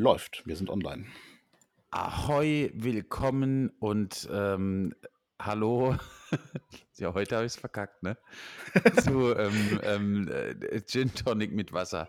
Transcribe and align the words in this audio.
Läuft, 0.00 0.46
wir 0.46 0.56
sind 0.56 0.70
online. 0.70 1.04
Ahoi, 1.90 2.70
willkommen 2.72 3.68
und 3.80 4.26
ähm, 4.32 4.94
hallo. 5.44 5.96
ja, 6.96 7.12
heute 7.12 7.36
habe 7.36 7.46
ich 7.46 7.54
es 7.54 7.58
verkackt, 7.58 8.02
ne? 8.02 8.16
Zu 9.02 9.34
ähm, 9.34 9.80
ähm, 9.82 10.28
äh, 10.28 10.80
Gin 10.82 11.12
Tonic 11.14 11.52
mit 11.52 11.72
Wasser. 11.72 12.08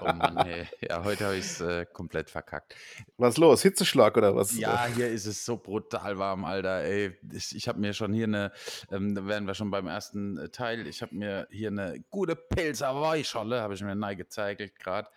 Oh 0.00 0.04
Mann, 0.04 0.36
ey. 0.46 0.66
Ja, 0.80 1.04
heute 1.04 1.26
habe 1.26 1.36
ich 1.36 1.44
es 1.44 1.60
äh, 1.60 1.84
komplett 1.92 2.30
verkackt. 2.30 2.74
Was 3.18 3.36
los? 3.36 3.62
Hitzeschlag 3.62 4.16
oder 4.16 4.34
was? 4.34 4.56
Ja, 4.56 4.86
hier 4.86 5.08
ist 5.08 5.26
es 5.26 5.44
so 5.44 5.56
brutal 5.56 6.18
warm, 6.18 6.44
Alter. 6.44 6.82
Ey, 6.84 7.18
ich, 7.32 7.54
ich 7.54 7.68
habe 7.68 7.80
mir 7.80 7.92
schon 7.92 8.12
hier 8.12 8.24
eine, 8.24 8.52
ähm, 8.90 9.14
da 9.14 9.26
wären 9.26 9.46
wir 9.46 9.54
schon 9.54 9.70
beim 9.70 9.86
ersten 9.86 10.38
äh, 10.38 10.48
Teil, 10.48 10.86
ich 10.86 11.02
habe 11.02 11.14
mir 11.14 11.48
hier 11.50 11.68
eine 11.68 12.02
gute 12.08 12.36
Pilzer 12.36 12.98
Weißscholle, 12.98 13.60
habe 13.60 13.74
ich 13.74 13.82
mir 13.82 13.94
neu 13.94 14.16
gezeigt 14.16 14.78
gerade. 14.78 15.08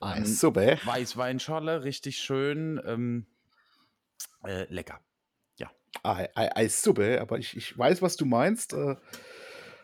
Ah, 0.00 0.16
Ähm, 0.16 0.26
super. 0.26 0.78
Weißweinscholle, 0.84 1.82
richtig 1.82 2.18
schön. 2.18 2.80
Ähm, 2.84 3.26
äh, 4.44 4.66
lecker. 4.72 5.00
Ah, 6.02 6.26
ei, 6.34 6.50
ei, 6.54 6.68
super, 6.68 7.20
aber 7.20 7.38
ich, 7.38 7.56
ich 7.56 7.76
weiß, 7.76 8.00
was 8.02 8.16
du 8.16 8.24
meinst. 8.24 8.72
Äh, 8.72 8.96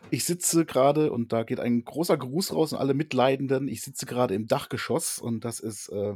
Ich 0.09 0.23
sitze 0.23 0.65
gerade 0.65 1.11
und 1.11 1.33
da 1.33 1.43
geht 1.43 1.59
ein 1.59 1.83
großer 1.83 2.17
Gruß 2.17 2.53
raus 2.53 2.71
an 2.73 2.79
alle 2.79 2.93
Mitleidenden. 2.93 3.67
Ich 3.67 3.81
sitze 3.81 4.05
gerade 4.05 4.35
im 4.35 4.47
Dachgeschoss 4.47 5.19
und 5.19 5.43
das 5.43 5.59
ist 5.59 5.89
äh, 5.89 6.13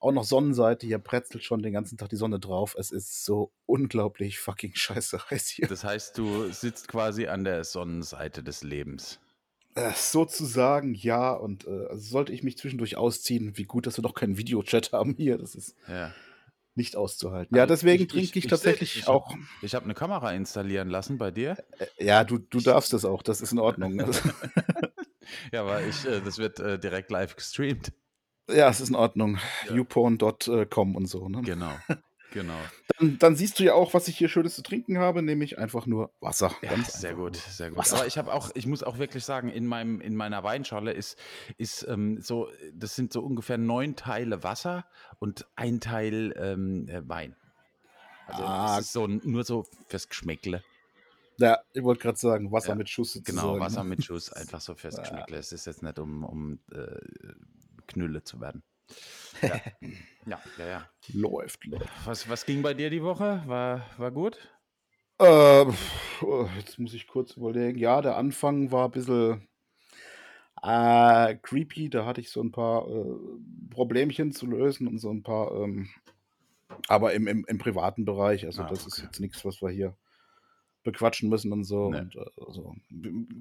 auch 0.00 0.12
noch 0.12 0.24
Sonnenseite. 0.24 0.86
Hier 0.86 0.98
pretzelt 0.98 1.42
schon 1.42 1.62
den 1.62 1.72
ganzen 1.72 1.96
Tag 1.96 2.10
die 2.10 2.16
Sonne 2.16 2.38
drauf. 2.40 2.74
Es 2.78 2.90
ist 2.90 3.24
so 3.24 3.50
unglaublich 3.64 4.38
fucking 4.38 4.74
scheiße 4.74 5.18
heiß 5.30 5.48
hier. 5.48 5.66
Das 5.66 5.82
heißt, 5.82 6.18
du 6.18 6.50
sitzt 6.52 6.88
quasi 6.88 7.26
an 7.28 7.44
der 7.44 7.64
Sonnenseite 7.64 8.42
des 8.42 8.62
Lebens. 8.62 9.18
Äh, 9.76 9.92
sozusagen 9.94 10.92
ja. 10.92 11.32
Und 11.32 11.66
äh, 11.66 11.86
also 11.88 12.02
sollte 12.02 12.32
ich 12.34 12.42
mich 12.42 12.58
zwischendurch 12.58 12.98
ausziehen, 12.98 13.56
wie 13.56 13.64
gut, 13.64 13.86
dass 13.86 13.96
wir 13.96 14.02
doch 14.02 14.14
keinen 14.14 14.36
Videochat 14.36 14.92
haben 14.92 15.14
hier. 15.16 15.38
Das 15.38 15.54
ist 15.54 15.74
Ja. 15.88 16.12
Nicht 16.74 16.96
auszuhalten. 16.96 17.56
Ja, 17.56 17.66
deswegen 17.66 18.08
trinke 18.08 18.38
ich, 18.38 18.44
seh- 18.44 18.48
tatsächlich 18.48 18.96
ich 18.98 19.08
auch. 19.08 19.34
Ich 19.60 19.74
habe 19.74 19.84
eine 19.84 19.94
Kamera 19.94 20.32
installieren 20.32 20.88
lassen 20.88 21.18
bei 21.18 21.30
dir. 21.30 21.56
Äh, 21.78 22.04
Ja, 22.06 22.24
du, 22.24 22.38
du 22.38 22.60
darfst 22.60 22.92
das 22.92 23.04
auch. 23.04 23.22
Das 23.22 23.40
ist 23.40 23.52
in 23.52 23.58
Ordnung. 23.58 24.02
Ja, 25.52 25.62
aber 25.62 25.82
ich, 25.86 26.04
äh, 26.04 26.20
das 26.20 26.38
wird 26.38 26.58
äh, 26.60 26.78
direkt 26.78 27.10
live 27.10 27.36
gestreamt. 27.36 27.92
ja, 28.50 28.68
es 28.68 28.80
ist 28.80 28.88
in 28.90 28.94
Ordnung. 28.96 29.38
Ja. 29.68 29.74
youporn.com 29.76 30.96
und 30.96 31.06
so. 31.06 31.28
Ne? 31.28 31.42
Genau. 31.42 31.72
Genau. 32.32 32.58
Dann, 32.98 33.18
dann 33.18 33.36
siehst 33.36 33.58
du 33.58 33.64
ja 33.64 33.74
auch, 33.74 33.94
was 33.94 34.08
ich 34.08 34.16
hier 34.18 34.28
Schönes 34.28 34.54
zu 34.54 34.62
trinken 34.62 34.98
habe, 34.98 35.22
nämlich 35.22 35.58
einfach 35.58 35.86
nur 35.86 36.12
Wasser. 36.20 36.50
Ja, 36.62 36.70
Ganz 36.70 36.92
sehr 37.00 37.14
gut, 37.14 37.36
sehr 37.36 37.68
gut. 37.70 37.78
Wasser. 37.78 37.96
Aber 37.98 38.06
ich 38.06 38.18
habe 38.18 38.32
auch, 38.32 38.50
ich 38.54 38.66
muss 38.66 38.82
auch 38.82 38.98
wirklich 38.98 39.24
sagen, 39.24 39.48
in 39.48 39.66
meinem, 39.66 40.00
in 40.00 40.16
meiner 40.16 40.42
Weinschale 40.44 40.92
ist, 40.92 41.18
ist 41.58 41.86
ähm, 41.88 42.20
so, 42.20 42.48
das 42.74 42.94
sind 42.96 43.12
so 43.12 43.22
ungefähr 43.22 43.58
neun 43.58 43.96
Teile 43.96 44.42
Wasser 44.42 44.84
und 45.18 45.46
ein 45.56 45.80
Teil 45.80 46.34
ähm, 46.36 46.88
äh, 46.88 47.06
Wein. 47.08 47.36
Also 48.26 48.42
Ah. 48.44 48.78
es 48.78 48.86
ist 48.86 48.92
so 48.92 49.06
nur 49.06 49.44
so 49.44 49.66
fürs 49.88 50.08
Geschmäckle. 50.08 50.62
Ja, 51.38 51.58
ich 51.72 51.82
wollte 51.82 52.02
gerade 52.02 52.18
sagen, 52.18 52.52
Wasser 52.52 52.70
Ja, 52.70 52.74
mit 52.76 52.88
Schuss 52.88 53.14
sozusagen. 53.14 53.48
Genau, 53.48 53.58
Wasser 53.60 53.84
mit 53.84 54.04
Schuss, 54.04 54.32
einfach 54.32 54.60
so 54.60 54.74
fürs 54.74 54.96
Ja. 54.98 55.02
Geschmäckle. 55.02 55.38
Es 55.38 55.52
ist 55.52 55.66
jetzt 55.66 55.82
nicht 55.82 55.98
um, 55.98 56.24
um 56.24 56.60
äh, 56.72 56.98
Knülle 57.88 58.22
zu 58.22 58.40
werden. 58.40 58.62
Ja. 59.42 59.60
ja, 60.26 60.40
ja, 60.58 60.66
ja. 60.66 60.88
Läuft, 61.12 61.64
läuft. 61.66 61.88
Was, 62.06 62.28
was 62.28 62.46
ging 62.46 62.62
bei 62.62 62.74
dir 62.74 62.90
die 62.90 63.02
Woche? 63.02 63.42
War, 63.46 63.86
war 63.98 64.10
gut? 64.10 64.38
Äh, 65.18 65.64
oh, 66.22 66.48
jetzt 66.56 66.78
muss 66.78 66.94
ich 66.94 67.06
kurz 67.06 67.36
überlegen. 67.36 67.78
Ja, 67.78 68.00
der 68.02 68.16
Anfang 68.16 68.70
war 68.72 68.86
ein 68.86 68.90
bisschen 68.92 69.48
äh, 70.62 71.36
creepy. 71.36 71.90
Da 71.90 72.04
hatte 72.06 72.20
ich 72.20 72.30
so 72.30 72.40
ein 72.42 72.52
paar 72.52 72.88
äh, 72.88 73.04
Problemchen 73.70 74.32
zu 74.32 74.46
lösen 74.46 74.86
und 74.88 74.98
so 74.98 75.10
ein 75.10 75.22
paar, 75.22 75.52
ähm, 75.60 75.88
aber 76.88 77.12
im, 77.14 77.26
im, 77.26 77.44
im 77.46 77.58
privaten 77.58 78.04
Bereich. 78.04 78.44
Also, 78.46 78.62
Ah, 78.62 78.68
das 78.68 78.86
ist 78.86 78.98
okay. 78.98 79.06
jetzt 79.06 79.20
nichts, 79.20 79.44
was 79.44 79.60
wir 79.62 79.70
hier 79.70 79.96
bequatschen 80.84 81.28
müssen 81.28 81.52
und 81.52 81.64
so. 81.64 81.90
Nee. 81.90 82.00
Und, 82.00 82.16
also, 82.44 82.74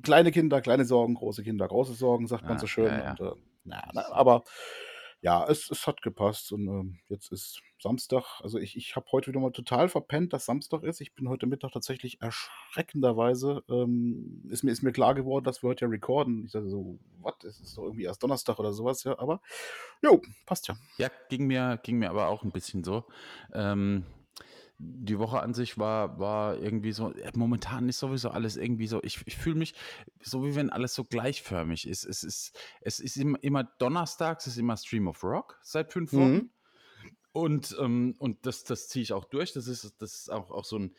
kleine 0.03 0.31
Kinder, 0.31 0.61
kleine 0.61 0.85
Sorgen, 0.85 1.15
große 1.15 1.43
Kinder, 1.43 1.67
große 1.67 1.93
Sorgen, 1.93 2.27
sagt 2.27 2.43
man 2.43 2.57
Ah, 2.57 2.59
so 2.59 2.67
schön. 2.67 2.85
ja, 2.85 3.03
ja. 3.03 3.11
Und, 3.11 3.19
äh, 3.21 3.39
na, 3.63 3.89
na, 3.93 4.11
aber 4.11 4.43
ja, 5.21 5.45
es, 5.47 5.69
es 5.69 5.85
hat 5.85 6.01
gepasst 6.01 6.51
und 6.51 6.67
ähm, 6.67 6.99
jetzt 7.07 7.31
ist 7.31 7.61
Samstag. 7.79 8.41
Also 8.41 8.57
ich, 8.57 8.75
ich 8.75 8.95
habe 8.95 9.05
heute 9.11 9.27
wieder 9.27 9.39
mal 9.39 9.51
total 9.51 9.87
verpennt, 9.87 10.33
dass 10.33 10.45
Samstag 10.45 10.83
ist. 10.83 10.99
Ich 10.99 11.13
bin 11.13 11.29
heute 11.29 11.45
Mittag 11.45 11.71
tatsächlich 11.71 12.21
erschreckenderweise, 12.21 13.63
ähm, 13.69 14.43
ist, 14.49 14.63
mir, 14.63 14.71
ist 14.71 14.81
mir 14.81 14.91
klar 14.91 15.13
geworden, 15.13 15.45
dass 15.45 15.61
wir 15.61 15.69
heute 15.69 15.85
ja 15.85 15.91
recorden. 15.91 16.45
Ich 16.45 16.53
dachte 16.53 16.69
so, 16.69 16.97
was, 17.21 17.35
es 17.43 17.59
ist 17.59 17.77
doch 17.77 17.83
irgendwie 17.83 18.05
erst 18.05 18.23
Donnerstag 18.23 18.57
oder 18.57 18.73
sowas, 18.73 19.03
ja, 19.03 19.17
aber 19.19 19.41
jo, 20.01 20.21
passt 20.47 20.67
ja. 20.67 20.75
Ja, 20.97 21.09
ging 21.29 21.45
mir, 21.45 21.79
ging 21.83 21.99
mir 21.99 22.09
aber 22.09 22.27
auch 22.27 22.43
ein 22.43 22.51
bisschen 22.51 22.83
so. 22.83 23.05
Ähm, 23.53 24.05
die 24.83 25.19
Woche 25.19 25.41
an 25.41 25.53
sich 25.53 25.77
war, 25.77 26.19
war 26.19 26.57
irgendwie 26.57 26.91
so, 26.91 27.13
äh, 27.13 27.31
momentan 27.35 27.87
ist 27.87 27.99
sowieso 27.99 28.31
alles 28.31 28.57
irgendwie 28.57 28.87
so, 28.87 28.99
ich, 29.03 29.21
ich 29.25 29.37
fühle 29.37 29.57
mich 29.57 29.75
so, 30.21 30.43
wie 30.43 30.55
wenn 30.55 30.69
alles 30.69 30.95
so 30.95 31.03
gleichförmig 31.03 31.87
ist. 31.87 32.03
Es 32.03 32.23
ist, 32.23 32.57
es 32.81 32.99
ist 32.99 33.17
immer, 33.17 33.37
immer 33.43 33.63
donnerstags, 33.63 34.47
es 34.47 34.53
ist 34.53 34.59
immer 34.59 34.77
Stream 34.77 35.07
of 35.07 35.23
Rock 35.23 35.59
seit 35.61 35.93
fünf 35.93 36.13
Wochen. 36.13 36.31
Mhm. 36.31 36.49
Und, 37.33 37.75
ähm, 37.79 38.15
und 38.19 38.45
das, 38.45 38.63
das 38.63 38.87
ziehe 38.89 39.03
ich 39.03 39.13
auch 39.13 39.25
durch. 39.25 39.53
Das 39.53 39.67
ist, 39.67 40.01
das 40.01 40.13
ist 40.13 40.31
auch, 40.31 40.51
auch 40.51 40.65
so 40.65 40.77
ein, 40.77 40.95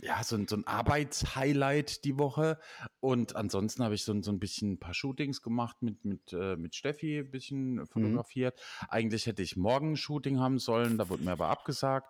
ja, 0.00 0.22
so 0.24 0.36
ein, 0.36 0.48
so 0.48 0.56
ein 0.56 0.66
Arbeitshighlight 0.66 2.04
die 2.04 2.18
Woche. 2.18 2.58
Und 3.00 3.36
ansonsten 3.36 3.84
habe 3.84 3.94
ich 3.94 4.04
so, 4.04 4.12
ein- 4.12 4.22
so 4.22 4.30
ein 4.32 4.38
bisschen 4.38 4.72
ein 4.72 4.78
paar 4.78 4.94
Shootings 4.94 5.42
gemacht 5.42 5.82
mit, 5.82 6.04
mit, 6.04 6.32
äh, 6.32 6.56
mit 6.56 6.74
Steffi, 6.74 7.18
ein 7.20 7.30
bisschen 7.30 7.86
fotografiert. 7.86 8.60
Eigentlich 8.88 9.26
hätte 9.26 9.42
ich 9.42 9.56
morgen 9.56 9.92
ein 9.92 9.96
Shooting 9.96 10.40
haben 10.40 10.58
sollen, 10.58 10.98
da 10.98 11.08
wurde 11.08 11.24
mir 11.24 11.32
aber 11.32 11.48
abgesagt. 11.48 12.08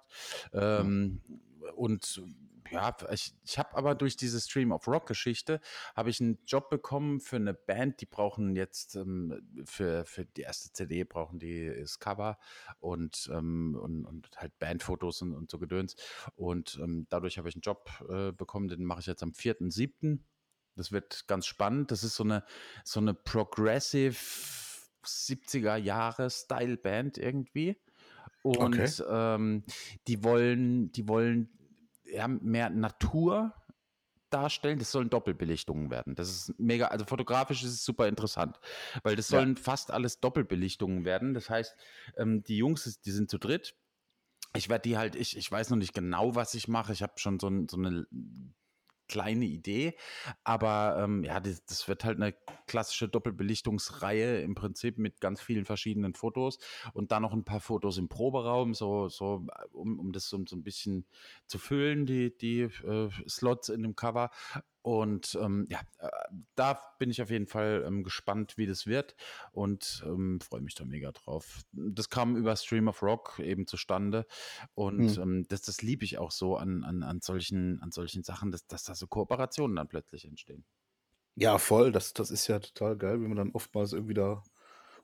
Ähm, 0.52 1.20
und 1.76 2.22
ja, 2.74 2.96
ich, 3.10 3.32
ich 3.44 3.58
habe 3.58 3.76
aber 3.76 3.94
durch 3.94 4.16
diese 4.16 4.40
Stream 4.40 4.72
of 4.72 4.86
Rock 4.88 5.06
Geschichte 5.06 5.60
habe 5.94 6.10
ich 6.10 6.20
einen 6.20 6.38
Job 6.46 6.68
bekommen 6.70 7.20
für 7.20 7.36
eine 7.36 7.54
Band, 7.54 8.00
die 8.00 8.06
brauchen 8.06 8.56
jetzt 8.56 8.96
ähm, 8.96 9.64
für, 9.64 10.04
für 10.04 10.24
die 10.24 10.42
erste 10.42 10.72
CD 10.72 11.04
brauchen 11.04 11.38
die 11.38 11.72
das 11.80 11.98
Cover 11.98 12.38
und, 12.80 13.30
ähm, 13.32 13.78
und, 13.80 14.04
und 14.04 14.30
halt 14.36 14.58
Bandfotos 14.58 15.22
und, 15.22 15.32
und 15.34 15.50
so 15.50 15.58
Gedöns. 15.58 15.96
Und 16.34 16.78
ähm, 16.82 17.06
dadurch 17.08 17.38
habe 17.38 17.48
ich 17.48 17.54
einen 17.54 17.62
Job 17.62 17.90
äh, 18.08 18.32
bekommen, 18.32 18.68
den 18.68 18.84
mache 18.84 19.00
ich 19.00 19.06
jetzt 19.06 19.22
am 19.22 19.30
4.7. 19.30 20.18
Das 20.76 20.90
wird 20.90 21.26
ganz 21.28 21.46
spannend. 21.46 21.90
Das 21.90 22.02
ist 22.02 22.16
so 22.16 22.24
eine, 22.24 22.44
so 22.84 22.98
eine 23.00 23.14
Progressive 23.14 24.16
70er 25.04 25.76
Jahre 25.76 26.30
Style 26.30 26.76
Band 26.76 27.18
irgendwie. 27.18 27.80
Und 28.42 28.76
Okay. 28.76 28.90
ähm, 29.08 29.64
die 30.06 30.22
wollen, 30.24 30.92
die 30.92 31.08
wollen 31.08 31.48
ja, 32.14 32.28
mehr 32.28 32.70
Natur 32.70 33.54
darstellen. 34.30 34.78
Das 34.78 34.91
sollen 34.91 35.10
Doppelbelichtungen 35.10 35.91
werden. 35.91 36.14
Das 36.14 36.28
ist 36.28 36.58
mega, 36.58 36.88
also 36.88 37.04
fotografisch 37.04 37.62
ist 37.62 37.72
es 37.72 37.84
super 37.84 38.08
interessant, 38.08 38.58
weil 39.02 39.16
das 39.16 39.28
Ja. 39.30 39.38
sollen 39.38 39.56
fast 39.56 39.91
alles 39.91 40.20
Doppelbelichtungen 40.20 41.04
werden. 41.04 41.34
Das 41.34 41.50
heißt, 41.50 41.76
ähm, 42.16 42.42
die 42.42 42.56
Jungs, 42.56 43.00
die 43.00 43.10
sind 43.10 43.30
zu 43.30 43.38
dritt. 43.38 43.76
Ich 44.56 44.69
werde 44.69 44.82
die 44.88 44.97
halt, 44.97 45.16
ich, 45.16 45.36
ich 45.36 45.50
weiß 45.50 45.70
noch 45.70 45.76
nicht 45.76 45.94
genau, 45.94 46.34
was 46.34 46.54
ich 46.54 46.69
mache. 46.69 46.92
Ich 46.92 47.02
habe 47.02 47.14
schon 47.16 47.38
so, 47.41 47.48
ein, 47.48 47.69
so 47.69 47.76
eine 47.76 48.06
kleine 49.09 49.44
Idee, 49.44 49.97
aber 50.42 50.97
ähm, 50.98 51.25
ja, 51.25 51.41
das, 51.41 51.65
das 51.65 51.88
wird 51.88 52.04
halt 52.04 52.20
eine 52.20 52.34
klassische 52.66 53.09
Doppelbelichtungsreihe 53.09 54.41
im 54.41 54.54
Prinzip 54.54 54.98
mit 54.98 55.20
ganz 55.20 55.41
vielen 55.41 55.65
verschiedenen 55.65 56.15
Fotos 56.15 56.59
und 56.92 57.12
dann 57.12 57.22
noch 57.22 57.32
ein 57.32 57.44
paar 57.44 57.60
Fotos 57.60 57.98
im 57.98 58.09
Proberaum, 58.09 58.75
so, 58.75 59.09
so 59.09 59.47
um, 59.72 59.98
um 59.98 60.12
das 60.12 60.28
so, 60.28 60.43
so 60.47 60.56
ein 60.56 60.62
bisschen 60.62 61.06
zu 61.47 61.59
füllen, 61.59 62.06
die, 62.06 62.37
die 62.37 62.62
äh, 62.62 63.10
Slots 63.28 63.69
in 63.69 63.82
dem 63.82 63.97
Cover. 63.97 64.31
Und 64.84 65.38
ähm, 65.40 65.66
ja, 65.70 65.80
äh, 65.98 66.08
da 66.56 66.78
bin 66.98 67.10
ich 67.10 67.22
auf 67.22 67.30
jeden 67.30 67.46
Fall 67.46 67.82
ähm, 67.86 68.02
gespannt, 68.02 68.58
wie 68.58 68.66
das 68.66 68.86
wird 68.86 69.16
und 69.52 70.02
ähm, 70.06 70.40
freue 70.42 70.60
mich 70.60 70.74
da 70.74 70.84
mega 70.84 71.10
drauf. 71.10 71.62
Das 71.72 72.10
kam 72.10 72.36
über 72.36 72.54
Stream 72.54 72.88
of 72.88 73.02
Rock 73.02 73.38
eben 73.38 73.66
zustande 73.66 74.26
und 74.75 75.16
Hm. 75.16 75.16
ähm, 75.16 75.46
das, 75.48 75.62
das 75.62 75.81
liebe 75.81 76.04
ich 76.04 76.19
auch 76.19 76.31
so 76.31 76.58
an, 76.58 76.84
an, 76.84 77.02
an, 77.02 77.20
solchen, 77.22 77.81
an 77.81 77.92
solchen 77.92 78.25
Sachen, 78.25 78.50
dass, 78.50 78.66
dass 78.66 78.84
da 78.84 78.94
so 78.94 79.06
Kooperationen 79.06 79.75
dann 79.76 79.88
plötzlich 79.88 80.26
entstehen. 80.26 80.66
Ja, 81.37 81.58
voll. 81.58 81.90
Das, 81.92 82.12
das 82.12 82.30
ist 82.30 82.46
ja 82.48 82.58
total 82.60 82.96
geil, 82.96 83.20
wie 83.20 83.26
man 83.26 83.37
dann 83.37 83.50
oftmals 83.52 83.92
irgendwie 83.92 84.14
da 84.14 84.42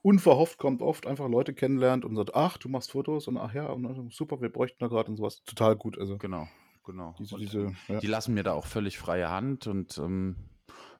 unverhofft 0.01 0.57
kommt, 0.59 0.81
oft 0.81 1.05
einfach 1.07 1.29
Leute 1.29 1.53
kennenlernt 1.53 2.05
und 2.05 2.15
sagt, 2.15 2.35
ach, 2.35 2.57
du 2.57 2.69
machst 2.69 2.91
Fotos 2.91 3.27
und 3.27 3.37
ach 3.37 3.53
ja, 3.53 3.67
und, 3.67 4.13
super, 4.13 4.41
wir 4.41 4.51
bräuchten 4.51 4.77
da 4.79 4.87
gerade 4.87 5.09
und 5.11 5.17
sowas. 5.17 5.43
Total 5.45 5.75
gut. 5.75 5.97
Also 5.99 6.19
Genau, 6.19 6.47
genau. 6.83 7.15
diese, 7.19 7.37
diese, 7.37 7.75
ja. 7.87 7.99
Die 7.99 8.07
lassen 8.07 8.33
mir 8.33 8.43
da 8.43 8.53
auch 8.53 8.65
völlig 8.65 8.97
freie 8.97 9.29
Hand 9.29 9.67
und 9.67 9.97
ähm, 9.97 10.35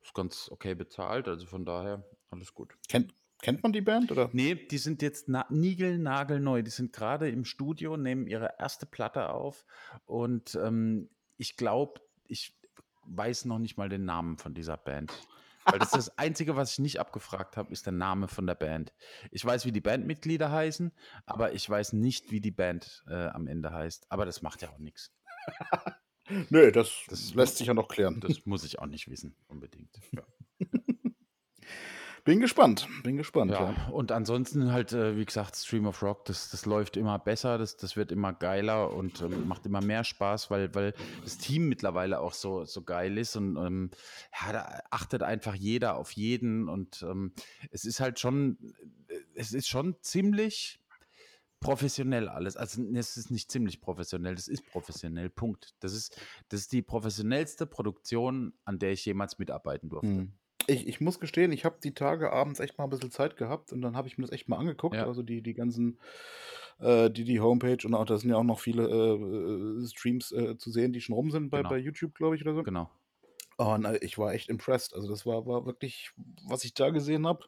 ist 0.02 0.14
ganz 0.14 0.50
okay 0.52 0.76
bezahlt, 0.76 1.28
also 1.28 1.46
von 1.46 1.66
daher 1.66 2.04
alles 2.30 2.54
gut. 2.54 2.76
Kennt, 2.88 3.14
kennt 3.42 3.64
man 3.64 3.74
die 3.74 3.82
Band 3.82 4.12
oder? 4.12 4.30
Nee, 4.34 4.56
die 4.56 4.78
sind 4.78 5.02
jetzt 5.02 5.28
na 5.28 5.46
niegelnagelneu. 5.50 6.62
Die 6.64 6.72
sind 6.72 6.94
gerade 6.94 7.30
im 7.30 7.46
Studio, 7.46 7.98
nehmen 7.98 8.28
ihre 8.28 8.56
erste 8.60 8.86
Platte 8.86 9.30
auf 9.30 9.66
und 10.06 10.56
ähm, 10.56 11.10
ich 11.38 11.58
glaube, 11.58 12.02
ich 12.28 12.58
weiß 13.06 13.46
noch 13.46 13.60
nicht 13.60 13.78
mal 13.78 13.90
den 13.90 14.06
Namen 14.06 14.38
von 14.38 14.54
dieser 14.54 14.78
Band. 14.78 15.12
Weil 15.66 15.80
das 15.80 15.90
ist 15.90 15.98
das 15.98 16.18
Einzige, 16.18 16.56
was 16.56 16.74
ich 16.74 16.80
nicht 16.80 17.00
abgefragt 17.00 17.58
habe, 17.58 17.72
ist 17.72 17.86
der 17.86 17.94
Name 17.94 18.28
von 18.28 18.48
der 18.48 18.56
Band. 18.56 18.94
Ich 19.32 19.46
weiß, 19.46 19.66
wie 19.66 19.72
die 19.72 19.82
Bandmitglieder 19.82 20.52
heißen, 20.52 20.92
aber 21.26 21.54
ich 21.54 21.70
weiß 21.70 21.94
nicht, 21.94 22.32
wie 22.32 22.42
die 22.42 22.52
Band 22.52 23.04
äh, 23.08 23.28
am 23.28 23.48
Ende 23.48 23.72
heißt. 23.72 24.08
Aber 24.10 24.26
das 24.26 24.42
macht 24.42 24.62
ja 24.62 24.70
auch 24.70 24.80
nichts. 24.80 25.14
Nö, 26.50 26.72
das, 26.72 26.92
Das 27.10 27.34
lässt 27.34 27.58
sich 27.58 27.68
ja 27.68 27.74
noch 27.74 27.88
klären. 27.88 28.20
Das 28.22 28.46
muss 28.46 28.64
ich 28.64 28.80
auch 28.80 28.86
nicht 28.86 29.10
wissen, 29.10 29.36
unbedingt. 29.48 30.00
Ja. 30.12 30.24
Bin 32.24 32.40
gespannt, 32.40 32.88
bin 33.02 33.18
gespannt. 33.18 33.52
Ja. 33.52 33.72
Ja, 33.72 33.88
und 33.90 34.12
ansonsten 34.12 34.72
halt, 34.72 34.94
äh, 34.94 35.18
wie 35.18 35.26
gesagt, 35.26 35.56
Stream 35.56 35.88
of 35.88 36.04
Rock, 36.04 36.26
das, 36.26 36.52
das 36.52 36.68
läuft 36.68 36.96
immer 36.96 37.18
besser, 37.18 37.58
das, 37.58 37.78
das 37.78 37.98
wird 37.98 38.12
immer 38.12 38.32
geiler 38.32 38.94
und 38.94 39.22
ähm, 39.22 39.48
macht 39.48 39.66
immer 39.66 39.82
mehr 39.82 40.04
Spaß, 40.04 40.52
weil, 40.52 40.74
weil 40.76 40.94
das 41.24 41.40
Team 41.40 41.68
mittlerweile 41.68 42.20
auch 42.20 42.34
so, 42.34 42.64
so 42.66 42.84
geil 42.84 43.18
ist 43.18 43.36
und 43.38 43.58
ähm, 43.58 43.90
ja, 44.40 44.54
da 44.54 44.80
achtet 44.92 45.24
einfach 45.24 45.56
jeder 45.56 45.96
auf 45.96 46.12
jeden 46.12 46.70
und 46.70 47.02
ähm, 47.02 47.34
es 47.72 47.86
ist 47.86 48.00
halt 48.00 48.20
schon, 48.20 48.60
äh, 49.08 49.16
es 49.34 49.52
ist 49.52 49.68
schon 49.68 49.96
ziemlich 50.02 50.80
professionell 51.62 52.28
alles. 52.28 52.58
Also 52.58 52.84
es 52.94 53.16
ist 53.16 53.32
nicht 53.32 53.50
ziemlich 53.50 53.80
professionell, 53.80 54.36
das 54.36 54.50
ist 54.50 54.66
professionell, 54.66 55.30
Punkt. 55.30 55.74
Das 55.80 55.94
ist, 55.94 56.20
das 56.50 56.62
ist 56.62 56.74
die 56.74 56.82
professionellste 56.82 57.66
Produktion, 57.66 58.54
an 58.66 58.80
der 58.80 58.92
ich 58.92 59.06
jemals 59.06 59.40
mitarbeiten 59.40 59.88
durfte. 59.88 60.10
Hm. 60.10 60.34
Ich, 60.68 60.88
ich 60.88 61.02
muss 61.02 61.20
gestehen, 61.20 61.52
ich 61.52 61.64
habe 61.64 61.78
die 61.84 61.94
Tage 61.94 62.32
abends 62.34 62.60
echt 62.60 62.78
mal 62.78 62.84
ein 62.84 62.90
bisschen 62.90 63.12
Zeit 63.12 63.38
gehabt 63.38 63.72
und 63.72 63.82
dann 63.82 63.96
habe 63.96 64.08
ich 64.08 64.18
mir 64.18 64.26
das 64.26 64.34
echt 64.34 64.50
mal 64.50 64.58
angeguckt. 64.58 64.96
Ja. 64.96 65.06
Also 65.06 65.24
die, 65.24 65.42
die 65.42 65.54
ganzen, 65.54 66.00
äh, 66.80 67.10
die, 67.10 67.24
die 67.24 67.40
Homepage 67.40 67.86
und 67.86 67.94
auch 67.94 68.06
da 68.06 68.18
sind 68.18 68.32
ja 68.32 68.38
auch 68.38 68.44
noch 68.44 68.60
viele 68.60 68.88
äh, 68.88 69.84
äh, 69.84 69.88
Streams 69.88 70.32
äh, 70.32 70.58
zu 70.58 70.72
sehen, 70.72 70.94
die 70.94 71.02
schon 71.02 71.16
rum 71.16 71.32
sind 71.32 71.50
bei, 71.50 71.60
Genau. 71.60 71.70
bei 71.70 71.78
YouTube, 71.78 72.16
glaube 72.16 72.36
ich, 72.36 72.42
oder 72.42 72.56
so. 72.56 72.64
Genau. 72.64 72.90
Und 73.58 73.86
äh, 73.86 73.98
ich 74.02 74.18
war 74.18 74.34
echt 74.34 74.50
impressed. 74.50 74.96
Also 74.96 75.08
das 75.08 75.26
war, 75.26 75.46
war 75.46 75.66
wirklich, 75.66 76.12
was 76.48 76.64
ich 76.64 76.74
da 76.74 76.90
gesehen 76.90 77.28
habe, 77.28 77.46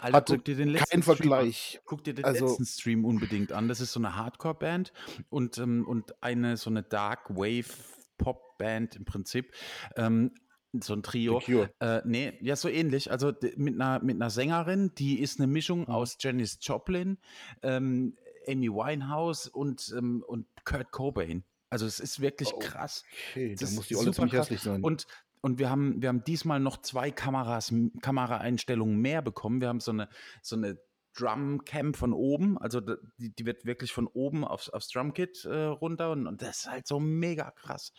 Alter, 0.00 0.16
hatte 0.16 0.34
guck 0.36 0.44
dir 0.44 0.56
den 0.56 0.68
letzten 0.68 0.90
kein 0.90 1.02
Stream 1.02 1.12
an. 1.12 1.16
Vergleich. 1.38 1.80
Guck 1.84 2.04
dir 2.04 2.14
den 2.14 2.24
Also- 2.24 2.46
letzten 2.46 2.66
Stream 2.66 3.04
unbedingt 3.04 3.52
an. 3.52 3.68
Das 3.68 3.80
ist 3.80 3.92
so 3.92 4.00
eine 4.00 4.16
Hardcore-Band 4.16 4.92
und, 5.30 5.58
ähm, 5.58 5.86
und 5.86 6.22
eine 6.22 6.56
so 6.56 6.70
eine 6.70 6.82
Dark 6.82 7.30
Wave 7.30 7.72
Pop-Band 8.18 8.96
im 8.96 9.04
Prinzip. 9.04 9.52
Ähm, 9.96 10.32
so 10.80 10.92
ein 10.94 11.02
Trio. 11.02 11.40
Äh, 11.80 12.02
nee, 12.04 12.34
ja, 12.42 12.54
so 12.56 12.68
ähnlich. 12.68 13.10
Also 13.10 13.32
mit 13.56 13.74
einer, 13.74 14.02
mit 14.02 14.16
einer 14.16 14.30
Sängerin, 14.30 14.92
die 14.96 15.20
ist 15.20 15.38
eine 15.38 15.46
Mischung 15.46 15.80
Mhm. 15.80 15.86
aus 15.86 16.16
Janis 16.20 16.58
Joplin, 16.60 17.18
ähm, 17.62 18.16
Amy 18.48 18.68
Winehouse 18.70 19.48
und, 19.48 19.92
ähm, 19.96 20.22
und 20.26 20.46
Kurt 20.64 20.90
Cobain. 20.92 21.44
Also 21.70 21.84
es 21.86 21.98
ist 21.98 22.20
wirklich 22.20 22.50
Oh, 22.54 22.58
krass. 22.58 23.04
Okay, 23.32 23.54
da 23.54 23.60
Das 23.64 23.72
muss 23.72 23.88
die 23.88 23.96
Olle 23.96 24.12
ziemlich 24.12 24.32
krass. 24.34 24.46
hässlich 24.46 24.60
sein. 24.60 24.82
Und, 24.84 25.06
und 25.40 25.58
wir, 25.58 25.70
haben, 25.70 26.00
wir 26.02 26.08
haben 26.08 26.24
diesmal 26.24 26.60
noch 26.60 26.78
zwei 26.78 27.10
Kameras, 27.10 27.72
Kameraeinstellungen 28.00 28.96
mehr 28.96 29.22
bekommen. 29.22 29.60
Wir 29.60 29.68
haben 29.68 29.80
so 29.80 29.92
eine, 29.92 30.08
so 30.42 30.56
eine 30.56 30.78
Drumcam 31.16 31.94
von 31.94 32.12
oben, 32.12 32.58
also 32.58 32.80
die, 32.80 33.34
die 33.34 33.46
wird 33.46 33.64
wirklich 33.64 33.92
von 33.92 34.06
oben 34.06 34.44
aufs, 34.44 34.68
aufs 34.68 34.88
Drumkit 34.88 35.46
äh, 35.46 35.64
runter 35.64 36.10
und, 36.10 36.26
und 36.26 36.42
das 36.42 36.58
ist 36.58 36.70
halt 36.70 36.86
so 36.86 37.00
mega 37.00 37.50
krass. 37.50 37.92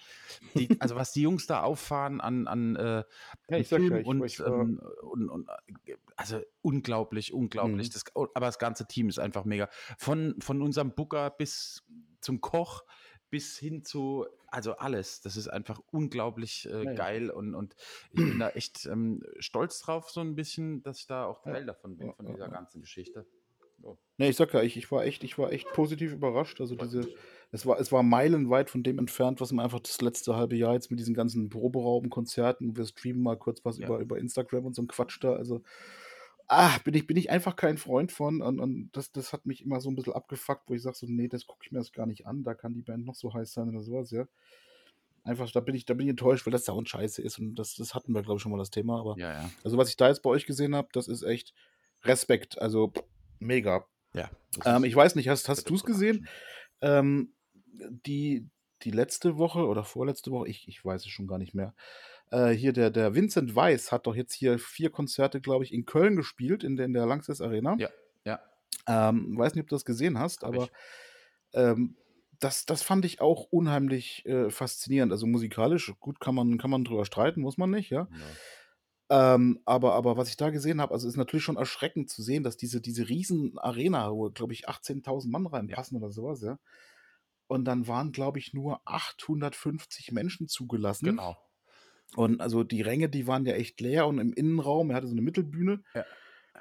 Die, 0.54 0.70
also 0.80 0.96
was 0.96 1.12
die 1.14 1.24
Jungs 1.24 1.48
da 1.48 1.64
auffahren 1.64 2.22
an, 2.22 2.48
an, 2.48 2.76
äh, 2.76 3.04
ja, 3.50 3.64
Film 3.64 3.96
ich, 3.96 4.06
und, 4.06 4.40
ähm, 4.40 4.80
und, 5.02 5.30
und 5.30 5.50
äh, 5.86 5.96
also 6.16 6.42
unglaublich, 6.62 7.34
unglaublich. 7.34 7.90
Mhm. 7.90 7.94
Das, 7.94 8.04
aber 8.16 8.46
das 8.46 8.60
ganze 8.60 8.88
Team 8.88 9.10
ist 9.10 9.20
einfach 9.20 9.46
mega. 9.46 9.68
Von, 9.98 10.36
von 10.40 10.62
unserem 10.62 10.94
Booker 10.94 11.32
bis 11.32 11.84
zum 12.22 12.40
Koch 12.40 12.84
bis 13.30 13.58
hin 13.58 13.84
zu, 13.84 14.26
also 14.48 14.78
alles. 14.78 15.22
Das 15.22 15.38
ist 15.38 15.48
einfach 15.48 15.80
unglaublich 15.92 16.68
äh, 16.72 16.96
geil 16.96 17.30
und, 17.30 17.56
und 17.56 17.76
ich 18.12 18.16
bin 18.16 18.40
da 18.40 18.50
echt 18.56 18.86
ähm, 18.86 19.24
stolz 19.40 19.80
drauf, 19.82 20.10
so 20.10 20.22
ein 20.22 20.36
bisschen, 20.36 20.82
dass 20.84 21.00
ich 21.00 21.08
da 21.08 21.26
auch 21.26 21.42
Teil 21.42 21.66
davon 21.66 21.98
bin, 21.98 22.14
von 22.14 22.26
dieser 22.26 22.50
ganzen 22.50 22.82
Geschichte. 22.82 23.26
So. 23.80 23.98
Nee, 24.18 24.30
ich 24.30 24.36
sag 24.36 24.54
ja, 24.54 24.62
ich, 24.64 24.76
ich 24.76 24.92
war 24.92 25.04
echt, 25.06 25.24
ich 25.24 25.38
war 25.38 25.52
echt 25.52 25.72
positiv 25.74 26.12
überrascht. 26.12 26.60
Also 26.62 26.76
diese, 26.76 27.08
es 27.52 27.66
war, 27.66 27.80
es 27.80 27.92
war 27.92 28.02
meilenweit 28.02 28.70
von 28.70 28.82
dem 28.82 28.98
entfernt, 28.98 29.40
was 29.40 29.52
man 29.52 29.64
einfach 29.64 29.80
das 29.80 30.02
letzte 30.02 30.36
halbe 30.36 30.56
Jahr 30.56 30.74
jetzt 30.74 30.90
mit 30.90 31.00
diesen 31.00 31.14
ganzen 31.14 31.50
Proberauben-Konzerten, 31.50 32.76
wir 32.76 32.86
streamen 32.86 33.22
mal 33.22 33.38
kurz 33.38 33.64
was 33.64 33.78
Ja. 33.78 33.86
über, 33.86 34.00
über 34.00 34.18
Instagram 34.18 34.66
und 34.66 34.76
so 34.76 34.82
ein 34.82 34.88
Quatsch 34.88 35.20
da. 35.22 35.34
Also, 35.34 35.62
ah, 36.48 36.78
bin 36.84 36.94
ich, 36.94 37.08
bin 37.08 37.18
ich 37.18 37.30
einfach 37.30 37.56
kein 37.56 37.78
Freund 37.78 38.12
von. 38.12 38.42
Und, 38.42 38.60
und 38.60 38.90
das, 38.94 39.12
das 39.12 39.34
hat 39.34 39.46
mich 39.46 39.64
immer 39.64 39.82
so 39.82 39.90
ein 39.90 39.96
bisschen 39.96 40.14
abgefuckt, 40.14 40.70
wo 40.70 40.74
ich 40.74 40.82
sage 40.82 40.98
so, 40.98 41.06
nee, 41.08 41.28
das 41.28 41.46
gucke 41.46 41.66
ich 41.66 41.72
mir 41.72 41.80
das 41.80 41.92
gar 41.92 42.06
nicht 42.06 42.26
an. 42.26 42.44
Da 42.44 42.54
kann 42.54 42.74
die 42.74 42.82
Band 42.82 43.06
noch 43.06 43.16
so 43.16 43.34
heiß 43.34 43.54
sein 43.54 43.70
oder 43.70 43.84
sowas, 43.84 44.12
ja. 44.12 44.28
Einfach, 45.24 45.52
da 45.52 45.60
bin 45.60 45.76
ich, 45.76 45.86
da 45.86 45.94
bin 45.94 46.06
ich 46.06 46.12
enttäuscht, 46.12 46.46
weil 46.46 46.54
das 46.54 46.64
Sound 46.66 46.88
scheiße 46.88 47.22
ist. 47.22 47.38
Und 47.38 47.56
das, 47.56 47.76
das 47.76 47.94
hatten 47.94 48.14
wir, 48.14 48.22
glaube 48.22 48.38
ich, 48.38 48.42
schon 48.42 48.52
mal 48.52 48.58
das 48.58 48.70
Thema. 48.70 49.00
Aber 49.00 49.16
Ja, 49.18 49.34
ja. 49.34 49.52
also, 49.64 49.78
was 49.78 49.90
ich 49.90 49.98
da 49.98 50.08
jetzt 50.08 50.24
bei 50.24 50.30
euch 50.30 50.46
gesehen 50.46 50.74
habe, 50.74 50.88
das 50.94 51.10
ist 51.10 51.24
echt 51.24 51.54
Respekt. 52.04 52.60
Also, 52.62 52.94
mega. 53.40 53.86
Ja. 54.14 54.30
Ähm, 54.64 54.86
ich 54.86 54.96
weiß 54.96 55.16
nicht, 55.16 55.28
hast, 55.28 55.50
hast 55.50 55.70
du 55.70 55.76
es 55.76 55.84
gesehen? 55.84 56.28
Ähm, 56.80 57.34
die, 58.06 58.48
die 58.84 58.92
letzte 58.92 59.38
Woche 59.38 59.66
oder 59.68 59.84
vorletzte 59.84 60.32
Woche, 60.32 60.48
ich, 60.48 60.68
ich 60.70 60.84
weiß 60.84 61.02
es 61.02 61.10
schon 61.10 61.28
gar 61.28 61.40
nicht 61.40 61.54
mehr. 61.54 61.76
Äh, 62.32 62.50
hier 62.50 62.74
der, 62.74 62.90
der 62.90 63.16
Vincent 63.16 63.56
Weiss 63.56 63.92
hat 63.92 64.08
doch 64.08 64.16
jetzt 64.16 64.34
hier 64.34 64.60
vier 64.60 64.90
Konzerte, 64.90 65.40
glaube 65.40 65.64
ich, 65.64 65.74
in 65.74 65.86
Köln 65.86 66.16
gespielt, 66.16 66.64
in 66.64 66.76
der, 66.76 66.86
in 66.86 66.94
der 66.94 67.06
Lanxess 67.06 67.42
Arena. 67.42 67.76
Ja, 67.80 67.90
ja. 68.26 68.40
Ähm, 68.88 69.38
weiß 69.38 69.56
nicht, 69.56 69.64
ob 69.64 69.70
du 69.70 69.76
das 69.76 69.86
gesehen 69.86 70.20
hast, 70.20 70.44
Hab 70.44 70.50
aber 70.50 70.70
ähm, 71.54 71.96
das, 72.40 72.66
das 72.66 72.84
fand 72.84 73.06
ich 73.06 73.22
auch 73.22 73.48
unheimlich 73.50 74.26
äh, 74.26 74.50
faszinierend. 74.50 75.12
Also 75.12 75.26
musikalisch, 75.26 75.94
gut, 76.00 76.20
kann 76.20 76.36
man, 76.36 76.58
kann 76.58 76.70
man 76.70 76.84
drüber 76.84 77.06
streiten, 77.06 77.42
muss 77.42 77.58
man 77.58 77.72
nicht, 77.72 77.90
ja. 77.90 78.08
Ja. 78.12 79.36
Ähm, 79.36 79.62
aber, 79.66 79.94
aber 79.94 80.18
was 80.18 80.30
ich 80.30 80.36
da 80.36 80.50
gesehen 80.50 80.82
habe, 80.82 80.94
also 80.94 81.08
ist 81.08 81.16
natürlich 81.16 81.46
schon 81.46 81.56
erschreckend 81.56 82.10
zu 82.10 82.22
sehen, 82.22 82.44
dass 82.44 82.58
diese, 82.58 82.82
diese 82.82 83.08
riesen 83.08 83.58
Arena, 83.58 84.12
wo, 84.12 84.30
glaube 84.30 84.54
ich, 84.54 84.68
18.000 84.68 85.30
Mann 85.30 85.48
reinpassen 85.48 85.98
oder 85.98 86.12
sowas, 86.12 86.42
ja. 86.42 86.60
Und 87.48 87.64
dann 87.64 87.88
waren, 87.88 88.12
glaube 88.12 88.40
ich, 88.40 88.54
nur 88.54 88.82
850 88.84 90.12
Menschen 90.12 90.50
zugelassen. 90.50 91.06
Genau. 91.06 91.38
Und 92.16 92.42
also 92.42 92.64
die 92.64 92.82
Ränge, 92.82 93.10
die 93.10 93.28
waren 93.28 93.46
ja 93.46 93.54
echt 93.54 93.80
leer 93.82 94.08
und 94.08 94.20
im 94.20 94.34
Innenraum, 94.34 94.90
er 94.90 94.96
hatte 94.98 95.08
so 95.08 95.14
eine 95.14 95.22
Mittelbühne. 95.22 95.84
Ja. 95.94 96.06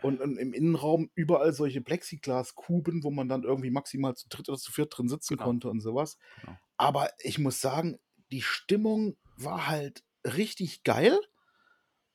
Und, 0.03 0.21
und 0.21 0.37
im 0.37 0.53
Innenraum 0.53 1.11
überall 1.15 1.53
solche 1.55 1.81
Plexiglaskuben, 1.81 3.03
wo 3.03 3.11
man 3.11 3.29
dann 3.29 3.45
irgendwie 3.45 3.71
maximal 3.71 4.15
zu 4.15 4.29
dritt 4.29 4.49
oder 4.49 4.59
zu 4.59 4.71
viert 4.71 4.97
drin 4.97 5.09
sitzen 5.09 5.37
Genau. 5.37 5.47
konnte 5.47 5.71
und 5.71 5.81
sowas. 5.81 6.19
Genau. 6.41 6.57
Aber 6.77 7.09
ich 7.21 7.39
muss 7.39 7.61
sagen, 7.61 7.99
die 8.31 8.43
Stimmung 8.43 9.17
war 9.39 9.69
halt 9.69 10.03
richtig 10.25 10.83
geil. 10.85 11.19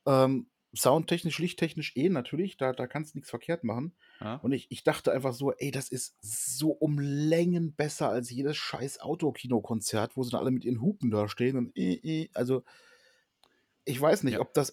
Ähm, 0.06 0.46
soundtechnisch, 0.74 1.38
lichttechnisch 1.38 1.96
eh 1.96 2.08
natürlich, 2.08 2.56
da, 2.56 2.72
da 2.72 2.86
kannst 2.86 3.14
du 3.14 3.18
nichts 3.18 3.30
verkehrt 3.30 3.64
machen. 3.64 3.94
Ja. 4.20 4.36
Und 4.36 4.52
ich, 4.52 4.68
ich 4.70 4.84
dachte 4.84 5.12
einfach 5.12 5.32
so, 5.34 5.52
ey, 5.52 5.70
das 5.70 5.88
ist 5.88 6.16
so 6.20 6.70
um 6.70 6.98
Längen 6.98 7.74
besser 7.74 8.08
als 8.08 8.30
jedes 8.30 8.56
scheiß 8.56 9.00
Autokino-Konzert, 9.00 10.16
wo 10.16 10.22
sie 10.22 10.30
dann 10.30 10.40
alle 10.40 10.50
mit 10.50 10.64
ihren 10.64 10.80
Hupen 10.80 11.10
da 11.10 11.28
stehen 11.28 11.56
und 11.56 11.76
äh, 11.76 11.94
äh, 11.94 12.28
also 12.34 12.62
ich 13.84 14.00
weiß 14.00 14.22
nicht, 14.24 14.34
Ja. 14.34 14.40
ob 14.40 14.52
das 14.54 14.72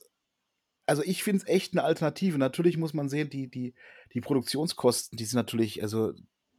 also 0.85 1.03
ich 1.03 1.23
finde 1.23 1.43
es 1.43 1.47
echt 1.47 1.73
eine 1.73 1.83
Alternative. 1.83 2.39
Natürlich 2.39 2.75
muss 2.75 2.95
man 2.95 3.09
sehen, 3.09 3.29
die, 3.29 3.47
die, 3.47 3.75
die 4.13 4.21
Produktionskosten, 4.21 5.17
die 5.19 5.25
sind 5.25 5.35
natürlich, 5.37 5.83
also 5.83 6.13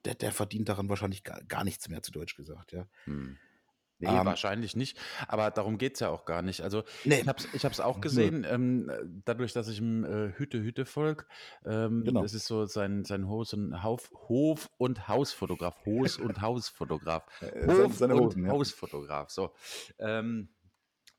der, 0.04 0.14
der 0.14 0.30
verdient 0.30 0.68
daran 0.68 0.88
wahrscheinlich 0.88 1.24
gar, 1.24 1.42
gar 1.48 1.64
nichts 1.64 1.88
mehr, 1.88 2.00
zu 2.00 2.12
Deutsch 2.12 2.36
gesagt, 2.36 2.70
ja. 2.70 2.86
Hm. 3.06 3.36
Nee, 3.98 4.06
Ähm, 4.08 4.24
wahrscheinlich 4.24 4.76
nicht. 4.76 4.96
Aber 5.26 5.50
darum 5.50 5.78
geht 5.78 5.94
es 5.94 6.00
ja 6.00 6.10
auch 6.10 6.24
gar 6.26 6.42
nicht. 6.42 6.60
Also 6.62 6.84
Nee. 7.04 7.20
ich 7.22 7.26
habe 7.28 7.38
es 7.42 7.48
ich 7.52 7.64
hab's 7.64 7.80
auch 7.80 8.00
gesehen, 8.00 8.46
ähm, 8.48 8.88
dadurch, 9.26 9.52
dass 9.52 9.66
ich 9.66 9.78
im 9.80 10.04
äh, 10.04 10.32
Hütte-Hütte-Volk, 10.38 11.26
ähm, 11.66 12.04
Genau. 12.04 12.22
das 12.22 12.32
ist 12.32 12.46
so 12.46 12.64
sein, 12.66 13.04
sein 13.04 13.26
Hof- 13.28 13.52
und, 13.52 13.82
Hauf, 13.82 14.10
Hof- 14.28 14.70
und 14.78 15.08
Hausfotograf, 15.08 15.74
Hos- 15.84 16.18
und 16.18 16.40
Hausfotograf, 16.40 17.24
Äh, 17.42 17.66
seine- 17.66 17.84
Hof- 17.84 17.96
seine 17.98 18.14
und 18.14 18.20
Hosen, 18.26 18.44
ja. 18.46 18.52
Hausfotograf, 18.52 19.28
so. 19.30 19.52
Ähm, 19.98 20.48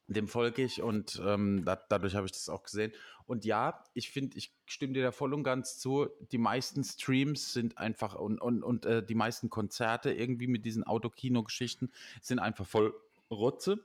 dem 0.08 0.27
folge 0.27 0.63
ich 0.63 0.81
und 0.81 1.22
ähm, 1.25 1.63
da, 1.65 1.75
dadurch 1.75 2.15
habe 2.15 2.25
ich 2.25 2.31
das 2.31 2.50
auch 2.50 2.63
gesehen. 2.63 2.91
Und 3.25 3.46
ja, 3.46 3.84
ich 3.93 4.12
finde, 4.12 4.38
ich 4.38 4.53
stimme 4.65 4.93
dir 4.93 5.03
da 5.03 5.12
voll 5.12 5.34
und 5.34 5.43
ganz 5.43 5.77
zu. 5.77 6.10
Die 6.31 6.38
meisten 6.38 6.84
Streams 6.84 7.53
sind 7.53 7.77
einfach 7.77 8.15
und, 8.15 8.41
und, 8.41 8.63
und 8.63 8.86
äh, 8.86 9.03
die 9.03 9.15
meisten 9.15 9.50
Konzerte 9.50 10.12
irgendwie 10.12 10.48
mit 10.48 10.65
diesen 10.65 10.84
Autokino-Geschichten 10.84 11.91
sind 12.22 12.39
einfach 12.39 12.65
voll 12.65 12.93
Rotze. 13.29 13.79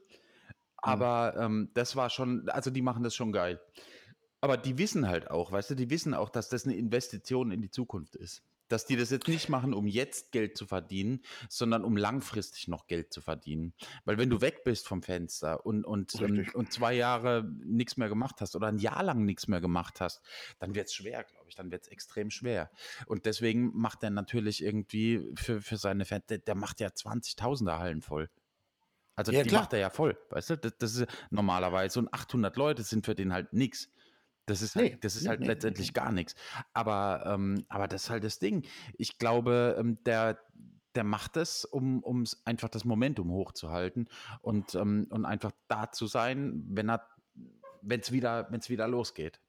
Aber 0.79 1.37
ähm, 1.39 1.71
das 1.75 1.97
war 1.97 2.11
schon, 2.11 2.49
also 2.49 2.71
die 2.71 2.83
machen 2.83 3.03
das 3.03 3.15
schon 3.15 3.33
geil. 3.33 3.61
Aber 4.41 4.57
die 4.57 4.79
wissen 4.79 5.09
halt 5.09 5.31
auch, 5.31 5.53
weißt 5.53 5.71
du, 5.71 5.75
die 5.75 5.91
wissen 5.91 6.15
auch, 6.15 6.29
dass 6.29 6.49
das 6.49 6.65
eine 6.65 6.77
Investition 6.77 7.51
in 7.51 7.63
die 7.63 7.71
Zukunft 7.71 8.17
ist. 8.17 8.43
Dass 8.69 8.87
die 8.87 8.97
das 8.97 9.11
jetzt 9.11 9.29
nicht 9.29 9.49
machen, 9.49 9.75
um 9.75 9.87
jetzt 9.87 10.33
Geld 10.33 10.57
zu 10.57 10.67
verdienen, 10.67 11.23
sondern 11.49 11.85
um 11.85 11.97
langfristig 11.97 12.69
noch 12.69 12.87
Geld 12.87 13.13
zu 13.13 13.21
verdienen. 13.21 13.75
Weil 14.05 14.19
wenn 14.19 14.31
du 14.31 14.41
weg 14.41 14.65
bist 14.65 14.89
vom 14.89 15.03
Fenster 15.03 15.65
und, 15.65 15.85
und, 15.85 16.21
ähm, 16.21 16.47
und 16.55 16.73
zwei 16.73 16.95
Jahre 16.95 17.45
nichts 17.65 17.97
mehr 17.97 18.09
gemacht 18.09 18.37
hast 18.41 18.57
oder 18.57 18.67
ein 18.69 18.79
Jahr 18.79 19.03
lang 19.03 19.25
nichts 19.25 19.49
mehr 19.49 19.61
gemacht 19.61 20.01
hast, 20.01 20.23
dann 20.59 20.75
wird 20.75 20.89
es 20.89 20.95
schwer, 20.95 21.25
glaube 21.25 21.47
ich. 21.49 21.55
Dann 21.55 21.71
wird 21.71 21.83
es 21.85 21.89
extrem 21.89 22.31
schwer. 22.31 22.71
Und 23.07 23.25
deswegen 23.27 23.71
macht 23.77 24.03
er 24.03 24.11
natürlich 24.11 24.63
irgendwie 24.63 25.31
für, 25.37 25.61
für 25.61 25.77
seine 25.77 26.05
Fans, 26.05 26.27
der, 26.27 26.39
der 26.39 26.55
macht 26.55 26.81
ja 26.81 26.89
20.000er 26.89 27.79
Hallen 27.79 28.03
voll. 28.03 28.31
Also 29.15 29.33
Ja, 29.33 29.43
die 29.43 29.49
klar. 29.49 29.63
macht 29.63 29.73
er 29.73 29.79
ja 29.79 29.91
voll, 29.91 30.19
weißt 30.31 30.51
du? 30.51 30.59
Das, 30.59 30.77
das 30.79 30.95
ist 30.97 31.07
normalerweise 31.31 31.99
und 31.99 32.13
800 32.13 32.55
Leute 32.57 32.83
sind 32.83 33.07
für 33.07 33.15
den 33.15 33.33
halt 33.33 33.53
nix. 33.53 33.91
Das 34.49 34.63
ist 34.63 34.77
Ne, 34.77 34.83
halt 34.83 35.05
das 35.05 35.17
ist 35.17 35.27
ne, 35.27 35.29
halt 35.29 35.45
ne, 35.45 35.49
ne, 35.57 35.65
letztendlich 35.65 35.93
ne. 35.93 35.93
gar 35.93 36.13
nix. 36.13 36.35
Aber, 36.73 37.25
ähm 37.27 37.65
aber 37.69 37.89
das 37.89 38.05
ist 38.05 38.11
halt 38.11 38.25
das 38.25 38.39
Ding. 38.39 38.65
Ich 38.97 39.19
glaube, 39.19 39.77
ähm, 39.79 39.99
der 40.05 40.39
der 40.95 41.05
macht 41.05 41.37
es, 41.37 41.65
um 41.67 42.03
um's 42.03 42.41
einfach 42.47 42.71
das 42.71 42.85
Momentum 42.87 43.31
hochzuhalten 43.31 44.09
und, 44.41 44.75
ähm 44.77 45.07
und 45.11 45.27
einfach 45.27 45.53
da 45.69 45.93
zu 45.93 46.07
sein, 46.07 46.65
wenn 46.71 46.89
er 46.89 47.07
wenn's 47.83 48.13
wieder 48.13 48.47
wenn's 48.51 48.71
wieder 48.71 48.89
losgeht. 48.89 49.41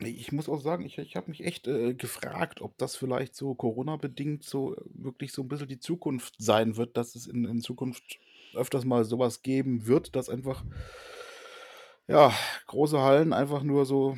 Ne, 0.00 0.08
ich 0.08 0.32
muss 0.32 0.48
auch 0.48 0.60
sagen, 0.60 0.84
ich 0.86 0.98
ich 0.98 1.16
habe 1.16 1.28
mich 1.30 1.44
echt, 1.44 1.66
äh, 1.66 1.94
gefragt, 1.94 2.60
ob 2.62 2.78
das 2.78 2.96
vielleicht 2.96 3.34
so 3.34 3.54
Corona-bedingt 3.54 4.44
so 4.44 4.76
wirklich 4.94 5.32
so 5.32 5.42
'n 5.42 5.48
bisschen 5.48 5.68
die 5.68 5.78
Zukunft 5.80 6.34
sein 6.38 6.76
wird, 6.76 6.96
dass 6.96 7.14
es 7.16 7.26
in 7.26 7.44
in 7.44 7.60
Zukunft 7.60 8.18
öfters 8.54 8.84
mal 8.84 9.04
so 9.04 9.18
was 9.18 9.42
geben 9.42 9.86
wird, 9.86 10.16
dass 10.16 10.28
einfach 10.28 10.64
ja, 12.10 12.32
große 12.66 13.00
Hallen 13.00 13.32
einfach 13.32 13.62
nur 13.62 13.86
so 13.86 14.16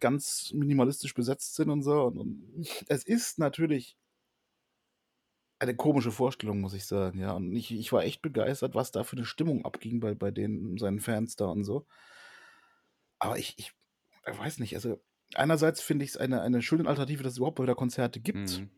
ganz 0.00 0.52
minimalistisch 0.54 1.14
besetzt 1.14 1.56
sind 1.56 1.70
und 1.70 1.82
so. 1.82 2.04
Und 2.04 2.18
und 2.18 2.58
es 2.88 3.04
ist 3.06 3.38
natürlich 3.38 3.96
eine 5.60 5.74
komische 5.76 6.12
Vorstellung, 6.12 6.60
muss 6.60 6.74
ich 6.74 6.86
sagen, 6.86 7.18
ja. 7.18 7.32
Und 7.32 7.54
ich 7.54 7.72
ich 7.72 7.92
war 7.92 8.04
echt 8.04 8.22
begeistert, 8.22 8.74
was 8.74 8.92
da 8.92 9.02
für 9.04 9.16
'ne 9.16 9.24
Stimmung 9.24 9.64
abging 9.64 9.98
bei 10.00 10.14
bei 10.14 10.30
den 10.30 10.78
seinen 10.78 11.00
Fans 11.00 11.36
da 11.36 11.46
und 11.46 11.64
so. 11.64 11.86
Aber 13.18 13.38
ich 13.38 13.54
ich 13.58 13.72
äh, 14.24 14.36
weiß 14.36 14.58
nicht, 14.58 14.74
also 14.74 15.02
einerseits 15.34 15.80
finde 15.80 16.04
ich's 16.04 16.16
eine 16.16 16.42
eine 16.42 16.62
schöne 16.62 16.88
Alternative, 16.88 17.22
dass 17.22 17.32
es 17.32 17.38
überhaupt 17.38 17.60
wieder 17.60 17.74
Konzerte 17.74 18.20
gibt 18.20 18.62
Mhm. 18.62 18.70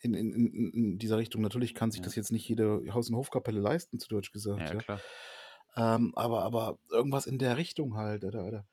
in 0.00 0.14
in 0.14 0.32
in 0.74 0.98
dieser 0.98 1.18
Richtung. 1.18 1.42
Natürlich 1.42 1.74
kann 1.74 1.90
sich 1.90 2.00
Ja. 2.00 2.02
das 2.02 2.16
jetzt 2.16 2.32
nicht 2.32 2.48
jede 2.48 2.82
Haus 2.94 3.10
und 3.10 3.16
Hofkapelle 3.16 3.60
leisten, 3.60 4.00
zu 4.00 4.08
Deutsch 4.08 4.32
gesagt, 4.32 4.70
Ja, 4.70 4.74
ja. 4.74 4.84
klar. 4.84 5.04
Ähm, 5.76 6.12
aber 6.16 6.42
aber 6.44 6.78
irgendwas 6.90 7.26
in 7.26 7.38
der 7.38 7.56
Richtung 7.56 7.96
halt 7.96 8.24
oder 8.24 8.44
oder 8.44 8.64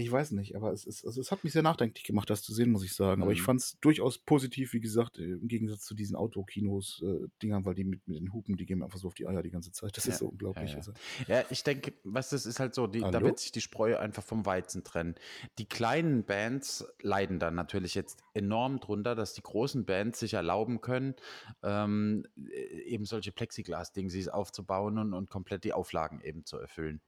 ich 0.00 0.10
weiß 0.10 0.32
nicht, 0.32 0.56
aber 0.56 0.72
es 0.72 0.86
es 0.86 1.04
also, 1.04 1.20
es 1.20 1.30
hat 1.30 1.44
mich 1.44 1.52
sehr 1.52 1.62
nachdenklich 1.62 2.04
gemacht, 2.04 2.30
das 2.30 2.42
zu 2.42 2.52
sehen, 2.52 2.70
muss 2.70 2.84
ich 2.84 2.94
sagen. 2.94 3.22
Aber 3.22 3.32
ich 3.32 3.40
Mhm. 3.40 3.42
fand's 3.42 3.78
durchaus 3.80 4.18
positiv, 4.18 4.72
wie 4.72 4.80
gesagt, 4.80 5.18
äh, 5.18 5.24
im 5.24 5.48
Gegensatz 5.48 5.82
zu 5.84 5.94
diesen 5.94 6.16
Autokinos 6.16 7.02
äh, 7.04 7.28
weil 7.64 7.74
die 7.74 7.84
mit 7.84 8.06
mit 8.08 8.18
den 8.18 8.32
Hupen, 8.32 8.56
die 8.56 8.66
gehen 8.66 8.78
mir 8.78 8.84
einfach 8.86 8.98
so 8.98 9.08
auf 9.08 9.14
die 9.14 9.26
Eier 9.26 9.42
die 9.42 9.50
ganze 9.50 9.72
Zeit. 9.72 9.96
Das 9.96 10.08
ist 10.08 10.16
Ja, 10.16 10.18
so 10.18 10.28
ja, 10.54 10.62
unglaublich, 10.62 10.76
ja. 10.76 10.76
also. 10.76 10.92
Ja, 11.26 11.44
ich 11.50 11.62
denke, 11.64 11.92
du, 12.04 12.36
es 12.36 12.46
ist 12.46 12.60
halt 12.60 12.74
so, 12.74 12.86
die 12.86 13.08
da 13.10 13.24
wird 13.24 13.38
sich 13.38 13.52
die 13.52 13.60
Spreu 13.60 13.96
einfach 13.98 14.22
vom 14.22 14.46
Weizen 14.46 14.84
trennen. 14.84 15.14
Die 15.58 15.66
kleinen 15.68 16.24
Bands 16.24 16.84
leiden 17.02 17.38
dann 17.38 17.54
natürlich 17.54 17.94
jetzt 17.94 18.22
enorm 18.34 18.80
drunter, 18.80 19.14
dass 19.14 19.34
die 19.34 19.42
großen 19.42 19.84
Bands 19.84 20.20
sich 20.20 20.34
erlauben 20.34 20.80
können, 20.80 21.14
ähm, 21.62 22.24
äh, 22.36 22.82
eben 22.82 23.04
solche 23.04 23.32
Plexiglas-Dingsies 23.32 24.28
aufzubauen 24.28 24.98
und 24.98 25.14
und 25.14 25.28
komplett 25.30 25.64
die 25.64 25.72
Auflagen 25.72 26.20
eben 26.20 26.44
zu 26.44 26.56
erfüllen. 26.58 27.00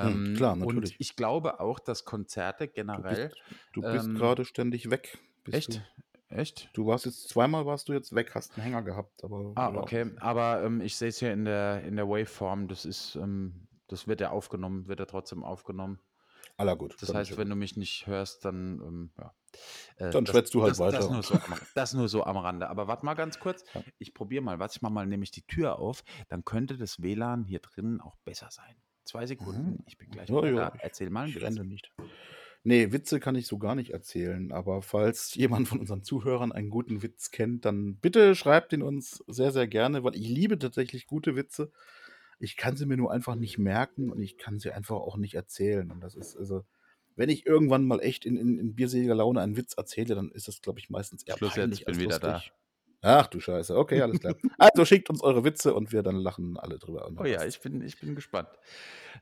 Mhm, 0.00 0.22
Ähm, 0.22 0.34
klar, 0.34 0.54
und 0.58 0.82
natürlich. 0.82 0.98
ich 0.98 1.16
glaube 1.16 1.60
auch, 1.60 1.78
dass 1.78 2.04
Konzerte 2.14 2.68
bist 3.06 3.24
generell, 3.24 3.34
du 3.72 3.82
bist 3.82 4.14
ähm 4.14 4.14
grade 4.14 4.44
ständig 4.44 4.90
weg, 4.90 5.18
bist 5.44 5.68
Echt? 5.68 5.68
du. 5.68 5.86
Echt? 6.28 6.70
Du 6.74 6.86
warst 6.86 7.06
jetzt 7.06 7.28
zweimal 7.28 7.66
warst 7.66 7.88
du 7.88 7.92
jetzt 7.92 8.14
weg, 8.14 8.34
hast 8.34 8.56
'n 8.56 8.60
Hänger 8.62 8.82
gehabt, 8.82 9.24
aber 9.24 9.56
Ah, 9.56 9.72
ja. 9.72 9.88
okay. 9.88 10.10
Aber, 10.18 10.62
ähm, 10.64 10.80
ich 10.80 10.96
sehe 10.96 11.08
es 11.08 11.18
hier 11.20 11.32
in 11.32 11.44
der 11.44 11.82
in 11.84 11.96
der 11.96 12.08
Waveform, 12.08 12.66
das 12.68 12.84
ist, 12.84 13.14
ähm 13.16 13.68
das 13.86 14.08
wird 14.08 14.20
ja 14.22 14.30
aufgenommen 14.30 14.88
wird 14.88 14.98
ja 15.00 15.06
trotzdem 15.06 15.44
aufgenommen. 15.44 16.00
Aller 16.56 16.76
gut, 16.76 16.98
Das 17.00 17.12
heißt, 17.14 17.36
wenn 17.36 17.48
du 17.50 17.56
mich 17.56 17.76
nicht 17.76 18.06
hörst, 18.06 18.44
dann, 18.44 18.80
ähm, 18.80 19.12
ja. 19.18 19.34
Äh, 19.96 20.14
Dann 20.14 20.24
das 20.24 20.26
schwätzt 20.26 20.54
du 20.54 20.62
halt 20.62 20.78
das 20.78 20.78
weiter 20.78 21.08
das 21.08 21.10
nur 21.10 21.22
so 21.22 21.40
am 21.42 21.58
das 21.74 21.94
nur 21.94 22.08
so 22.08 22.24
am 22.24 22.36
Rande. 22.38 22.68
Aber 22.70 22.88
warte 22.88 23.04
mal 23.06 23.14
ganz 23.14 23.38
kurz, 23.38 23.64
Ja. 23.74 23.84
ich 23.98 24.14
probiere 24.14 24.42
mal 24.42 24.58
was. 24.60 24.76
Ich 24.76 24.82
mache 24.82 24.92
mal 24.92 25.06
nämlich 25.06 25.30
die 25.32 25.46
Tür 25.46 25.78
auf, 25.78 26.04
dann 26.28 26.44
könnte 26.44 26.76
das 26.78 27.02
WLAN 27.02 27.44
hier 27.44 27.60
drinnen 27.60 28.00
auch 28.00 28.16
besser 28.24 28.50
sein. 28.50 28.76
2 29.04 29.26
Sekunden, 29.26 29.76
Mhm. 29.76 29.84
ich 29.86 29.98
bin 29.98 30.10
gleich 30.10 30.34
Ja, 30.34 30.36
wieder 30.36 30.48
ja, 30.48 30.70
da. 30.70 30.74
ich 30.74 30.82
Erzähl 30.82 31.10
mal 31.10 31.26
'n 31.28 31.34
ich 31.34 31.36
Witz. 31.36 31.60
nicht. 31.64 31.92
Ne, 32.64 32.92
Witze 32.92 33.20
kann 33.20 33.34
ich 33.36 33.46
so 33.46 33.58
gar 33.58 33.74
nicht 33.74 33.90
erzählen, 33.90 34.50
aber 34.52 34.80
falls 34.82 35.34
jemand 35.34 35.68
von 35.68 35.80
unseren 35.80 36.02
Zuhörern 36.02 36.50
einen 36.52 36.70
guten 36.70 37.02
Witz 37.02 37.30
kennt, 37.30 37.64
dann 37.66 37.98
bitte 37.98 38.34
schreibt 38.34 38.72
ihn 38.72 38.82
uns 38.82 39.22
sehr, 39.26 39.52
sehr 39.52 39.66
gerne, 39.68 40.02
weil 40.04 40.16
ich 40.16 40.28
liebe 40.28 40.58
tatsächlich 40.58 41.06
gute 41.06 41.36
Witze. 41.36 41.72
Ich 42.38 42.56
kann 42.56 42.76
sie 42.76 42.86
mir 42.86 42.96
nur 42.96 43.12
einfach 43.12 43.34
nicht 43.36 43.58
merken 43.58 44.10
und 44.10 44.22
ich 44.22 44.38
kann 44.38 44.58
sie 44.58 44.70
einfach 44.72 44.96
auch 44.96 45.16
nicht 45.18 45.34
erzählen. 45.34 45.90
Und 45.90 46.00
das 46.00 46.14
ist 46.16 46.36
also 46.36 46.64
wenn 47.16 47.28
ich 47.30 47.46
irgendwann 47.46 47.86
mal 47.86 48.00
echt 48.00 48.24
in 48.26 48.36
in 48.36 48.58
in 48.58 48.74
bierseliger 48.74 49.14
Laune 49.14 49.40
einen 49.40 49.56
Witz 49.56 49.74
erzähle, 49.76 50.14
dann 50.16 50.30
ist 50.32 50.48
das, 50.48 50.60
glaube 50.62 50.80
ich, 50.80 50.90
meistens 50.90 51.22
eher 51.24 51.36
Schluss 51.36 51.56
jetzt, 51.56 51.72
ich 51.74 51.84
peinlich 51.84 51.86
bin 51.86 51.98
als 51.98 51.98
wieder 51.98 52.18
da. 52.18 52.44
Ach 53.06 53.26
du 53.26 53.38
Scheiße, 53.38 53.76
okay, 53.76 54.00
alles 54.00 54.18
klar. 54.20 54.34
Also, 54.58 54.84
schickt 54.86 55.10
uns 55.10 55.22
eure 55.22 55.44
Witze 55.44 55.74
und 55.74 55.92
wir 55.92 56.02
dann 56.02 56.16
lachen 56.16 56.56
alle 56.56 56.78
drüber 56.78 57.10
Oh 57.18 57.24
ja, 57.24 57.44
ich 57.44 57.60
bin 57.60 57.82
ich 57.82 58.00
bin 58.00 58.14
gespannt. 58.14 58.48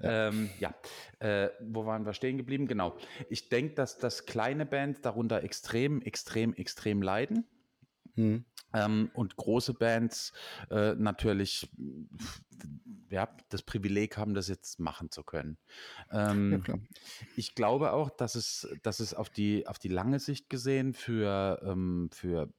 Ja. 0.01 0.29
Ähm, 0.29 0.51
ja, 0.61 0.75
äh, 1.19 1.51
wo 1.61 1.85
waren 1.85 2.07
wir 2.07 2.15
stehen 2.15 2.39
geblieben? 2.39 2.69
Genau. 2.69 2.97
Ich 3.29 3.49
denke, 3.49 3.75
dass 3.75 3.99
dass 3.99 4.25
kleine 4.25 4.67
Bands 4.67 5.01
darunter 5.01 5.43
extrem, 5.43 6.01
extrem, 6.01 6.55
extrem 6.55 7.03
leiden. 7.03 7.45
Mhm. 8.15 8.45
Ähm, 8.75 9.11
und 9.15 9.37
große 9.37 9.75
Bands, 9.75 10.33
äh, 10.71 10.95
natürlich, 10.95 11.69
ja, 13.11 13.29
das 13.51 13.63
Privileg 13.63 14.17
haben, 14.17 14.33
das 14.35 14.49
jetzt 14.49 14.81
machen 14.81 15.11
zu 15.11 15.25
können. 15.25 15.59
Ja, 16.11 16.31
Ähm, 16.33 16.63
klar. 16.63 16.79
ich 17.35 17.55
glaube 17.55 17.93
auch, 17.93 18.11
dass 18.11 18.35
es 18.35 18.69
dass 18.83 19.01
es 19.01 19.13
auf 19.15 19.29
die 19.29 19.67
auf 19.67 19.79
die 19.79 19.89
lange 19.89 20.21
Sicht 20.21 20.49
gesehen 20.49 20.95
für, 20.95 21.61
ähm 21.65 22.09
für 22.13 22.53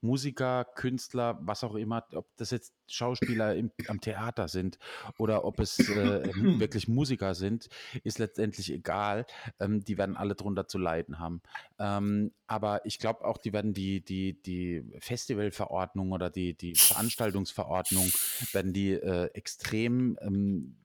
Musiker, 0.00 0.64
Künstler, 0.64 1.38
was 1.42 1.64
auch 1.64 1.74
immer, 1.74 2.06
ob 2.12 2.26
das 2.36 2.50
jetzt 2.50 2.74
Schauspieler 2.88 3.54
im 3.56 3.70
am 3.88 4.00
Theater 4.00 4.48
sind 4.48 4.78
oder 5.18 5.44
ob 5.44 5.58
es, 5.60 5.78
äh, 5.78 6.30
wirklich 6.60 6.88
Musiker 6.88 7.34
sind, 7.34 7.68
ist 8.04 8.18
letztendlich 8.18 8.72
egal. 8.72 9.26
Ähm, 9.58 9.84
die 9.84 9.98
werden 9.98 10.16
alle 10.16 10.34
drunter 10.34 10.68
zu 10.68 10.78
leiden 10.78 11.18
haben. 11.18 11.42
Ähm, 11.78 12.32
aber 12.46 12.86
ich 12.86 12.98
glaube 12.98 13.24
auch, 13.24 13.38
die 13.38 13.52
werden 13.52 13.74
die 13.74 14.04
die 14.04 14.40
die 14.40 14.84
Festivalverordnung 15.00 16.12
oder 16.12 16.30
die 16.30 16.54
die 16.54 16.74
Veranstaltungsverordnung 16.74 18.10
werden 18.52 18.72
die, 18.72 18.92
äh, 18.92 19.30
extrem, 19.34 20.16
ähm, 20.20 20.76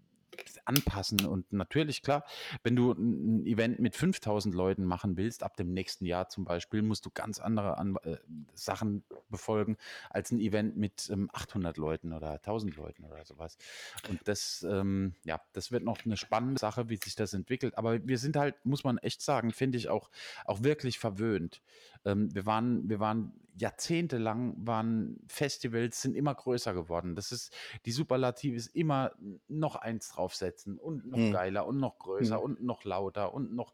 anpassen. 0.66 1.26
Und 1.26 1.52
natürlich, 1.54 2.02
klar, 2.02 2.24
wenn 2.64 2.76
du 2.76 2.92
'n 2.94 3.42
'n 3.42 3.46
Event 3.46 3.80
mit 3.80 3.96
5.000 3.96 4.56
Leuten 4.56 4.86
machen 4.86 5.18
willst, 5.18 5.44
ab 5.44 5.58
dem 5.58 5.74
nächsten 5.74 6.06
Jahr 6.06 6.30
zum 6.30 6.46
Beispiel, 6.46 6.82
musst 6.82 7.06
du 7.06 7.12
ganz 7.14 7.40
andere 7.40 7.78
an 7.78 7.96
äh, 8.04 8.18
Sachen 8.54 9.06
befolgen 9.30 9.78
als 10.10 10.32
'n 10.32 10.40
Event 10.40 10.78
mit, 10.78 11.10
ähm, 11.12 11.30
800 11.34 11.78
Leuten 11.78 12.14
oder 12.14 12.42
1.000 12.42 12.76
Leuten 12.76 13.04
oder 13.06 13.24
so 13.26 13.38
was. 13.40 13.58
Und 14.04 14.28
das, 14.28 14.66
ähm 14.70 15.16
ja, 15.24 15.42
das 15.54 15.72
wird 15.72 15.84
noch 15.84 16.06
'ne 16.06 16.18
spannende 16.18 16.60
Sache, 16.60 16.90
wie 16.90 16.98
sich 16.98 17.16
das 17.16 17.34
entwickelt. 17.34 17.78
Aber 17.78 18.06
wir 18.08 18.18
sind 18.18 18.36
halt, 18.38 18.56
muss 18.66 18.84
man 18.84 18.98
echt 19.00 19.22
sagen, 19.22 19.52
finde 19.54 19.78
ich 19.78 19.90
auch 19.90 20.10
auch 20.46 20.64
wirklich 20.64 21.00
verwöhnt. 21.00 21.62
Ähm, 22.06 22.34
wir 22.34 22.46
waren 22.46 22.90
wir 22.90 23.00
waren 23.00 23.34
jahrzehntelang 23.58 24.56
waren 24.66 25.20
Festivals 25.28 26.02
sind 26.02 26.16
immer 26.16 26.34
größer 26.36 26.74
geworden. 26.74 27.16
Das 27.16 27.32
ist 27.32 27.54
die 27.86 27.92
Superlative 27.92 28.56
ist 28.56 28.68
immer 28.68 29.12
noch 29.48 29.76
eins 29.76 30.10
draufsetzen 30.10 30.80
und 30.80 31.06
noch 31.08 31.30
Mhm. 31.30 31.30
geiler 31.30 31.66
und 31.68 31.80
noch 31.80 32.00
größer 32.00 32.42
Mhm. 32.42 32.42
und 32.42 32.62
noch 32.64 32.84
lauter 32.86 33.34
und 33.34 33.54
noch 33.54 33.74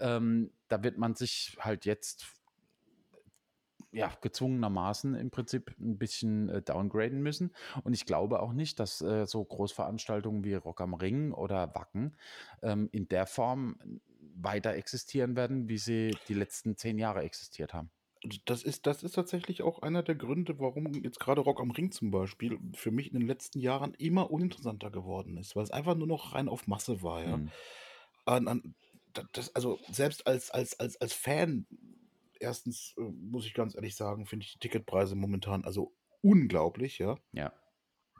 ähm, 0.00 0.52
da 0.68 0.82
wird 0.82 0.98
man 0.98 1.14
sich 1.14 1.56
halt 1.60 1.84
jetzt 1.86 2.26
ja, 3.90 4.12
gezwungenermaßen 4.20 5.14
im 5.14 5.30
Prinzip 5.30 5.74
'n 5.80 5.96
bisschen, 5.98 6.48
äh, 6.50 6.60
downgraden 6.62 7.22
müssen. 7.22 7.54
Und 7.84 7.94
ich 7.94 8.04
glaube 8.04 8.40
auch 8.40 8.52
nicht, 8.52 8.78
dass, 8.80 9.00
äh, 9.00 9.26
so 9.26 9.42
Großveranstaltungen 9.44 10.44
wie 10.44 10.54
Rock 10.54 10.80
am 10.82 10.92
Ring 10.94 11.32
oder 11.32 11.74
Wacken, 11.74 12.16
ähm, 12.62 12.88
in 12.92 13.08
der 13.08 13.24
Form 13.26 13.78
weiter 14.42 14.74
existieren 14.74 15.36
werden, 15.36 15.68
wie 15.68 15.78
sie 15.78 16.20
die 16.28 16.34
letzten 16.34 16.76
10 16.76 16.98
Jahre 16.98 17.22
existiert 17.22 17.74
haben. 17.74 17.90
Das 18.46 18.64
ist 18.64 18.86
das 18.86 19.04
ist 19.04 19.12
tatsächlich 19.12 19.62
auch 19.62 19.80
einer 19.80 20.02
der 20.02 20.16
Gründe, 20.16 20.58
warum 20.58 21.02
jetzt 21.04 21.20
grade 21.20 21.40
Rock 21.40 21.60
am 21.60 21.70
Ring 21.70 21.92
zum 21.92 22.10
Beispiel 22.10 22.58
für 22.74 22.90
mich 22.90 23.12
in 23.12 23.18
den 23.18 23.28
letzten 23.28 23.60
Jahren 23.60 23.94
immer 23.94 24.30
uninteressanter 24.32 24.90
geworden 24.90 25.36
ist, 25.36 25.54
weil's 25.54 25.70
einfach 25.70 25.94
nur 25.94 26.08
noch 26.08 26.34
rein 26.34 26.48
auf 26.48 26.66
Masse 26.66 27.00
war, 27.02 27.22
ja. 27.22 27.40
Mhm. 27.40 27.52
An 28.26 28.48
an 28.48 28.74
das 29.34 29.54
also, 29.56 29.78
selbst 29.90 30.26
als 30.26 30.50
als 30.50 30.78
als 30.80 31.00
als 31.00 31.14
Fan, 31.14 31.66
1., 32.40 32.94
äh, 32.98 33.02
muss 33.02 33.46
ich 33.46 33.54
ganz 33.54 33.74
ehrlich 33.76 33.96
sagen, 33.96 34.26
finde 34.26 34.44
ich 34.46 34.54
die 34.54 34.60
Ticketpreise 34.60 35.16
momentan 35.16 35.64
also 35.64 35.94
unglaublich, 36.22 36.98
ja. 36.98 37.18
Ja. 37.32 37.52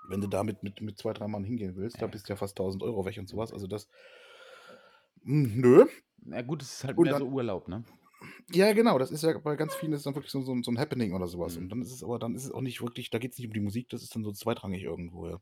Wenn 0.02 0.20
du 0.20 0.26
da 0.26 0.42
mit 0.42 0.62
mit 0.62 0.98
2, 0.98 1.12
3 1.12 1.28
Mann 1.28 1.44
hingehen 1.44 1.76
willst, 1.76 2.02
da 2.02 2.06
Ja, 2.06 2.08
bist 2.08 2.28
du 2.28 2.32
ja 2.32 2.36
fast 2.36 2.56
1.000 2.56 2.82
€ 2.82 3.04
weg 3.04 3.16
und 3.18 3.28
so 3.28 3.36
was. 3.36 3.52
Also, 3.52 3.66
das 3.68 3.88
hm, 5.24 5.60
nö. 5.60 5.86
Na 6.24 6.42
gut, 6.42 6.62
es 6.62 6.72
ist 6.74 6.84
halt 6.84 6.98
Und 6.98 7.00
mehr 7.00 7.14
dann 7.14 7.22
so 7.22 7.26
Urlaub, 7.26 7.68
ne? 7.68 7.84
Ja, 8.50 8.72
genau, 8.72 8.98
das 8.98 9.10
ist 9.10 9.22
ja 9.22 9.36
bei 9.38 9.56
ganz 9.56 9.74
vielen 9.74 9.92
ist 9.92 10.06
dann 10.06 10.14
wirklich 10.14 10.32
so 10.32 10.40
so 10.40 10.54
so 10.62 10.70
'n 10.70 10.78
Happening 10.78 11.12
oder 11.12 11.26
so 11.28 11.38
was. 11.38 11.56
Und 11.56 11.68
Mhm. 11.68 11.72
dann 11.72 11.82
ist 11.82 11.92
es 11.92 12.02
aber 12.02 12.18
dann 12.18 12.34
ist 12.34 12.44
es 12.44 12.50
auch 12.52 12.62
nicht 12.62 12.80
wirklich 12.80 13.10
da 13.10 13.18
geht's 13.18 13.36
nicht 13.38 13.46
um 13.48 13.52
die 13.52 13.60
Musik, 13.60 13.88
das 13.90 14.02
ist 14.02 14.14
dann 14.14 14.24
so 14.24 14.32
zweitrangig 14.32 14.82
irgendwo, 14.82 15.28
ja. 15.28 15.40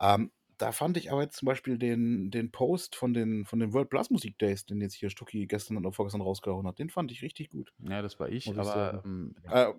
Ähm, 0.00 0.32
da 0.62 0.72
fand 0.72 0.96
ich 0.96 1.10
aber 1.12 1.22
jetzt 1.22 1.36
zum 1.38 1.46
Beispiel 1.46 1.78
den 1.78 2.30
den 2.30 2.50
Post 2.52 2.96
von 2.96 3.14
den 3.14 3.44
von 3.44 3.58
den 3.60 3.72
World 3.72 3.90
Blasmusik 3.90 4.38
Days, 4.38 4.66
den 4.66 4.80
jetzt 4.80 4.94
hier 4.94 5.10
Stucki 5.10 5.46
gestern 5.46 5.76
und 5.76 5.92
vorgestern 5.94 6.20
rausgehauen 6.22 6.66
hat, 6.66 6.78
den 6.78 6.90
fand 6.90 7.12
ich 7.12 7.22
richtig 7.22 7.50
gut. 7.50 7.72
Ja, 7.78 8.00
das 8.02 8.18
war 8.20 8.28
ich, 8.28 8.54
Muss 8.54 8.58
ich 8.58 8.70
aber, 8.70 8.72
sagen. 8.72 9.02
ähm, 9.04 9.34
ja. 9.44 9.56
Äh, 9.70 9.74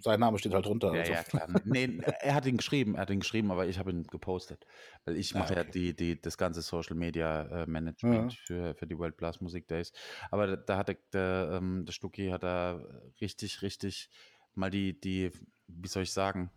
sein 0.00 0.20
Name 0.20 0.38
steht 0.38 0.54
halt 0.54 0.66
drunter, 0.66 0.92
Ja, 0.92 0.96
also. 0.96 1.18
ja, 1.18 1.22
klar. 1.22 1.46
Ne, 1.64 2.00
er 2.22 2.34
hat 2.34 2.46
ihn 2.46 2.56
geschrieben 2.56 2.94
er 2.94 3.02
hat 3.02 3.10
ihn 3.10 3.20
geschrieben, 3.20 3.50
aber 3.50 3.66
ich 3.66 3.78
habe 3.78 3.90
ihn 3.90 4.04
gepostet, 4.04 4.64
weil 5.04 5.16
ich 5.18 5.34
Ah, 5.34 5.34
mache 5.34 5.54
ja 5.54 5.64
okay. 5.64 5.74
die 5.74 5.94
die 5.94 6.18
das 6.20 6.38
ganze 6.38 6.62
Social 6.62 6.96
Media, 6.96 7.64
äh, 7.64 7.66
Ja. 8.02 8.28
Management 8.28 8.32
für 8.34 8.74
für 8.74 8.86
die 8.86 8.96
World 8.98 9.18
Blasmusik 9.18 9.68
Days. 9.68 9.92
Aber 10.30 10.46
da 10.46 10.56
da 10.56 10.76
hat 10.78 10.88
der 10.88 10.96
der, 11.12 11.50
ähm 11.58 11.84
der 11.84 11.92
Stucki 11.92 12.28
hat 12.30 12.42
da 12.42 12.82
richtig, 13.20 13.60
richtig 13.62 14.08
mal 14.54 14.70
die 14.70 14.98
die 14.98 15.30
wie 15.70 15.88
soll 15.88 16.04
ich 16.04 16.12
sagen, 16.12 16.50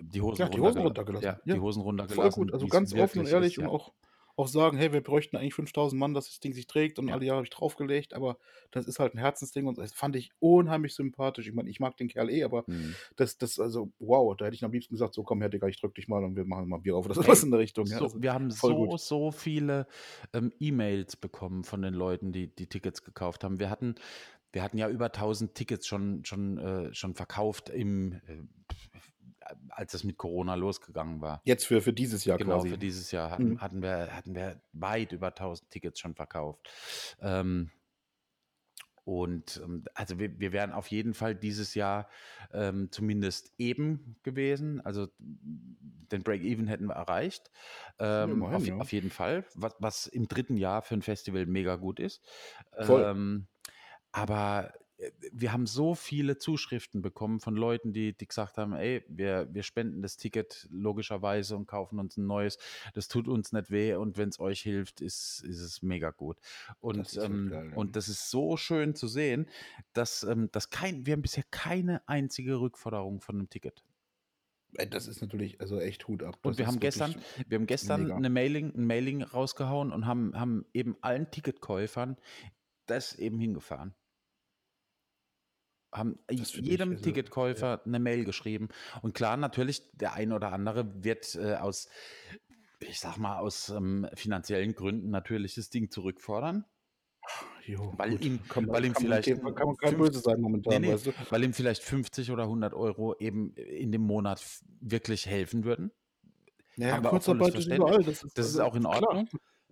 die 0.00 0.20
Hosen 0.22 0.38
Ja, 0.38 0.48
die 0.48 0.60
Hosen 0.60 0.80
runtergela 0.80 0.82
runtergelassen. 0.82 1.38
ja, 1.40 1.40
Ja, 1.44 1.56
die 1.56 1.60
Hosen 1.60 1.82
voll 2.06 2.30
gut. 2.30 2.52
runtergelassen, 2.52 2.52
Also 2.52 2.68
ganz 2.68 2.92
offen 2.94 3.20
und 3.20 3.26
ehrlich 3.26 3.58
ist, 3.58 3.58
und 3.58 3.66
ja. 3.66 3.68
auch 3.68 3.92
auch 4.36 4.46
sagen: 4.46 4.78
„Hey, 4.78 4.92
wir 4.92 5.00
bräuchten 5.02 5.36
eigentlich 5.36 5.54
5.000 5.54 5.98
Mann, 5.98 6.14
dass 6.14 6.26
das 6.26 6.38
Ding 6.40 6.52
sich 6.54 6.66
trägt 6.68 6.98
und 7.00 7.10
alle 7.10 7.24
Jahre 7.24 7.38
habe 7.38 7.44
ich 7.46 7.50
draufgelegt, 7.50 8.14
aber 8.14 8.38
das 8.70 8.86
ist 8.86 9.00
halt 9.00 9.14
'n 9.14 9.18
Herzensding“ 9.18 9.66
und 9.66 9.78
das 9.78 9.92
fand 9.92 10.14
ich 10.16 10.30
unheimlich 10.38 10.94
sympathisch. 10.94 11.48
Ich 11.48 11.54
meine, 11.54 11.68
ich 11.70 11.80
mag 11.80 11.96
den 11.96 12.08
Kerl 12.08 12.30
eh, 12.30 12.44
aber 12.44 12.66
Mhm. 12.68 12.98
das 13.16 13.36
das 13.38 13.58
also 13.58 13.92
wow, 13.98 14.36
da 14.36 14.44
hätte 14.46 14.54
ich 14.54 14.64
am 14.64 14.72
liebsten 14.72 14.94
gesagt: 14.94 15.14
„So, 15.14 15.24
komm 15.24 15.40
her, 15.40 15.48
Digga, 15.48 15.66
ich 15.68 15.80
drücke 15.80 15.94
dich 15.94 16.06
mal 16.08 16.22
und 16.24 16.36
wir 16.36 16.44
machen 16.44 16.68
mal 16.68 16.78
Bier 16.78 16.96
auf“ 16.96 17.04
oder 17.06 17.14
so 17.16 17.26
Ey, 17.26 17.26
was 17.26 17.42
in 17.42 17.50
der 17.50 17.58
Richtung, 17.60 17.90
so 17.90 18.04
also 18.04 18.22
wir 18.22 18.32
haben 18.32 18.50
so, 18.50 18.72
gut. 18.76 18.96
so 18.96 19.30
viele, 19.32 19.86
ähm, 20.32 20.52
E-Mails 20.60 21.16
bekommen 21.16 21.64
von 21.64 21.82
den 21.82 21.94
Leuten, 21.94 22.32
die 22.32 22.54
die 22.54 22.68
Tickets 22.68 23.02
gekauft 23.02 23.44
haben. 23.44 23.58
Wir 23.60 23.70
hatten 23.70 23.94
wir 24.52 24.62
hatten 24.64 24.78
ja 24.78 24.88
über 24.90 25.12
1.000 25.12 25.54
Tickets 25.54 25.86
schon 25.86 26.24
schon, 26.24 26.58
äh 26.58 26.94
schon 26.94 27.14
verkauft 27.14 27.70
im, 27.70 28.14
äh, 28.26 28.42
als 29.70 29.94
es 29.94 30.04
mit 30.04 30.16
Corona 30.18 30.54
losgegangen 30.54 31.20
war. 31.20 31.42
Jetzt 31.46 31.66
für 31.66 31.80
für 31.82 31.92
dieses 31.92 32.24
Jahr 32.24 32.38
Genau, 32.38 32.64
quasi. 32.64 32.66
für 32.66 32.78
dieses 32.78 33.10
Jahr 33.10 33.30
hatten 33.30 33.52
Mhm. 33.52 33.60
hatten 33.60 33.82
wir 33.82 34.14
hatten 34.14 34.34
wir 34.34 34.62
weit 34.72 35.12
über 35.12 35.34
1.000 35.34 35.70
Tickets 35.70 35.98
schon 36.00 36.14
verkauft. 36.14 36.68
Ähm 37.20 37.70
und, 39.06 39.60
ähm, 39.64 39.84
also 39.94 40.18
wir 40.18 40.38
wir 40.38 40.52
wären 40.52 40.72
auf 40.72 40.88
jeden 40.88 41.14
Fall 41.14 41.34
dieses 41.34 41.74
Jahr, 41.74 42.08
ähm, 42.52 42.90
zumindest 42.92 43.52
eben 43.58 44.16
gewesen. 44.22 44.80
Also, 44.80 45.08
den 45.18 46.22
Break-even 46.22 46.66
hätten 46.66 46.86
wir 46.86 46.94
erreicht, 46.94 47.50
Ja, 48.16 48.32
ähm, 48.32 48.32
immerhin, 48.32 48.64
auf 48.66 48.68
ja. 48.68 48.78
auf 48.78 48.92
jeden 48.92 49.10
Fall, 49.10 49.44
was 49.54 49.74
was 49.78 50.06
im 50.06 50.28
3. 50.28 50.56
Jahr 50.56 50.82
für 50.82 50.94
'n 50.94 51.02
Festival 51.02 51.46
mega 51.46 51.76
gut 51.76 52.00
ist. 52.00 52.22
Voll. 52.80 53.08
Ähm, 53.08 53.48
aber, 54.12 54.74
wir 55.32 55.52
haben 55.52 55.66
so 55.66 55.94
viele 55.94 56.38
Zuschriften 56.38 57.02
bekommen 57.02 57.40
von 57.40 57.54
Leuten, 57.56 57.92
die 57.92 58.16
die 58.16 58.26
gesagt 58.28 58.58
haben: 58.58 58.72
„Ey, 58.74 59.04
wir 59.08 59.48
wir 59.52 59.62
spenden 59.62 60.02
das 60.02 60.16
Ticket 60.16 60.66
logischerweise 60.70 61.56
und 61.56 61.66
kaufen 61.66 61.98
uns 62.00 62.16
'n 62.18 62.26
neues. 62.26 62.58
Das 62.94 63.08
tut 63.08 63.28
uns 63.28 63.52
nicht 63.52 63.70
weh 63.70 63.94
und 63.94 64.18
wenn's 64.18 64.40
euch 64.40 64.60
hilft, 64.62 65.00
ist 65.00 65.42
ist 65.46 65.60
es 65.60 65.82
mega 65.82 66.10
gut.“ 66.10 66.40
Das 66.92 67.12
Und, 67.12 67.18
ähm 67.22 67.46
geil, 67.46 67.70
ja. 67.72 67.78
und 67.78 67.96
das 67.96 68.08
ist 68.08 68.30
so 68.30 68.56
schön 68.56 68.94
zu 68.96 69.06
sehen, 69.08 69.48
dass, 69.92 70.22
ähm 70.24 70.50
dass 70.52 70.70
kein 70.70 71.06
wir 71.06 71.12
haben 71.14 71.22
bisher 71.22 71.44
keine 71.50 72.06
einzige 72.08 72.60
Rückforderung 72.60 73.20
von 73.20 73.36
'nem 73.38 73.50
Ticket. 73.50 73.82
Das 74.74 75.06
ist 75.08 75.20
natürlich 75.22 75.60
also 75.60 75.80
echt 75.80 76.06
Hut 76.08 76.22
ab. 76.22 76.38
Und 76.44 76.58
Das 76.58 76.58
wir 76.58 76.66
haben 76.66 76.78
gestern 76.80 77.16
wir 77.48 77.58
haben 77.58 77.66
gestern 77.66 78.12
mega. 78.12 78.20
'ne 78.20 78.30
Mailing 78.30 78.72
'n 78.74 78.86
Mailing 78.86 79.22
rausgehauen 79.22 79.92
und 79.92 80.06
haben 80.06 80.38
haben 80.38 80.66
eben 80.72 80.96
allen 81.00 81.30
Ticketkäufern 81.30 82.16
das 82.86 83.14
eben 83.16 83.38
hingefahren. 83.40 83.94
Haben 85.92 86.18
finde 86.50 86.70
ich 86.70 86.84
jedem 86.90 86.90
also 86.90 87.06
ja. 87.10 87.18
Ticketkäufer 87.18 87.80
'ne 87.86 87.98
Mail 87.98 88.24
geschrieben. 88.24 88.68
Und 89.02 89.14
klar, 89.14 89.36
natürlich, 89.38 89.90
der 89.94 90.12
ein 90.14 90.32
oder 90.32 90.52
andere 90.52 91.02
wird, 91.04 91.34
äh, 91.34 91.54
aus 91.54 91.88
ich 92.80 93.00
sage 93.00 93.20
mal, 93.20 93.38
aus, 93.38 93.70
ähm, 93.70 94.08
finanziellen 94.14 94.74
Gründen 94.74 95.10
natürlich 95.10 95.54
das 95.56 95.70
Ding 95.70 95.90
zurückfordern. 95.90 96.64
Jo, 97.66 97.98
Weil 97.98 98.12
gut. 98.12 98.22
ihm 98.22 98.42
Kann 98.48 98.66
weil 98.70 98.84
ihm 98.84 98.94
kann 98.94 99.04
man 99.04 99.20
vielleicht 99.20 99.40
kann 99.54 99.66
man 99.66 99.76
kein 99.76 99.96
böse 99.96 100.20
sein 100.20 100.40
momentan, 100.40 100.84
ne, 100.84 100.86
weißt 100.86 101.06
du? 101.06 101.12
weil 101.30 101.44
ihm 101.44 101.54
vielleicht 101.54 101.82
50 101.84 102.30
oder 102.32 102.48
100 102.48 102.74
€ 102.74 103.16
eben 103.20 103.54
in 103.54 103.92
dem 103.92 104.02
Monat 104.02 104.42
wirklich 104.80 105.26
helfen 105.26 105.64
würden. 105.64 105.92
Ja, 106.78 106.88
ja, 106.88 107.02
volles 107.02 107.04
Kurzarbeit 107.04 107.56
ist 107.56 107.66
überall. 107.66 108.04
Das 108.04 108.22
ist 108.22 108.36
Das 108.36 108.48
ist 108.48 108.58
also 108.58 108.60
auch 108.60 108.76
in 108.76 108.86
klar. 108.90 109.26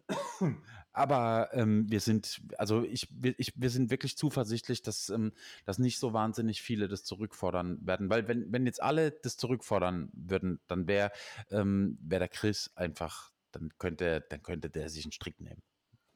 Aber, 0.96 1.50
ähm, 1.52 1.90
wir 1.90 2.00
sind 2.00 2.40
also 2.56 2.82
ich 2.82 3.06
wir 3.10 3.34
ich 3.38 3.52
wir 3.54 3.68
sind 3.68 3.90
wirklich 3.90 4.16
zuversichtlich, 4.16 4.80
dass, 4.80 5.10
ähm 5.10 5.32
dass 5.66 5.78
nicht 5.78 5.98
so 5.98 6.14
wahnsinnig 6.14 6.62
viele 6.62 6.88
das 6.88 7.04
zurückfordern 7.04 7.86
werden. 7.86 8.08
Weil 8.08 8.28
wenn 8.28 8.50
wenn 8.50 8.64
jetzt 8.64 8.82
alle 8.82 9.10
das 9.10 9.36
zurückfordern 9.36 10.08
würden, 10.14 10.58
dann 10.68 10.88
wäre 10.88 11.10
ähm, 11.50 11.98
wäre 12.00 12.20
der 12.20 12.28
Chris 12.30 12.70
einfach 12.76 13.30
dann 13.52 13.72
könnte 13.78 14.24
dann 14.30 14.42
könnte 14.42 14.70
der 14.70 14.88
sich 14.88 15.04
'n 15.04 15.12
Strick 15.12 15.38
nehmen. 15.38 15.60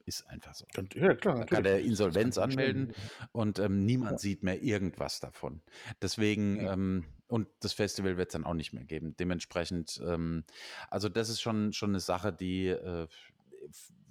Ist 0.07 0.27
einfach 0.29 0.55
so. 0.55 0.67
Könnt 0.75 0.95
ja 0.95 1.15
klar, 1.17 1.47
Dann 1.49 1.49
kann 1.51 1.65
der 1.65 1.83
kann 1.83 1.83
Insolvenz 1.83 2.39
verstehen. 2.39 2.39
anmelden 2.39 2.93
und, 3.33 3.59
ähm, 3.61 3.85
Ja. 4.01 4.19
niemand 4.19 4.21
sieht 4.21 4.43
mehr 4.45 4.63
irgendwas 4.63 5.21
davon. 5.21 5.63
Deswegen, 6.03 6.59
Ja. 6.59 6.67
ähm 6.67 7.07
und 7.29 7.49
das 7.61 7.73
Festival 7.75 8.17
wird's 8.19 8.33
dann 8.35 8.45
auch 8.47 8.55
nicht 8.55 8.73
mehr 8.75 8.85
geben. 8.85 9.17
Dementsprechend, 9.17 10.01
ähm 10.07 10.45
also 10.91 11.09
das 11.11 11.29
ist 11.31 11.41
schon 11.43 11.73
schon 11.75 11.93
'ne 11.93 12.01
Sache, 12.01 12.33
die, 12.33 12.69
äh, 12.69 13.09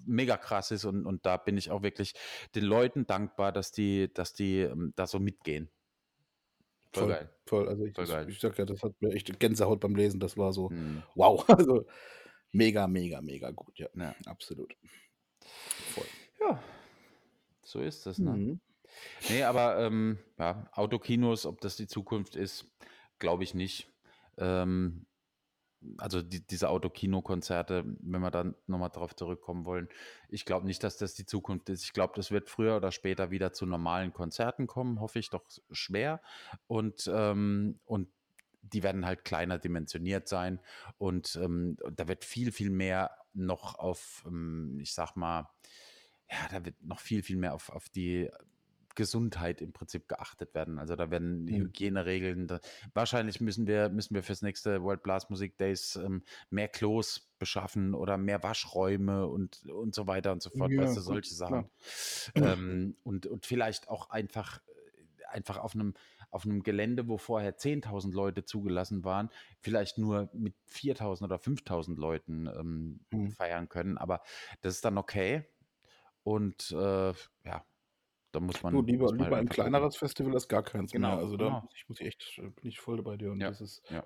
mega 0.06 0.38
krass 0.38 0.72
ist 0.72 0.86
und 0.86 1.06
und 1.06 1.26
da 1.26 1.38
bin 1.38 1.58
ich 1.58 1.72
auch 1.72 1.84
wirklich 1.84 2.14
den 2.56 2.64
Leuten 2.66 3.06
dankbar, 3.08 3.52
dass 3.52 3.72
die 3.72 4.12
dass 4.14 4.34
die, 4.34 4.60
ähm, 4.62 4.94
da 4.96 5.08
so 5.08 5.20
mitgehen. 5.20 5.70
Voll 6.94 7.04
Voll, 7.04 7.10
geil. 7.14 7.30
voll. 7.46 7.70
Also 7.70 7.86
ich 7.86 7.94
Voll 7.96 8.08
geil. 8.08 8.30
ich 8.30 8.40
sage 8.40 8.56
ja, 8.58 8.66
das 8.66 8.82
hat 8.84 8.94
mir 9.00 9.14
echt 9.14 9.40
Gänsehaut 9.40 9.80
beim 9.80 9.96
Lesen. 9.96 10.20
Das 10.20 10.38
war 10.38 10.54
so 10.54 10.70
Mhm. 10.70 11.04
wow. 11.16 11.46
Also 11.50 11.86
mega, 12.52 12.88
mega, 12.88 13.22
mega 13.22 13.52
gut, 13.52 13.78
ja. 13.78 13.88
Ja. 13.96 14.16
Absolut. 14.26 14.76
Voll. 15.94 16.06
Ja, 16.42 16.62
so 17.64 17.80
ist 17.82 18.06
das, 18.06 18.18
ne? 18.18 18.32
Mhm. 18.32 18.60
Ne, 19.30 19.44
aber, 19.44 19.80
ähm, 19.80 20.18
ja, 20.40 20.68
Autokinos, 20.74 21.46
ob 21.46 21.62
das 21.62 21.76
die 21.78 21.88
Zukunft 21.88 22.36
ist, 22.36 22.66
glaube 23.20 23.44
ich 23.44 23.54
nicht. 23.54 23.92
Ähm, 24.38 25.06
also 25.98 26.22
die 26.22 26.46
diese 26.46 26.70
Autokinokonzerte, 26.70 27.86
wenn 28.02 28.22
wir 28.22 28.32
dann 28.32 28.56
noch 28.68 28.80
mal 28.80 28.90
drauf 28.90 29.16
zurückkommen 29.16 29.66
wollen, 29.66 29.90
ich 30.30 30.46
glaube 30.46 30.66
nicht, 30.66 30.84
dass 30.84 30.98
das 30.98 31.14
die 31.14 31.26
Zukunft 31.26 31.70
ist. 31.70 31.84
Ich 31.84 31.94
glaube, 31.94 32.14
das 32.16 32.32
wird 32.32 32.50
früher 32.50 32.78
oder 32.78 32.92
später 32.92 33.32
wieder 33.32 33.54
zu 33.54 33.66
normalen 33.66 34.14
Konzerten 34.14 34.68
kommen, 34.68 35.00
hoffe 35.00 35.20
ich 35.20 35.30
doch 35.30 35.44
schwer. 35.72 36.22
Und, 36.68 37.10
ähm 37.14 37.80
und 37.86 38.10
die 38.62 38.84
werden 38.84 39.06
halt 39.06 39.24
kleiner 39.26 39.58
dimensioniert 39.58 40.28
sein 40.28 40.60
und, 40.98 41.40
ähm, 41.42 41.78
da 41.96 42.08
wird 42.08 42.26
viel, 42.26 42.52
viel 42.52 42.70
mehr 42.70 43.12
noch 43.34 43.76
auf, 43.76 44.24
ähm, 44.28 44.78
ich 44.82 44.94
sage 44.94 45.14
mal 45.16 45.50
ja, 46.32 46.38
da 46.52 46.66
wird 46.66 46.76
noch 46.84 47.00
viel, 47.00 47.24
viel 47.24 47.38
mehr 47.38 47.54
auf 47.54 47.70
auf 47.70 47.90
die 47.90 48.30
Gesundheit 48.96 49.62
im 49.62 49.74
Prinzip 49.74 50.08
geachtet 50.08 50.54
werden. 50.56 50.80
Also, 50.80 50.96
da 50.96 51.12
werden 51.12 51.48
Mhm. 51.48 51.70
Hygieneregeln 51.70 52.48
da 52.48 52.60
wahrscheinlich 52.94 53.42
müssen 53.42 53.68
wir 53.68 53.90
müssen 53.90 54.16
wir 54.16 54.24
fürs 54.24 54.42
nächste 54.42 54.82
World 54.84 55.04
Blasmusik 55.04 55.58
Days, 55.58 55.96
ähm, 55.96 56.24
mehr 56.50 56.68
Klos 56.70 57.32
beschaffen 57.40 57.94
oder 57.96 58.18
mehr 58.18 58.44
Waschräume 58.44 59.28
und 59.28 59.64
und 59.66 59.96
so 59.96 60.08
weiter 60.08 60.32
und 60.34 60.42
so 60.42 60.50
fort, 60.50 60.74
Ja, 60.74 60.78
weißt 60.78 60.98
du, 60.98 61.02
solche. 61.02 61.36
Sachen. 61.36 61.70
Ähm, 62.40 62.98
und 63.04 63.28
und 63.28 63.46
vielleicht 63.46 63.90
auch 63.90 64.10
einfach 64.10 64.60
äh, 64.68 65.26
einfach 65.28 65.58
auf 65.58 65.76
'nem 65.76 65.94
auf 66.32 66.46
'nem 66.46 66.64
Gelände, 66.64 67.08
wo 67.08 67.18
vorher 67.18 67.58
10.000 67.58 68.14
Leute 68.16 68.46
zugelassen 68.46 69.04
waren, 69.04 69.30
vielleicht 69.62 69.98
nur 69.98 70.30
mit 70.34 70.56
4.000 70.66 71.26
oder 71.30 71.40
5.000 71.40 71.98
Leuten, 72.00 72.48
ähm, 72.48 73.06
Mhm. 73.12 73.36
feiern 73.38 73.70
können. 73.70 73.98
Aber 73.98 74.22
das 74.62 74.76
ist 74.76 74.86
dann 74.86 74.98
okay. 74.98 75.46
Und, 76.24 76.72
äh, 76.72 77.14
ja, 77.46 77.66
da 78.32 78.40
muss 78.40 78.64
Du, 78.70 78.82
man 78.82 78.84
lieber 78.84 79.12
muss 79.12 79.18
man 79.18 79.28
halt 79.28 79.36
lieber 79.36 79.38
ein 79.38 79.50
einfach 79.50 79.58
gucken. 79.58 79.80
kleineres 79.80 79.96
Festival 79.98 80.34
als 80.34 80.48
gar 80.48 80.64
keins 80.64 80.98
mehr. 80.98 81.12
Genau, 81.12 81.18
Also 81.18 81.38
da 81.38 81.50
genau. 81.50 81.70
ich 81.74 81.88
muss 81.90 82.00
ich 82.02 82.08
echt 82.08 82.38
äh, 82.40 82.50
bin 82.50 82.68
ich 82.70 82.80
voll 82.80 83.02
bei 83.04 83.18
dir 83.18 83.32
und 83.32 83.44
Ja, 83.44 83.50
das 83.50 83.62
ist 83.62 83.82
ja. 83.90 84.04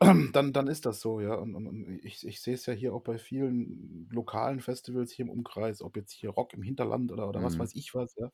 dann 0.00 0.52
dann 0.52 0.68
ist 0.68 0.86
das 0.86 1.00
so, 1.00 1.20
ja. 1.20 1.34
Und 1.34 1.54
und 1.54 1.66
und 1.66 2.00
ich 2.04 2.26
ich 2.26 2.40
sehe 2.42 2.54
es 2.54 2.66
ja 2.66 2.72
hier 2.74 2.94
auch 2.94 3.02
bei 3.02 3.18
vielen 3.18 4.08
lokalen 4.10 4.60
Festivals 4.60 5.12
hier 5.12 5.24
im 5.26 5.30
Umkreis, 5.30 5.82
ob 5.82 5.96
jetzt 5.96 6.12
hier 6.12 6.30
Rock 6.30 6.54
im 6.54 6.62
Hinterland 6.62 7.12
oder 7.12 7.28
oder 7.28 7.42
was 7.42 7.58
Mhm. 7.58 7.60
weiß 7.60 7.74
ich 7.74 7.94
was, 7.94 8.14
ja. 8.16 8.30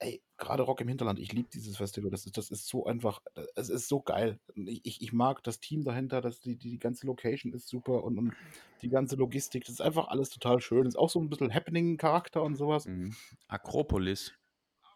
Ey, 0.00 0.22
grade 0.38 0.62
Rock 0.64 0.80
im 0.80 0.88
Hinterland, 0.88 1.18
ich 1.20 1.32
liebe 1.32 1.48
dieses 1.52 1.76
Festival. 1.76 2.10
Das 2.10 2.26
ist 2.26 2.36
das 2.36 2.50
ist 2.50 2.66
so 2.66 2.84
einfach 2.84 3.20
äh, 3.36 3.44
es 3.54 3.68
ist 3.68 3.88
so 3.88 4.00
geil. 4.00 4.38
Ich 4.56 5.00
ich 5.00 5.12
mag 5.12 5.42
das 5.44 5.60
Team 5.60 5.84
dahinter, 5.84 6.20
das 6.20 6.40
die 6.40 6.56
die 6.56 6.78
ganze 6.78 7.06
Location 7.06 7.52
ist 7.52 7.68
super 7.68 8.02
und 8.04 8.18
und 8.18 8.34
die 8.82 8.88
ganze 8.88 9.16
Logistik, 9.16 9.64
das 9.64 9.74
ist 9.74 9.80
einfach 9.80 10.08
alles 10.08 10.30
total 10.30 10.60
schön. 10.60 10.86
Ist 10.86 10.96
auch 10.98 11.10
so 11.10 11.20
'n 11.20 11.28
bisschen 11.30 11.54
Happening-Charakter 11.54 12.42
und 12.42 12.56
so 12.56 12.68
was. 12.68 12.86
Mhm. 12.86 13.16
Akropolis. 13.48 14.34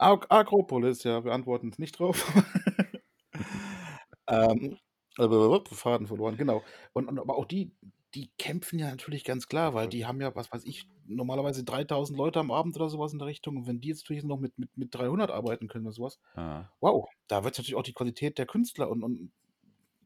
Ak 0.00 0.26
Akropolis, 0.30 1.02
ja, 1.04 1.24
wir 1.24 1.32
antworten 1.32 1.66
jetzt 1.68 1.78
nicht 1.80 1.98
drauf. 1.98 2.24
Ähm, 4.28 4.78
Faden 5.72 6.06
verloren, 6.06 6.36
genau. 6.36 6.62
Und 6.92 7.08
und 7.08 7.18
aber 7.18 7.36
auch 7.36 7.46
die 7.46 7.72
die 8.14 8.30
kämpfen 8.38 8.78
ja 8.78 8.88
natürlich 8.90 9.24
ganz 9.24 9.48
klar, 9.48 9.74
weil 9.74 9.88
die 9.88 10.06
haben 10.06 10.20
ja, 10.20 10.34
was 10.34 10.50
weiß 10.52 10.64
ich, 10.64 10.88
normalerweise 11.06 11.64
3.000 11.64 12.16
Leute 12.18 12.40
am 12.40 12.50
Abend 12.50 12.76
oder 12.76 12.88
so 12.88 12.98
was 12.98 13.12
in 13.12 13.18
der 13.18 13.28
Richtung. 13.28 13.56
Und 13.56 13.66
wenn 13.66 13.80
die 13.80 13.88
jetzt 13.88 14.04
natürlich 14.04 14.24
noch 14.24 14.38
mit 14.38 14.58
mit 14.58 14.76
mit 14.76 14.94
300 14.94 15.30
arbeiten 15.30 15.68
können 15.68 15.86
oder 15.86 15.94
so 15.94 16.02
was, 16.04 16.18
Ja. 16.34 16.72
wow, 16.80 17.08
da 17.28 17.44
wird 17.44 17.56
natürlich 17.58 17.76
auch 17.76 17.82
die 17.82 17.92
Qualität 17.94 18.38
der 18.38 18.46
Künstler 18.46 18.90
und 18.90 19.02
und 19.02 19.32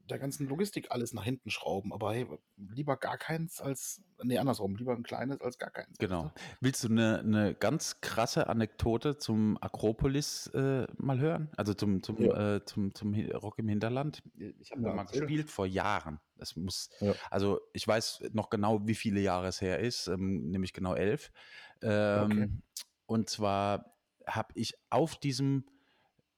der 0.09 0.19
ganzen 0.19 0.47
Logistik 0.47 0.91
alles 0.91 1.13
nach 1.13 1.23
hinten 1.23 1.49
schrauben. 1.49 1.93
Aber 1.93 2.13
hey, 2.13 2.27
lieber 2.57 2.97
gar 2.97 3.17
keins 3.17 3.61
als, 3.61 4.01
nee, 4.23 4.37
andersrum, 4.37 4.75
lieber 4.75 4.93
ein 4.95 5.03
kleines 5.03 5.41
als 5.41 5.57
gar 5.57 5.71
keins. 5.71 5.97
Genau. 5.99 6.33
Willst 6.59 6.83
du 6.83 6.87
eine, 6.89 7.23
'ne 7.23 7.53
ganz 7.55 8.01
krasse 8.01 8.47
Anekdote 8.47 9.17
zum 9.17 9.57
Akropolis 9.61 10.47
äh, 10.47 10.87
mal 10.97 11.19
hören? 11.19 11.49
Also 11.55 11.73
zum, 11.75 12.01
zum, 12.01 12.17
Ja. 12.17 12.33
äh, 12.33 12.65
zum, 12.65 12.95
zum 12.95 13.13
Rock 13.13 13.59
im 13.59 13.67
Hinterland? 13.69 14.23
Ich 14.35 14.71
habe 14.71 14.81
da 14.83 14.91
mal 14.91 15.03
gespielt 15.05 15.49
vor 15.51 15.67
Jahren. 15.67 16.19
Das 16.35 16.55
muss, 16.55 16.89
Ja. 16.99 17.17
also 17.29 17.61
ich 17.73 17.87
weiß 17.87 18.23
noch 18.33 18.49
genau, 18.49 18.87
wie 18.87 18.95
viele 18.95 19.21
Jahre 19.21 19.47
es 19.47 19.61
her 19.61 19.79
ist, 19.79 20.07
ähm, 20.07 20.49
nämlich 20.49 20.73
genau 20.73 20.95
elf. 20.95 21.31
Ähm, 21.81 22.63
Und 23.05 23.29
zwar 23.29 23.97
habe 24.27 24.53
ich 24.55 24.75
auf 24.89 25.17
diesem 25.17 25.65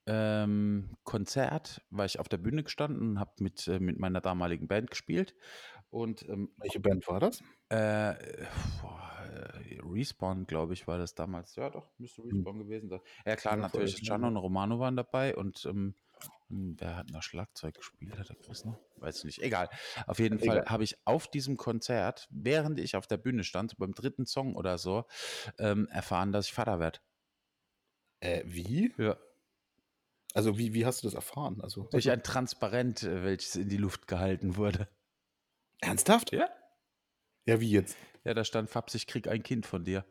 ähm, 0.08 0.98
Konzert, 1.04 1.82
war 1.90 2.06
ich 2.06 2.20
auf 2.20 2.30
der 2.30 2.38
Bühne 2.38 2.64
gestanden 2.64 3.12
und 3.12 3.20
habe 3.20 3.32
mit, 3.44 3.68
äh, 3.68 3.80
mit 3.80 4.00
meiner 4.00 4.22
damaligen 4.22 4.68
Band 4.68 4.90
gespielt. 4.92 5.36
Und 5.90 6.28
ähm, 6.30 6.52
Welche 6.58 6.82
Band 6.82 7.08
war 7.08 7.22
das? 7.22 7.46
äh, 7.70 8.14
boah, 8.82 9.12
äh, 9.64 9.80
Respawn, 9.84 10.46
glaube 10.48 10.74
ich, 10.74 10.88
war 10.88 10.98
das 10.98 11.16
damals. 11.16 11.56
Ja, 11.56 11.70
doch, 11.70 11.92
müsste 11.98 12.24
Hm. 12.30 12.46
Respawn 12.46 12.60
gewesen 12.60 12.90
sein. 12.90 13.02
Ja, 13.26 13.36
klar, 13.36 13.58
Ja, 13.58 13.58
natürlich. 13.58 14.02
Gianno 14.02 14.28
und 14.28 14.38
Romano 14.38 14.80
waren 14.80 14.96
dabei 14.96 15.36
und 15.36 15.66
ähm, 15.66 15.96
hm, 16.50 16.76
wer 16.80 16.96
hat 16.98 17.10
noch 17.10 17.24
Schlagzeug 17.24 17.76
gespielt? 17.76 18.18
Hat 18.18 18.30
der 18.30 18.36
Chris 18.38 18.66
noch? 18.66 18.80
Weiß 18.98 19.24
nicht. 19.26 19.42
Egal. 19.42 19.70
Auf 20.08 20.20
jeden 20.20 20.40
Egal. 20.40 20.62
Fall 20.62 20.66
habe 20.66 20.84
ich 20.84 20.98
auf 21.06 21.28
diesem 21.28 21.58
Konzert, 21.58 22.28
während 22.32 22.80
ich 22.80 22.96
auf 22.96 23.08
der 23.08 23.18
Bühne 23.18 23.44
stand, 23.44 23.78
beim 23.78 23.94
dritten 23.94 24.26
Song 24.26 24.56
oder 24.56 24.78
so, 24.78 25.06
ähm, 25.60 25.88
erfahren, 25.90 26.32
dass 26.32 26.48
ich 26.48 26.54
Vater 26.54 26.80
werde. 26.80 27.00
Äh, 28.20 28.44
wie? 28.46 28.94
Ja. 28.98 29.18
Also 30.36 30.58
wie, 30.58 30.74
wie 30.74 30.86
hast 30.86 31.02
du 31.02 31.08
das 31.08 31.14
erfahren? 31.14 31.62
Also 31.62 31.84
Durch 31.92 32.12
ein 32.12 32.22
Transparent, 32.22 33.04
äh, 33.04 33.24
welches 33.24 33.56
in 33.56 33.70
die 33.70 33.78
Luft 33.78 34.06
gehalten 34.08 34.58
wurde. 34.58 34.90
ernsthaft? 35.80 36.34
Ja? 36.34 36.50
Ja, 37.48 37.62
wie 37.62 37.72
jetzt? 37.72 37.96
Ja, 38.26 38.34
da 38.34 38.44
stand 38.44 38.70
Fabs, 38.70 38.96
ich 38.96 39.08
krieg 39.08 39.30
ein 39.30 39.44
Kind 39.44 39.66
von 39.66 39.86
dir. 39.86 40.04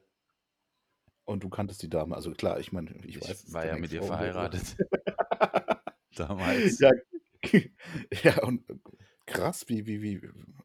Und 1.27 1.45
du 1.45 1.51
kanntest 1.51 1.83
die 1.83 1.91
Dame. 1.91 2.15
Also 2.15 2.33
klar, 2.33 2.59
ich 2.59 2.73
meine, 2.73 2.91
ich, 3.05 3.17
Ich, 3.17 3.21
weiß. 3.29 3.53
war 3.53 3.67
ja 3.67 3.77
mit 3.77 3.93
ihr 3.93 4.03
verheiratet. 4.03 4.77
Damals. 6.17 6.79
ja, 6.79 6.91
ja, 8.23 8.43
und 8.45 8.65
krass, 9.27 9.69
wie, 9.69 9.85
wie, 9.87 10.01
wie, 10.01 10.23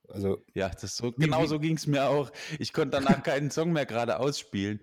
also 0.07 0.45
Ja, 0.53 0.69
das 0.69 0.95
so, 0.95 1.11
genau 1.11 1.45
so 1.47 1.59
ging 1.59 1.75
es 1.75 1.85
mir 1.85 2.05
auch. 2.07 2.31
Ich 2.59 2.71
konnte 2.71 2.97
danach 3.01 3.23
keinen 3.23 3.51
Song 3.51 3.73
mehr 3.73 3.85
gerade 3.85 4.19
ausspielen. 4.19 4.79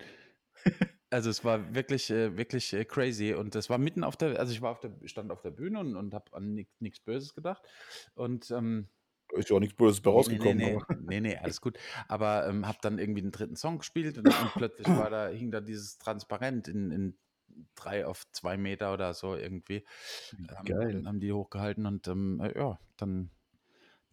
Also 1.10 1.30
es 1.30 1.44
war 1.44 1.74
wirklich, 1.74 2.10
äh, 2.10 2.36
wirklich 2.36 2.72
äh, 2.72 2.84
crazy. 2.84 3.32
Und 3.34 3.54
das 3.54 3.70
war 3.70 3.78
mitten 3.78 4.02
auf 4.04 4.16
der, 4.16 4.38
also 4.40 4.52
ich 4.52 4.60
war 4.60 4.72
auf 4.72 4.80
der, 4.80 4.92
stand 5.04 5.30
auf 5.30 5.40
der 5.40 5.50
Bühne 5.52 5.78
und, 5.80 5.96
und 5.96 6.14
habe 6.14 6.32
an 6.32 6.66
nichts 6.80 7.00
Böses 7.00 7.34
gedacht. 7.34 7.62
Und 8.14 8.50
ähm, 8.50 8.88
ist 9.34 9.50
ja 9.50 9.56
auch 9.56 9.60
nichts 9.60 9.76
Böses 9.76 10.00
bei 10.00 10.10
rausgekommen. 10.10 10.56
Nee, 10.56 10.64
nee, 10.72 10.76
aber- 10.76 11.00
nee, 11.00 11.20
nee, 11.20 11.36
alles 11.36 11.60
gut. 11.60 11.78
Aber 12.08 12.46
ähm, 12.48 12.66
habe 12.66 12.78
dann 12.82 12.98
irgendwie 12.98 13.22
den 13.22 13.32
dritten 13.32 13.56
Song 13.56 13.78
gespielt 13.78 14.18
und, 14.18 14.26
und 14.28 14.52
plötzlich 14.54 14.88
war 14.88 15.10
da, 15.10 15.28
hing 15.28 15.50
da 15.50 15.60
dieses 15.60 15.98
Transparent 15.98 16.68
in, 16.68 16.90
in 16.90 17.18
drei 17.74 18.06
auf 18.06 18.24
zwei 18.32 18.56
Meter 18.56 18.92
oder 18.92 19.14
so 19.14 19.34
irgendwie. 19.34 19.84
Ähm, 20.38 20.64
Geil. 20.64 21.02
Haben 21.06 21.20
die 21.20 21.32
hochgehalten 21.32 21.86
und 21.86 22.06
ähm, 22.08 22.40
äh, 22.40 22.56
ja, 22.58 22.78
dann, 22.96 23.30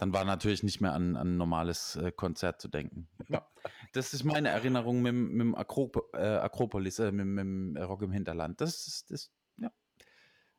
dann 0.03 0.13
war 0.13 0.25
natürlich 0.25 0.63
nicht 0.63 0.81
mehr 0.81 0.93
an 0.93 1.15
an 1.15 1.33
ein 1.33 1.37
normales 1.37 1.95
äh, 1.95 2.11
Konzert 2.11 2.61
zu 2.61 2.67
denken. 2.67 3.07
Ja. 3.29 3.47
Das 3.93 4.13
ist 4.13 4.23
meine 4.25 4.49
Erinnerung 4.49 5.01
mit, 5.01 5.13
dem- 5.13 5.55
Akrop 5.55 6.09
äh, 6.13 6.17
Akropolis, 6.17 6.99
äh, 6.99 7.11
mit, 7.11 7.25
dem 7.39 7.77
Rock 7.77 8.01
im 8.01 8.11
Hinterland. 8.11 8.59
Das 8.59 8.87
ist, 8.87 9.09
das, 9.11 9.31
ja, 9.57 9.71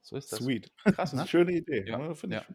so 0.00 0.16
ist 0.16 0.32
das. 0.32 0.38
Sweet. 0.38 0.72
Krass, 0.84 1.12
ne? 1.12 1.26
schöne 1.28 1.52
Idee. 1.52 1.84
Ja, 1.86 2.00
Ja, 2.00 2.14
finde 2.14 2.36
ja. 2.36 2.42
ich. 2.48 2.54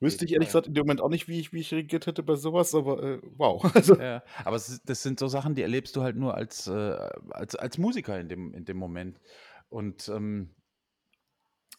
Wüsste 0.00 0.24
ich 0.24 0.32
ehrlich 0.32 0.48
gesagt 0.48 0.66
in 0.66 0.74
dem 0.74 0.82
Moment 0.82 1.00
auch 1.00 1.08
nicht, 1.08 1.28
wie 1.28 1.38
ich, 1.40 1.52
wie 1.52 1.60
ich 1.60 1.72
reagiert 1.72 2.06
hätte 2.06 2.22
bei 2.22 2.34
sowas, 2.34 2.74
aber 2.74 3.02
äh, 3.02 3.20
wow. 3.36 3.62
Also, 3.74 3.98
Ja, 3.98 4.22
aber 4.44 4.56
es 4.56 4.82
das 4.84 5.02
sind 5.02 5.18
so 5.20 5.28
Sachen, 5.28 5.54
die 5.54 5.62
erlebst 5.62 5.94
du 5.96 6.02
halt 6.02 6.16
nur 6.16 6.34
als, 6.34 6.66
äh, 6.66 7.08
als, 7.30 7.54
als 7.54 7.78
Musiker 7.78 8.18
in 8.18 8.28
dem, 8.28 8.52
in 8.54 8.64
dem 8.64 8.76
Moment. 8.76 9.20
Und 9.68 10.08
ähm, 10.08 10.54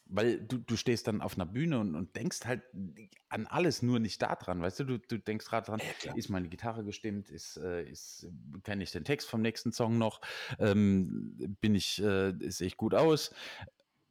weil 0.05 0.39
du, 0.41 0.57
du 0.57 0.75
stehst 0.77 1.07
dann 1.07 1.21
auf 1.21 1.35
einer 1.35 1.45
Bühne 1.45 1.79
und, 1.79 1.95
und 1.95 2.15
denkst 2.15 2.45
halt 2.45 2.63
an 3.31 3.47
alles, 3.47 3.81
nur 3.81 3.99
nicht 3.99 4.21
daran, 4.21 4.61
weißt 4.61 4.81
du? 4.81 4.83
Du, 4.85 4.97
du 4.99 5.17
denkst 5.19 5.45
gerade 5.47 5.65
dran, 5.65 5.81
Ja, 6.03 6.13
ist 6.13 6.29
meine 6.29 6.49
Gitarre 6.49 6.83
gestimmt, 6.83 7.29
ist, 7.29 7.57
äh, 7.57 7.83
ist, 7.83 8.27
kenne 8.63 8.83
ich 8.83 8.91
den 8.91 9.03
Text 9.05 9.29
vom 9.29 9.41
nächsten 9.41 9.71
Song 9.71 9.97
noch, 9.97 10.21
ähm, 10.59 11.57
bin 11.61 11.75
ich, 11.75 12.01
äh, 12.01 12.33
sehe 12.49 12.67
ich 12.67 12.77
gut 12.77 12.93
aus 12.93 13.33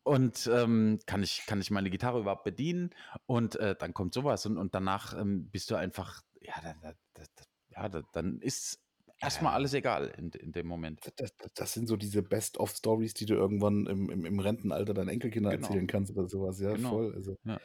und 0.02 0.48
ähm, 0.52 0.98
kann, 1.06 1.22
ich, 1.22 1.44
kann 1.46 1.61
ich 1.61 1.70
meine 1.70 1.90
Gitarre 1.90 2.20
überhaupt 2.20 2.44
bedienen? 2.44 2.90
Und 3.26 3.56
äh, 3.56 3.76
dann 3.78 3.94
kommt 3.94 4.14
sowas 4.14 4.46
und, 4.46 4.56
und 4.56 4.74
danach 4.74 5.18
ähm, 5.18 5.50
bist 5.50 5.70
du 5.70 5.76
einfach, 5.76 6.22
ja, 6.40 6.54
da, 6.62 6.74
da, 6.80 6.92
da, 7.14 7.24
da, 7.37 7.44
ja 7.68 7.88
da, 7.88 8.02
dann 8.12 8.40
ist 8.40 8.83
erstmal 9.20 9.54
alles 9.54 9.74
egal 9.74 10.09
in, 10.16 10.30
in 10.30 10.52
dem 10.52 10.66
Moment. 10.66 11.00
das, 11.02 11.14
das, 11.37 11.50
das 11.54 11.72
sind 11.72 11.87
so 11.88 11.96
diese 11.96 12.22
Best-of-Stories, 12.22 13.14
die 13.14 13.26
du 13.26 13.35
irgendwann 13.35 13.87
im, 13.87 14.11
im, 14.11 14.24
im 14.26 14.38
Rentenalter 14.40 14.94
deinen 14.94 15.09
Enkelkindern 15.09 15.52
Genau. 15.52 15.68
erzählen 15.68 15.87
kannst 15.87 16.12
oder 16.16 16.28
sowas. 16.28 16.61
Ja, 16.61 16.74
Genau. 16.74 16.90
voll. 16.90 17.14
Also, 17.14 17.37
Ja. 17.44 17.61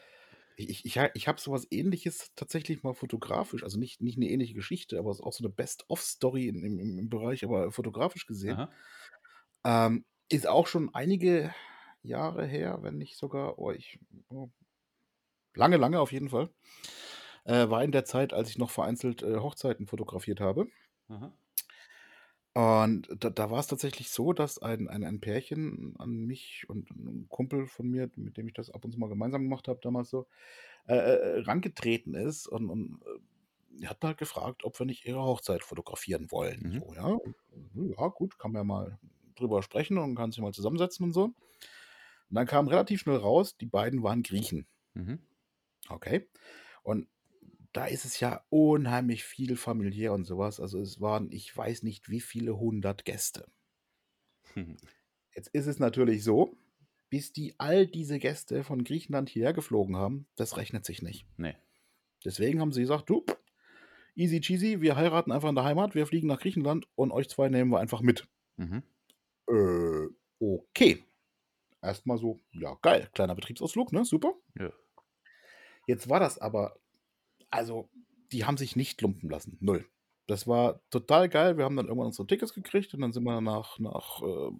Ich, 0.57 0.85
ich, 0.85 0.99
ich 1.13 1.27
habe 1.27 1.41
sowas 1.41 1.67
ähnliches 1.69 2.31
tatsächlich 2.35 2.83
mal 2.83 2.93
fotografisch, 2.93 3.63
also 3.63 3.77
nicht, 3.77 4.01
nicht 4.01 4.17
eine 4.17 4.29
ähnliche 4.29 4.53
Geschichte, 4.53 4.97
aber 4.97 5.11
es 5.11 5.17
ist 5.17 5.23
auch 5.23 5.33
so 5.33 5.43
eine 5.43 5.53
Best-of-Story 5.53 6.47
im, 6.47 6.63
im, 6.63 7.09
Bereich, 7.09 7.43
aber 7.43 7.71
fotografisch 7.71 8.25
gesehen. 8.25 8.67
Ähm, 9.65 10.05
ist 10.29 10.47
auch 10.47 10.67
schon 10.67 10.93
einige 10.93 11.53
Jahre 12.03 12.45
her, 12.45 12.79
wenn 12.81 12.97
nicht 12.97 13.17
sogar, 13.17 13.59
oh, 13.59 13.71
ich, 13.71 13.99
oh, 14.29 14.49
lange, 15.55 15.77
lange 15.77 15.99
auf 15.99 16.11
jeden 16.11 16.29
Fall. 16.29 16.49
Äh, 17.43 17.69
war 17.69 17.83
in 17.83 17.91
der 17.91 18.05
Zeit, 18.05 18.33
als 18.33 18.49
ich 18.49 18.57
noch 18.57 18.71
vereinzelt 18.71 19.23
äh, 19.23 19.37
Hochzeiten 19.37 19.87
fotografiert 19.87 20.39
habe. 20.39 20.67
Aha. 21.09 21.31
Und 22.55 23.09
da, 23.19 23.29
da 23.29 23.51
war 23.51 23.59
es 23.59 23.67
tatsächlich 23.67 24.09
so, 24.09 24.31
dass 24.31 24.59
ein, 24.59 24.87
ein, 24.87 25.03
ein 25.03 25.19
Pärchen 25.19 25.93
an 25.99 26.25
mich 26.25 26.63
und 26.69 26.89
ein 26.89 27.27
Kumpel 27.27 27.67
von 27.67 27.89
mir, 27.89 28.09
mit 28.15 28.37
dem 28.37 28.47
ich 28.47 28.53
das 28.53 28.69
ab 28.69 28.85
und 28.85 28.93
zu 28.93 28.97
mal 28.97 29.09
gemeinsam 29.09 29.43
gemacht 29.43 29.67
habe, 29.67 29.81
damals 29.83 30.09
so, 30.09 30.25
äh, 30.87 30.95
äh, 30.95 31.39
rangetreten 31.41 32.13
ist 32.13 32.47
und, 32.47 32.69
und 32.69 33.01
äh, 33.81 33.87
hat 33.87 34.01
halt 34.05 34.17
gefragt, 34.17 34.63
ob 34.63 34.79
wir 34.79 34.85
nicht 34.85 35.05
ihre 35.05 35.21
Hochzeit 35.21 35.63
fotografieren 35.63 36.31
wollen. 36.31 36.61
Mhm. 36.61 36.79
So, 36.79 36.93
ja, 36.95 37.05
Und, 37.07 37.35
ja, 37.97 38.07
gut, 38.07 38.39
kann 38.39 38.53
man 38.53 38.61
ja 38.61 38.63
mal 38.63 38.99
drüber 39.35 39.61
sprechen 39.61 39.97
und 39.97 40.15
kann 40.15 40.31
sich 40.31 40.39
mal 40.41 40.53
zusammensetzen 40.53 41.03
und 41.03 41.11
so. 41.11 41.25
Und 41.25 41.35
dann 42.29 42.47
kam 42.47 42.69
relativ 42.69 43.01
schnell 43.01 43.17
raus, 43.17 43.57
die 43.57 43.65
beiden 43.65 44.01
waren 44.01 44.23
Griechen. 44.23 44.65
Mhm. 44.93 45.19
Okay. 45.89 46.29
Und 46.83 47.09
da 47.75 47.85
ist 47.85 48.05
es 48.05 48.19
ja 48.21 48.45
unheimlich 48.49 49.25
viel 49.25 49.57
familiär 49.57 50.13
und 50.13 50.23
sowas. 50.23 50.59
Also 50.61 50.79
es 50.79 51.01
waren, 51.01 51.29
ich 51.31 51.55
weiß 51.55 51.83
nicht, 51.83 52.09
wie 52.09 52.21
viele 52.21 52.57
hundert 52.57 53.03
Gäste. 53.03 53.45
Jetzt 55.35 55.49
ist 55.49 55.67
es 55.67 55.79
natürlich 55.79 56.23
so, 56.23 56.57
bis 57.09 57.33
die 57.33 57.53
all 57.57 57.85
diese 57.85 58.17
Gäste 58.19 58.63
von 58.63 58.85
Griechenland 58.85 59.29
hierher 59.29 59.51
geflogen 59.53 59.97
haben, 59.97 60.27
das 60.35 60.55
rechnet 60.57 60.85
sich 60.85 61.01
nicht. 61.01 61.27
nee. 61.37 61.55
Deswegen 62.23 62.59
haben 62.59 62.71
sie 62.71 62.81
gesagt, 62.81 63.07
du, 63.09 63.23
easy 64.15 64.39
cheesy, 64.39 64.81
wir 64.81 64.95
heiraten 64.95 65.31
einfach 65.31 65.49
in 65.49 65.55
der 65.55 65.63
Heimat, 65.63 65.93
wir 65.93 66.07
fliegen 66.07 66.27
nach 66.27 66.39
Griechenland 66.39 66.87
und 66.95 67.11
euch 67.11 67.29
zwei 67.29 67.49
nehmen 67.49 67.69
wir 67.69 67.79
einfach 67.79 68.01
mit. 68.01 68.27
Mhm. 68.55 68.81
Äh, 69.47 70.07
okay. 70.39 71.03
Erstmal 71.83 72.17
so, 72.17 72.39
ja, 72.51 72.75
geil, 72.81 73.09
kleiner 73.13 73.35
Betriebsausflug, 73.35 73.91
ne, 73.91 74.05
super. 74.05 74.33
Ja. 74.57 74.71
Jetzt 75.85 76.09
war 76.09 76.19
das 76.19 76.39
aber, 76.39 76.79
also, 77.55 77.89
die 78.31 78.45
haben 78.45 78.57
sich 78.57 78.75
nicht 78.75 79.01
lumpen 79.01 79.29
lassen. 79.29 79.57
Null. 79.61 79.85
Das 80.27 80.47
war 80.47 80.81
total 80.89 81.29
geil. 81.29 81.57
Wir 81.57 81.65
haben 81.65 81.75
dann 81.75 81.85
irgendwann 81.85 82.07
unsere 82.07 82.27
Tickets 82.27 82.53
gekriegt 82.53 82.93
und 82.93 83.01
dann 83.01 83.13
sind 83.13 83.23
wir 83.23 83.39
nach, 83.41 83.79
nach 83.79 84.21
äh, 84.21 84.51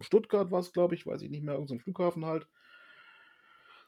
Stuttgart, 0.00 0.50
war 0.50 0.60
es, 0.60 0.72
glaube 0.72 0.94
ich, 0.94 1.06
weiß 1.06 1.22
ich 1.22 1.30
nicht 1.30 1.42
mehr, 1.42 1.54
irgendein 1.54 1.80
Flughafen 1.80 2.24
halt. 2.24 2.46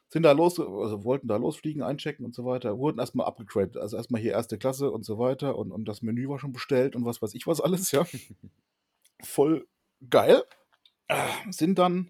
Sind 0.09 0.23
da 0.23 0.31
los, 0.31 0.59
also 0.59 1.03
wollten 1.03 1.27
da 1.27 1.37
losfliegen, 1.37 1.83
einchecken 1.83 2.25
und 2.25 2.33
so 2.33 2.43
weiter. 2.43 2.77
Wurden 2.79 2.99
erstmal 2.99 3.27
abgegradet. 3.27 3.77
Also 3.77 3.95
erstmal 3.95 4.21
hier 4.21 4.31
erste 4.31 4.57
Klasse 4.57 4.91
und 4.91 5.05
so 5.05 5.19
weiter. 5.19 5.55
Und, 5.55 5.71
und 5.71 5.85
das 5.85 6.01
Menü 6.01 6.27
war 6.27 6.39
schon 6.39 6.51
bestellt 6.51 6.95
und 6.95 7.05
was 7.05 7.21
weiß 7.21 7.35
ich 7.35 7.45
was 7.45 7.61
alles, 7.61 7.91
ja. 7.91 8.05
Voll 9.21 9.67
geil. 10.09 10.43
Äh, 11.07 11.27
Sind 11.51 11.77
dann, 11.77 12.09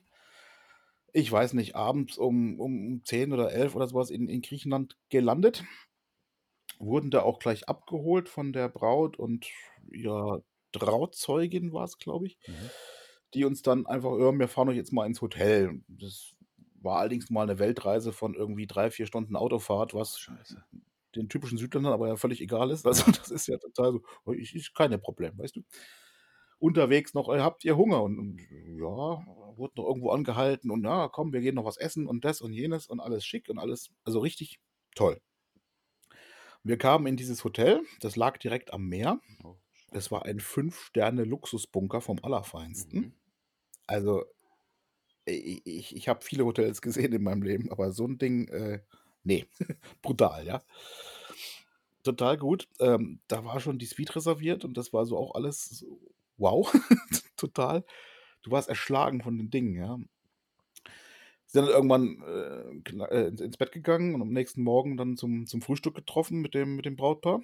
ich 1.11 1.29
weiß 1.29 1.53
nicht, 1.53 1.75
abends 1.75 2.17
um, 2.17 2.59
um 2.59 3.01
10 3.03 3.33
oder 3.33 3.51
11 3.51 3.75
oder 3.75 3.87
sowas 3.87 4.11
in, 4.11 4.29
in 4.29 4.41
Griechenland 4.41 4.97
gelandet. 5.09 5.65
Wurden 6.79 7.11
da 7.11 7.23
auch 7.23 7.39
gleich 7.39 7.67
abgeholt 7.69 8.29
von 8.29 8.53
der 8.53 8.69
Braut 8.69 9.17
und 9.19 9.47
ja, 9.91 10.39
Trauzeugin 10.71 11.73
war 11.73 11.83
es, 11.85 11.97
glaube 11.97 12.27
ich, 12.27 12.37
Mhm. 12.47 12.71
die 13.33 13.45
uns 13.45 13.61
dann 13.61 13.85
einfach, 13.85 14.17
ja, 14.17 14.31
wir 14.31 14.47
fahren 14.47 14.69
euch 14.69 14.77
jetzt 14.77 14.93
mal 14.93 15.05
ins 15.05 15.21
Hotel. 15.21 15.81
Das 15.87 16.33
war 16.81 16.99
allerdings 16.99 17.29
mal 17.29 17.43
eine 17.43 17.59
Weltreise 17.59 18.13
von 18.13 18.33
irgendwie 18.35 18.67
drei, 18.67 18.91
vier 18.91 19.05
Stunden 19.07 19.35
Autofahrt, 19.35 19.93
was 19.93 20.19
Scheiße. 20.19 20.63
den 21.15 21.27
typischen 21.29 21.57
Südländern 21.57 21.93
aber 21.93 22.07
ja 22.07 22.15
völlig 22.15 22.41
egal 22.41 22.71
ist. 22.71 22.85
Also 22.87 23.11
das 23.11 23.29
ist 23.31 23.47
ja 23.47 23.57
total 23.57 23.93
so, 23.93 24.01
oh, 24.25 24.31
ich, 24.33 24.55
ist 24.55 24.73
keine 24.75 24.97
Problem, 24.99 25.37
weißt 25.37 25.55
du. 25.57 25.61
Unterwegs 26.59 27.13
noch, 27.13 27.29
äh, 27.29 27.39
habt 27.39 27.63
ihr 27.63 27.77
Hunger? 27.77 28.03
Und, 28.03 28.19
und 28.19 28.39
ja, 28.51 28.85
wurde 29.57 29.73
noch 29.77 29.85
irgendwo 29.87 30.11
angehalten 30.11 30.71
und 30.71 30.83
ja, 30.83 31.07
komm, 31.07 31.31
wir 31.33 31.39
gehen 31.41 31.55
noch 31.55 31.65
was 31.65 31.77
essen 31.77 32.05
und 32.07 32.25
das 32.25 32.41
und 32.41 32.51
jenes 32.53 32.87
und 32.87 32.99
alles 32.99 33.25
schick 33.25 33.49
und 33.49 33.59
alles, 33.59 33.91
also 34.03 34.19
richtig 34.19 34.59
Toll. 34.95 35.21
Wir 36.63 36.77
kamen 36.77 37.05
in 37.07 37.17
dieses 37.17 37.43
Hotel, 37.43 37.81
das 37.99 38.15
lag 38.15 38.37
direkt 38.37 38.73
am 38.73 38.87
Meer. 38.87 39.19
Oh, 39.43 39.57
Es 39.91 40.11
war 40.11 40.25
ein 40.25 40.39
5-Sterne-Luxusbunker 40.39 42.01
vom 42.01 42.19
Allerfeinsten. 42.23 42.99
Mhm. 42.99 43.13
Also, 43.87 44.25
ich 45.25 45.95
ich 45.95 46.09
habe 46.09 46.23
viele 46.23 46.45
Hotels 46.45 46.81
gesehen 46.81 47.13
in 47.13 47.23
meinem 47.23 47.43
Leben, 47.43 47.71
aber 47.71 47.91
so 47.91 48.05
'n 48.05 48.17
Ding, 48.17 48.47
äh, 48.49 48.81
ne, 49.23 49.45
brutal, 50.01 50.45
ja. 50.47 50.63
Total 52.03 52.37
gut. 52.37 52.67
Ähm, 52.79 53.19
da 53.27 53.43
war 53.45 53.59
schon 53.59 53.77
die 53.77 53.85
Suite 53.85 54.15
reserviert 54.15 54.63
und 54.65 54.77
das 54.77 54.93
war 54.93 55.05
so 55.05 55.17
auch 55.17 55.35
alles 55.35 55.65
so 55.65 55.99
wow, 56.37 56.71
total. 57.35 57.83
Du 58.43 58.51
warst 58.51 58.69
erschlagen 58.69 59.21
von 59.21 59.37
den 59.37 59.49
Dingen, 59.51 59.75
ja. 59.75 59.99
Sind 61.53 61.65
dann 61.65 61.73
irgendwann, 61.73 62.21
äh, 62.27 63.05
äh, 63.05 63.27
ins 63.43 63.57
Bett 63.57 63.71
gegangen 63.71 64.13
und 64.13 64.21
am 64.21 64.29
nächsten 64.29 64.61
Morgen 64.61 64.97
dann 64.97 65.17
zum 65.17 65.47
zum 65.47 65.63
Frühstück 65.63 65.95
getroffen 65.95 66.41
mit 66.41 66.53
dem 66.53 66.75
mit 66.75 66.85
dem 66.85 66.95
Brautpaar, 66.95 67.41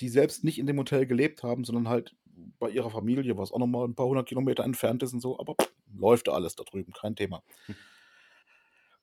die 0.00 0.08
selbst 0.08 0.42
nicht 0.42 0.58
in 0.58 0.66
dem 0.66 0.78
Hotel 0.78 1.04
gelebt 1.06 1.42
haben, 1.42 1.64
sondern 1.64 1.86
halt 1.90 2.16
bei 2.58 2.70
ihrer 2.70 2.90
Familie, 2.90 3.36
was 3.36 3.52
auch 3.52 3.58
noch 3.58 3.66
mal 3.66 3.84
'n 3.84 3.94
paar 3.94 4.06
hundert 4.06 4.26
Kilometer 4.26 4.64
entfernt 4.64 5.02
ist 5.02 5.12
und 5.12 5.20
so, 5.20 5.38
aber 5.38 5.54
läuft 5.94 6.28
da 6.28 6.32
alles 6.32 6.54
da 6.56 6.64
drüben, 6.64 6.94
kein 6.94 7.14
Thema. 7.14 7.42
Hm. 7.68 7.76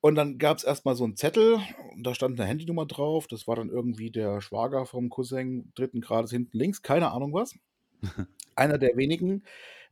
Und 0.04 0.16
dann 0.16 0.38
gab's 0.38 0.64
erst 0.64 0.86
mal 0.86 0.96
so 0.96 1.04
'n 1.04 1.18
Zettel 1.18 1.60
und 1.94 2.04
da 2.08 2.16
stand 2.16 2.38
'ne 2.38 2.46
Handynummer 2.46 2.86
drauf. 2.86 3.28
Das 3.28 3.48
war 3.48 3.58
dann 3.58 3.70
irgendwie 3.70 4.12
der 4.12 4.40
Schwager 4.42 4.86
vom 4.86 5.10
Cousin 5.10 5.72
3. 5.76 6.00
Grades 6.00 6.32
hinten 6.32 6.58
links, 6.58 6.82
keine 6.82 7.12
Ahnung 7.12 7.34
was. 7.34 7.54
Einer 8.56 8.78
der 8.78 8.98
wenigen, 8.98 9.44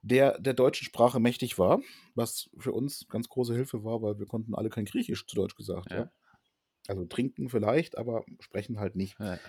der 0.01 0.39
der 0.39 0.53
deutschen 0.53 0.85
Sprache 0.85 1.19
mächtig 1.19 1.57
war, 1.59 1.81
was 2.15 2.49
für 2.57 2.71
uns 2.73 3.07
ganz 3.09 3.29
große 3.29 3.53
Hilfe 3.55 3.83
war, 3.83 4.01
weil 4.01 4.19
wir 4.19 4.25
konnten 4.27 4.55
alle 4.55 4.69
kein 4.69 4.85
Griechisch, 4.85 5.25
zu 5.27 5.35
Deutsch 5.35 5.55
gesagt, 5.55 5.93
ja. 5.95 6.05
Ja. 6.05 6.11
Also, 6.87 7.05
trinken 7.05 7.49
vielleicht, 7.49 7.97
aber 7.97 8.25
sprechen 8.41 8.79
halt 8.79 8.95
nicht. 8.97 9.17
Ja. 9.19 9.39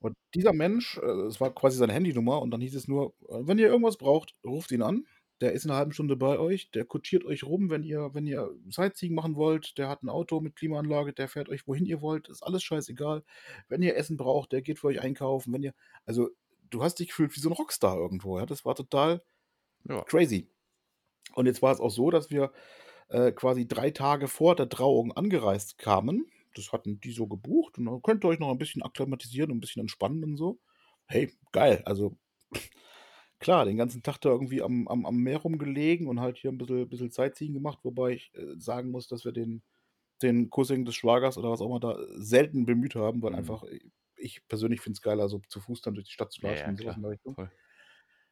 Und 0.00 0.16
dieser 0.34 0.52
Mensch, 0.54 0.98
äh, 0.98 1.06
es 1.28 1.40
war 1.40 1.54
quasi 1.54 1.78
seine 1.78 1.92
Handynummer 1.94 2.42
und 2.42 2.50
dann 2.52 2.60
hieß 2.62 2.74
es 2.76 2.88
nur: 2.88 3.14
„Äh, 3.28 3.46
wenn 3.48 3.58
ihr 3.58 3.68
irgendwas 3.68 3.98
braucht, 3.98 4.34
ruft 4.46 4.72
ihn 4.72 4.82
an. 4.82 5.06
Der 5.42 5.52
ist 5.52 5.64
in 5.66 5.70
'ner 5.70 5.76
halben 5.78 5.92
Stunde 5.92 6.16
bei 6.16 6.38
euch. 6.38 6.70
Der 6.72 6.84
kutschiert 6.86 7.24
euch 7.24 7.44
rum, 7.44 7.70
wenn 7.70 7.84
ihr 7.84 8.14
wenn 8.14 8.26
ihr 8.26 8.50
Sightseeing 8.70 9.14
machen 9.14 9.36
wollt. 9.36 9.78
Der 9.78 9.88
hat 9.90 10.02
'n 10.04 10.08
Auto 10.10 10.40
mit 10.40 10.56
Klimaanlage, 10.56 11.12
der 11.14 11.28
fährt 11.28 11.48
euch, 11.50 11.66
wohin 11.68 11.86
ihr 11.86 12.02
wollt. 12.02 12.28
Ist 12.28 12.42
alles 12.44 12.62
scheißegal. 12.64 13.24
Wenn 13.68 13.82
ihr 13.82 13.96
Essen 13.96 14.16
braucht, 14.18 14.52
der 14.52 14.62
geht 14.62 14.78
für 14.80 14.88
euch 14.88 15.00
einkaufen. 15.02 15.52
Wenn 15.54 15.62
ihr“ 15.64 15.74
also, 16.06 16.30
du 16.70 16.82
hast 16.84 16.96
dich 17.00 17.08
gefühlt 17.08 17.36
wie 17.36 17.40
so 17.40 17.50
'n 17.50 17.54
Rockstar 17.54 17.96
irgendwo, 17.98 18.38
ja. 18.38 18.46
Das 18.46 18.64
war 18.66 18.74
total 18.76 19.22
Ja. 19.88 20.04
crazy. 20.06 20.50
Und 21.34 21.46
jetzt 21.46 21.62
war 21.62 21.72
es 21.72 21.80
auch 21.80 21.90
so, 21.90 22.10
dass 22.10 22.30
wir, 22.30 22.52
äh, 23.10 23.32
quasi 23.32 23.68
3 23.68 23.90
Tage 23.92 24.28
vor 24.28 24.56
der 24.56 24.68
Trauung 24.70 25.12
angereist 25.12 25.78
kamen. 25.78 26.26
Das 26.54 26.72
hatten 26.72 27.00
die 27.00 27.12
so 27.12 27.26
gebucht 27.28 27.78
und 27.78 27.86
dann 27.86 28.02
könnt 28.02 28.24
ihr 28.24 28.28
euch 28.30 28.40
noch 28.40 28.50
ein 28.50 28.58
bisschen 28.58 28.82
akklimatisieren 28.82 29.50
und 29.52 29.58
'n 29.58 29.60
bisschen 29.60 29.80
entspannen 29.82 30.24
und 30.24 30.36
so. 30.38 30.60
Hey, 31.06 31.32
geil. 31.52 31.82
Also, 31.86 32.18
klar, 33.40 33.64
den 33.66 33.76
ganzen 33.78 34.02
Tag 34.02 34.18
da 34.20 34.30
irgendwie 34.30 34.62
am 34.62 34.88
am 34.88 35.06
am 35.06 35.16
Meer 35.18 35.38
rumgelegen 35.38 36.08
und 36.08 36.20
halt 36.20 36.38
hier 36.38 36.50
'n 36.52 36.58
bisschen 36.58 36.88
bisschen 36.90 37.10
Sightseeing 37.12 37.54
gemacht, 37.54 37.80
wobei 37.84 38.12
ich, 38.12 38.32
äh, 38.34 38.58
sagen 38.60 38.90
muss, 38.92 39.08
dass 39.08 39.24
wir 39.26 39.32
den 39.32 39.62
den 40.22 40.50
Cousin 40.50 40.84
des 40.86 40.96
Schwagers 40.96 41.38
oder 41.38 41.50
was 41.52 41.60
auch 41.62 41.66
immer 41.68 41.80
da 41.80 41.98
selten 42.16 42.66
bemüht 42.66 42.94
haben, 42.96 43.22
weil 43.22 43.34
Mhm. 43.34 43.36
einfach 43.36 43.64
i 43.64 43.92
ich 44.18 44.46
persönlich 44.48 44.80
finde 44.82 44.96
es 44.98 45.02
geiler, 45.02 45.28
so 45.30 45.40
zu 45.48 45.60
Fuß 45.60 45.82
dann 45.82 45.94
durch 45.96 46.06
die 46.08 46.12
Stadt 46.14 46.32
zu 46.32 46.42
Ja, 46.42 46.48
latschen 46.48 46.70
ja, 46.70 46.72
und 46.72 46.78
so 46.78 46.86
was 46.88 46.96
in 46.96 47.02
der 47.02 47.12
Richtung. 47.12 47.36
voll. 47.36 47.50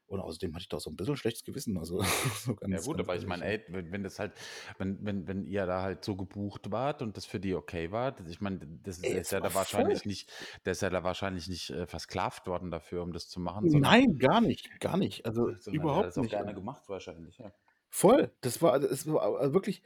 Und 0.08 0.20
außerdem 0.20 0.54
hatte 0.54 0.62
ich 0.64 0.68
da 0.68 0.80
so 0.80 0.90
'n 0.90 0.96
bisschen 0.96 1.16
schlechtes 1.16 1.44
Gewissen, 1.44 1.78
also 1.78 2.00
so 2.44 2.54
Ja 2.64 2.80
ganz 2.80 2.80
gut, 2.80 2.98
ganz 2.98 3.00
aber 3.00 3.14
ich 3.16 3.26
meine, 3.26 3.44
ja. 3.44 3.46
ey, 3.46 3.62
wenn 3.68 3.92
wenn 3.92 4.02
das 4.02 4.18
halt 4.18 4.32
wenn 4.78 5.04
wenn 5.04 5.28
wenn 5.28 5.44
ihr 5.46 5.66
da 5.66 5.82
halt 5.82 6.04
so 6.04 6.16
gebucht 6.16 6.70
wart 6.72 7.02
und 7.02 7.16
das 7.16 7.24
für 7.26 7.38
die 7.38 7.54
okay 7.54 7.92
war, 7.92 8.18
ich 8.28 8.40
meine, 8.40 8.58
das 8.82 8.98
Ey, 9.02 9.20
der 9.20 9.20
ist 9.20 9.30
ja 9.32 9.40
da 9.40 9.52
voll. 9.52 10.00
wahrscheinlich 10.00 10.04
nicht 10.04 10.30
der 10.64 10.72
ist 10.72 10.82
ja 10.82 10.90
da 10.90 11.04
wahrscheinlich 11.04 11.48
nicht, 11.48 11.70
äh, 11.70 11.86
versklavt 11.86 12.46
worden 12.46 12.70
dafür, 12.70 13.02
um 13.02 13.12
das 13.12 13.28
zu 13.28 13.40
machen, 13.40 13.70
Nein, 13.70 14.18
gar 14.18 14.40
nicht, 14.42 14.78
gar 14.80 14.96
nicht. 14.98 15.24
Also, 15.26 15.50
sondern 15.58 15.90
der 15.90 16.00
hat 16.00 16.08
das 16.08 16.16
überhaupt 16.16 16.18
auch 16.18 16.28
nicht. 16.28 16.28
gerne 16.28 16.54
gemacht 16.54 16.88
wahrscheinlich, 16.88 17.38
ja. 17.38 17.52
Voll. 17.92 18.34
Das 18.40 18.60
war 18.62 18.72
also, 18.72 18.88
es 18.88 19.06
war 19.06 19.22
also 19.38 19.54
wirklich 19.54 19.82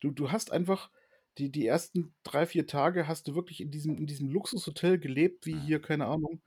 du 0.00 0.10
du 0.10 0.30
hast 0.32 0.50
einfach 0.52 0.90
die 1.38 1.50
die 1.50 1.66
ersten 1.66 2.14
3, 2.22 2.46
4 2.46 2.66
Tage 2.66 3.08
hast 3.08 3.26
du 3.28 3.34
wirklich 3.34 3.60
in 3.60 3.70
diesem 3.70 3.96
in 3.98 4.06
diesem 4.06 4.28
Luxushotel 4.28 4.98
gelebt, 4.98 5.46
wie 5.46 5.58
Ja. 5.58 5.60
hier, 5.60 5.80
keine 5.80 6.06
Ahnung, 6.06 6.42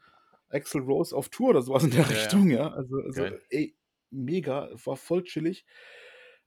Axl 0.51 0.79
Rose 0.79 1.15
auf 1.15 1.29
Tour 1.29 1.49
oder 1.51 1.61
so 1.61 1.73
was 1.73 1.83
in 1.83 1.91
der 1.91 2.09
Ja. 2.09 2.09
Richtung, 2.09 2.49
ja. 2.49 2.71
Also 2.71 2.97
also, 3.05 3.37
ey, 3.49 3.75
mega, 4.11 4.69
war 4.85 4.97
voll 4.97 5.23
chillig. 5.23 5.65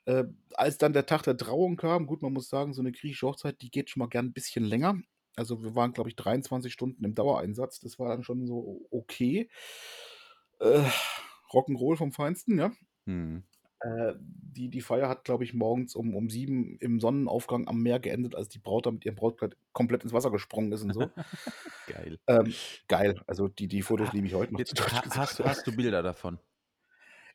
Äh, 0.06 0.24
als 0.54 0.78
dann 0.78 0.92
der 0.94 1.06
Tag 1.06 1.22
der 1.24 1.36
Trauung 1.36 1.76
kam 1.76 2.06
gut, 2.06 2.22
man 2.22 2.32
muss 2.32 2.48
sagen, 2.48 2.72
so 2.74 2.82
'ne 2.82 2.92
griechische 2.92 3.26
Hochzeit, 3.28 3.60
die 3.62 3.70
geht 3.70 3.90
schon 3.90 4.00
mal 4.00 4.08
gern 4.08 4.26
'n 4.28 4.32
bisschen 4.32 4.64
länger. 4.64 5.00
Also, 5.36 5.62
wir 5.62 5.74
waren, 5.76 5.92
glaube 5.92 6.08
ich, 6.10 6.16
23 6.16 6.72
Stunden 6.72 7.04
im 7.04 7.14
Dauereinsatz. 7.14 7.80
Das 7.80 7.98
war 7.98 8.08
dann 8.08 8.24
schon 8.24 8.46
so 8.46 8.86
okay. 8.90 9.48
Äh, 10.60 10.84
Rock'n'Roll 11.52 11.96
vom 11.96 12.12
Feinsten, 12.12 12.58
ja. 12.58 12.70
Mhm. 13.06 13.44
Äh, 13.82 14.14
die 14.18 14.68
die 14.70 14.80
Feier 14.82 15.08
hat, 15.08 15.24
glaube 15.24 15.44
ich, 15.44 15.54
morgens 15.54 15.94
um 15.94 16.14
um 16.14 16.28
7 16.30 16.76
im 16.80 17.00
Sonnenaufgang 17.00 17.68
am 17.68 17.82
Meer 17.82 18.00
geendet, 18.00 18.34
als 18.34 18.48
die 18.48 18.58
Braut 18.58 18.86
da 18.86 18.90
mit 18.90 19.04
ihrem 19.06 19.16
Brautkleid 19.16 19.56
komplett 19.72 20.02
ins 20.04 20.12
Wasser 20.12 20.30
gesprungen 20.30 20.72
ist 20.72 20.82
und 20.82 20.92
so. 20.92 21.14
Geil. 21.86 22.18
Ähm, 22.28 22.58
geil. 22.88 23.22
Also, 23.26 23.48
die 23.48 23.68
die 23.68 23.82
Fotos 23.82 24.12
Ha 24.12 24.12
liebe 24.12 24.26
ich 24.26 24.34
heute 24.34 24.54
noch, 24.54 24.62
jetzt 24.62 24.80
ha 24.92 25.04
hast 25.10 25.40
hast 25.44 25.66
du 25.66 25.72
Bilder 25.72 26.02
davon? 26.02 26.40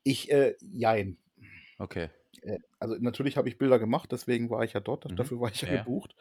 Ich, 0.03 0.31
äh, 0.31 0.55
jein. 0.61 1.17
Okay. 1.79 2.09
Äh, 2.41 2.59
also, 2.79 2.95
natürlich 2.99 3.37
habe 3.37 3.49
ich 3.49 3.57
Bilder 3.57 3.79
gemacht, 3.79 4.11
deswegen 4.11 4.49
war 4.49 4.63
ich 4.63 4.73
ja 4.73 4.79
dort. 4.79 5.07
Mhm. 5.09 5.15
Dafür 5.19 5.39
war 5.39 5.51
ich 5.51 5.61
ja 5.61 5.67
Ja, 5.67 5.73
ja. 5.73 5.87
gebucht. 5.87 6.15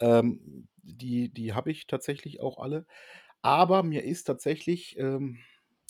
Ähm, 0.00 0.68
die 0.82 1.30
die 1.32 1.54
habe 1.54 1.70
ich 1.70 1.86
tatsächlich 1.86 2.40
auch 2.40 2.58
alle. 2.58 2.86
Aber 3.42 3.82
mir 3.82 4.04
ist 4.04 4.24
tatsächlich, 4.24 4.98
ähm, 4.98 5.38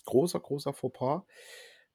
großer, 0.05 0.39
großer 0.39 0.73
Fauxpas 0.73 1.23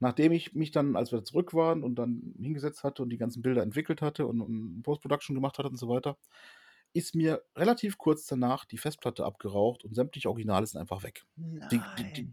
nachdem 0.00 0.32
ich 0.32 0.54
mich 0.54 0.70
dann 0.72 0.96
als 0.96 1.12
wir 1.12 1.24
zurück 1.24 1.54
waren 1.54 1.84
und 1.84 1.96
dann 1.96 2.34
hingesetzt 2.40 2.84
hatte 2.84 3.02
und 3.02 3.10
die 3.10 3.18
ganzen 3.18 3.42
Bilder 3.42 3.62
entwickelt 3.62 4.02
hatte 4.02 4.26
und 4.26 4.40
und 4.42 4.82
Post-Production 4.82 5.34
gemacht 5.36 5.58
hatte 5.58 5.68
und 5.70 5.78
so 5.78 5.88
weiter, 5.88 6.18
ist 6.92 7.14
mir 7.14 7.42
relativ 7.56 7.98
kurz 7.98 8.26
danach 8.26 8.64
die 8.64 8.78
Festplatte 8.78 9.24
abgeraucht 9.24 9.84
und 9.84 9.94
sämtliche 9.94 10.28
Originale 10.28 10.66
sind 10.66 10.80
einfach 10.80 11.02
weg. 11.04 11.24
Die 11.70 11.86
die 11.98 12.06
die 12.12 12.32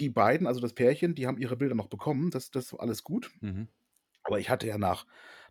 die 0.00 0.10
beiden, 0.10 0.46
also 0.48 0.60
das 0.60 0.74
Pärchen, 0.74 1.14
die 1.14 1.26
haben 1.26 1.38
ihre 1.38 1.56
Bilder 1.56 1.74
noch 1.76 1.88
bekommen, 1.88 2.30
das 2.30 2.50
das 2.50 2.72
war 2.72 2.80
alles 2.80 3.04
gut. 3.04 3.32
Mhm. 3.40 3.68
Aber 4.24 4.40
ich 4.40 4.50
hatte 4.50 4.66
ja 4.66 4.78
nach 4.78 5.06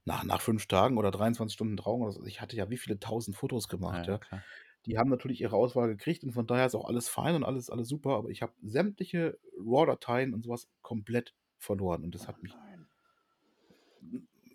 nach 0.05 0.23
nach 0.23 0.41
5 0.41 0.67
Tagen 0.67 0.97
oder 0.97 1.11
23 1.11 1.53
Stunden 1.55 1.77
Trauung 1.77 2.01
oder 2.03 2.11
so 2.13 2.25
ich 2.25 2.41
hatte 2.41 2.55
ja 2.57 2.69
wie 2.69 2.77
viele 2.77 2.97
1.000 2.97 3.35
Fotos 3.35 3.67
gemacht, 3.69 4.07
ja, 4.07 4.19
ja. 4.31 4.43
Die 4.85 4.97
haben 4.97 5.09
natürlich 5.09 5.41
ihre 5.41 5.55
Auswahl 5.55 5.87
gekriegt 5.89 6.23
und 6.25 6.33
von 6.33 6.47
daher 6.47 6.65
ist 6.67 6.75
auch 6.75 6.85
alles 6.87 7.09
fein 7.09 7.35
und 7.35 7.43
alles 7.45 7.69
alles 7.69 7.87
super, 7.89 8.11
aber 8.17 8.29
ich 8.29 8.41
habe 8.41 8.53
sämtliche 8.63 9.39
RAW-Dateien 9.57 10.33
und 10.33 10.43
so 10.43 10.49
was 10.51 10.69
komplett 10.81 11.35
verloren 11.63 12.03
und 12.03 12.15
das 12.15 12.27
Oh 12.27 12.27
hat 12.27 12.41
mich 12.43 12.57
nein. 12.57 12.87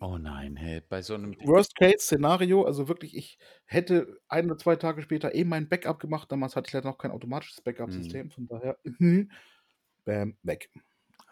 Oh 0.01 0.17
nein, 0.17 0.55
hey, 0.55 0.79
bei 0.81 1.01
so 1.01 1.17
'nem 1.17 1.37
Ding 1.37 1.51
Worst-Case-Szenario, 1.51 2.63
also 2.65 2.87
wirklich, 2.87 3.15
ich 3.15 3.37
hätte 3.65 4.19
1 4.27 4.45
oder 4.47 4.57
2 4.57 4.75
Tage 4.75 5.01
später 5.01 5.33
eh 5.35 5.43
mein 5.45 5.69
Backup 5.69 5.99
gemacht. 5.99 6.31
Damals 6.31 6.55
hatte 6.55 6.67
ich 6.67 6.73
leider 6.73 6.89
noch 6.89 6.97
kein 6.97 7.11
automatisches 7.11 7.61
Mhm. 7.87 8.19
Backup-System, 8.21 8.29
von 8.31 8.47
daher 8.47 8.77
mhm, 8.83 9.31
bäm, 10.05 10.37
weg. 10.43 10.71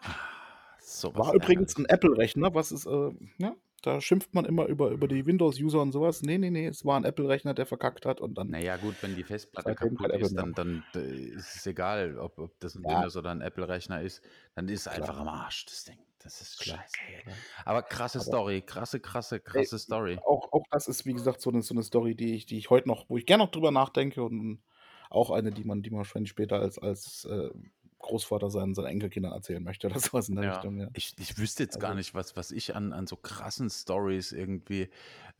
Ah, 0.02 0.76
so 0.80 1.12
War 1.14 1.34
übrigens 1.34 1.76
'n 1.76 1.86
Ärgerliches. 1.86 1.86
Apple-Rechner, 1.86 2.54
was 2.54 2.70
ist, 2.72 2.86
äh 2.86 3.10
ne? 3.38 3.56
Da 3.84 4.00
schimpft 4.00 4.34
man 4.34 4.44
immer 4.44 4.66
über 4.66 4.90
über 4.90 5.06
die 5.06 5.24
Windows-User 5.26 5.80
und 5.80 5.92
so 5.92 6.00
was. 6.00 6.22
Ne, 6.22 6.38
ne, 6.38 6.50
ne, 6.50 6.66
es 6.66 6.84
war 6.84 6.96
'n 6.98 7.04
Apple-Rechner, 7.04 7.54
der 7.54 7.66
verkackt 7.66 8.06
hat 8.06 8.20
und 8.20 8.34
dann 8.36 8.50
Na 8.50 8.58
ja, 8.60 8.76
gut, 8.76 9.02
wenn 9.02 9.14
die 9.14 9.24
Festplatte 9.24 9.74
kaputt 9.74 10.14
ist, 10.14 10.38
dann 10.38 10.54
dann 10.54 10.86
d 10.94 11.00
ist 11.00 11.54
es 11.56 11.66
egal, 11.66 12.18
ob 12.18 12.38
ob 12.38 12.58
das 12.60 12.76
'n 12.76 12.86
Ja. 12.86 12.88
Windows 12.88 13.16
oder 13.16 13.30
'n 13.32 13.42
Apple-Rechner 13.42 14.00
ist, 14.00 14.22
dann 14.54 14.68
ist 14.68 14.82
es 14.82 14.88
einfach 14.88 15.18
am 15.18 15.28
Arsch, 15.28 15.66
das 15.66 15.84
Ding. 15.84 15.98
Das 16.20 16.40
ist 16.40 16.60
Klar, 16.60 16.84
scheiße, 16.88 17.02
ey. 17.06 17.24
klar. 17.24 17.44
Aber 17.64 17.82
krasse 17.82 18.20
Aber 18.20 18.22
Story, 18.22 18.62
krasse, 18.62 19.00
krasse, 19.00 19.40
ey, 19.52 19.66
krasse 19.66 19.78
Story. 19.78 20.22
auch 20.26 20.52
auch 20.52 20.64
das 20.70 20.88
ist, 20.88 21.06
wie 21.06 21.14
gesagt, 21.14 21.40
so 21.40 21.50
'ne 21.50 21.62
so 21.62 21.74
'ne 21.74 21.82
Story, 21.82 22.14
die 22.16 22.34
ich 22.34 22.46
die 22.46 22.58
ich 22.58 22.70
heute 22.70 22.88
noch 22.88 23.08
wo 23.10 23.16
ich 23.18 23.26
gern 23.26 23.40
noch 23.40 23.50
drüber 23.50 23.70
nachdenke 23.70 24.22
und 24.24 24.62
auch 25.10 25.30
eine, 25.30 25.52
die 25.52 25.64
man 25.64 25.82
die 25.82 25.90
man 25.90 25.98
wahrscheinlich 25.98 26.30
später 26.30 26.60
als 26.60 26.78
als, 26.78 27.24
äh, 27.26 27.50
Großvater 27.98 28.50
seinen 28.50 28.74
seinen 28.74 28.86
Enkelkindern 28.86 29.32
erzählen 29.32 29.62
möchte 29.62 29.88
oder 29.88 29.98
so 30.00 30.12
was 30.12 30.28
in 30.28 30.36
der 30.36 30.44
Ja, 30.44 30.46
Richtung, 30.46 30.78
ja. 30.78 30.88
ich 30.92 31.14
ich 31.18 31.38
wüsste 31.38 31.62
jetzt 31.62 31.78
gar 31.80 31.94
Also 31.94 31.96
nicht, 31.96 32.14
was 32.14 32.36
was 32.36 32.50
ich 32.50 32.76
an 32.76 32.92
an 32.92 33.06
so 33.06 33.16
krassen 33.16 33.70
Stories 33.70 34.32
irgendwie 34.32 34.90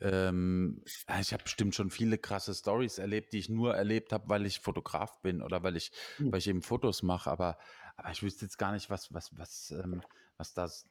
ähm, 0.00 0.82
ich 1.20 1.32
habe 1.32 1.42
bestimmt 1.44 1.74
schon 1.74 1.90
viele 1.90 2.16
krasse 2.18 2.54
Stories 2.54 2.98
erlebt, 2.98 3.32
die 3.32 3.38
ich 3.38 3.48
nur 3.48 3.74
erlebt 3.76 4.12
habe, 4.12 4.28
weil 4.28 4.46
ich 4.46 4.60
Fotograf 4.60 5.20
bin 5.20 5.42
oder 5.42 5.62
weil 5.62 5.76
ich 5.76 5.92
Hm. 6.18 6.30
weil 6.30 6.38
ich 6.38 6.48
eben 6.48 6.62
Fotos 6.62 7.02
mache, 7.02 7.30
aber 7.30 7.58
aber 7.96 8.10
ich 8.10 8.22
wüsste 8.22 8.44
jetzt 8.46 8.56
gar 8.58 8.72
nicht, 8.72 8.88
was 8.90 9.12
was 9.12 9.36
was, 9.36 9.70
ähm 9.72 10.02
was 10.38 10.54
das 10.54 10.88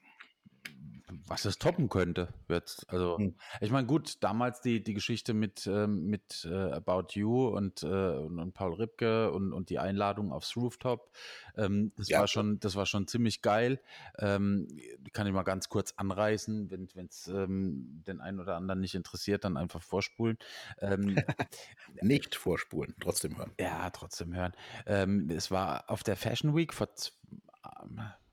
was 1.27 1.45
es 1.45 1.59
toppen 1.59 1.89
könnte. 1.89 2.29
Jetzt. 2.47 2.89
Also, 2.89 3.17
hm. 3.17 3.35
ich 3.61 3.71
meine, 3.71 3.85
gut, 3.85 4.23
damals 4.23 4.61
die, 4.61 4.83
die 4.83 4.93
Geschichte 4.93 5.33
mit, 5.33 5.67
ähm, 5.67 6.05
mit 6.05 6.47
äh, 6.49 6.71
About 6.71 7.07
You 7.11 7.47
und, 7.47 7.83
äh, 7.83 7.87
und, 7.87 8.39
und, 8.39 8.53
Paul 8.53 8.75
Ripke 8.75 9.31
und, 9.31 9.53
und 9.53 9.69
die 9.69 9.79
Einladung 9.79 10.31
aufs 10.31 10.55
Rooftop, 10.55 11.11
ähm, 11.55 11.91
das, 11.97 12.09
ja. 12.09 12.19
war 12.19 12.27
schon, 12.27 12.59
das 12.59 12.75
war 12.75 12.85
schon 12.85 13.07
ziemlich 13.07 13.41
geil. 13.41 13.81
Ähm, 14.19 14.67
kann 15.13 15.27
ich 15.27 15.33
mal 15.33 15.43
ganz 15.43 15.69
kurz 15.69 15.93
anreißen, 15.97 16.71
wenn 16.71 17.05
es 17.05 17.27
ähm, 17.27 18.03
den 18.07 18.21
einen 18.21 18.39
oder 18.39 18.55
anderen 18.55 18.79
nicht 18.79 18.95
interessiert, 18.95 19.43
dann 19.43 19.57
einfach 19.57 19.81
vorspulen. 19.81 20.37
Ähm, 20.79 21.17
nicht 22.01 22.35
vorspulen, 22.35 22.95
trotzdem 23.01 23.37
hören. 23.37 23.51
Ja, 23.59 23.89
trotzdem 23.89 24.33
hören. 24.33 24.53
Ähm, 24.85 25.29
es 25.29 25.51
war 25.51 25.89
auf 25.89 26.03
der 26.03 26.15
Fashion 26.15 26.55
Week 26.55 26.73
vor 26.73 26.87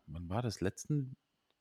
wann 0.07 0.29
war 0.29 0.43
das? 0.43 0.61
Letzten 0.61 1.17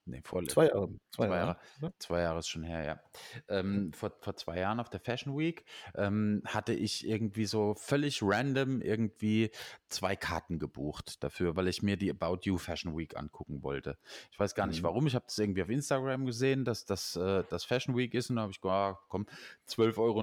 Nee, 0.06 0.20
vor 0.22 0.44
zwei 0.44 0.66
Jahre. 0.66 0.88
Zwei, 1.10 1.26
zwei 1.26 1.36
Jahre. 1.36 1.56
Jahre. 1.80 1.94
Zwei 1.98 2.20
Jahre 2.20 2.38
ist 2.40 2.48
schon 2.48 2.62
her, 2.62 2.84
ja. 2.84 3.00
Ähm, 3.48 3.92
vor, 3.94 4.12
vor 4.20 4.36
zwei 4.36 4.58
Jahren 4.58 4.78
auf 4.78 4.90
der 4.90 5.00
Fashion 5.00 5.36
Week 5.36 5.64
ähm, 5.94 6.42
hatte 6.44 6.74
ich 6.74 7.06
irgendwie 7.06 7.46
so 7.46 7.74
völlig 7.74 8.20
random 8.22 8.82
irgendwie 8.82 9.50
zwei 9.88 10.14
Karten 10.14 10.58
gebucht 10.58 11.22
dafür, 11.24 11.56
weil 11.56 11.68
ich 11.68 11.82
mir 11.82 11.96
die 11.96 12.10
About 12.10 12.40
You 12.42 12.58
Fashion 12.58 12.96
Week 12.96 13.16
angucken 13.16 13.62
wollte. 13.62 13.96
Ich 14.30 14.38
weiß 14.38 14.54
gar 14.54 14.66
nicht 14.66 14.82
mhm. 14.82 14.86
warum. 14.86 15.06
Ich 15.06 15.14
habe 15.14 15.24
das 15.26 15.38
irgendwie 15.38 15.62
auf 15.62 15.70
Instagram 15.70 16.26
gesehen, 16.26 16.66
dass 16.66 16.84
das, 16.84 17.16
äh, 17.16 17.44
das 17.48 17.64
Fashion 17.64 17.96
Week 17.96 18.12
ist 18.12 18.28
und 18.28 18.36
da 18.36 18.42
habe 18.42 18.52
ich 18.52 18.60
gesagt, 18.60 18.74
ah, 18.74 19.00
komm, 19.08 19.26
12,90 19.68 19.96
Euro 19.98 20.22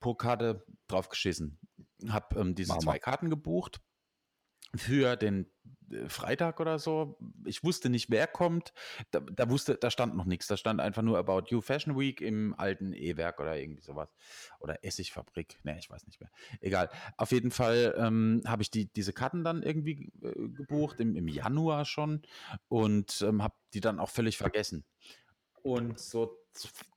pro 0.00 0.14
Karte 0.14 0.64
draufgeschissen. 0.88 1.58
Habe 2.08 2.40
ähm, 2.40 2.54
diese 2.54 2.68
Mama. 2.68 2.80
zwei 2.80 2.98
Karten 2.98 3.30
gebucht 3.30 3.80
für 4.76 5.16
den 5.16 5.46
Freitag 6.08 6.60
oder 6.60 6.78
so. 6.78 7.18
Ich 7.44 7.64
wusste 7.64 7.90
nicht, 7.90 8.10
wer 8.10 8.26
kommt. 8.26 8.72
Da, 9.10 9.20
da, 9.20 9.48
wusste, 9.50 9.76
da 9.76 9.90
stand 9.90 10.16
noch 10.16 10.24
nichts. 10.24 10.46
Da 10.46 10.56
stand 10.56 10.80
einfach 10.80 11.02
nur 11.02 11.18
About 11.18 11.44
You 11.48 11.60
Fashion 11.60 11.98
Week 11.98 12.20
im 12.20 12.54
alten 12.58 12.92
E-Werk 12.92 13.40
oder 13.40 13.56
irgendwie 13.58 13.82
sowas. 13.82 14.08
Oder 14.60 14.84
Essigfabrik. 14.84 15.58
Ne, 15.64 15.78
ich 15.78 15.90
weiß 15.90 16.06
nicht 16.06 16.20
mehr. 16.20 16.30
Egal. 16.60 16.90
Auf 17.16 17.32
jeden 17.32 17.50
Fall 17.50 17.94
ähm, 17.98 18.42
habe 18.46 18.62
ich 18.62 18.70
die, 18.70 18.86
diese 18.92 19.12
Karten 19.12 19.44
dann 19.44 19.62
irgendwie 19.62 20.12
äh, 20.22 20.48
gebucht, 20.48 21.00
im, 21.00 21.16
im 21.16 21.28
Januar 21.28 21.84
schon. 21.84 22.22
Und 22.68 23.22
ähm, 23.22 23.42
habe 23.42 23.54
die 23.74 23.80
dann 23.80 23.98
auch 23.98 24.10
völlig 24.10 24.36
vergessen. 24.36 24.84
Und 25.64 25.98
so 25.98 26.36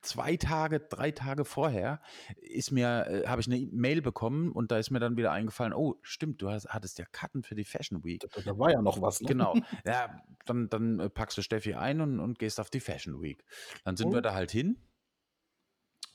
zwei 0.01 0.35
Tage, 0.35 0.81
drei 0.81 1.11
Tage 1.11 1.45
vorher 1.45 2.01
ist 2.41 2.71
mir, 2.71 3.07
äh, 3.07 3.27
habe 3.27 3.39
ich 3.39 3.47
eine 3.47 3.65
Mail 3.71 4.01
bekommen 4.01 4.51
und 4.51 4.71
da 4.71 4.77
ist 4.77 4.91
mir 4.91 4.99
dann 4.99 5.15
wieder 5.15 5.31
eingefallen, 5.31 5.73
oh, 5.73 5.95
stimmt, 6.01 6.41
du 6.41 6.49
hast, 6.49 6.67
hattest 6.67 6.99
ja 6.99 7.05
Karten 7.13 7.43
für 7.43 7.55
die 7.55 7.63
Fashion 7.63 8.03
Week. 8.03 8.25
Da, 8.35 8.41
da 8.41 8.59
war 8.59 8.69
ja 8.71 8.81
noch 8.81 9.01
was, 9.01 9.21
ne? 9.21 9.29
Genau. 9.29 9.55
Ja, 9.85 10.21
dann, 10.45 10.67
dann 10.67 10.99
äh, 10.99 11.09
packst 11.09 11.37
du 11.37 11.41
Steffi 11.41 11.75
ein 11.75 12.01
und, 12.01 12.19
und 12.19 12.39
gehst 12.39 12.59
auf 12.59 12.69
die 12.69 12.81
Fashion 12.81 13.21
Week. 13.21 13.45
Dann 13.85 13.95
sind 13.95 14.09
oh. 14.09 14.13
wir 14.15 14.21
da 14.21 14.33
halt 14.33 14.51
hin 14.51 14.77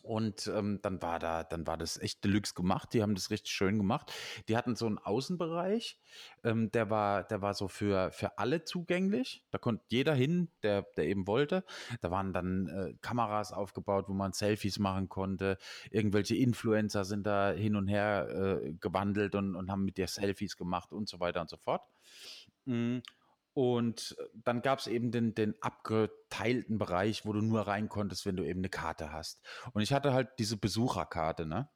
und 0.02 0.48
ähm, 0.48 0.80
dann 0.82 1.00
war 1.00 1.18
da, 1.18 1.44
dann 1.44 1.66
war 1.66 1.76
das 1.76 1.96
echt 1.98 2.24
Deluxe 2.24 2.54
gemacht. 2.54 2.92
Die 2.92 3.02
haben 3.02 3.14
das 3.14 3.30
richtig 3.30 3.52
schön 3.52 3.78
gemacht. 3.78 4.12
Die 4.48 4.56
hatten 4.56 4.74
so 4.74 4.86
einen 4.86 4.98
Außenbereich, 4.98 5.98
ähm, 6.42 6.70
der 6.72 6.90
war, 6.90 7.22
der 7.22 7.40
war 7.40 7.54
so 7.54 7.68
für, 7.68 8.10
für 8.10 8.38
alle 8.38 8.64
zugänglich. 8.64 9.44
Da 9.50 9.58
konnte 9.58 9.84
jeder 9.88 10.14
hin, 10.14 10.50
der, 10.62 10.82
der 10.96 11.06
eben 11.06 11.26
wollte. 11.26 11.64
Da 12.00 12.10
waren 12.10 12.32
dann 12.32 12.66
äh, 12.66 12.94
Kameras 13.00 13.52
aufgebaut, 13.52 14.06
wo 14.08 14.12
man 14.12 14.32
Selfies 14.32 14.78
machen 14.78 15.08
konnte. 15.08 15.56
Irgendwelche 15.90 16.36
Influencer 16.36 17.04
sind 17.04 17.24
da 17.26 17.52
hin 17.52 17.76
und 17.76 17.86
her 17.86 18.60
äh, 18.62 18.72
gewandelt 18.80 19.36
und, 19.36 19.54
und 19.54 19.70
haben 19.70 19.84
mit 19.84 19.98
dir 19.98 20.08
Selfies 20.08 20.56
gemacht 20.56 20.92
und 20.92 21.08
so 21.08 21.20
weiter 21.20 21.40
und 21.40 21.48
so 21.48 21.56
fort. 21.56 21.82
Mhm. 22.64 23.02
Und 23.54 24.16
äh, 24.18 24.24
dann 24.34 24.62
gab 24.62 24.78
es 24.78 24.86
eben 24.86 25.10
den, 25.10 25.34
den 25.34 25.54
abgeteilten 25.62 26.78
Bereich, 26.78 27.26
wo 27.26 27.32
du 27.32 27.40
nur 27.40 27.66
rein 27.66 27.88
konntest, 27.88 28.24
wenn 28.24 28.36
du 28.36 28.44
eben 28.44 28.60
eine 28.60 28.70
Karte 28.70 29.12
hast. 29.12 29.44
Und 29.72 29.82
ich 29.82 29.92
hatte 29.92 30.12
halt 30.12 30.30
diese 30.38 30.56
Besucherkarte, 30.56 31.46
ne? 31.46 31.68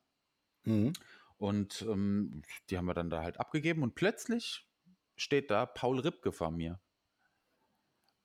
Mhm. 0.65 0.93
Und 1.37 1.83
ähm, 1.83 2.43
die 2.71 2.79
haben 2.79 2.87
wir 2.87 2.95
dann 2.95 3.11
da 3.11 3.23
halt 3.23 3.39
abgegeben 3.39 3.83
und 3.83 3.95
plötzlich 3.95 4.67
steht 5.17 5.51
da 5.51 5.67
Paul 5.67 6.01
Ripke 6.01 6.33
vor 6.33 6.51
mir. 6.51 6.81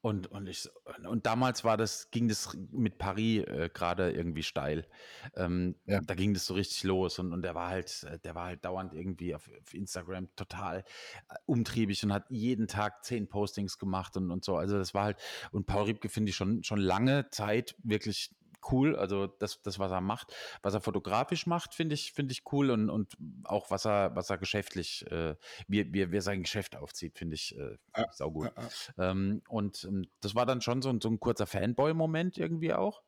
Und, 0.01 0.27
und, 0.27 0.47
ich, 0.47 0.67
und 1.07 1.27
damals 1.27 1.63
war 1.63 1.77
das, 1.77 2.09
ging 2.09 2.27
das 2.27 2.57
mit 2.71 2.97
Paris 2.97 3.43
äh, 3.43 3.69
gerade 3.71 4.11
irgendwie 4.11 4.41
steil. 4.41 4.87
Ähm, 5.35 5.75
ja. 5.85 6.01
Da 6.01 6.15
ging 6.15 6.33
das 6.33 6.47
so 6.47 6.55
richtig 6.55 6.83
los 6.83 7.19
und, 7.19 7.31
und 7.33 7.43
der 7.43 7.53
war 7.53 7.69
halt, 7.69 8.03
äh, 8.09 8.17
der 8.17 8.33
war 8.33 8.47
halt 8.47 8.65
dauernd 8.65 8.93
irgendwie 8.93 9.35
auf, 9.35 9.47
auf 9.61 9.73
Instagram 9.75 10.35
total 10.35 10.79
äh, 10.79 11.35
umtriebig 11.45 12.03
und 12.03 12.13
hat 12.13 12.25
jeden 12.29 12.67
Tag 12.67 13.05
zehn 13.05 13.29
Postings 13.29 13.77
gemacht 13.77 14.17
und, 14.17 14.31
und 14.31 14.43
so. 14.43 14.57
Also 14.57 14.77
das 14.77 14.95
war 14.95 15.03
halt, 15.03 15.17
und 15.51 15.67
Paul 15.67 15.83
Riebke 15.83 16.09
finde 16.09 16.31
ich 16.31 16.35
schon, 16.35 16.63
schon 16.63 16.79
lange 16.79 17.29
Zeit 17.29 17.75
wirklich 17.83 18.31
cool. 18.71 18.95
Also 18.95 19.27
das, 19.27 19.61
das, 19.61 19.79
was 19.79 19.91
er 19.91 20.01
macht, 20.01 20.33
was 20.61 20.73
er 20.73 20.81
fotografisch 20.81 21.47
macht, 21.47 21.73
finde 21.73 21.95
ich, 21.95 22.13
finde 22.13 22.33
ich 22.33 22.43
cool 22.51 22.71
und, 22.71 22.89
und 22.89 23.17
auch 23.43 23.71
was 23.71 23.85
er, 23.85 24.15
was 24.15 24.29
er 24.29 24.37
geschäftlich, 24.37 25.05
äh, 25.11 25.35
wie, 25.67 25.93
wie, 25.93 26.11
wie 26.11 26.17
er 26.17 26.21
sein 26.21 26.43
Geschäft 26.43 26.75
aufzieht, 26.75 27.17
finde 27.17 27.35
ich 27.35 27.57
äh, 27.57 27.77
ja, 27.95 28.11
saugut. 28.11 28.51
Ja, 28.55 28.63
ja. 28.97 29.11
Ähm, 29.11 29.41
und 29.47 29.83
ähm, 29.85 30.07
das 30.21 30.35
war 30.35 30.45
dann 30.45 30.61
schon 30.61 30.81
so, 30.81 30.89
ein, 30.89 31.01
so 31.01 31.09
ein 31.09 31.19
kurzer 31.19 31.47
Fanboy-Moment 31.47 32.37
irgendwie 32.37 32.73
auch. 32.73 33.01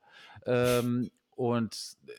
Ähm, 0.46 1.12
und 1.36 1.98
äh, 2.08 2.14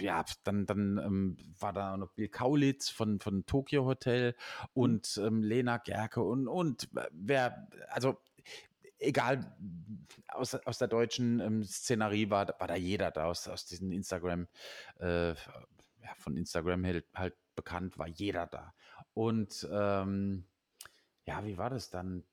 ja, 0.00 0.24
dann, 0.44 0.66
dann 0.66 0.98
ähm, 0.98 1.36
war 1.58 1.72
da 1.72 1.96
noch 1.96 2.12
Bill 2.12 2.28
Kaulitz 2.28 2.88
von, 2.88 3.20
von 3.20 3.46
Tokyo 3.46 3.84
Hotel 3.84 4.32
mhm. 4.32 4.66
und 4.74 5.20
ähm, 5.22 5.42
Lena 5.42 5.78
Gerke 5.78 6.22
und, 6.22 6.48
und 6.48 6.84
äh, 6.96 7.08
wer, 7.12 7.68
also 7.88 8.18
egal, 9.02 9.56
aus, 10.28 10.54
aus 10.54 10.78
der 10.78 10.88
deutschen 10.88 11.40
ähm, 11.40 11.64
Szenerie 11.64 12.30
war, 12.30 12.48
war 12.58 12.68
da 12.68 12.76
jeder 12.76 13.10
da, 13.10 13.24
aus, 13.24 13.48
aus 13.48 13.66
diesen 13.66 13.92
Instagram, 13.92 14.48
äh, 15.00 15.30
ja, 15.30 16.14
von 16.16 16.36
Instagram 16.36 16.84
halt, 16.84 17.06
halt, 17.14 17.36
bekannt, 17.54 17.98
war 17.98 18.08
jeder 18.08 18.46
da. 18.46 18.72
Und 19.12 19.68
ähm, 19.70 20.46
ja, 21.26 21.44
wie 21.44 21.58
war 21.58 21.68
das 21.68 21.90
dann? 21.90 22.24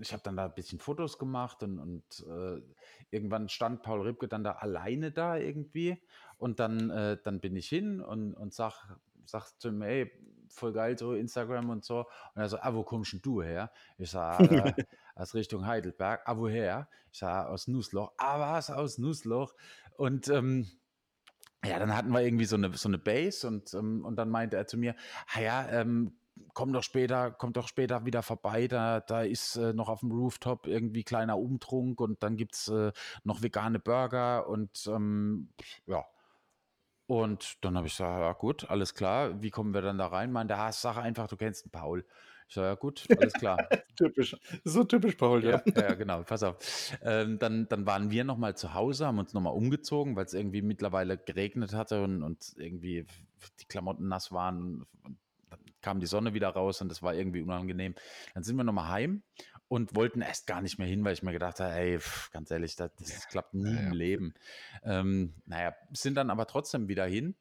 Ich 0.00 0.12
habe 0.12 0.22
dann 0.22 0.36
da 0.36 0.44
ein 0.44 0.54
bisschen 0.54 0.78
Fotos 0.78 1.18
gemacht 1.18 1.62
und, 1.64 1.80
und 1.80 2.26
äh, 2.26 2.62
irgendwann 3.10 3.48
stand 3.48 3.82
Paul 3.82 4.02
Ripke 4.02 4.28
dann 4.28 4.44
da 4.44 4.52
alleine 4.52 5.10
da 5.10 5.36
irgendwie. 5.36 6.00
Und 6.38 6.60
dann, 6.60 6.88
äh, 6.90 7.18
dann 7.22 7.40
bin 7.40 7.56
ich 7.56 7.68
hin 7.68 8.00
und, 8.00 8.34
und 8.34 8.54
sag, 8.54 8.96
sag 9.24 9.50
zu 9.58 9.68
ihm, 9.68 9.82
ey, 9.82 10.10
voll 10.48 10.72
geil, 10.72 10.96
so 10.96 11.14
Instagram 11.14 11.70
und 11.70 11.84
so. 11.84 12.06
Und 12.34 12.42
er 12.42 12.48
so, 12.48 12.58
ah, 12.58 12.74
wo 12.74 12.84
kommst 12.84 13.12
denn 13.12 13.22
du 13.22 13.42
her? 13.42 13.72
Ich 13.98 14.10
sag, 14.10 14.40
äh, 14.40 14.72
aus 15.14 15.34
Richtung 15.34 15.66
Heidelberg. 15.66 16.22
Ah, 16.26 16.36
woher? 16.36 16.88
Ich 17.12 17.18
sag, 17.18 17.46
aus 17.46 17.68
Nussloch. 17.68 18.12
Ah, 18.16 18.40
was, 18.40 18.70
aus 18.70 18.98
Nussloch? 18.98 19.54
Und 19.96 20.28
ähm, 20.28 20.68
ja, 21.64 21.78
dann 21.78 21.94
hatten 21.94 22.10
wir 22.10 22.20
irgendwie 22.20 22.44
so 22.44 22.56
eine, 22.56 22.72
so 22.76 22.88
eine 22.88 22.98
Base 22.98 23.46
und, 23.46 23.72
ähm, 23.74 24.04
und 24.04 24.16
dann 24.16 24.30
meinte 24.30 24.56
er 24.56 24.66
zu 24.66 24.76
mir, 24.76 24.94
ah 25.34 25.40
ja, 25.40 25.68
ähm, 25.68 26.16
komm 26.54 26.72
doch 26.72 26.82
später, 26.82 27.30
komm 27.30 27.52
doch 27.52 27.68
später 27.68 28.04
wieder 28.04 28.22
vorbei, 28.22 28.66
da, 28.66 29.00
da 29.00 29.22
ist 29.22 29.56
äh, 29.56 29.72
noch 29.72 29.88
auf 29.88 30.00
dem 30.00 30.10
Rooftop 30.10 30.66
irgendwie 30.66 31.04
kleiner 31.04 31.38
Umtrunk 31.38 32.00
und 32.00 32.22
dann 32.22 32.36
gibt 32.36 32.54
es 32.54 32.68
äh, 32.68 32.92
noch 33.24 33.42
vegane 33.42 33.78
Burger 33.78 34.48
und 34.48 34.86
ähm, 34.88 35.50
ja, 35.86 36.04
und 37.06 37.62
dann 37.64 37.76
habe 37.76 37.86
ich 37.86 37.92
gesagt, 37.94 38.20
ja 38.20 38.32
gut, 38.32 38.70
alles 38.70 38.94
klar, 38.94 39.42
wie 39.42 39.50
kommen 39.50 39.74
wir 39.74 39.82
dann 39.82 39.98
da 39.98 40.06
rein? 40.06 40.32
Meinte, 40.32 40.56
ah, 40.56 40.72
sag 40.72 40.96
einfach, 40.96 41.28
du 41.28 41.36
kennst 41.36 41.66
den 41.66 41.70
Paul. 41.70 42.06
Ich 42.52 42.56
sage, 42.56 42.68
ja 42.68 42.74
gut, 42.74 43.06
alles 43.18 43.32
klar. 43.32 43.66
typisch, 43.96 44.36
so 44.62 44.84
typisch 44.84 45.14
Paul, 45.14 45.42
ja. 45.42 45.62
Ja, 45.74 45.82
ja 45.84 45.94
genau, 45.94 46.22
pass 46.22 46.42
auf. 46.42 46.58
Ähm, 47.02 47.38
dann, 47.38 47.66
dann 47.66 47.86
waren 47.86 48.10
wir 48.10 48.24
nochmal 48.24 48.54
zu 48.58 48.74
Hause, 48.74 49.06
haben 49.06 49.18
uns 49.18 49.32
nochmal 49.32 49.54
umgezogen, 49.54 50.16
weil 50.16 50.26
es 50.26 50.34
irgendwie 50.34 50.60
mittlerweile 50.60 51.16
geregnet 51.16 51.72
hatte 51.72 52.02
und, 52.04 52.22
und 52.22 52.52
irgendwie 52.58 53.06
die 53.58 53.64
Klamotten 53.64 54.06
nass 54.06 54.32
waren. 54.32 54.82
Und 55.02 55.16
dann 55.48 55.60
kam 55.80 56.00
die 56.00 56.06
Sonne 56.06 56.34
wieder 56.34 56.50
raus 56.50 56.82
und 56.82 56.90
das 56.90 57.02
war 57.02 57.14
irgendwie 57.14 57.40
unangenehm. 57.40 57.94
Dann 58.34 58.42
sind 58.42 58.56
wir 58.56 58.64
nochmal 58.64 58.88
heim 58.88 59.22
und 59.72 59.96
wollten 59.96 60.20
erst 60.20 60.46
gar 60.46 60.60
nicht 60.60 60.78
mehr 60.78 60.86
hin, 60.86 61.02
weil 61.02 61.14
ich 61.14 61.22
mir 61.22 61.32
gedacht 61.32 61.58
habe, 61.58 61.72
ey, 61.72 61.98
pff, 61.98 62.30
ganz 62.30 62.50
ehrlich, 62.50 62.76
das, 62.76 62.90
das 62.98 63.26
klappt 63.28 63.54
nie 63.54 63.74
ja, 63.74 63.80
im 63.80 63.92
Leben. 63.92 64.34
Ähm, 64.84 65.32
naja, 65.46 65.74
sind 65.92 66.16
dann 66.16 66.28
aber 66.28 66.46
trotzdem 66.46 66.88
wieder 66.88 67.06
hin 67.06 67.36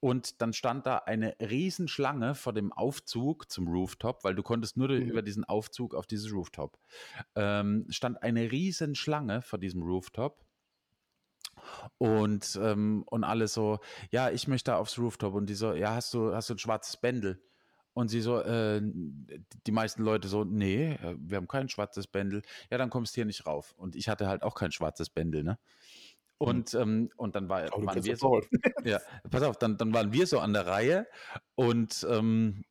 und 0.00 0.42
dann 0.42 0.52
stand 0.52 0.86
da 0.86 0.98
eine 0.98 1.36
Riesenschlange 1.40 2.34
vor 2.34 2.52
dem 2.52 2.72
Aufzug 2.72 3.48
zum 3.48 3.68
Rooftop, 3.68 4.24
weil 4.24 4.34
du 4.34 4.42
konntest 4.42 4.76
nur 4.76 4.88
mhm. 4.88 5.02
über 5.02 5.22
diesen 5.22 5.44
Aufzug 5.44 5.94
auf 5.94 6.08
dieses 6.08 6.32
Rooftop. 6.32 6.80
Ähm, 7.36 7.86
stand 7.90 8.24
eine 8.24 8.50
Riesenschlange 8.50 9.40
vor 9.40 9.60
diesem 9.60 9.84
Rooftop. 9.84 10.44
Und, 11.98 12.58
ähm, 12.60 13.04
und 13.06 13.22
alle 13.22 13.46
so, 13.46 13.78
ja, 14.10 14.30
ich 14.30 14.48
möchte 14.48 14.74
aufs 14.74 14.98
Rooftop. 14.98 15.32
Und 15.32 15.46
die 15.46 15.54
so, 15.54 15.74
ja, 15.74 15.94
hast 15.94 16.12
du, 16.12 16.34
hast 16.34 16.50
du 16.50 16.54
ein 16.54 16.58
schwarzes 16.58 16.96
Bändel? 16.96 17.40
Und 17.94 18.08
sie 18.08 18.20
so, 18.20 18.40
äh, 18.40 18.80
die 18.82 19.72
meisten 19.72 20.02
Leute 20.02 20.28
so, 20.28 20.44
nee, 20.44 20.92
äh, 20.92 21.16
wir 21.18 21.36
haben 21.36 21.48
kein 21.48 21.68
schwarzes 21.68 22.06
Bändel. 22.06 22.42
Ja, 22.70 22.78
dann 22.78 22.90
kommst 22.90 23.14
du 23.14 23.16
hier 23.16 23.24
nicht 23.24 23.46
rauf. 23.46 23.74
Und 23.76 23.96
ich 23.96 24.08
hatte 24.08 24.28
halt 24.28 24.42
auch 24.42 24.54
kein 24.54 24.70
schwarzes 24.70 25.10
Bändel, 25.10 25.42
ne? 25.42 25.58
Hm. 26.40 26.48
Und, 26.48 26.74
ähm, 26.74 27.10
und 27.16 27.34
dann 27.34 27.48
war, 27.48 27.66
oh, 27.72 27.84
waren 27.84 28.04
wir 28.04 28.16
so, 28.16 28.40
ja, 28.84 29.00
pass 29.30 29.42
auf, 29.42 29.56
dann, 29.58 29.76
dann 29.76 29.92
waren 29.92 30.12
wir 30.12 30.26
so 30.26 30.38
an 30.38 30.52
der 30.52 30.66
Reihe 30.66 31.06
und, 31.56 32.06
ähm, 32.08 32.64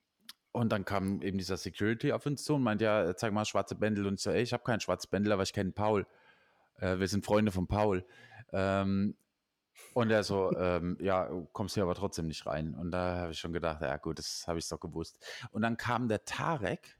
und 0.53 0.71
dann 0.71 0.85
kam 0.85 1.21
eben 1.21 1.37
dieser 1.37 1.57
Security 1.57 2.13
auf 2.13 2.25
uns 2.25 2.43
zu 2.43 2.55
und 2.55 2.63
meinte, 2.63 2.85
ja, 2.85 3.15
zeig 3.15 3.31
mal 3.31 3.45
schwarze 3.45 3.75
Bändel. 3.75 4.07
Und 4.07 4.15
ich 4.15 4.21
so, 4.21 4.31
ey, 4.31 4.41
ich 4.41 4.53
habe 4.53 4.63
kein 4.63 4.79
schwarzes 4.79 5.07
Bändel, 5.07 5.33
aber 5.33 5.43
ich 5.43 5.53
kenne 5.53 5.71
Paul. 5.71 6.07
Äh, 6.79 6.99
wir 6.99 7.07
sind 7.07 7.25
Freunde 7.25 7.51
von 7.51 7.67
Paul. 7.67 8.05
Ähm, 8.53 9.15
und 9.97 10.11
er 10.11 10.21
so, 10.21 10.55
ähm, 10.55 10.95
ja, 11.01 11.27
kommst 11.53 11.73
hier 11.73 11.81
aber 11.81 11.95
trotzdem 11.95 12.27
nicht 12.27 12.45
rein. 12.45 12.75
Und 12.75 12.91
da 12.91 13.15
habe 13.15 13.31
ich 13.31 13.39
schon 13.39 13.51
gedacht, 13.51 13.81
ja 13.81 13.97
gut, 13.97 14.19
das 14.19 14.47
habe 14.47 14.59
ich 14.59 14.69
doch 14.69 14.79
gewusst. 14.79 15.17
Und 15.49 15.63
dann 15.63 15.75
kam 15.75 16.07
der 16.07 16.23
Tarek, 16.23 16.99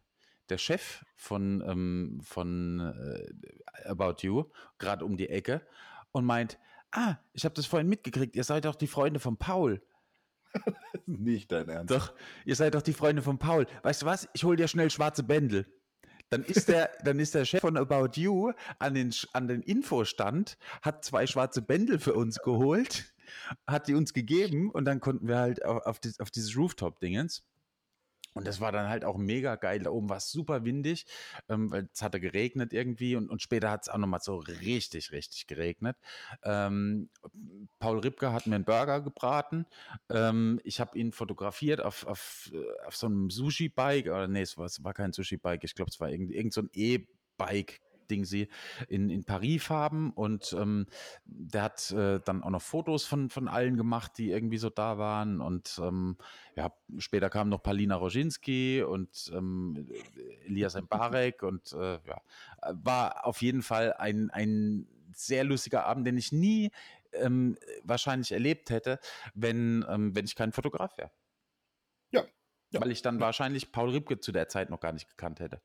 der 0.49 0.57
Chef 0.57 1.05
von, 1.15 1.63
ähm, 1.67 2.19
von 2.23 2.79
äh, 2.79 3.87
About 3.87 4.15
You, 4.21 4.45
gerade 4.79 5.05
um 5.05 5.15
die 5.15 5.29
Ecke 5.29 5.61
und 6.11 6.25
meint, 6.25 6.57
ah, 6.89 7.17
ich 7.33 7.45
habe 7.45 7.53
das 7.53 7.67
vorhin 7.67 7.87
mitgekriegt, 7.87 8.35
ihr 8.35 8.43
seid 8.43 8.65
doch 8.65 8.73
die 8.73 8.87
Freunde 8.87 9.19
von 9.19 9.37
Paul. 9.37 9.79
Nicht 11.05 11.51
dein 11.51 11.69
Ernst. 11.69 11.93
Doch, 11.93 12.13
ihr 12.45 12.55
seid 12.55 12.73
doch 12.73 12.81
die 12.81 12.93
Freunde 12.93 13.21
von 13.21 13.37
Paul. 13.37 13.67
Weißt 13.83 14.01
du 14.01 14.07
was? 14.07 14.27
Ich 14.33 14.43
hol 14.43 14.55
dir 14.55 14.67
schnell 14.67 14.89
schwarze 14.89 15.21
Bändel. 15.21 15.67
Dann 16.29 16.43
ist 16.43 16.67
der, 16.67 16.91
dann 17.03 17.19
ist 17.19 17.35
der 17.35 17.45
Chef 17.45 17.61
von 17.61 17.77
About 17.77 18.19
You 18.19 18.51
an 18.79 18.93
den, 18.93 19.13
an 19.33 19.47
den 19.47 19.61
Infostand, 19.61 20.57
hat 20.81 21.05
zwei 21.05 21.25
schwarze 21.25 21.61
Bändel 21.61 21.99
für 21.99 22.13
uns 22.13 22.39
geholt, 22.39 23.13
hat 23.65 23.87
die 23.87 23.95
uns 23.95 24.13
gegeben 24.13 24.69
und 24.69 24.85
dann 24.85 24.99
konnten 24.99 25.27
wir 25.27 25.37
halt 25.37 25.63
auf, 25.63 25.85
auf, 25.85 25.99
auf 26.19 26.31
dieses 26.31 26.57
Rooftop-Dingens 26.57 27.43
und 28.37 28.47
das 28.47 28.61
war 28.61 28.71
dann 28.71 28.89
halt 28.89 29.03
auch 29.03 29.17
mega 29.17 29.55
geil. 29.55 29.79
Da 29.79 29.89
oben 29.89 30.09
war 30.09 30.17
es 30.17 30.31
super 30.31 30.63
windig, 30.63 31.05
ähm, 31.49 31.71
weil 31.71 31.89
es 31.91 32.01
hatte 32.01 32.19
geregnet 32.19 32.73
irgendwie 32.73 33.15
und, 33.15 33.29
und 33.29 33.41
später 33.41 33.71
hat 33.71 33.83
es 33.83 33.89
auch 33.89 33.97
nochmal 33.97 34.21
so 34.21 34.37
richtig, 34.37 35.11
richtig 35.11 35.47
geregnet. 35.47 35.97
Ähm, 36.43 37.09
Paul 37.79 37.99
Ripke 37.99 38.31
hat 38.31 38.47
mir 38.47 38.55
einen 38.55 38.65
Burger 38.65 39.01
gebraten. 39.01 39.65
Ähm, 40.09 40.59
ich 40.63 40.79
habe 40.79 40.97
ihn 40.97 41.11
fotografiert 41.11 41.81
auf, 41.81 42.05
auf, 42.05 42.51
äh, 42.53 42.85
auf 42.85 42.95
so 42.95 43.07
einem 43.07 43.29
Sushi-Bike. 43.29 44.05
Oder 44.05 44.27
nee, 44.27 44.41
es 44.41 44.57
war, 44.57 44.65
es 44.65 44.83
war 44.83 44.93
kein 44.93 45.13
Sushi-Bike. 45.13 45.63
Ich 45.63 45.75
glaube, 45.75 45.89
es 45.89 45.99
war 45.99 46.09
irgend, 46.09 46.31
irgend 46.31 46.53
so 46.53 46.63
E-Bike 46.73 47.81
Ding 48.07 48.25
sie 48.25 48.49
in, 48.87 49.09
in 49.09 49.23
Paris-Farben 49.23 50.11
und 50.11 50.55
ähm, 50.57 50.87
der 51.25 51.63
hat 51.63 51.91
äh, 51.91 52.19
dann 52.23 52.43
auch 52.43 52.49
noch 52.49 52.61
Fotos 52.61 53.05
von, 53.05 53.29
von 53.29 53.47
allen 53.47 53.77
gemacht, 53.77 54.13
die 54.17 54.31
irgendwie 54.31 54.57
so 54.57 54.69
da 54.69 54.97
waren 54.97 55.41
und 55.41 55.79
ähm, 55.83 56.17
ja, 56.55 56.71
später 56.97 57.29
kam 57.29 57.49
noch 57.49 57.61
Palina 57.61 57.95
Roginski 57.95 58.83
und 58.83 59.31
ähm, 59.33 59.87
Elias 60.45 60.75
Mbarek 60.75 61.43
und 61.43 61.73
äh, 61.73 61.99
ja, 62.05 62.21
war 62.71 63.25
auf 63.25 63.41
jeden 63.41 63.61
Fall 63.61 63.93
ein, 63.93 64.29
ein 64.31 64.87
sehr 65.13 65.43
lustiger 65.43 65.85
Abend, 65.85 66.07
den 66.07 66.17
ich 66.17 66.31
nie 66.31 66.71
ähm, 67.13 67.57
wahrscheinlich 67.83 68.31
erlebt 68.31 68.69
hätte, 68.69 68.99
wenn, 69.33 69.85
ähm, 69.89 70.15
wenn 70.15 70.25
ich 70.25 70.35
kein 70.35 70.51
Fotograf 70.51 70.97
wäre. 70.97 71.11
Ja, 72.11 72.23
ja. 72.71 72.81
Weil 72.81 72.91
ich 72.91 73.01
dann 73.01 73.19
wahrscheinlich 73.19 73.71
Paul 73.71 73.91
Ripke 73.91 74.19
zu 74.19 74.31
der 74.31 74.47
Zeit 74.47 74.69
noch 74.69 74.79
gar 74.79 74.93
nicht 74.93 75.09
gekannt 75.09 75.39
hätte. 75.39 75.61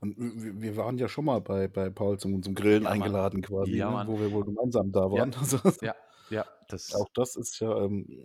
Und 0.00 0.16
wir 0.18 0.76
waren 0.76 0.98
ja 0.98 1.08
schon 1.08 1.24
mal 1.24 1.40
bei, 1.40 1.66
bei 1.68 1.88
Paul 1.90 2.18
zum, 2.18 2.42
zum 2.42 2.54
Grillen 2.54 2.82
ja, 2.84 2.90
eingeladen 2.90 3.42
quasi, 3.42 3.76
ja, 3.76 4.04
ne, 4.04 4.08
wo 4.08 4.20
wir 4.20 4.30
wohl 4.32 4.44
gemeinsam 4.44 4.92
da 4.92 5.10
waren. 5.10 5.32
Ja, 5.32 5.38
also, 5.40 5.58
ja, 5.82 5.96
ja 6.30 6.46
das 6.68 6.94
auch 6.94 7.08
das 7.14 7.34
ist 7.36 7.60
ja 7.60 7.84
ähm, 7.84 8.22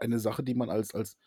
eine 0.00 0.18
Sache, 0.18 0.42
die 0.42 0.54
man 0.54 0.70
als, 0.70 0.92
als, 0.94 1.18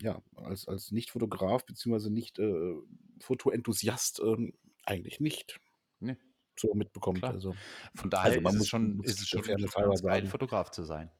ja, 0.00 0.20
als, 0.36 0.68
als 0.68 0.90
Nicht-Fotograf 0.90 1.64
bzw. 1.66 2.10
Nicht-Fotoenthusiast 2.10 4.20
äh, 4.20 4.24
ähm, 4.24 4.52
eigentlich 4.84 5.20
nicht 5.20 5.60
nee. 6.00 6.16
so 6.56 6.74
mitbekommt. 6.74 7.22
Also, 7.24 7.54
Von 7.94 8.10
daher 8.10 8.32
also 8.32 8.40
man 8.40 8.54
ist, 8.54 8.58
muss, 8.58 8.64
es 8.64 8.68
schon, 8.68 9.00
ist 9.02 9.20
es 9.20 9.28
schon 9.28 9.42
geil, 9.42 10.26
Fotograf 10.26 10.70
zu 10.70 10.82
sein. 10.84 11.10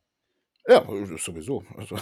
Ja, 0.66 0.84
sowieso. 1.18 1.64
Also. 1.76 1.96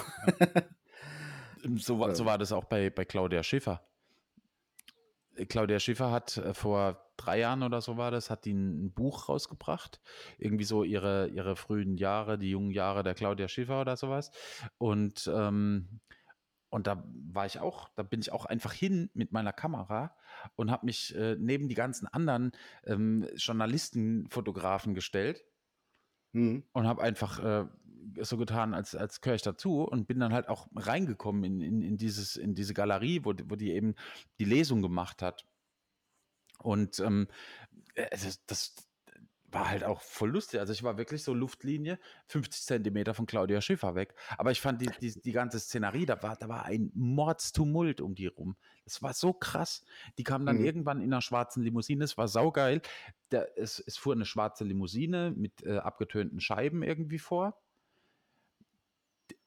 so, 1.76 2.14
so 2.14 2.24
war 2.24 2.38
das 2.38 2.52
auch 2.52 2.64
bei, 2.64 2.88
bei 2.90 3.04
Claudia 3.04 3.42
Schiffer. 3.42 3.84
Claudia 5.48 5.78
Schiffer 5.78 6.10
hat 6.10 6.36
äh, 6.36 6.54
vor 6.54 7.10
drei 7.16 7.40
Jahren 7.40 7.62
oder 7.62 7.80
so 7.80 7.96
war 7.96 8.10
das, 8.10 8.30
hat 8.30 8.44
die 8.44 8.52
ein 8.52 8.92
Buch 8.92 9.28
rausgebracht. 9.28 10.00
Irgendwie 10.38 10.64
so 10.64 10.84
ihre, 10.84 11.28
ihre 11.28 11.56
frühen 11.56 11.96
Jahre, 11.96 12.38
die 12.38 12.50
jungen 12.50 12.70
Jahre 12.70 13.02
der 13.02 13.14
Claudia 13.14 13.48
Schiffer 13.48 13.80
oder 13.80 13.96
sowas. 13.96 14.30
Und, 14.78 15.30
ähm, 15.32 16.00
und 16.70 16.86
da 16.86 17.04
war 17.32 17.46
ich 17.46 17.58
auch, 17.58 17.88
da 17.96 18.02
bin 18.02 18.20
ich 18.20 18.32
auch 18.32 18.46
einfach 18.46 18.72
hin 18.72 19.10
mit 19.12 19.32
meiner 19.32 19.52
Kamera 19.52 20.14
und 20.56 20.70
habe 20.70 20.86
mich 20.86 21.14
äh, 21.16 21.36
neben 21.38 21.68
die 21.68 21.74
ganzen 21.74 22.06
anderen 22.06 22.52
ähm, 22.84 23.26
Journalisten, 23.36 24.28
gestellt 24.94 25.44
mhm. 26.32 26.64
und 26.72 26.86
habe 26.86 27.02
einfach 27.02 27.38
äh, 27.40 27.66
so 28.20 28.36
getan, 28.36 28.74
als, 28.74 28.94
als 28.94 29.20
gehöre 29.20 29.36
ich 29.36 29.42
dazu 29.42 29.82
und 29.82 30.06
bin 30.06 30.20
dann 30.20 30.32
halt 30.32 30.48
auch 30.48 30.68
reingekommen 30.74 31.44
in, 31.44 31.60
in, 31.60 31.82
in, 31.82 31.96
dieses, 31.96 32.36
in 32.36 32.54
diese 32.54 32.74
Galerie, 32.74 33.20
wo, 33.24 33.34
wo 33.44 33.56
die 33.56 33.72
eben 33.72 33.94
die 34.38 34.44
Lesung 34.44 34.82
gemacht 34.82 35.22
hat. 35.22 35.46
Und 36.58 37.00
ähm, 37.00 37.28
äh, 37.94 38.08
das, 38.10 38.44
das 38.46 38.74
war 39.52 39.68
halt 39.68 39.84
auch 39.84 40.00
voll 40.00 40.30
lustig. 40.30 40.60
Also 40.60 40.72
ich 40.72 40.82
war 40.82 40.96
wirklich 40.96 41.22
so 41.22 41.34
Luftlinie, 41.34 41.98
50 42.28 42.62
Zentimeter 42.62 43.14
von 43.14 43.26
Claudia 43.26 43.60
Schiffer 43.60 43.94
weg. 43.94 44.14
Aber 44.38 44.50
ich 44.50 44.60
fand 44.60 44.80
die, 44.80 44.90
die, 45.00 45.20
die 45.20 45.32
ganze 45.32 45.58
Szenerie, 45.58 46.06
da 46.06 46.22
war, 46.22 46.36
da 46.36 46.48
war 46.48 46.64
ein 46.64 46.90
Mordstumult 46.94 48.00
um 48.00 48.14
die 48.14 48.26
rum. 48.26 48.56
Das 48.84 49.02
war 49.02 49.12
so 49.12 49.32
krass. 49.32 49.84
Die 50.18 50.24
kam 50.24 50.46
dann 50.46 50.58
mhm. 50.58 50.64
irgendwann 50.64 51.00
in 51.00 51.12
einer 51.12 51.22
schwarzen 51.22 51.62
Limousine. 51.62 52.04
Es 52.04 52.16
war 52.16 52.28
saugeil. 52.28 52.80
Der, 53.32 53.58
es, 53.58 53.80
es 53.80 53.96
fuhr 53.96 54.14
eine 54.14 54.26
schwarze 54.26 54.64
Limousine 54.64 55.32
mit 55.36 55.64
äh, 55.64 55.78
abgetönten 55.78 56.40
Scheiben 56.40 56.82
irgendwie 56.82 57.18
vor 57.18 57.60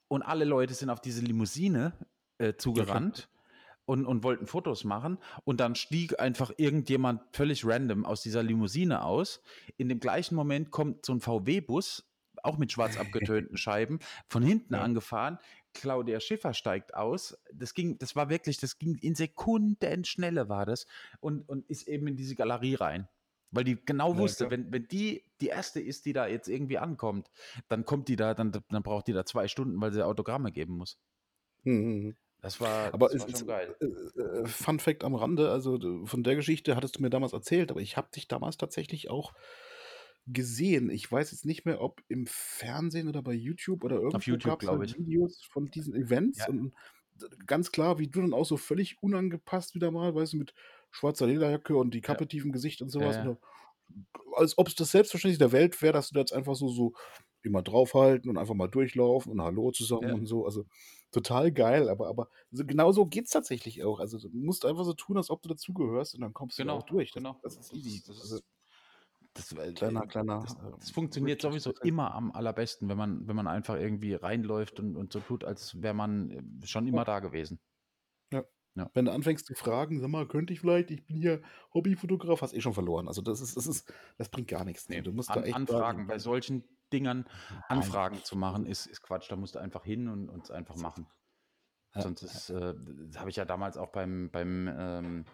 und 0.07 0.21
alle 0.21 0.45
Leute 0.45 0.73
sind 0.73 0.89
auf 0.89 1.01
diese 1.01 1.21
Limousine 1.21 1.93
äh, 2.37 2.53
zugerannt. 2.55 3.29
Und, 3.85 4.05
und 4.05 4.23
wollten 4.23 4.47
Fotos 4.47 4.85
machen. 4.85 5.17
Und 5.43 5.59
dann 5.59 5.75
stieg 5.75 6.17
einfach 6.17 6.53
irgendjemand 6.55 7.21
völlig 7.33 7.65
random 7.65 8.05
aus 8.05 8.21
dieser 8.21 8.41
Limousine 8.41 9.03
aus. 9.03 9.41
In 9.75 9.89
dem 9.89 9.99
gleichen 9.99 10.35
Moment 10.35 10.71
kommt 10.71 11.05
so 11.05 11.11
ein 11.11 11.19
VW-Bus, 11.19 12.09
auch 12.43 12.57
mit 12.57 12.71
schwarz 12.71 12.97
abgetönten 12.97 13.57
Scheiben, 13.57 13.99
von 14.29 14.41
hinten 14.41 14.75
ja. 14.75 14.81
angefahren. 14.81 15.37
Claudia 15.73 16.21
Schiffer 16.21 16.53
steigt 16.53 16.93
aus. 16.93 17.37
Das 17.51 17.73
ging, 17.73 17.97
das 17.97 18.15
war 18.15 18.29
wirklich, 18.29 18.57
das 18.57 18.77
ging 18.77 18.95
in 18.95 19.15
Sekundenschnelle 19.15 20.47
war 20.47 20.65
das 20.65 20.85
und, 21.19 21.41
und 21.49 21.69
ist 21.69 21.87
eben 21.87 22.07
in 22.07 22.15
diese 22.15 22.35
Galerie 22.35 22.75
rein. 22.75 23.09
Weil 23.53 23.63
die 23.63 23.77
genau 23.85 24.17
wusste, 24.17 24.45
ja, 24.45 24.51
wenn, 24.51 24.71
wenn 24.71 24.87
die 24.87 25.23
die 25.39 25.47
erste 25.47 25.79
ist, 25.79 26.05
die 26.05 26.13
da 26.13 26.27
jetzt 26.27 26.47
irgendwie 26.47 26.79
ankommt, 26.79 27.29
dann 27.69 27.85
kommt 27.85 28.07
die 28.07 28.15
da, 28.15 28.33
dann, 28.33 28.51
dann 28.51 28.83
braucht 28.83 29.07
die 29.07 29.13
da 29.13 29.25
zwei 29.25 29.47
Stunden, 29.47 29.79
weil 29.79 29.93
sie 29.93 30.05
Autogramme 30.05 30.51
geben 30.51 30.75
muss. 30.75 30.97
Mhm. 31.63 32.15
Das 32.41 32.59
war, 32.59 32.93
aber 32.93 33.09
das 33.09 33.21
war 33.21 33.29
ist, 33.29 33.37
schon 33.37 33.47
geil. 33.47 33.75
Äh, 33.79 34.21
äh, 34.21 34.45
Fun 34.47 34.79
Fact 34.79 35.03
am 35.03 35.15
Rande, 35.15 35.51
also 35.51 36.05
von 36.05 36.23
der 36.23 36.35
Geschichte 36.35 36.75
hattest 36.75 36.97
du 36.97 37.01
mir 37.01 37.09
damals 37.09 37.31
erzählt, 37.31 37.71
aber 37.71 37.79
ich 37.79 37.95
habe 37.95 38.09
dich 38.13 38.27
damals 38.27 38.57
tatsächlich 38.57 39.09
auch 39.09 39.33
gesehen. 40.25 40.89
Ich 40.89 41.09
weiß 41.09 41.31
jetzt 41.31 41.45
nicht 41.45 41.65
mehr, 41.65 41.79
ob 41.79 42.01
im 42.07 42.25
Fernsehen 42.27 43.07
oder 43.07 43.21
bei 43.21 43.33
YouTube 43.33 43.83
oder 43.83 43.97
irgendwo 43.97 44.17
Auf 44.17 44.27
YouTube, 44.27 44.59
glaube 44.59 44.79
halt 44.79 44.89
ich. 44.89 44.97
Videos 44.97 45.43
von 45.43 45.67
diesen 45.67 45.95
Events 45.95 46.39
ja. 46.39 46.47
und 46.47 46.73
ganz 47.45 47.71
klar, 47.71 47.99
wie 47.99 48.07
du 48.07 48.21
dann 48.21 48.33
auch 48.33 48.45
so 48.45 48.57
völlig 48.57 49.01
unangepasst 49.01 49.75
wieder 49.75 49.91
mal, 49.91 50.15
weißt 50.15 50.33
du, 50.33 50.37
mit 50.37 50.53
schwarzer 50.93 51.27
Lederjacke 51.27 51.75
und 51.75 51.93
die 51.93 52.01
Kappe 52.01 52.23
ja. 52.23 52.27
tief 52.27 52.45
im 52.45 52.51
Gesicht 52.51 52.81
und 52.81 52.89
sowas. 52.89 53.15
Ja. 53.17 53.23
Und 53.23 53.37
als 54.35 54.57
ob 54.57 54.67
es 54.67 54.75
das 54.75 54.91
selbstverständlich 54.91 55.39
der 55.39 55.51
Welt 55.51 55.81
wäre, 55.81 55.93
dass 55.93 56.09
du 56.09 56.19
jetzt 56.19 56.33
einfach 56.33 56.55
so, 56.55 56.69
so 56.69 56.93
immer 57.41 57.61
draufhalten 57.61 58.29
und 58.29 58.37
einfach 58.37 58.53
mal 58.53 58.67
durchlaufen 58.67 59.31
und 59.31 59.41
Hallo 59.41 59.71
zusammen 59.71 60.07
ja. 60.07 60.13
und 60.13 60.25
so. 60.25 60.45
Also 60.45 60.65
total 61.11 61.51
geil, 61.51 61.89
aber, 61.89 62.07
aber 62.07 62.29
so, 62.51 62.65
genau 62.65 62.91
so 62.91 63.05
geht 63.05 63.25
es 63.25 63.31
tatsächlich 63.31 63.83
auch. 63.83 63.99
Also 63.99 64.17
du 64.17 64.29
musst 64.33 64.65
einfach 64.65 64.85
so 64.85 64.93
tun, 64.93 65.17
als 65.17 65.29
ob 65.29 65.41
du 65.41 65.49
dazugehörst 65.49 66.15
und 66.15 66.21
dann 66.21 66.33
kommst 66.33 66.57
genau, 66.57 66.77
du 66.77 66.79
auch 66.79 66.85
durch. 66.85 67.11
Das, 67.11 67.15
genau. 67.15 67.39
Das 67.43 67.57
ist 67.57 67.73
easy. 67.73 68.01
Das, 68.05 68.15
ist, 68.17 68.21
also, 68.21 68.39
das, 69.33 69.75
kleiner, 69.75 70.07
kleiner. 70.07 70.41
Das, 70.41 70.57
das 70.79 70.91
funktioniert 70.91 71.41
sowieso 71.41 71.73
immer 71.83 72.13
am 72.13 72.31
allerbesten, 72.31 72.87
wenn 72.87 72.97
man, 72.97 73.27
wenn 73.27 73.35
man 73.35 73.47
einfach 73.47 73.75
irgendwie 73.75 74.13
reinläuft 74.13 74.79
und, 74.79 74.95
und 74.95 75.11
so 75.11 75.19
tut, 75.19 75.43
als 75.43 75.81
wäre 75.81 75.93
man 75.93 76.31
äh, 76.31 76.65
schon 76.65 76.87
immer 76.87 77.03
da 77.03 77.19
gewesen. 77.19 77.59
Ja. 78.75 78.89
Wenn 78.93 79.05
du 79.05 79.11
anfängst 79.11 79.45
zu 79.45 79.53
fragen, 79.53 79.99
sag 79.99 80.09
mal, 80.09 80.27
könnte 80.27 80.51
ich 80.51 80.59
vielleicht, 80.59 80.89
ich 80.89 81.05
bin 81.05 81.15
hier 81.15 81.41
Hobbyfotograf, 81.73 82.41
hast 82.41 82.53
eh 82.53 82.61
schon 82.61 82.73
verloren. 82.73 83.07
Also 83.07 83.21
das 83.21 83.39
ist, 83.39 83.55
das 83.55 83.67
ist, 83.67 83.93
das 84.17 84.29
bringt 84.29 84.47
gar 84.47 84.65
nichts. 84.65 84.89
Nee, 84.89 85.01
du 85.01 85.11
musst 85.11 85.29
An, 85.29 85.41
da 85.41 85.45
echt 85.45 85.55
Anfragen 85.55 86.07
bei 86.07 86.17
solchen 86.17 86.63
Dingern 86.91 87.25
Anfragen 87.67 88.15
Nein. 88.15 88.23
zu 88.23 88.35
machen, 88.35 88.65
ist, 88.65 88.87
ist 88.87 89.01
Quatsch. 89.01 89.31
Da 89.31 89.35
musst 89.35 89.55
du 89.55 89.59
einfach 89.59 89.83
hin 89.83 90.07
und 90.07 90.43
es 90.43 90.51
einfach 90.51 90.75
machen. 90.75 91.07
Ja. 91.93 92.01
Sonst 92.01 92.23
ist, 92.23 92.49
äh, 92.49 92.73
das 93.07 93.19
habe 93.19 93.29
ich 93.29 93.35
ja 93.35 93.45
damals 93.45 93.77
auch 93.77 93.91
beim, 93.91 94.31
beim, 94.31 94.67
ähm, 94.67 95.25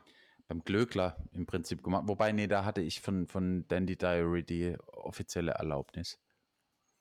beim 0.48 0.64
Glöckler 0.64 1.18
im 1.32 1.46
Prinzip 1.46 1.84
gemacht. 1.84 2.04
Wobei, 2.08 2.34
nee, 2.34 2.48
da 2.48 2.66
hatte 2.66 2.82
ich 2.82 3.00
von, 3.00 3.28
von 3.28 3.66
Dandy 3.68 3.98
Diary 3.98 4.44
die 4.44 4.78
offizielle 4.88 5.52
Erlaubnis. 5.52 6.20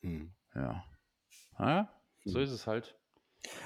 Hm. 0.02 0.34
Ja. 0.54 0.84
Naja, 1.58 1.92
so 2.24 2.36
hm. 2.36 2.44
ist 2.44 2.52
es 2.52 2.66
halt. 2.68 2.96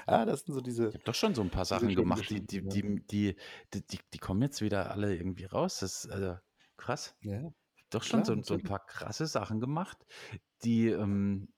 Ah, 0.05 0.25
das 0.25 0.41
sind 0.41 0.53
so 0.53 0.61
diese. 0.61 0.89
Ich 0.89 0.95
habe 0.95 1.03
doch 1.03 1.15
schon 1.15 1.35
so 1.35 1.41
ein 1.41 1.49
paar 1.49 1.65
Sachen 1.65 1.93
gemacht, 1.95 2.29
die, 2.29 2.45
die, 2.45 2.61
die, 2.61 3.05
die, 3.05 3.35
die, 3.73 3.99
die, 4.13 4.17
kommen 4.19 4.41
jetzt 4.41 4.61
wieder 4.61 4.91
alle 4.91 5.15
irgendwie 5.15 5.45
raus. 5.45 5.79
Das 5.79 6.05
ist 6.05 6.11
also 6.11 6.37
krass. 6.77 7.15
Ja. 7.21 7.53
Doch 7.89 8.03
schon 8.03 8.23
so, 8.23 8.41
so, 8.41 8.55
ein 8.55 8.63
paar 8.63 8.85
krasse 8.85 9.27
Sachen 9.27 9.59
gemacht, 9.59 10.03
die, 10.63 10.87
ähm, 10.87 11.53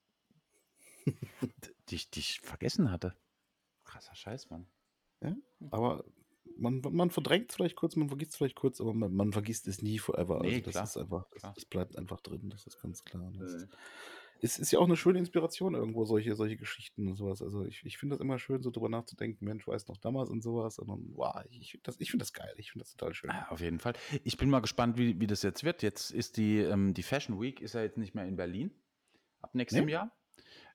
die, 1.90 1.96
ich 2.16 2.42
vergessen 2.42 2.92
hatte. 2.92 3.16
Krasser 3.86 4.16
Scheiß, 4.16 4.50
Mann. 4.50 4.68
Ja, 5.22 5.36
aber 5.72 6.04
man 6.58 6.82
man 6.92 7.10
verdrängt's 7.10 7.56
vielleicht 7.56 7.76
kurz, 7.76 7.96
man 7.96 8.10
vergisst's 8.10 8.36
vielleicht 8.38 8.56
kurz, 8.56 8.82
aber 8.82 8.94
man 8.94 9.14
man 9.14 9.32
vergisst 9.32 9.68
es 9.68 9.82
nie 9.82 9.98
forever. 9.98 10.42
Also, 10.42 10.56
Ne, 10.56 10.62
das 10.62 10.74
klar, 10.74 10.84
ist 10.84 10.98
einfach 10.98 11.26
das 11.32 11.54
das 11.54 11.66
bleibt 11.66 11.98
einfach 11.98 12.20
drin, 12.22 12.50
das 12.50 12.68
ist 12.68 12.82
ganz 12.82 13.04
klar. 13.04 13.32
Das 13.38 13.54
Mhm. 13.54 13.70
Es 14.46 14.58
ist 14.60 14.72
ja 14.72 14.80
auch 14.80 14.88
'ne 14.88 14.96
schöne 14.98 15.20
Inspiration 15.20 15.76
irgendwo, 15.76 16.06
solche 16.06 16.36
solche 16.36 16.58
Geschichten 16.58 17.08
und 17.08 17.16
so 17.16 17.28
was. 17.28 17.42
Also, 17.42 17.66
ich 17.66 17.84
ich 17.86 17.98
finde 17.98 18.16
das 18.16 18.22
immer 18.22 18.40
schön, 18.40 18.62
so 18.64 18.72
drüber 18.72 18.90
nachzudenken: 18.90 19.46
„Mensch, 19.46 19.68
weißt 19.68 19.90
noch 19.90 19.98
damals“ 19.98 20.30
und 20.30 20.42
so 20.44 20.56
was 20.58 20.80
und 20.80 20.88
dann, 20.90 21.10
wow, 21.16 21.44
ich 21.50 21.72
finde 21.72 21.84
das 21.84 22.00
ich 22.00 22.12
finde 22.12 22.24
das 22.24 22.34
geil. 22.34 22.54
Ich 22.58 22.72
finde 22.72 22.84
das 22.86 22.92
total 22.96 23.14
schön. 23.14 23.32
Ja, 23.32 23.48
auf 23.50 23.60
jeden 23.60 23.80
Fall. 23.80 23.94
Ich 24.24 24.38
bin 24.38 24.50
mal 24.50 24.60
gespannt, 24.60 24.98
wie 24.98 25.20
wie 25.20 25.28
das 25.28 25.42
jetzt 25.42 25.64
wird. 25.64 25.82
Jetzt 25.82 26.12
ist 26.12 26.38
die 26.38 26.60
ähm, 26.60 26.94
die 26.94 27.02
Fashion 27.04 27.40
Week 27.42 27.60
ist 27.62 27.74
ja 27.74 27.82
jetzt 27.82 27.98
nicht 27.98 28.14
mehr 28.14 28.26
in 28.26 28.36
Berlin 28.36 28.72
ab 29.42 29.56
nächstem 29.56 29.88
Ne? 29.88 29.90
Jahr. 29.90 30.12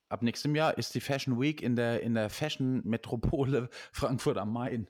Ab 0.09 0.23
nächstem 0.23 0.55
Jahr 0.57 0.79
ist 0.79 0.95
die 0.95 1.01
Fashion 1.01 1.41
Week 1.41 1.63
in 1.63 1.77
der 1.77 2.03
in 2.03 2.15
der 2.15 2.31
Fashion-Metropole 2.31 3.71
Frankfurt 3.93 4.39
am 4.39 4.53
Main. 4.53 4.89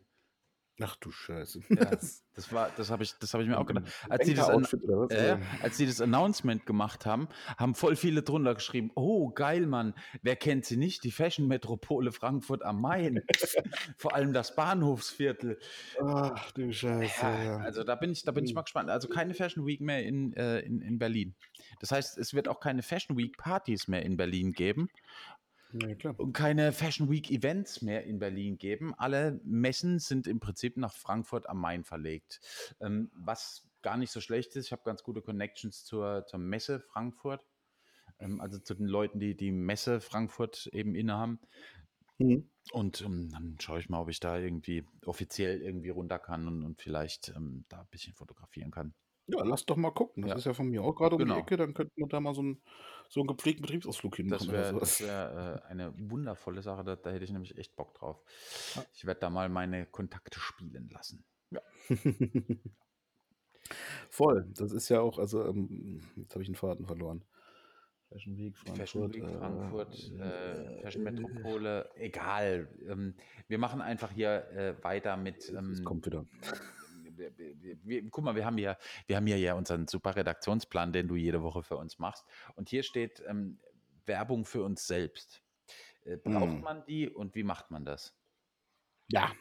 Ach 0.83 0.97
du 0.97 1.11
Scheiße. 1.11 1.61
Ja, 1.75 1.99
Das 2.35 2.53
war 2.53 2.71
das 2.75 2.91
habe 2.91 3.03
ich 3.03 3.19
das 3.19 3.35
habe 3.35 3.43
ich 3.43 3.49
mir 3.49 3.59
auch 3.59 3.67
gedacht. 3.67 3.87
Als 4.09 4.25
die 4.25 4.35
das 4.35 4.49
äh, 4.49 5.37
als 5.61 5.77
die 5.77 5.87
das 5.87 6.01
Announcement 6.01 6.65
gemacht 6.67 7.05
haben, 7.07 7.29
haben 7.59 7.75
voll 7.75 7.97
viele 7.97 8.23
drunter 8.23 8.55
geschrieben: 8.55 8.91
„Oh, 8.95 9.31
geil, 9.31 9.67
Mann. 9.67 9.95
Wer 10.23 10.37
kennt 10.37 10.65
sie 10.65 10.77
nicht? 10.77 11.05
Die 11.05 11.11
Fashion-Metropole 11.11 12.13
Frankfurt 12.13 12.63
am 12.65 12.81
Main.“ 12.81 13.25
Vor 13.99 14.15
allem 14.15 14.33
das 14.33 14.55
Bahnhofsviertel. 14.55 15.59
Ach 16.01 16.51
du 16.53 16.73
Scheiße, 16.73 17.27
Ja, 17.27 17.43
ja. 17.45 17.59
also 17.65 17.83
da 17.83 17.95
bin 17.95 18.13
ich 18.13 18.25
da 18.25 18.33
bin 18.33 18.45
ich 18.45 18.53
Mhm. 18.53 18.55
mal 18.55 18.63
gespannt. 18.63 18.91
Also 18.91 19.09
keine 19.09 19.33
Fashion 19.35 19.67
Week 19.67 19.81
mehr 19.81 20.05
in 20.05 20.35
äh, 20.35 20.61
in 20.61 20.83
in 20.83 20.99
Berlin. 20.99 21.35
Das 21.81 21.93
heißt, 21.93 22.19
es 22.19 22.35
wird 22.35 22.47
auch 22.49 22.61
keine 22.61 22.83
Fashion 22.83 23.17
Week 23.17 23.37
Partys 23.39 23.89
mehr 23.89 24.03
in 24.05 24.17
Berlin 24.19 24.53
geben 24.53 24.91
Ja, 25.73 26.11
und 26.17 26.33
keine 26.33 26.73
Fashion 26.73 27.09
Week 27.11 27.31
Events 27.31 27.81
mehr 27.81 28.05
in 28.05 28.19
Berlin 28.19 28.59
geben. 28.59 28.93
Alle 28.97 29.41
Messen 29.45 30.01
sind 30.01 30.27
im 30.27 30.41
Prinzip 30.41 30.77
nach 30.77 30.93
Frankfurt 30.93 31.49
am 31.49 31.61
Main 31.61 31.85
verlegt. 31.85 32.41
Ähm, 32.81 33.11
was 33.15 33.71
gar 33.83 33.97
nicht 33.97 34.11
so 34.11 34.21
schlecht 34.21 34.57
ist. 34.57 34.67
Ich 34.67 34.73
habe 34.73 34.83
ganz 34.85 35.03
gute 35.05 35.23
Connections 35.23 35.85
zur 35.85 36.27
zur 36.27 36.41
Messe 36.41 36.81
Frankfurt. 36.81 37.47
Ähm, 38.21 38.41
also 38.41 38.59
zu 38.61 38.75
den 38.75 38.87
Leuten, 38.89 39.21
die 39.21 39.37
die 39.37 39.53
Messe 39.53 40.01
Frankfurt 40.01 40.69
eben 40.73 40.95
innehaben. 40.97 41.41
Mhm. 42.21 42.51
Und, 42.73 43.01
ähm, 43.03 43.31
dann 43.31 43.57
schaue 43.61 43.81
ich 43.81 43.89
mal, 43.89 44.01
ob 44.01 44.09
ich 44.11 44.21
da 44.21 44.39
irgendwie 44.39 44.85
offiziell 45.05 45.61
irgendwie 45.63 45.89
runter 45.91 46.19
kann 46.19 46.47
und 46.47 46.63
und 46.65 46.81
vielleicht, 46.83 47.29
ähm, 47.37 47.65
da 47.69 47.81
'n 47.83 47.89
bisschen 47.91 48.15
fotografieren 48.15 48.71
kann. 48.71 48.95
Ja, 49.29 49.43
lass 49.45 49.65
doch 49.67 49.77
mal 49.77 49.91
gucken. 49.93 50.25
Das 50.25 50.35
Ja. 50.35 50.35
ist 50.35 50.45
ja 50.47 50.55
von 50.55 50.69
mir 50.69 50.83
auch 50.83 50.95
grade 50.95 51.15
um 51.17 51.25
die 51.25 51.35
Genau. 51.35 51.37
Ecke, 51.37 51.57
dann 51.57 51.75
könnten 51.75 51.93
wir 51.97 52.07
da 52.09 52.21
mal 52.21 52.35
so 52.35 52.43
'n 52.43 52.63
so 53.09 53.21
'n 53.21 53.27
gepflegten 53.27 53.63
Betriebsausflug 53.63 54.17
Das 54.29 54.47
hinmachen 54.47 54.49
oder 54.51 54.63
wäre 54.63 54.65
so 54.65 54.77
das 54.77 55.01
was. 55.01 55.01
wäre, 55.01 55.63
äh, 55.65 55.67
eine 55.69 55.93
wundervolle 56.11 56.63
Sache. 56.63 56.85
Da 56.85 56.97
da 56.97 57.11
hätte 57.11 57.25
ich 57.25 57.33
nämlich 57.33 57.57
echt 57.59 57.75
Bock 57.77 57.95
drauf. 57.95 58.23
Ja. 58.77 58.91
Ich 58.93 59.05
werde 59.07 59.21
da 59.21 59.31
mal 59.31 59.49
meine 59.49 59.87
Kontakte 59.87 60.39
spielen 60.39 60.89
lassen. 60.91 61.25
Ja. 61.51 61.61
Voll. 64.13 64.47
Das 64.55 64.73
ist 64.73 64.89
ja 64.89 65.01
auch 65.01 65.19
also, 65.19 65.45
ähm, 65.47 66.01
jetzt 66.17 66.35
habe 66.35 66.43
ich 66.43 66.49
'n 66.49 66.55
Faden 66.57 66.85
verloren. 66.87 67.25
Fashion 68.13 68.37
Week 68.39 68.59
Fashion 68.75 69.09
Frankfurt, 69.09 69.13
Week 69.13 69.29
äh, 69.29 69.29
Frankfurt, 69.31 70.13
äh, 70.19 70.77
Fashion 70.81 71.03
äh 71.03 71.05
Metropole, 71.05 71.91
egal. 71.95 72.69
Ähm, 72.89 73.17
wir 73.49 73.59
machen 73.59 73.81
einfach 73.81 74.11
hier, 74.13 74.49
äh, 74.51 74.85
weiter 74.85 75.17
mit, 75.17 75.49
Es 75.49 75.69
es 75.69 75.83
ähm 75.83 75.83
kommt 75.83 76.07
wieder. 76.07 76.27
Wir 77.85 78.11
guck 78.11 78.25
mal, 78.25 78.35
wir 78.37 78.45
haben 78.47 78.59
hier 78.59 78.79
wir 79.07 79.17
haben 79.17 79.27
hier 79.27 79.39
ja 79.39 79.55
unseren 79.55 79.89
super 79.89 80.17
Redaktionsplan, 80.17 80.93
den 80.93 81.09
du 81.09 81.17
jede 81.17 81.43
Woche 81.43 81.63
für 81.63 81.77
uns 81.77 81.99
machst. 81.99 82.25
Und 82.57 82.69
hier 82.71 82.83
steht, 82.83 83.23
ähm, 83.27 83.61
Werbung 84.07 84.45
für 84.47 84.63
uns 84.65 84.87
selbst. 84.87 85.43
Äh, 86.05 86.19
braucht 86.19 86.63
Mhm. 86.63 86.65
man 86.65 86.85
die 86.87 87.09
und 87.11 87.35
wie 87.37 87.45
macht 87.45 87.71
man 87.73 87.85
das? 87.87 88.15
Ja. 89.09 89.33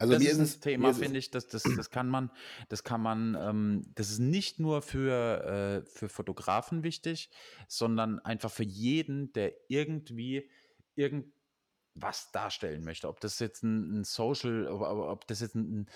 Also, 0.00 0.14
Das 0.14 0.24
ist 0.24 0.38
ist 0.38 0.38
'n 0.38 0.60
es 0.60 0.60
mir 0.74 0.94
Thema, 0.94 0.94
finde 0.94 1.18
ich, 1.18 1.30
das 1.30 1.46
das 1.48 1.74
das 1.74 1.90
kann 1.90 2.08
man 2.08 2.30
das 2.70 2.84
kann 2.84 3.02
man 3.02 3.36
ähm, 3.38 3.82
das 3.94 4.10
ist 4.10 4.18
nicht 4.18 4.58
nur 4.58 4.80
für, 4.80 5.82
äh 5.84 5.90
für 5.90 6.08
Fotografen 6.08 6.82
wichtig, 6.84 7.30
sondern 7.68 8.18
einfach 8.18 8.50
für 8.50 8.64
jeden, 8.64 9.32
der 9.34 9.52
irgendwie 9.68 10.50
irgendwas 10.94 12.32
darstellen 12.32 12.84
möchte. 12.84 13.08
Ob 13.08 13.20
das 13.20 13.38
jetzt 13.40 13.64
'n 13.64 14.00
'n 14.00 14.04
Social 14.04 14.68
ob 14.68 14.82
ob 14.82 15.26
das 15.28 15.40
jetzt 15.40 15.56
'n 15.56 15.86
'n 15.86 15.90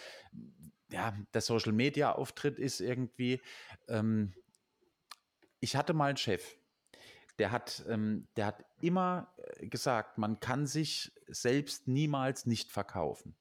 ja, 0.94 1.14
der 1.34 1.40
Social-Media-Auftritt 1.42 2.58
ist 2.58 2.80
irgendwie. 2.80 3.40
Ähm 3.88 4.32
ich 5.62 5.76
hatte 5.76 5.94
mal 5.94 6.10
'n 6.10 6.16
Chef, 6.16 6.56
der 7.38 7.50
hat 7.52 7.84
ähm, 7.88 8.28
der 8.36 8.46
hat 8.46 8.64
immer, 8.80 9.34
äh, 9.58 9.66
gesagt, 9.68 10.18
man 10.18 10.40
kann 10.40 10.66
sich 10.66 11.12
selbst 11.28 11.88
niemals 11.88 12.46
nicht 12.46 12.72
verkaufen. 12.72 13.34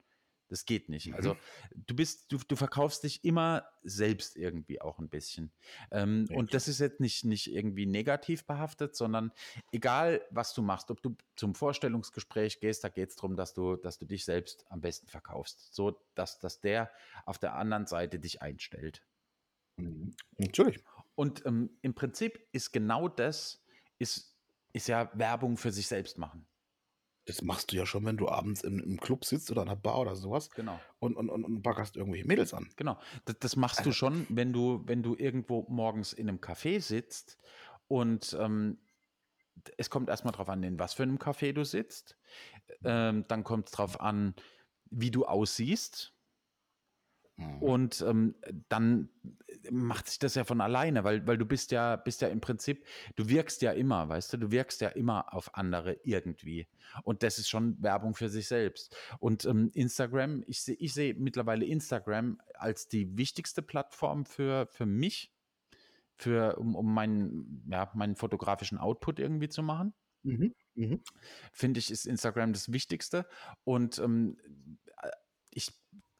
Das 0.50 0.66
geht 0.66 0.90
nicht. 0.90 1.14
Also, 1.16 1.36
Mhm. 1.36 1.40
du 1.76 1.96
bist 1.96 2.32
du 2.32 2.38
du 2.48 2.56
verkaufst 2.56 3.04
dich 3.04 3.24
immer 3.24 3.66
selbst 3.84 4.36
irgendwie 4.36 4.82
auch 4.82 5.00
'n 5.00 5.10
bisschen. 5.10 5.54
Ähm, 5.92 6.30
und 6.34 6.54
das 6.54 6.68
ist 6.68 6.80
jetzt 6.80 7.00
nicht 7.00 7.26
nicht 7.26 7.52
irgendwie 7.52 7.86
negativ 7.86 8.46
behaftet, 8.46 8.96
sondern 8.96 9.32
egal, 9.72 10.22
was 10.32 10.54
du 10.54 10.62
machst, 10.62 10.92
ob 10.92 11.02
du 11.02 11.16
zum 11.36 11.56
Vorstellungsgespräch 11.56 12.60
gehst, 12.60 12.84
da 12.84 12.90
geht's 12.90 13.16
drum, 13.16 13.36
dass 13.36 13.54
du 13.54 13.76
dass 13.78 13.98
du 13.98 14.06
dich 14.06 14.26
selbst 14.26 14.66
am 14.70 14.82
besten 14.82 15.08
verkaufst, 15.08 15.74
so 15.74 16.02
dass 16.16 16.40
dass 16.40 16.60
der 16.62 16.92
auf 17.26 17.40
der 17.40 17.56
anderen 17.56 17.88
Seite 17.88 18.20
dich 18.20 18.42
einstellt. 18.42 19.06
Mhm. 19.78 20.16
Natürlich. 20.38 20.84
Und, 21.16 21.46
ähm, 21.46 21.78
im 21.82 21.94
Prinzip 21.96 22.48
ist 22.52 22.72
genau 22.72 23.08
das 23.08 23.64
ist 24.00 24.32
ist 24.76 24.88
ja 24.88 25.12
Werbung 25.14 25.56
für 25.58 25.72
sich 25.72 25.86
selbst 25.88 26.18
machen. 26.18 26.48
Das 27.28 27.42
machst 27.42 27.72
du 27.72 27.78
ja 27.78 27.86
schon, 27.86 28.06
wenn 28.06 28.18
du 28.18 28.28
abends 28.28 28.62
im 28.64 28.80
im 28.80 29.00
Club 29.00 29.24
sitzt 29.24 29.50
oder 29.50 29.62
an 29.62 29.68
'ner 29.70 29.76
Bar 29.78 30.00
oder 30.02 30.16
so 30.16 30.32
was 30.32 30.50
Genau. 30.56 30.84
und 31.00 31.16
und 31.16 31.30
und 31.30 31.46
und 31.46 31.62
baggerst 31.62 31.96
irgendwelche 31.96 32.28
Mädels 32.28 32.54
an. 32.54 32.74
Genau. 32.78 32.98
D 33.28 33.34
das 33.40 33.56
machst 33.56 33.86
du 33.86 33.92
Also 33.92 33.92
schon, 33.92 34.26
wenn 34.30 34.54
du 34.54 34.82
wenn 34.86 35.04
du 35.04 35.16
irgendwo 35.16 35.66
morgens 35.70 36.14
in 36.14 36.26
'nem 36.28 36.38
Café 36.40 36.80
sitzt 36.82 37.38
und, 37.88 38.36
ähm, 38.40 38.80
es 39.78 39.90
kommt 39.90 40.10
erst 40.10 40.26
mal 40.26 40.32
drauf 40.32 40.50
an, 40.50 40.64
in 40.64 40.80
was 40.80 40.94
für 40.96 41.06
'nem 41.06 41.18
Café 41.18 41.54
du 41.54 41.66
sitzt. 41.66 42.18
Ähm, 42.86 43.26
dann 43.30 43.44
kommt's 43.46 43.72
drauf 43.74 44.02
an, 44.02 44.36
wie 44.92 45.12
du 45.12 45.26
aussiehst. 45.26 46.13
Mhm. 47.38 47.58
Und, 47.62 48.02
ähm, 48.08 48.36
dann 48.70 49.10
macht 49.72 50.08
sich 50.08 50.20
das 50.20 50.36
ja 50.36 50.44
von 50.44 50.62
alleine, 50.62 51.04
weil 51.04 51.26
weil 51.26 51.38
du 51.38 51.46
bist 51.46 51.72
ja 51.72 51.96
bist 51.96 52.22
ja 52.22 52.28
im 52.28 52.42
Prinzip 52.42 52.86
du 53.16 53.30
wirkst 53.30 53.62
ja 53.62 53.72
immer, 53.72 54.10
weißt 54.10 54.34
du? 54.34 54.38
Du 54.38 54.52
wirkst 54.52 54.82
ja 54.82 54.90
immer 54.90 55.34
auf 55.34 55.56
andere 55.56 55.98
irgendwie. 56.04 56.68
Und 57.04 57.24
das 57.24 57.40
ist 57.40 57.50
schon 57.50 57.82
Werbung 57.82 58.14
für 58.16 58.30
sich 58.30 58.48
selbst. 58.48 58.96
Und, 59.20 59.46
ähm, 59.46 59.72
Instagram 59.74 60.44
ich 60.48 60.62
sehe 60.64 60.76
ich 60.76 60.94
sehe 60.94 61.14
mittlerweile 61.16 61.66
Instagram 61.66 62.40
als 62.56 62.88
die 62.88 63.18
wichtigste 63.18 63.62
Plattform 63.62 64.26
für 64.26 64.68
für 64.68 64.86
mich, 64.86 65.34
für 66.18 66.58
um 66.58 66.76
um 66.76 66.94
meinen 66.94 67.64
ja, 67.72 67.90
meinen 67.96 68.16
fotografischen 68.16 68.78
Output 68.78 69.20
irgendwie 69.20 69.50
zu 69.50 69.64
machen. 69.64 69.94
Mhm. 70.24 70.54
Mhm. 70.76 71.02
Finde 71.52 71.80
ich, 71.80 71.92
ist 71.92 72.06
Instagram 72.06 72.54
das 72.54 72.72
Wichtigste. 72.72 73.28
Und, 73.64 74.00
ähm, 74.00 74.38
äh, 75.02 75.10
ich 75.52 75.72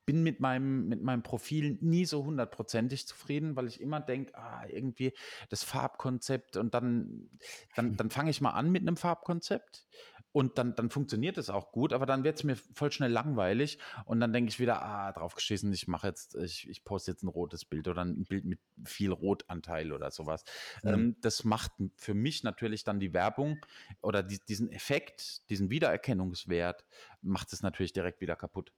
bin 0.06 0.24
mit 0.24 0.40
meinem 0.40 0.88
mit 0.88 1.02
meinem 1.04 1.24
Profil 1.24 1.78
nie 1.82 2.06
so 2.06 2.26
hundertprozentig 2.26 3.08
zufrieden, 3.08 3.56
weil 3.56 3.68
ich 3.68 3.82
immer 3.82 4.00
denke: 4.02 4.36
„Ah, 4.36 4.66
irgendwie 4.68 5.14
das 5.50 5.64
Farbkonzept“ 5.64 6.58
und 6.58 6.74
dann 6.74 7.30
dann 7.76 7.96
dann 7.96 8.10
fange 8.12 8.30
ich 8.32 8.42
mal 8.42 8.52
an 8.52 8.72
mit 8.72 8.84
'nem 8.84 8.98
Farbkonzept 8.98 9.88
und 10.32 10.58
dann 10.58 10.76
dann 10.76 10.90
funktioniert 10.90 11.38
es 11.38 11.50
auch 11.50 11.72
gut, 11.72 11.94
aber 11.94 12.06
dann 12.06 12.24
wird's 12.24 12.44
mir 12.44 12.56
voll 12.56 12.92
schnell 12.92 13.12
langweilig 13.12 13.78
und 14.06 14.20
dann 14.20 14.34
denke 14.34 14.50
ich 14.50 14.60
wieder: 14.60 14.82
„Ah, 14.82 15.12
drauf 15.12 15.36
geschissen, 15.36 15.72
ich 15.74 15.88
mache 15.88 16.08
jetzt 16.08 16.36
ich 16.36 16.68
ich 16.70 16.84
poste 16.84 17.12
jetzt 17.12 17.24
'n 17.24 17.28
rotes 17.30 17.66
Bild 17.66 17.88
oder 17.88 18.02
'n 18.02 18.26
Bild 18.26 18.46
mit 18.46 18.60
viel 18.86 19.12
Rotanteil“ 19.12 19.92
oder 19.94 20.12
so 20.12 20.26
was. 20.26 20.44
Mhm. 20.84 21.04
Ähm, 21.04 21.18
das 21.22 21.44
macht 21.44 21.72
für 21.98 22.14
mich 22.14 22.44
natürlich 22.44 22.84
dann 22.84 23.00
die 23.00 23.14
Werbung 23.14 23.66
oder 24.02 24.24
die 24.24 24.40
diesen 24.48 24.72
Effekt, 24.72 25.50
diesen 25.50 25.70
Wiedererkennungswert 25.70 26.86
macht 27.22 27.54
es 27.54 27.62
natürlich 27.62 27.94
direkt 27.94 28.22
wieder 28.22 28.36
kaputt. 28.36 28.72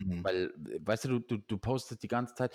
Mhm. 0.00 0.22
Weil, 0.22 0.52
weißt 0.56 1.06
du, 1.06 1.08
du 1.08 1.20
du 1.20 1.38
du 1.38 1.58
postest 1.58 2.02
die 2.02 2.08
ganze 2.08 2.34
Zeit 2.34 2.54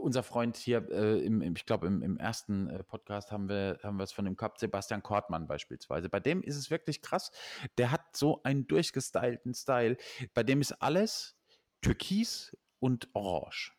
unser 0.00 0.22
Freund 0.22 0.56
hier, 0.56 0.88
äh, 0.90 1.20
im 1.24 1.42
im 1.42 1.54
ich 1.56 1.66
glaube, 1.66 1.86
im 1.86 2.02
im 2.02 2.18
1., 2.18 2.68
äh, 2.70 2.82
Podcast 2.84 3.32
haben 3.32 3.48
wir 3.48 3.78
haben 3.82 3.98
wir's 3.98 4.12
von 4.12 4.24
dem 4.24 4.36
gehabt, 4.36 4.58
Sebastian 4.60 5.02
Kortmann 5.02 5.46
beispielsweise. 5.46 6.08
Bei 6.08 6.20
dem 6.20 6.42
ist 6.42 6.56
es 6.56 6.70
wirklich 6.70 7.02
krass. 7.02 7.30
Der 7.78 7.90
hat 7.90 8.16
so 8.16 8.42
einen 8.44 8.66
durchgestylten 8.66 9.54
Style. 9.54 9.96
Bei 10.34 10.42
dem 10.42 10.60
ist 10.62 10.72
alles 10.82 11.36
türkis 11.82 12.56
und 12.80 13.08
orange. 13.14 13.72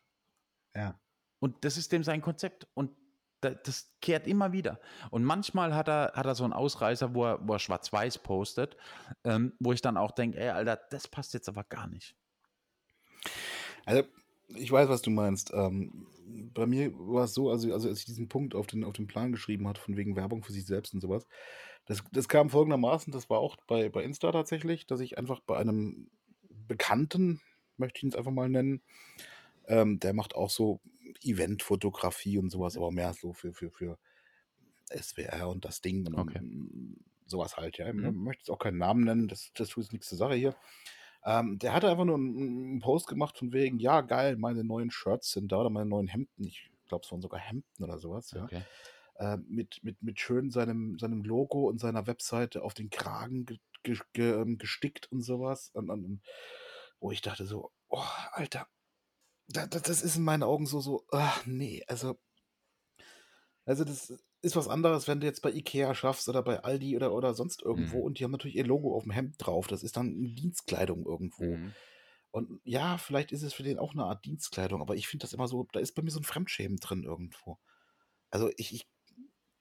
Ja. 0.76 1.00
Und 1.42 1.64
das 1.64 1.76
ist 1.76 1.92
dem 1.92 2.04
sein 2.04 2.22
Konzept. 2.22 2.68
Und 2.74 2.92
da 3.42 3.50
das 3.50 3.96
kehrt 4.00 4.26
immer 4.26 4.52
wieder. 4.52 4.80
Und 5.10 5.24
manchmal 5.24 5.74
hat 5.74 5.88
er 5.88 6.12
hat 6.14 6.26
er 6.26 6.34
so 6.34 6.44
'n 6.44 6.52
Ausreißer, 6.54 7.14
wo 7.14 7.24
er 7.26 7.40
wo 7.48 7.54
er 7.54 7.58
schwarz-weiß 7.58 8.18
postet, 8.20 8.76
ähm, 9.24 9.54
wo 9.60 9.72
ich 9.72 9.82
dann 9.82 9.96
auch 9.98 10.12
denke: 10.12 10.38
„Ey, 10.40 10.50
Alter, 10.50 10.80
das 10.90 11.08
passt 11.08 11.34
jetzt 11.34 11.48
aber 11.48 11.64
gar 11.64 11.86
nicht.“ 11.88 12.14
Also, 13.84 14.04
ich 14.48 14.70
weiß, 14.70 14.88
was 14.88 15.02
du 15.02 15.10
meinst. 15.10 15.52
Ähm, 15.54 16.06
bei 16.54 16.66
mir 16.66 16.92
war's 16.94 17.34
so, 17.34 17.50
also 17.50 17.72
also 17.72 17.88
als 17.88 18.00
ich 18.00 18.04
diesen 18.06 18.28
Punkt 18.28 18.54
auf 18.54 18.66
den 18.66 18.84
auf 18.84 18.94
den 18.94 19.06
Plan 19.06 19.32
geschrieben 19.32 19.68
hatte, 19.68 19.80
von 19.80 19.96
wegen 19.96 20.16
Werbung 20.16 20.42
für 20.42 20.52
sich 20.52 20.66
selbst 20.66 20.94
und 20.94 21.00
so 21.00 21.08
was, 21.08 21.26
das 21.86 22.02
das 22.12 22.28
kam 22.28 22.50
folgendermaßen, 22.50 23.12
das 23.12 23.28
war 23.30 23.38
auch 23.40 23.56
bei 23.66 23.88
bei 23.90 24.02
Insta 24.04 24.32
tatsächlich, 24.32 24.86
dass 24.86 25.00
ich 25.00 25.18
einfach 25.18 25.40
bei 25.40 25.56
einem 25.56 26.10
Bekannten 26.50 27.40
möchte 27.76 27.98
ich 27.98 28.02
ihn 28.04 28.08
jetzt 28.10 28.18
einfach 28.18 28.30
mal 28.32 28.48
nennen. 28.48 28.82
Ähm, 29.66 29.98
der 30.00 30.12
macht 30.14 30.34
auch 30.34 30.50
so 30.50 30.80
Eventfotografie 31.22 32.38
und 32.38 32.50
sowas, 32.50 32.76
aber 32.76 32.90
mehr 32.92 33.14
so 33.14 33.32
für, 33.32 33.52
für, 33.54 33.70
für 33.70 33.98
SWR 34.90 35.48
und 35.48 35.64
das 35.64 35.80
Ding 35.82 36.06
und 36.06 36.16
Okay. 36.18 36.42
sowas 37.26 37.56
halt, 37.56 37.78
ja. 37.78 37.88
Ich 37.88 37.94
Mhm. 37.94 38.14
möchte 38.14 38.40
jetzt 38.42 38.50
auch 38.50 38.58
keinen 38.58 38.78
Namen 38.78 39.04
nennen, 39.04 39.28
das, 39.28 39.50
das 39.54 39.68
tut 39.70 39.84
jetzt 39.84 39.92
nichts 39.92 40.08
zur 40.08 40.18
Sache 40.18 40.34
hier. 40.34 40.56
Ähm, 41.24 41.58
der 41.58 41.72
hatte 41.72 41.90
einfach 41.90 42.04
nur 42.04 42.16
einen, 42.16 42.36
einen 42.36 42.80
Post 42.80 43.06
gemacht 43.06 43.38
von 43.38 43.52
wegen, 43.52 43.78
ja, 43.78 44.02
geil, 44.02 44.36
meine 44.36 44.62
neuen 44.62 44.90
Shirts 44.90 45.32
sind 45.32 45.50
da 45.52 45.58
oder 45.60 45.70
meine 45.70 45.88
neuen 45.88 46.06
Hemden. 46.06 46.44
Ich 46.44 46.70
glaube, 46.86 47.04
es 47.04 47.10
waren 47.10 47.22
sogar 47.22 47.40
Hemden 47.40 47.82
oder 47.82 47.98
sowas, 47.98 48.30
ja. 48.32 48.44
Okay. 48.44 48.62
Äh, 49.16 49.38
mit, 49.48 49.82
mit, 49.82 50.02
mit 50.02 50.18
schön 50.18 50.50
seinem, 50.50 50.98
seinem 50.98 51.22
Logo 51.22 51.68
und 51.68 51.78
seiner 51.78 52.06
Webseite 52.06 52.62
auf 52.62 52.74
den 52.74 52.90
Kragen 52.90 53.46
ge, 53.46 53.58
ge, 53.84 53.98
ge, 54.12 54.32
ähm, 54.32 54.58
gestickt 54.58 55.10
und 55.12 55.22
sowas. 55.22 55.70
Und, 55.72 55.88
und, 55.88 56.20
wo 57.00 57.12
ich 57.12 57.22
dachte 57.22 57.46
so, 57.46 57.70
oh, 57.88 58.02
Alter, 58.32 58.66
da, 59.48 59.66
da, 59.66 59.78
das 59.78 60.02
ist 60.02 60.16
in 60.16 60.24
meinen 60.24 60.42
Augen 60.42 60.66
so, 60.66 60.80
so, 60.80 61.04
ach, 61.12 61.46
nee, 61.46 61.84
also, 61.86 62.18
also 63.64 63.84
das 63.84 64.12
ist 64.44 64.56
was 64.56 64.68
anderes, 64.68 65.08
wenn 65.08 65.20
du 65.20 65.26
jetzt 65.26 65.42
bei 65.42 65.52
Ikea 65.52 65.94
schaffst 65.94 66.28
oder 66.28 66.42
bei 66.42 66.62
Aldi 66.62 66.96
oder, 66.96 67.12
oder 67.14 67.34
sonst 67.34 67.62
irgendwo 67.62 67.98
Mhm. 67.98 68.02
und 68.02 68.18
die 68.18 68.24
haben 68.24 68.32
natürlich 68.32 68.56
ihr 68.56 68.66
Logo 68.66 68.96
auf 68.96 69.04
dem 69.04 69.12
Hemd 69.12 69.36
drauf. 69.38 69.66
Das 69.68 69.82
ist 69.82 69.96
dann 69.96 70.08
eine 70.08 70.28
Dienstkleidung 70.30 71.06
irgendwo. 71.06 71.48
Mhm. 71.48 71.74
Und 72.30 72.60
ja, 72.64 72.98
vielleicht 72.98 73.32
ist 73.32 73.42
es 73.42 73.54
für 73.54 73.62
den 73.62 73.78
auch 73.78 73.92
eine 73.94 74.04
Art 74.04 74.24
Dienstkleidung, 74.24 74.80
aber 74.82 74.96
ich 74.96 75.08
finde 75.08 75.24
das 75.24 75.32
immer 75.32 75.48
so, 75.48 75.68
da 75.72 75.80
ist 75.80 75.94
bei 75.94 76.02
mir 76.02 76.10
so 76.10 76.20
ein 76.20 76.24
Fremdschämen 76.24 76.78
drin 76.78 77.04
irgendwo. 77.04 77.58
Also 78.30 78.50
ich, 78.56 78.74
ich, 78.74 78.88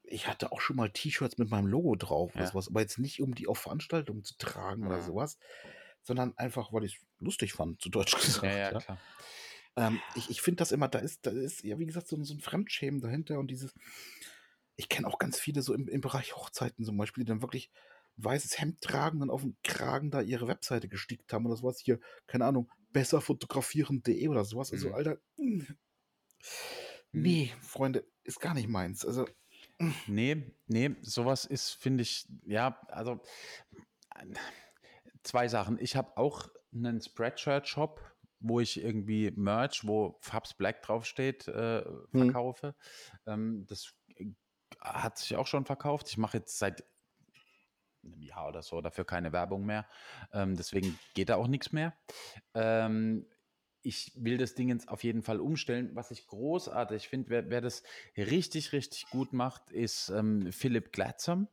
ich 0.03 0.27
hatte 0.27 0.51
auch 0.51 0.61
schon 0.61 0.75
mal 0.77 0.91
T-Shirts 0.91 1.37
mit 1.37 1.49
meinem 1.49 1.67
Logo 1.67 1.95
drauf, 1.95 2.35
oder 2.35 2.45
Ja. 2.45 2.47
sowas, 2.47 2.69
aber 2.69 2.81
jetzt 2.81 2.99
nicht, 2.99 3.21
um 3.21 3.35
die 3.35 3.47
auf 3.47 3.59
Veranstaltungen 3.59 4.23
zu 4.23 4.35
tragen 4.37 4.85
oder 4.87 4.99
Mhm. 4.99 5.01
sowas, 5.01 5.37
sondern 6.01 6.37
einfach, 6.37 6.73
weil 6.73 6.85
ich 6.85 6.97
es 6.97 7.05
lustig 7.19 7.53
fand, 7.53 7.81
zu 7.81 7.89
Deutsch 7.89 8.15
gesagt. 8.21 8.43
Ja, 8.43 8.53
ja, 8.57 8.73
Ja. 8.73 8.83
klar. 8.83 9.01
Ähm, 9.75 10.03
ich 10.13 10.29
ich 10.29 10.41
finde 10.41 10.57
das 10.57 10.71
immer, 10.71 10.87
da 10.87 10.99
ist, 10.99 11.25
da 11.25 11.31
ist, 11.31 11.63
ja, 11.63 11.79
wie 11.79 11.85
gesagt, 11.85 12.07
so, 12.07 12.21
so 12.23 12.33
ein 12.33 12.39
Fremdschämen 12.39 13.01
dahinter 13.01 13.39
und 13.39 13.47
dieses, 13.49 13.73
ich 14.75 14.89
kenne 14.89 15.07
auch 15.07 15.19
ganz 15.19 15.39
viele 15.39 15.61
so 15.61 15.73
im, 15.73 15.87
im 15.87 16.01
Bereich 16.01 16.35
Hochzeiten 16.35 16.83
zum 16.85 16.97
Beispiel, 16.97 17.23
die 17.23 17.29
dann 17.29 17.41
wirklich 17.41 17.69
weißes 18.17 18.59
Hemd 18.59 18.81
tragen 18.81 19.21
und 19.21 19.29
auf 19.29 19.41
dem 19.41 19.57
Kragen 19.63 20.11
da 20.11 20.21
ihre 20.21 20.47
Webseite 20.47 20.87
gestickt 20.87 21.33
haben 21.33 21.45
oder 21.45 21.55
sowas. 21.55 21.79
Hier, 21.79 21.99
keine 22.27 22.45
Ahnung, 22.45 22.69
besserfotografieren.de 22.91 24.27
oder 24.27 24.45
sowas. 24.45 24.71
Also, 24.71 24.89
Mhm. 24.89 24.93
Alter, 24.93 25.17
mm, 25.37 25.61
nee, 27.11 27.51
Freunde, 27.61 28.05
ist 28.23 28.39
gar 28.39 28.53
nicht 28.53 28.67
meins. 28.67 29.05
Also, 29.05 29.25
Nee, 30.07 30.51
nee, 30.67 30.95
sowas 31.01 31.45
ist, 31.45 31.71
finde 31.71 32.03
ich, 32.03 32.27
ja, 32.45 32.79
also 32.89 33.21
zwei 35.23 35.47
Sachen. 35.47 35.77
Ich 35.79 35.95
habe 35.95 36.17
auch 36.17 36.47
einen 36.73 37.01
Spreadshirt-Shop, 37.01 38.01
wo 38.39 38.59
ich 38.59 38.81
irgendwie 38.83 39.31
Merch, 39.31 39.85
wo 39.87 40.17
Fabs 40.21 40.53
Black 40.55 40.81
draufsteht, 40.81 41.47
äh, 41.47 41.83
Hm. 41.83 42.03
verkaufe. 42.11 42.75
Ähm, 43.25 43.65
das 43.67 43.93
hat 44.83 45.17
sich 45.17 45.35
auch 45.35 45.47
schon 45.47 45.65
verkauft. 45.65 46.09
Ich 46.09 46.17
mache 46.17 46.37
jetzt 46.37 46.59
seit 46.59 46.83
einem 48.03 48.21
Jahr 48.21 48.49
oder 48.49 48.61
so 48.61 48.81
dafür 48.81 49.05
keine 49.05 49.31
Werbung 49.31 49.65
mehr. 49.65 49.87
Ähm, 50.33 50.55
deswegen 50.55 50.97
geht 51.13 51.29
da 51.29 51.35
auch 51.35 51.47
nichts 51.47 51.71
mehr. 51.71 51.93
Ähm, 52.53 53.25
ich 53.81 54.11
will 54.15 54.37
das 54.37 54.55
Ding 54.55 54.69
jetzt 54.69 54.87
auf 54.89 55.03
jeden 55.03 55.23
Fall 55.23 55.39
umstellen. 55.39 55.91
Was 55.93 56.11
ich 56.11 56.27
großartig 56.27 57.09
finde, 57.09 57.29
wer, 57.29 57.49
wer 57.49 57.61
das 57.61 57.83
richtig, 58.17 58.71
richtig 58.71 59.09
gut 59.09 59.33
macht, 59.33 59.71
ist 59.71 60.09
ähm, 60.09 60.51
Philipp 60.51 60.91
Glatzam. 60.93 61.47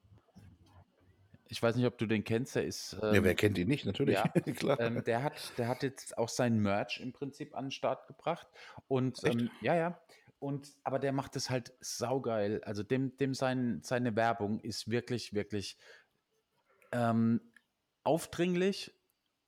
Ich 1.48 1.60
weiß 1.60 1.74
nicht, 1.74 1.86
ob 1.86 1.98
du 1.98 2.06
den 2.06 2.22
kennst. 2.22 2.54
Der 2.54 2.64
ist. 2.64 2.96
ja, 3.02 3.12
Ähm, 3.12 3.24
wer 3.24 3.34
kennt 3.34 3.58
ihn 3.58 3.66
nicht, 3.66 3.84
natürlich. 3.84 4.14
ja, 4.14 4.28
Klar. 4.54 4.78
ähm, 4.78 5.02
der, 5.02 5.24
hat, 5.24 5.52
der 5.58 5.66
hat 5.66 5.82
jetzt 5.82 6.16
auch 6.16 6.28
sein 6.28 6.60
Merch 6.60 7.00
im 7.00 7.12
Prinzip 7.12 7.56
an 7.56 7.66
den 7.66 7.70
Start 7.72 8.06
gebracht. 8.06 8.46
Und 8.86 9.24
ähm, 9.24 9.50
ja, 9.60 9.74
ja. 9.74 10.00
Und 10.40 10.74
aber 10.84 10.98
der 10.98 11.12
macht 11.12 11.36
es 11.36 11.50
halt 11.50 11.74
saugeil. 11.80 12.62
Also 12.64 12.82
dem, 12.82 13.16
dem 13.18 13.34
sein, 13.34 13.80
seine 13.82 14.16
Werbung 14.16 14.58
ist 14.58 14.90
wirklich, 14.90 15.34
wirklich 15.34 15.76
ähm, 16.92 17.40
aufdringlich, 18.04 18.92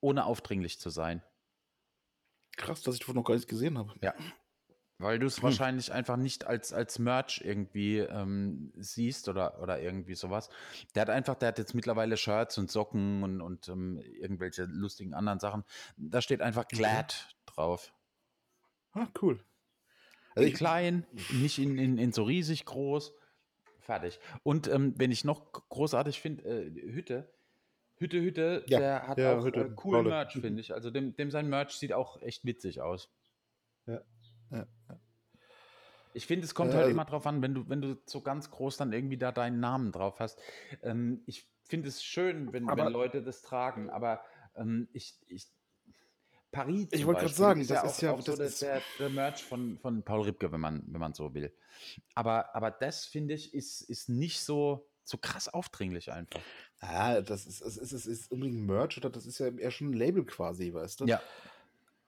ohne 0.00 0.26
aufdringlich 0.26 0.78
zu 0.78 0.90
sein. 0.90 1.22
Krass, 2.56 2.82
dass 2.82 2.94
ich 2.94 3.00
davon 3.00 3.16
noch 3.16 3.24
gar 3.24 3.34
nichts 3.34 3.48
gesehen 3.48 3.78
habe. 3.78 3.94
Ja. 4.02 4.14
Weil 4.98 5.18
du 5.18 5.26
es 5.26 5.38
Hm. 5.38 5.44
wahrscheinlich 5.44 5.90
einfach 5.92 6.16
nicht 6.16 6.46
als, 6.46 6.72
als 6.72 6.98
Merch 6.98 7.40
irgendwie 7.42 7.98
ähm, 7.98 8.72
siehst 8.76 9.28
oder, 9.28 9.60
oder 9.60 9.80
irgendwie 9.80 10.14
sowas. 10.14 10.50
Der 10.94 11.02
hat 11.02 11.10
einfach, 11.10 11.34
der 11.34 11.48
hat 11.48 11.58
jetzt 11.58 11.74
mittlerweile 11.74 12.16
Shirts 12.16 12.58
und 12.58 12.70
Socken 12.70 13.22
und, 13.24 13.40
und 13.40 13.66
ähm, 13.68 13.98
irgendwelche 13.98 14.64
lustigen 14.64 15.14
anderen 15.14 15.40
Sachen. 15.40 15.64
Da 15.96 16.20
steht 16.20 16.42
einfach. 16.42 16.68
Glad 16.68 17.34
drauf. 17.46 17.92
Ah, 18.92 19.08
cool. 19.22 19.42
In 20.34 20.38
Also 20.42 20.48
ich, 20.48 20.54
klein, 20.54 21.06
nicht 21.32 21.58
in, 21.58 21.78
in, 21.78 21.98
in 21.98 22.12
so 22.12 22.22
riesig 22.24 22.64
groß. 22.64 23.12
Fertig. 23.80 24.20
Und 24.42 24.68
ähm, 24.68 24.94
wenn 24.96 25.10
ich 25.10 25.24
noch 25.24 25.52
großartig 25.52 26.20
finde, 26.20 26.44
äh, 26.44 26.70
Hütte. 26.92 27.32
Hütte, 27.96 28.20
Hütte, 28.20 28.64
Ja, 28.68 28.78
der 28.78 29.08
hat 29.08 29.18
ja, 29.18 29.38
auch 29.38 29.44
Hütte, 29.44 29.60
äh, 29.60 29.70
coolen 29.74 30.02
Paule. 30.04 30.08
Merch, 30.10 30.32
finde 30.34 30.60
ich. 30.60 30.72
Also 30.74 30.90
dem, 30.90 31.14
dem 31.16 31.30
sein 31.30 31.48
Merch 31.48 31.72
sieht 31.74 31.92
auch 31.92 32.20
echt 32.22 32.44
witzig 32.44 32.80
aus. 32.80 33.10
ja, 33.86 34.00
ja. 34.50 34.66
Ich 36.14 36.26
finde, 36.26 36.44
es 36.44 36.54
kommt 36.54 36.72
halt 36.72 36.82
also- 36.82 36.90
immer 36.90 37.04
drauf 37.06 37.26
an, 37.26 37.40
wenn 37.42 37.54
du, 37.54 37.68
wenn 37.68 37.80
du 37.80 37.96
so 38.06 38.20
ganz 38.20 38.50
groß 38.50 38.76
dann 38.76 38.92
irgendwie 38.92 39.16
da 39.16 39.32
deinen 39.32 39.60
Namen 39.60 39.92
drauf 39.92 40.20
hast. 40.20 40.38
Ähm, 40.82 41.22
ich 41.26 41.48
finde 41.64 41.88
es 41.88 42.04
schön, 42.04 42.52
wenn, 42.52 42.68
Aber- 42.68 42.84
wenn 42.84 42.92
Leute 42.92 43.22
das 43.22 43.40
tragen, 43.42 43.88
aber 43.88 44.22
ähm, 44.54 44.88
ich, 44.92 45.18
ich 45.28 45.48
Paris 46.52 46.86
Ich 46.92 47.04
wollte 47.06 47.22
Beispiel 47.22 47.36
sagen, 47.38 47.60
ist 47.62 47.70
das 47.70 47.82
ja 47.82 47.88
ist 47.88 47.98
auch, 47.98 48.02
ja- 48.02 48.12
auch 48.12 48.20
so 48.22 48.36
das 48.36 48.52
ist- 48.52 48.62
der, 48.62 48.82
der 48.98 49.08
Merch 49.08 49.42
von, 49.42 49.78
von 49.78 50.02
Paul 50.04 50.22
Ripke, 50.22 50.52
wenn 50.52 50.60
man, 50.60 50.82
wenn 50.86 51.00
man 51.00 51.14
so 51.14 51.34
will. 51.34 51.52
Aber, 52.14 52.54
aber 52.54 52.70
das, 52.70 53.06
finde 53.06 53.34
ich, 53.34 53.52
ist, 53.54 53.80
ist 53.82 54.08
nicht 54.08 54.40
so, 54.40 54.86
so 55.02 55.16
krass 55.18 55.48
aufdringlich 55.48 56.12
einfach. 56.12 56.40
Ah, 56.80 57.20
das 57.22 57.46
ist, 57.46 57.60
es 57.62 57.76
ist, 57.76 57.92
es 57.92 58.06
ist 58.06 58.30
unbedingt 58.30 58.66
Merch 58.66 58.96
oder 58.98 59.10
das 59.10 59.26
ist 59.26 59.38
ja 59.38 59.48
eher 59.48 59.70
schon 59.70 59.88
ein 59.90 59.94
Label 59.94 60.24
quasi, 60.24 60.72
weißt 60.72 61.00
du? 61.00 61.06
Ja. 61.06 61.20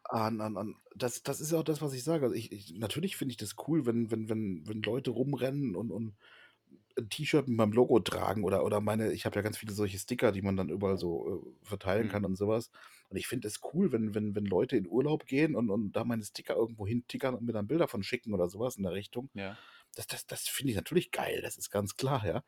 An, 0.04 0.40
an, 0.42 0.56
an, 0.58 0.76
das, 0.94 1.22
das 1.22 1.40
ist 1.40 1.50
ja 1.52 1.58
auch 1.58 1.64
das, 1.64 1.80
was 1.80 1.94
ich 1.94 2.04
sage. 2.04 2.24
Also 2.26 2.36
ich, 2.36 2.52
ich, 2.52 2.74
natürlich 2.78 3.16
finde 3.16 3.32
ich 3.32 3.38
das 3.38 3.56
cool, 3.66 3.86
wenn, 3.86 4.10
wenn, 4.10 4.28
wenn, 4.28 4.62
wenn 4.68 4.82
Leute 4.82 5.10
rumrennen 5.10 5.74
und, 5.74 5.90
und 5.90 6.14
ein 6.96 7.08
T-Shirt 7.08 7.48
mit 7.48 7.56
meinem 7.56 7.72
Logo 7.72 7.98
tragen 8.00 8.44
oder, 8.44 8.64
oder 8.64 8.80
meine, 8.80 9.12
ich 9.12 9.26
habe 9.26 9.36
ja 9.36 9.42
ganz 9.42 9.58
viele 9.58 9.72
solche 9.72 9.98
Sticker, 9.98 10.32
die 10.32 10.42
man 10.42 10.56
dann 10.56 10.68
überall 10.68 10.96
so 10.96 11.54
äh, 11.62 11.66
verteilen 11.66 12.06
Mhm. 12.06 12.10
kann 12.10 12.24
und 12.24 12.36
sowas. 12.36 12.70
Und 13.08 13.16
ich 13.16 13.26
finde 13.26 13.48
es 13.48 13.60
cool, 13.72 13.92
wenn, 13.92 14.14
wenn, 14.14 14.34
wenn 14.34 14.44
Leute 14.44 14.76
in 14.76 14.86
Urlaub 14.88 15.26
gehen 15.26 15.54
und, 15.56 15.70
und 15.70 15.92
da 15.92 16.04
meine 16.04 16.24
Sticker 16.24 16.56
irgendwo 16.56 16.86
hintickern 16.86 17.34
und 17.34 17.44
mir 17.44 17.52
dann 17.52 17.66
Bilder 17.66 17.88
von 17.88 18.02
schicken 18.02 18.32
oder 18.32 18.48
sowas 18.48 18.76
in 18.76 18.82
der 18.84 18.92
Richtung. 18.92 19.30
Ja. 19.34 19.56
Das, 19.94 20.06
das, 20.06 20.26
das 20.26 20.48
finde 20.48 20.70
ich 20.70 20.76
natürlich 20.76 21.10
geil, 21.10 21.40
das 21.42 21.56
ist 21.56 21.70
ganz 21.70 21.96
klar, 21.96 22.24
ja. 22.26 22.44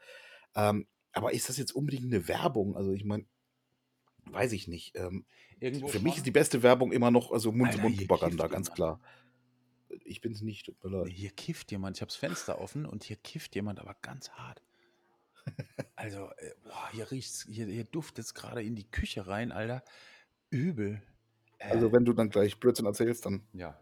Ähm, 0.55 0.87
aber 1.13 1.33
ist 1.33 1.49
das 1.49 1.57
jetzt 1.57 1.73
unbedingt 1.73 2.05
eine 2.05 2.29
Werbung? 2.29 2.77
Also 2.77 2.93
ich 2.93 3.05
meine, 3.05 3.27
weiß 4.27 4.53
ich 4.53 4.69
nicht. 4.69 4.97
Ähm, 4.97 5.25
Irgendwo 5.61 5.89
für 5.89 6.01
mich 6.01 6.15
schon. 6.15 6.19
ist 6.19 6.27
die 6.27 6.31
beste 6.33 6.63
Werbung 6.63 6.93
immer 6.93 7.11
noch 7.11 7.33
also 7.33 7.53
Mund-zu-Mund-Propaganda, 7.53 8.49
ganz 8.49 8.73
klar. 8.73 9.01
Ich 10.05 10.21
bin 10.21 10.33
es 10.33 10.43
nicht, 10.43 10.67
tut 10.67 10.83
mir 10.83 10.91
leid. 10.91 11.09
Hier 11.09 11.31
kifft 11.31 11.71
jemand. 11.71 11.97
Ich 11.97 12.01
habe 12.01 12.09
das 12.09 12.17
Fenster 12.17 12.61
offen 12.61 12.87
und 12.87 13.05
hier 13.05 13.17
kifft 13.17 13.55
jemand, 13.55 13.81
aber 13.81 13.97
ganz 14.03 14.31
hart. 14.31 14.63
Also, 15.95 16.29
äh, 16.37 16.51
boah, 16.65 16.91
hier 16.93 17.11
riecht's, 17.11 17.47
hier, 17.49 17.67
hier 17.67 17.85
duftet 17.85 18.25
es 18.27 18.35
gerade 18.35 18.63
in 18.63 18.75
die 18.75 18.91
Küche 18.91 19.27
rein, 19.27 19.51
Alter. 19.51 19.83
Übel. 20.51 21.01
Äh, 21.59 21.71
Also 21.71 21.93
wenn 21.93 22.05
du 22.05 22.13
dann 22.13 22.29
gleich 22.29 22.61
Blödsinn 22.61 22.85
erzählst, 22.85 23.25
dann 23.25 23.47
ja, 23.55 23.81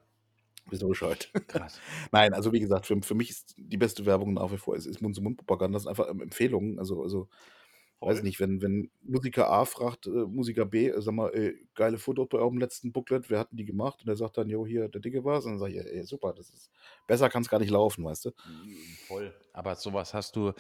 bist 0.71 0.83
du 0.83 0.89
Bescheid. 0.89 1.31
krass. 1.49 1.81
Nein, 2.13 2.35
also 2.35 2.53
wie 2.53 2.61
gesagt, 2.61 2.87
für, 2.87 3.01
für 3.03 3.15
mich 3.15 3.31
ist 3.31 3.55
die 3.57 3.77
beste 3.77 4.07
Werbung 4.07 4.35
nach 4.35 4.53
wie 4.53 4.59
vor 4.59 4.77
ist, 4.77 4.87
ist 4.87 5.03
Mund-zu-Mund-Propaganda. 5.03 5.77
Das 5.77 5.83
sind 5.83 5.91
einfach 5.91 6.09
ähm, 6.09 6.21
Empfehlungen. 6.21 6.79
Also, 6.79 7.03
also 7.03 7.29
weiß 8.01 8.23
nicht, 8.23 8.41
wenn, 8.41 8.61
wenn 8.63 8.91
Musiker 9.03 9.51
A 9.51 9.65
fragt, 9.65 10.07
äh, 10.07 10.11
Musiker 10.11 10.67
B, 10.67 10.89
äh, 10.89 11.01
sag 11.03 11.15
mal, 11.15 11.31
ey, 11.35 11.69
geile 11.75 11.99
Fotos 11.99 12.29
bei 12.29 12.39
eurem 12.39 12.59
letzten 12.59 12.93
Booklet, 12.93 13.31
wer 13.31 13.39
hatten 13.41 13.57
die 13.57 13.65
gemacht? 13.65 14.03
Und 14.03 14.09
er 14.09 14.17
sagt 14.17 14.39
dann, 14.39 14.49
jo, 14.51 14.67
hier, 14.67 14.89
der 14.89 15.01
Dicke 15.01 15.25
war's. 15.25 15.45
Und 15.47 15.53
dann 15.53 15.59
sag 15.61 15.71
ich, 15.71 15.77
ey, 15.79 16.05
super, 16.05 16.33
das 16.35 16.51
ist, 16.51 16.71
besser 17.07 17.31
kann 17.31 17.43
es 17.43 17.49
gar 17.49 17.61
nicht 17.61 17.71
laufen, 17.71 18.05
weißt 18.05 18.27
du? 18.27 18.31
Mm, 18.45 18.97
Voll. 18.97 19.35
Aber 19.53 19.77
sowas 19.77 20.15
hast 20.15 20.35
du, 20.35 20.53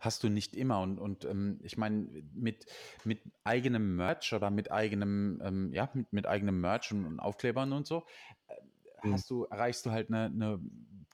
hast 0.00 0.24
du 0.24 0.28
nicht 0.28 0.56
immer. 0.56 0.80
Und, 0.80 0.98
und 0.98 1.24
ähm, 1.24 1.60
ich 1.62 1.76
meine, 1.78 2.24
mit, 2.34 2.66
mit 3.04 3.22
eigenem 3.44 3.94
Merch 3.94 4.32
oder 4.32 4.50
mit 4.50 4.72
eigenem, 4.72 5.40
ähm, 5.44 5.72
ja, 5.72 5.88
mit, 5.94 6.12
mit 6.12 6.26
eigenem 6.26 6.60
Merch 6.60 6.90
und, 6.92 7.06
und 7.06 7.20
Aufklebern 7.20 7.72
und 7.72 7.86
so, 7.86 8.06
äh, 8.48 8.54
Mhm. 9.02 9.20
hast 9.20 9.30
du, 9.30 9.44
erreichst 9.44 9.86
du 9.86 9.92
halt 9.92 10.08
eine, 10.08 10.24
eine 10.26 10.60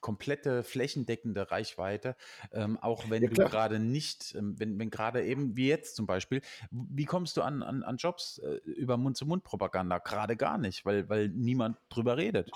komplette 0.01 0.63
flächendeckende 0.63 1.51
Reichweite, 1.51 2.15
ähm, 2.51 2.77
auch 2.77 3.09
wenn 3.09 3.29
Ja, 3.29 3.29
du 3.29 3.43
gerade 3.43 3.79
nicht, 3.79 4.35
ähm, 4.35 4.59
wenn, 4.59 4.79
wenn 4.79 4.89
gerade 4.89 5.23
eben, 5.25 5.55
wie 5.57 5.67
jetzt 5.67 5.95
zum 5.95 6.05
Beispiel, 6.07 6.41
wie 6.71 7.05
kommst 7.05 7.37
du 7.37 7.41
an, 7.41 7.63
an, 7.63 7.83
an 7.83 7.97
Jobs 7.97 8.37
äh, 8.39 8.55
über 8.65 8.97
Mund-zu-Mund-Propaganda? 8.97 9.99
Gerade 9.99 10.35
gar 10.37 10.57
nicht, 10.57 10.85
weil, 10.85 11.09
weil 11.09 11.29
niemand 11.29 11.77
drüber 11.89 12.17
redet. 12.17 12.51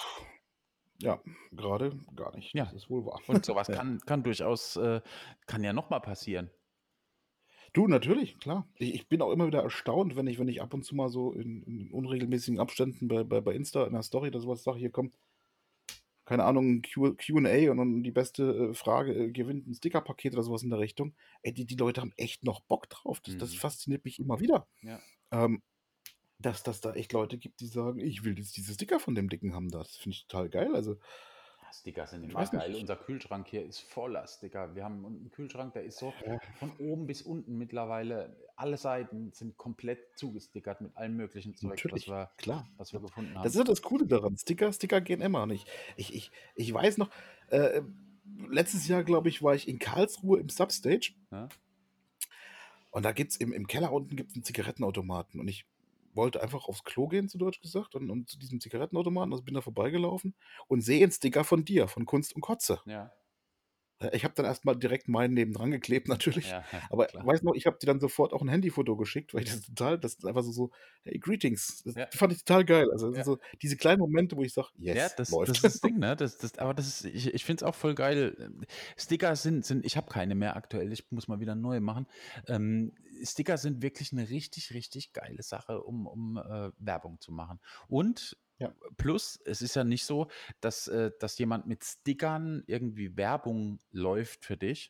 Ja, 0.99 1.21
gerade 1.51 1.99
gar 2.15 2.33
nicht. 2.35 2.53
Ja. 2.53 2.71
Das 2.71 2.83
ist 2.83 2.89
wohl 2.89 3.05
wahr. 3.05 3.21
Und 3.27 3.45
sowas 3.45 3.71
Ja. 3.71 3.77
kann, 3.77 3.99
kann 4.01 4.23
durchaus, 4.23 4.75
äh, 4.77 5.01
kann 5.47 5.63
ja 5.63 5.73
nochmal 5.73 6.01
passieren. 6.01 6.51
Du, 7.73 7.87
natürlich, 7.87 8.37
klar. 8.39 8.67
Ich 8.77 8.93
ich 8.93 9.07
bin 9.07 9.21
auch 9.21 9.31
immer 9.31 9.47
wieder 9.47 9.61
erstaunt, 9.63 10.15
wenn 10.15 10.27
ich 10.27 10.39
wenn 10.39 10.47
ich 10.47 10.61
ab 10.61 10.73
und 10.73 10.83
zu 10.83 10.95
mal 10.95 11.09
so 11.09 11.31
in 11.33 11.63
in 11.63 11.91
unregelmäßigen 11.91 12.59
Abständen 12.59 13.07
bei 13.07 13.23
bei 13.23 13.41
bei 13.41 13.53
Insta 13.53 13.85
in 13.85 13.93
der 13.93 14.03
Story 14.03 14.27
oder 14.29 14.39
so 14.41 14.47
was 14.49 14.63
sage: 14.63 14.79
„Hier 14.79 14.91
komm, 14.91 15.13
keine 16.31 16.45
Ahnung, 16.45 16.81
Q&A 16.83 17.71
und 17.71 17.77
dann 17.77 18.03
die 18.03 18.11
beste, 18.11 18.71
äh, 18.71 18.73
Frage, 18.75 19.13
äh, 19.13 19.31
gewinnt 19.31 19.67
'n 19.67 19.73
Stickerpaket“ 19.75 20.33
oder 20.33 20.43
so 20.43 20.51
was 20.53 20.63
in 20.63 20.69
der 20.71 20.79
Richtung. 20.79 21.15
Ey, 21.43 21.53
die 21.53 21.65
die 21.65 21.75
Leute 21.75 22.01
haben 22.01 22.13
echt 22.17 22.43
noch 22.45 22.61
Bock 22.61 22.89
drauf. 22.89 23.21
Das 23.21 23.37
das 23.37 23.53
Mhm. 23.53 23.61
fasziniert 23.61 24.05
mich 24.05 24.19
immer 24.19 24.39
wieder, 24.39 24.67
Ja. 24.83 25.01
ähm, 25.31 25.61
dass 26.39 26.63
dass 26.63 26.81
da 26.81 26.93
echt 26.95 27.13
Leute 27.13 27.37
gibt, 27.37 27.59
die 27.61 27.67
sagen: 27.67 27.99
„Ich 27.99 28.23
will 28.25 28.37
jetzt 28.37 28.57
diese 28.57 28.73
Sticker 28.75 28.99
von 28.99 29.15
dem 29.15 29.29
Dicken 29.29 29.53
haben 29.55 29.69
da.“ 29.69 29.79
Das 29.79 29.97
finde 29.97 30.15
ich 30.17 30.27
total 30.27 30.49
geil. 30.49 30.75
Also 30.75 30.97
Ja, 31.71 31.73
Sticker 31.73 32.07
sind 32.07 32.23
immer 32.29 32.45
geil. 32.45 32.75
Unser 32.75 32.97
Kühlschrank 32.97 33.47
hier 33.47 33.65
ist 33.65 33.79
voller 33.79 34.27
Sticker. 34.27 34.75
Wir 34.75 34.83
haben 34.83 35.05
unten 35.05 35.25
'n 35.27 35.31
Kühlschrank, 35.31 35.73
der 35.73 35.83
ist 35.83 35.97
so 35.99 36.13
von 36.59 36.71
oben 36.79 37.07
bis 37.07 37.21
unten 37.21 37.57
mittlerweile 37.57 38.35
alle 38.55 38.77
Seiten 38.77 39.31
sind 39.33 39.57
komplett 39.57 40.17
zugestickert 40.17 40.81
mit 40.81 40.95
allem 40.97 41.15
möglichen 41.15 41.55
Zeug, 41.55 41.83
was 41.89 42.07
wir 42.07 42.29
klar. 42.37 42.67
was 42.77 42.93
wir 42.93 42.99
gefunden 42.99 43.31
Das 43.33 43.39
haben. 43.39 43.47
ist 43.47 43.55
ja 43.55 43.63
das 43.63 43.81
Coole 43.81 44.05
daran. 44.05 44.37
Sticker 44.37 44.71
Sticker 44.73 45.01
gehen 45.01 45.21
immer 45.21 45.45
nicht. 45.47 45.67
Ich 45.95 46.13
ich 46.13 46.31
ich 46.55 46.73
weiß 46.73 46.97
noch, 46.97 47.09
äh, 47.49 47.81
letztes 48.49 48.87
Jahr, 48.87 49.03
glaube 49.03 49.29
ich, 49.29 49.41
war 49.41 49.55
ich 49.55 49.67
in 49.67 49.79
Karlsruhe 49.79 50.39
im 50.39 50.49
Substage 50.49 51.13
Ja. 51.31 51.47
und 52.91 53.03
da 53.05 53.11
gibt's 53.13 53.35
im 53.37 53.53
im 53.53 53.65
Keller 53.67 53.91
unten 53.93 54.15
gibt's 54.15 54.35
'n 54.35 54.43
Zigarettenautomaten 54.43 55.39
und 55.39 55.47
ich 55.47 55.65
wollte 56.15 56.41
einfach 56.43 56.65
aufs 56.67 56.83
Klo 56.83 57.07
gehen, 57.07 57.29
zu 57.29 57.37
Deutsch 57.37 57.61
gesagt, 57.61 57.95
und 57.95 58.09
und 58.11 58.29
zu 58.29 58.39
diesem 58.39 58.59
Zigarettenautomaten, 58.61 59.33
also 59.33 59.43
bin 59.43 59.53
da 59.55 59.61
vorbeigelaufen 59.61 60.35
und 60.67 60.81
sehe 60.81 61.03
'n 61.05 61.11
Sticker 61.11 61.43
von 61.43 61.65
dir, 61.65 61.87
von 61.87 62.05
Kunst 62.05 62.35
und 62.35 62.41
Kotze. 62.41 62.81
Ja. 62.85 63.11
Äh, 64.01 64.15
ich 64.15 64.23
habe 64.23 64.33
dann 64.35 64.45
erst 64.45 64.65
mal 64.65 64.75
direkt 64.75 65.07
meinen 65.07 65.33
nebendran 65.33 65.71
geklebt 65.71 66.07
natürlich, 66.09 66.55
Ja, 66.55 66.67
ja, 66.71 66.81
aber 66.89 67.07
klar. 67.07 67.25
weiß 67.25 67.43
noch, 67.43 67.53
ich 67.55 67.65
habe 67.65 67.77
dir 67.79 67.85
dann 67.87 67.99
sofort 67.99 68.33
auch 68.33 68.41
'n 68.41 68.49
Handyfoto 68.49 68.95
geschickt, 68.97 69.33
weil 69.33 69.43
ich 69.43 69.49
das 69.51 69.61
total 69.61 69.99
das 69.99 70.13
ist 70.15 70.25
einfach 70.25 70.43
so 70.43 70.51
so: 70.51 70.71
„Hey, 71.03 71.17
greetings.“ 71.19 71.81
Das 71.85 71.95
Ja. 71.95 72.11
fand 72.13 72.33
ich 72.33 72.43
total 72.43 72.65
geil. 72.65 72.87
Also, 72.91 73.13
Ja. 73.13 73.23
so 73.23 73.37
diese 73.61 73.77
kleinen 73.77 73.99
Momente, 73.99 74.35
wo 74.37 74.43
ich 74.43 74.53
sage: 74.53 74.69
Ja, 74.93 75.07
„Yes, 75.07 75.15
das 75.15 75.39
läuft.“ 75.39 75.45
das 75.45 75.57
ist 75.59 75.63
das 75.63 75.79
Ding, 75.81 75.99
ne? 75.99 76.15
Das 76.17 76.37
das 76.37 76.57
aber 76.57 76.73
das 76.73 76.87
ist 76.87 77.05
ich 77.05 77.33
ich 77.33 77.45
finde 77.45 77.63
es 77.63 77.69
auch 77.69 77.75
voll 77.75 77.95
geil. 77.95 78.35
Ähm, 78.39 78.65
Sticker 78.97 79.35
sind 79.37 79.65
sind 79.65 79.85
ich 79.85 79.95
habe 79.95 80.09
keine 80.11 80.35
mehr 80.35 80.55
aktuell, 80.57 80.91
ich 80.91 81.09
muss 81.11 81.27
mal 81.29 81.39
wieder 81.39 81.55
neue 81.55 81.79
machen. 81.81 82.07
Ähm, 82.47 82.93
Sticker 83.25 83.57
sind 83.57 83.81
wirklich 83.81 84.11
'ne 84.13 84.29
richtig, 84.29 84.73
richtig 84.73 85.13
geile 85.13 85.43
Sache, 85.43 85.81
um 85.83 86.07
um, 86.07 86.37
äh, 86.37 86.71
Werbung 86.77 87.19
zu 87.21 87.31
machen. 87.31 87.59
Und 87.87 88.37
Ja. 88.59 88.73
plus, 88.97 89.39
es 89.45 89.61
ist 89.61 89.75
ja 89.75 89.83
nicht 89.85 90.05
so, 90.05 90.29
dass, 90.61 90.87
äh 90.89 91.11
dass 91.19 91.37
jemand 91.39 91.67
mit 91.67 91.83
Stickern 91.85 92.63
irgendwie 92.67 93.17
Werbung 93.17 93.79
läuft 93.91 94.45
für 94.45 94.57
dich. 94.57 94.89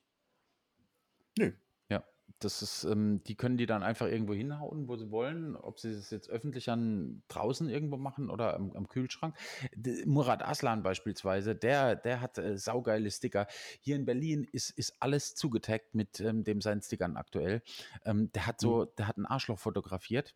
Nö. 1.40 1.52
Das 2.40 2.62
ist, 2.62 2.84
ähm 2.84 3.24
die 3.24 3.36
können 3.36 3.58
die 3.58 3.66
dann 3.66 3.84
einfach 3.84 4.08
irgendwo 4.08 4.34
hinhauen, 4.34 4.88
wo 4.88 4.96
sie 4.96 5.12
wollen, 5.12 5.56
ob 5.56 5.80
sie 5.80 5.94
das 5.94 6.10
jetzt 6.12 6.30
öffentlich 6.30 6.70
an 6.70 7.24
draußen 7.28 7.70
irgendwo 7.70 7.98
machen 7.98 8.30
oder 8.30 8.56
am 8.56 8.72
am 8.76 8.88
Kühlschrank. 8.88 9.38
D 9.76 10.06
Murat 10.06 10.44
Aslan 10.44 10.84
beispielsweise, 10.84 11.56
der 11.56 11.96
der 11.96 12.22
hat, 12.22 12.38
äh, 12.38 12.58
saugeile 12.58 13.12
Sticker. 13.12 13.48
Hier 13.82 13.96
in 13.96 14.06
Berlin 14.06 14.44
ist 14.52 14.70
ist 14.72 15.02
alles 15.02 15.36
zugetaggt 15.36 15.94
mit, 15.96 16.20
ähm, 16.20 16.44
dem 16.44 16.62
seinen 16.62 16.82
Stickern 16.82 17.18
aktuell. 17.18 17.62
Ähm, 18.06 18.32
der 18.34 18.48
hat 18.48 18.62
Mhm. 18.62 18.82
so 18.82 18.86
der 18.86 19.08
hat 19.08 19.18
'n 19.18 19.26
Arschloch 19.26 19.60
fotografiert 19.60 20.36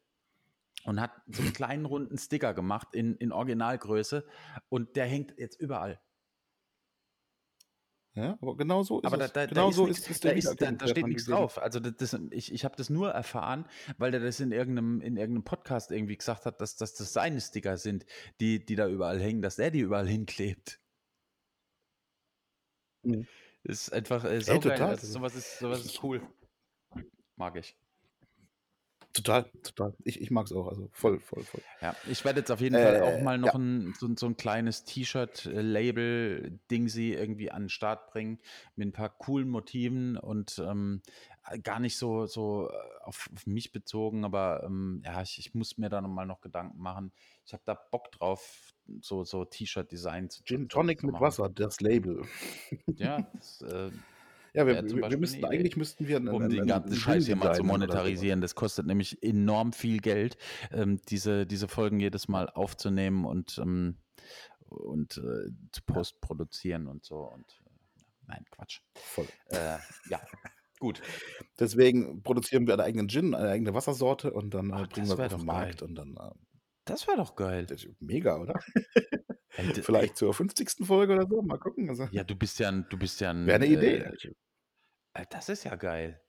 und 0.85 1.01
hat 1.01 1.11
so 1.27 1.43
'n 1.43 1.53
kleinen 1.53 1.85
runden 1.85 2.17
Sticker 2.17 2.53
gemacht 2.55 2.89
in 2.93 3.15
in 3.17 3.31
Originalgröße 3.33 4.25
und 4.69 4.95
der 4.97 5.05
hängt 5.07 5.35
jetzt 5.39 5.59
überall. 5.61 6.01
Ja, 8.17 8.37
aber 8.41 8.55
genau 8.55 8.81
so 8.83 9.01
ist 9.01 9.11
Aber 9.11 9.17
da 9.17 9.27
es. 9.27 9.27
da 9.27 9.45
da 9.47 9.61
Genau 9.61 9.71
ist 9.71 9.81
so 9.81 9.85
ist 9.85 10.07
ist 10.09 10.23
da 10.25 10.29
ist 10.31 10.59
da 10.61 10.71
da 10.71 10.87
steht 10.87 11.09
gegeben. 11.09 11.27
drauf. 11.29 11.59
Also, 11.61 11.79
d 11.79 11.91
das 11.97 12.13
ich 12.31 12.51
ich 12.53 12.65
habe 12.65 12.75
das 12.75 12.89
nur 12.89 13.11
erfahren, 13.11 13.65
weil 13.97 14.11
der 14.11 14.19
das 14.19 14.39
in 14.39 14.51
irgend 14.51 14.75
'nem 14.75 15.01
in 15.01 15.17
irgend 15.17 15.33
'nem 15.35 15.43
Podcast 15.43 15.91
irgendwie 15.91 16.17
gesagt 16.17 16.45
hat, 16.45 16.59
dass 16.61 16.75
dass 16.75 16.93
das 16.95 17.13
seine 17.13 17.39
Sticker 17.41 17.77
sind, 17.77 18.05
die 18.39 18.65
die 18.65 18.75
da 18.75 18.87
überall 18.87 19.19
hängen, 19.19 19.41
dass 19.41 19.57
der 19.57 19.69
die 19.69 19.79
überall 19.81 20.07
hinklebt. 20.07 20.79
Mhm. 23.03 23.27
Ist 23.63 23.91
einfach, 23.93 24.23
äh, 24.25 24.41
Ey, 24.47 24.59
saugeil. 24.59 24.59
total. 24.59 24.95
Also, 24.97 25.07
Also, 25.07 25.17
so 25.17 25.21
was 25.21 25.33
ist 25.35 25.57
so 25.57 25.69
was 25.71 25.85
ich 25.85 25.85
ist 25.85 26.03
cool. 26.03 26.21
Mag 27.37 27.55
ich. 27.57 27.77
Total, 29.15 29.49
total. 29.63 29.95
Ich 30.03 30.19
ich 30.19 30.29
mag's 30.29 30.51
auch, 30.51 30.67
also 30.67 30.89
voll, 30.91 31.19
voll, 31.21 31.45
voll. 31.45 31.63
Ja, 31.81 31.97
ich 32.05 32.23
werde 32.23 32.39
jetzt 32.39 32.51
auf 32.51 32.61
jeden 32.61 32.79
Fall 32.79 32.97
auch 32.97 33.17
Äh, 33.17 33.19
mal 33.19 33.37
noch 33.37 33.53
ja. 33.53 33.55
'n 33.55 33.93
so 33.93 34.07
so 34.15 34.25
'n 34.27 34.37
kleines 34.37 34.85
T-Shirt, 34.85 35.45
äh, 35.45 35.61
Label 35.61 36.59
Dingsy 36.71 37.11
irgendwie 37.13 37.51
an 37.51 37.63
'n 37.65 37.69
Start 37.69 38.07
bringen 38.07 38.39
mit 38.75 38.87
'n 38.87 38.91
paar 38.93 39.09
coolen 39.17 39.49
Motiven 39.49 40.15
und, 40.17 40.57
ähm, 40.65 41.01
äh, 41.49 41.59
gar 41.59 41.79
nicht 41.81 41.97
so 41.97 42.27
so, 42.27 42.69
äh, 42.69 42.73
auf 43.03 43.29
auf 43.33 43.45
mich 43.45 43.73
bezogen, 43.73 44.23
aber, 44.23 44.63
ähm, 44.65 45.01
ja, 45.03 45.21
ich 45.21 45.37
ich 45.37 45.53
muss 45.53 45.77
mir 45.77 45.89
da 45.89 45.99
noch 46.01 46.09
mal 46.09 46.25
noch 46.25 46.39
Gedanken 46.41 46.79
machen. 46.81 47.11
Ich 47.45 47.51
habe 47.53 47.63
da 47.65 47.73
Bock 47.73 48.09
drauf, 48.13 48.73
so 49.01 49.23
so 49.25 49.43
T-Shirt-Design 49.43 50.29
zu 50.29 50.43
Gin 50.45 50.69
Tonic 50.69 51.03
zu 51.03 51.07
mit. 51.07 51.19
Wasser, 51.19 51.49
das 51.49 51.81
Label. 51.81 52.21
Ja, 52.97 53.21
das, 53.37 53.61
äh, 53.61 53.91
Ja, 54.55 54.65
wir 54.65 54.85
zum 54.87 55.01
wir 55.01 55.09
wir 55.09 55.17
müssten 55.17 55.43
eigentlich 55.45 55.75
müssten 55.75 56.07
wir 56.07 56.17
um 56.31 56.47
den 56.49 56.65
ganzen 56.65 56.95
Scheiß 56.95 57.25
hier 57.25 57.35
mal 57.35 57.53
zu 57.53 57.63
monetarisieren. 57.63 58.39
Das 58.39 58.55
kostet 58.55 58.85
nämlich 58.85 59.21
enorm 59.21 59.73
viel 59.73 59.99
Geld, 59.99 60.37
ähm, 60.71 61.01
diese 61.09 61.45
diese 61.45 61.67
Folgen 61.67 61.99
jedes. 61.99 62.27
Mal 62.29 62.49
aufzunehmen 62.49 63.25
und, 63.25 63.57
ähm 63.59 63.97
und, 64.69 65.17
äh, 65.17 65.51
zu 65.71 65.81
postproduzieren 65.85 66.87
und 66.87 67.03
so 67.05 67.17
und, 67.19 67.61
äh, 67.65 67.69
nein, 68.27 68.45
Quatsch. 68.51 68.81
Voll. 68.95 69.27
Äh, 69.47 69.77
ja, 70.09 70.21
gut. 70.79 71.01
Deswegen 71.59 72.23
produzieren 72.23 72.67
wir 72.67 72.73
einen 72.73 72.81
eigenen 72.83 73.09
Gin, 73.09 73.35
eine 73.35 73.49
eigene 73.49 73.73
Wassersorte 73.73 74.33
und 74.33 74.53
dann, 74.53 74.73
äh, 74.73 74.73
Ach, 74.73 74.87
bringen 74.89 75.09
wir's 75.09 75.17
wäre 75.17 75.27
auf 75.27 75.35
'n 75.37 75.39
doch 75.39 75.45
Markt 75.45 75.81
geil. 75.81 75.83
und 75.83 75.95
dann, 75.95 76.17
ähm 76.21 76.45
Das 76.85 77.07
wäre 77.07 77.17
doch 77.17 77.35
geil. 77.35 77.65
Das 77.65 77.87
mega, 77.99 78.37
oder? 78.39 78.59
Ey, 79.57 79.69
d 79.69 79.77
ey 79.81 79.85
Vielleicht 79.85 80.17
zur 80.17 80.33
50. 80.33 80.85
Folge 80.85 81.13
oder 81.13 81.27
so, 81.27 81.41
mal 81.41 81.57
gucken, 81.57 81.89
also 81.89 82.07
Ja, 82.11 82.23
du 82.23 82.35
bist 82.35 82.59
ja 82.59 82.69
'n 82.69 82.87
du 82.89 82.97
bist 82.97 83.19
ja 83.21 83.31
Wäre 83.45 83.59
'n, 83.59 83.59
'ne 83.59 83.67
Idee. 83.67 84.09
äh 85.15 85.21
äh, 85.21 85.25
das 85.29 85.49
ist 85.49 85.63
ja 85.63 85.75
geil. 85.75 86.21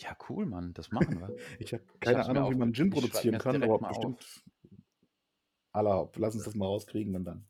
Ja, 0.00 0.16
cool, 0.28 0.46
Mann, 0.46 0.72
das 0.74 0.92
machen 0.92 1.18
wir. 1.20 1.34
Ich 1.58 1.72
habe 1.74 1.84
Ich 2.00 2.12
keine 2.12 2.24
mir 2.26 2.26
Ahnung, 2.26 2.48
wie 2.48 2.54
man 2.54 2.72
Gin 2.72 2.90
ich 2.90 2.90
produzieren 2.90 3.38
kann, 3.38 3.62
aber 3.62 3.80
bestimmt 3.80 4.24
auf. 4.24 4.42
Allerhaupt. 5.72 6.16
Lass 6.18 6.34
uns 6.34 6.44
das 6.44 6.54
mal 6.54 6.66
rauskriegen 6.66 7.16
und 7.16 7.24
dann 7.24 7.48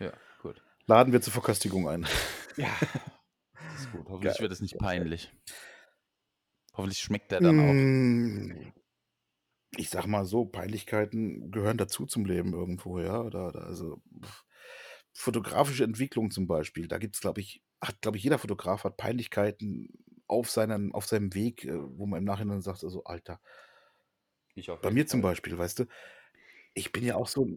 Ja, 0.00 0.12
gut. 0.38 0.62
laden 0.86 1.12
wir 1.12 1.20
zur 1.20 1.32
Verköstigung 1.32 1.88
ein. 1.88 2.06
Ja, 2.56 2.78
das 3.70 3.74
ist 3.82 3.90
gut. 3.90 4.08
Hoffentlich 4.08 4.40
Geil, 4.40 4.40
wird 4.40 4.52
es 4.52 4.60
nicht 4.60 4.78
peinlich. 4.78 5.32
Hoffentlich 6.74 7.00
schmeckt 7.00 7.32
der 7.32 7.40
dann 7.40 7.58
auch. 7.58 7.84
Hm, 7.84 8.72
ich 9.76 9.90
sage 9.90 10.08
mal 10.08 10.24
so, 10.26 10.46
Peinlichkeiten 10.46 11.50
gehören 11.50 11.78
dazu 11.78 12.06
zum 12.06 12.24
Leben 12.26 12.54
irgendwo, 12.54 13.00
ja, 13.00 13.20
oder 13.22 13.48
oder 13.48 13.66
also, 13.66 14.02
fotografische 15.14 15.84
Entwicklung 15.84 16.30
zum 16.30 16.46
Beispiel, 16.46 16.88
da 16.88 16.98
gibt's, 16.98 17.20
glaube 17.20 17.40
ich 17.40 17.62
hat, 17.82 18.00
glaube 18.02 18.16
ich, 18.18 18.24
jeder 18.24 18.38
Fotograf 18.38 18.84
hat 18.84 18.96
Peinlichkeiten 18.96 19.88
auf 20.28 20.50
seinen 20.50 20.92
auf 20.94 21.06
seinem 21.06 21.34
Weg, 21.34 21.64
äh, 21.64 21.72
wo 21.76 22.06
man 22.06 22.18
im 22.20 22.24
Nachhinein 22.24 22.60
sagt, 22.62 22.84
also: 22.84 23.04
„Alter“ 23.04 23.40
Ich 24.56 24.70
auf 24.70 24.80
bei 24.82 24.90
mir 24.90 25.06
zum. 25.06 25.20
Beispiel, 25.22 25.56
weißt 25.56 25.78
du, 25.80 25.84
ich 26.74 26.92
bin 26.92 27.04
ja 27.04 27.16
auch 27.16 27.28
so 27.28 27.48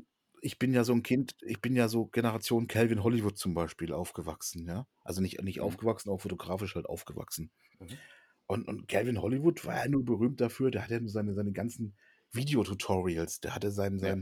ich 0.41 0.59
bin 0.59 0.73
ja 0.73 0.83
so 0.85 0.93
'n 0.93 1.03
Kind 1.03 1.35
ich 1.41 1.61
bin 1.61 1.75
ja 1.75 1.87
so 1.89 2.07
Generation 2.07 2.67
Calvin 2.67 3.03
Hollywood 3.03 3.37
zum 3.37 3.53
Beispiel 3.55 3.93
aufgewachsen, 3.93 4.67
ja? 4.67 4.87
Also, 5.03 5.21
nicht 5.21 5.41
nicht 5.43 5.61
Mhm. 5.61 5.75
aufgewachsen, 5.75 6.09
auch 6.11 6.21
fotografisch 6.21 6.75
halt 6.75 6.87
aufgewachsen. 6.87 7.51
Mhm. 7.79 8.05
Und 8.47 8.67
und 8.67 8.87
Calvin 8.87 9.21
Hollywood 9.21 9.65
war 9.65 9.77
ja 9.77 9.89
nur 9.89 10.05
berühmt 10.05 10.41
dafür 10.41 10.71
der 10.71 10.83
hat 10.83 10.91
ja 10.91 10.99
nur 10.99 11.09
seine 11.09 11.33
seine 11.33 11.51
ganzen 11.53 11.97
Videotutorials. 12.31 13.39
Der 13.41 13.55
hatte 13.55 13.71
sein 13.71 13.99
Ja. 13.99 14.15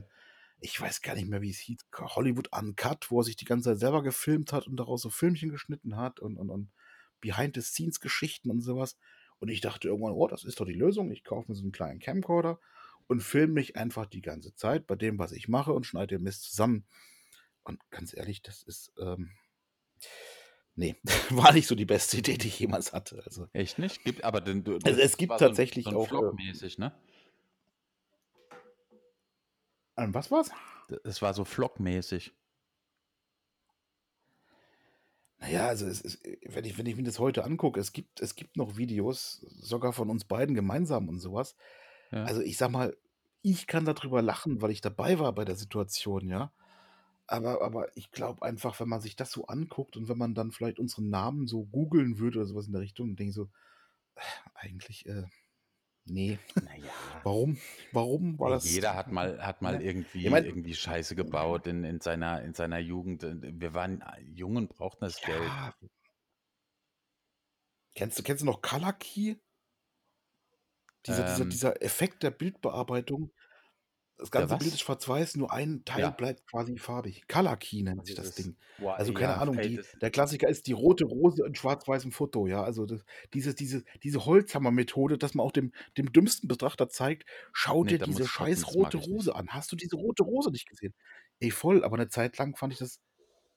Ich 0.63 0.79
weiß 0.81 1.01
gar 1.01 1.15
nicht 1.15 1.29
mehr, 1.29 1.41
wie 1.41 1.51
es 1.51 1.59
hieß, 1.59 1.79
Hollywood 1.99 2.49
Uncut, 2.57 3.11
wo 3.11 3.21
er 3.21 3.23
sich 3.25 3.35
die 3.37 3.45
ganze 3.45 3.71
Zeit 3.71 3.79
selber 3.79 4.03
gefilmt 4.03 4.53
hat 4.53 4.67
und 4.67 4.77
daraus 4.77 5.01
so 5.03 5.09
Filmchen 5.11 5.49
geschnitten 5.49 5.97
hat 5.97 6.19
und 6.21 6.37
und 6.37 6.49
und 6.49 6.71
Behind-the-Scenes-Geschichten 7.21 8.49
und 8.51 8.61
so 8.61 8.77
was. 8.77 8.97
Und 9.39 9.49
ich 9.49 9.61
dachte 9.61 9.89
irgendwann: 9.89 10.13
„Oh, 10.13 10.27
das 10.27 10.43
ist 10.45 10.59
doch 10.59 10.65
die 10.65 10.73
Lösung. 10.73 11.11
Ich 11.11 11.23
kaufe 11.25 11.51
mir 11.51 11.55
so 11.55 11.65
'n 11.65 11.71
kleinen 11.73 11.99
Camcorder 11.99 12.59
und 13.07 13.21
filme 13.23 13.53
mich 13.53 13.75
einfach 13.77 14.05
die 14.07 14.21
ganze 14.21 14.55
Zeit 14.55 14.87
bei 14.87 14.95
dem, 14.95 15.19
was 15.19 15.33
ich 15.33 15.47
mache 15.49 15.73
und 15.73 15.85
schneide 15.85 16.15
den 16.17 16.23
Mist 16.23 16.43
zusammen.“ 16.45 16.87
Und 17.63 17.81
ganz 17.91 18.15
ehrlich, 18.15 18.41
das 18.43 18.63
ist, 18.63 18.93
ähm 18.99 19.31
ne, 20.77 20.95
war 21.29 21.53
nicht 21.53 21.67
so 21.67 21.75
die 21.75 21.85
beste 21.85 22.17
Idee, 22.17 22.37
die 22.37 22.47
ich 22.47 22.59
jemals 22.59 22.93
hatte, 22.93 23.21
also 23.25 23.47
Echt 23.55 23.77
nicht? 23.79 24.03
Gibt 24.03 24.23
aber 24.23 24.41
denn 24.41 24.63
du 24.63 24.79
Also, 24.85 24.99
es 24.99 25.17
gibt 25.17 25.37
war 25.37 25.39
so 25.39 25.49
'n 25.51 25.61
so 25.79 25.89
tatsächlich 25.89 25.91
'n 25.91 25.97
auch, 25.97 26.13
äh 26.19 26.31
Vlog-mäßig, 26.31 26.77
ne? 26.77 26.91
Ein 29.97 30.13
was 30.13 30.31
war's? 30.31 30.51
Es 31.03 31.21
war 31.21 31.33
so 31.33 31.43
Vlog-mäßig. 31.43 32.33
Na 35.39 35.49
ja, 35.49 35.67
also, 35.67 35.87
es 35.87 36.01
äh, 36.23 36.37
wenn 36.45 36.65
ich 36.65 36.77
wenn 36.77 36.85
ich 36.85 36.95
mir 36.95 37.03
das 37.03 37.19
heute 37.19 37.43
angucke, 37.43 37.79
es 37.79 37.91
gibt 37.93 38.21
es 38.21 38.35
gibt 38.35 38.57
noch 38.57 38.77
Videos, 38.77 39.45
sogar 39.61 39.93
von 39.93 40.09
uns 40.09 40.25
beiden 40.25 40.55
gemeinsam 40.55 41.09
und 41.09 41.19
so 41.19 41.33
was. 41.33 41.55
Ja. 42.11 42.29
Also, 42.29 42.41
ich 42.41 42.57
sage 42.57 42.71
mal, 42.71 42.97
ich 43.41 43.67
kann 43.67 43.85
da 43.85 43.93
drüber 43.93 44.21
lachen, 44.21 44.61
weil 44.61 44.71
ich 44.71 44.81
dabei 44.81 45.19
war 45.19 45.33
bei 45.33 45.45
der 45.45 45.55
Situation, 45.55 46.29
ja? 46.29 46.53
Aber 47.27 47.61
aber 47.63 47.95
ich 47.97 48.11
glaube 48.11 48.43
einfach, 48.43 48.79
wenn 48.79 48.89
man 48.89 49.01
sich 49.01 49.15
das 49.15 49.31
so 49.31 49.47
anguckt 49.47 49.97
und 49.97 50.09
wenn 50.09 50.17
man 50.17 50.35
dann 50.35 50.51
vielleicht 50.51 50.79
unseren 50.79 51.09
Namen 51.09 51.47
so 51.47 51.65
googeln 51.65 52.19
würde 52.19 52.39
oder 52.39 52.47
so 52.47 52.55
was 52.55 52.67
in 52.67 52.73
der 52.73 52.81
Richtung, 52.81 53.15
denke 53.17 53.29
ich 53.31 53.35
so: 53.35 53.49
„Eigentlich, 54.55 55.05
äh“ 55.07 55.23
Ne. 56.05 56.37
Na 56.55 56.75
ja. 56.75 57.21
Warum? 57.23 57.57
Warum? 57.91 58.37
Weil 58.37 58.51
das 58.51 58.69
Jeder 58.69 58.95
hat 58.95 59.11
mal 59.11 59.41
hat 59.45 59.61
mal? 59.61 59.79
Ich 59.79 59.87
irgendwie 59.87 60.29
meine 60.29 60.47
irgendwie 60.47 60.73
Scheiße 60.73 61.15
gebaut 61.15 61.67
in 61.67 61.83
in 61.85 62.01
seiner 62.01 62.41
in 62.41 62.53
seiner 62.53 62.79
Jugend. 62.79 63.23
Äh, 63.23 63.35
wir 63.41 63.73
waren 63.73 64.01
a 64.01 64.17
jung 64.19 64.57
und 64.57 64.69
brauchten 64.69 65.05
das 65.05 65.21
Geld. 65.21 65.41
Ja. 65.41 65.73
Kennst 67.95 68.19
du 68.19 68.23
kennst 68.23 68.41
du 68.41 68.45
noch 68.45 68.61
Color 68.61 68.93
Key? 68.93 69.35
Dieser 71.05 71.23
dieser 71.23 71.43
Ähm 71.43 71.49
dieser 71.49 71.81
Effekt 71.81 72.23
der 72.23 72.31
Bildbearbeitung. 72.31 73.31
Das 74.23 74.31
ganze 74.31 74.55
Bild 74.55 74.73
ist 74.73 74.79
schwarz-weiß, 74.79 75.35
nur 75.35 75.51
ein 75.51 75.83
Teil 75.83 76.09
Ja. 76.09 76.13
bleibt 76.13 76.47
quasi 76.47 76.77
farbig. 76.77 77.23
Color 77.27 77.57
Key 77.57 77.83
nennt 77.83 78.05
sich 78.05 78.15
das 78.15 78.31
Dieses 78.31 78.33
Ding. 78.33 78.57
boah, 78.77 78.95
Also, 78.95 79.11
keine 79.11 79.35
ja, 79.35 79.39
Ahnung, 79.39 79.59
die 79.59 79.81
der 80.01 80.11
Klassiker 80.11 80.47
ist 80.47 80.67
die 80.67 80.71
rote 80.71 81.03
Rose 81.05 81.45
in 81.45 81.55
schwarz-weißem 81.55 82.11
Foto, 82.13 82.47
ja? 82.47 82.63
Also, 82.63 82.85
das 82.85 83.03
diese 83.33 83.53
diese 83.53 83.83
diese 84.01 84.25
Holzhammer-Methode, 84.25 85.17
dass 85.17 85.33
man 85.33 85.45
auch 85.45 85.51
dem 85.51 85.73
dem 85.97 86.13
dümmsten 86.13 86.47
Betrachter 86.47 86.87
zeigt: 86.87 87.25
„Schau 87.51 87.83
Ne, 87.83 87.93
dir 87.93 87.99
diese 87.99 88.25
scheiß 88.27 88.67
rote. 88.69 88.97
Rose 88.97 89.35
an. 89.35 89.49
Hast 89.49 89.71
du 89.73 89.75
diese 89.75 89.97
rote 89.97 90.23
Rose 90.23 90.51
nicht 90.51 90.69
gesehen?“ 90.69 90.93
Ey, 91.39 91.51
voll, 91.51 91.83
aber 91.83 91.97
'ne 91.97 92.07
Zeit 92.07 92.37
lang 92.37 92.55
fand 92.55 92.71
ich 92.73 92.79
das 92.79 92.99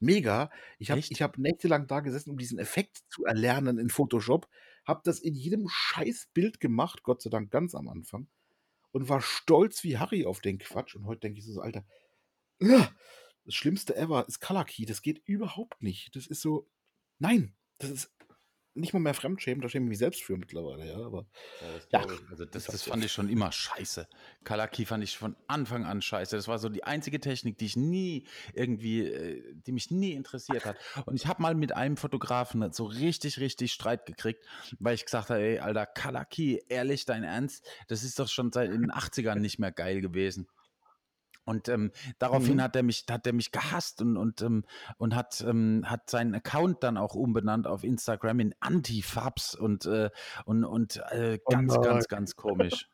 mega. 0.01 0.51
Ich 0.79 0.91
habe 0.91 1.03
habe 1.23 1.41
nächtelang 1.43 1.87
da 1.87 2.01
gesessen, 2.01 2.31
um 2.31 2.39
diesen 2.39 2.59
Effekt 2.59 3.01
zu 3.11 3.25
erlernen 3.25 3.79
in 3.79 3.91
Photoshop, 3.91 4.49
habe 4.87 5.03
das 5.05 5.21
in 5.21 5.35
jedem 5.35 5.69
Scheiß-Bild 5.69 6.61
gemacht, 6.61 7.03
Gott 7.05 7.23
sei 7.23 7.31
Dank 7.31 7.51
ganz 7.51 7.75
am 7.75 7.89
Anfang 7.89 8.29
und 8.93 9.09
war 9.09 9.21
stolz 9.21 9.83
wie 9.85 9.99
Harry 9.99 10.25
auf 10.25 10.41
den 10.41 10.59
Quatsch. 10.59 10.95
Und 10.95 11.07
heute 11.07 11.21
denke 11.21 11.39
ich 11.41 11.47
so: 11.47 11.61
„Alter, 11.61 11.87
das 12.59 13.55
Schlimmste 13.55 13.97
ever 13.97 14.27
ist 14.27 14.41
Color 14.41 14.65
Key. 14.65 14.87
Das 14.87 15.03
geht 15.03 15.23
überhaupt 15.27 15.83
nicht.“ 15.83 16.15
Das 16.17 16.27
ist 16.27 16.41
so 16.41 16.69
nein, 17.19 17.57
das 17.79 17.91
ist 17.91 18.16
nicht 18.77 18.93
mal 18.93 19.01
mehr 19.01 19.15
Fremdschämen, 19.15 19.61
da 19.63 19.69
schäme 19.69 19.87
ich 19.87 19.91
mich 19.91 19.99
selbst 19.99 20.23
für 20.23 20.37
mittlerweile, 20.37 20.87
ja, 20.87 20.97
aber 20.97 21.27
Ja, 21.61 21.73
das 21.73 21.89
ja. 21.93 22.07
Also, 22.31 22.45
das 22.45 22.69
das 22.69 22.83
fand 22.83 23.05
ich 23.05 23.13
schon 23.13 23.29
immer 23.29 23.53
scheiße. 23.53 24.09
Key 24.45 24.85
fand 24.85 25.05
ich 25.05 25.17
von 25.17 25.37
Anfang 25.47 25.85
an 25.85 26.03
scheiße. 26.03 26.37
Das 26.37 26.49
war 26.49 26.59
so 26.59 26.69
die 26.69 26.85
einzige 26.85 27.21
Technik, 27.21 27.59
die 27.59 27.67
ich 27.67 27.77
nie 27.77 28.27
irgendwie 28.55 29.03
äh, 29.07 29.55
die 29.55 29.73
mich 29.73 29.91
nie 29.91 30.13
interessiert 30.13 30.65
hat. 30.65 30.81
Und 31.07 31.17
ich 31.17 31.27
habe 31.27 31.43
mal 31.43 31.55
mit 31.55 31.73
einem 31.75 31.97
Fotografen 31.97 32.73
so 32.73 32.85
richtig, 32.85 33.39
richtig 33.41 33.73
Streit 33.73 34.07
gekriegt, 34.07 34.45
weil 34.79 34.95
ich 34.95 35.05
gesagt 35.05 35.31
habe: 35.31 35.41
„Ey, 35.41 35.59
Alter, 35.61 35.87
Key, 36.25 36.59
ehrlich, 36.69 37.05
dein 37.05 37.25
Ernst? 37.25 37.67
Das 37.89 38.03
ist 38.05 38.19
doch 38.19 38.29
schon 38.29 38.53
seit 38.53 38.71
den 38.73 38.91
80ern 38.93 39.41
nicht 39.41 39.59
mehr 39.59 39.73
geil 39.73 40.01
gewesen.“ 40.01 40.49
Und, 41.47 41.69
ähm, 41.71 41.93
daraufhin 42.19 42.59
Mhm. 42.59 42.63
hat 42.63 42.77
er 42.77 42.83
mich 42.85 43.07
hat 43.11 43.27
er 43.27 43.33
mich 43.33 43.53
gehasst 43.53 44.03
und 44.03 44.17
und, 44.19 44.43
ähm 44.43 44.65
und 44.99 45.15
hat, 45.17 45.41
ähm 45.47 45.85
hat 45.87 46.11
seinen 46.11 46.35
Account 46.35 46.83
dann 46.83 46.99
auch 46.99 47.15
umbenannt 47.15 47.67
auf 47.69 47.85
Instagram 47.85 48.41
in 48.41 48.55
Anti-Fabs 48.61 49.55
und, 49.55 49.87
äh 49.87 50.11
und 50.45 50.65
und, 50.65 50.99
äh, 51.13 51.39
Oh 51.47 51.57
ganz, 51.57 51.81
nein. 51.81 51.81
ganz, 51.81 52.09
ganz 52.09 52.37
komisch. 52.37 52.91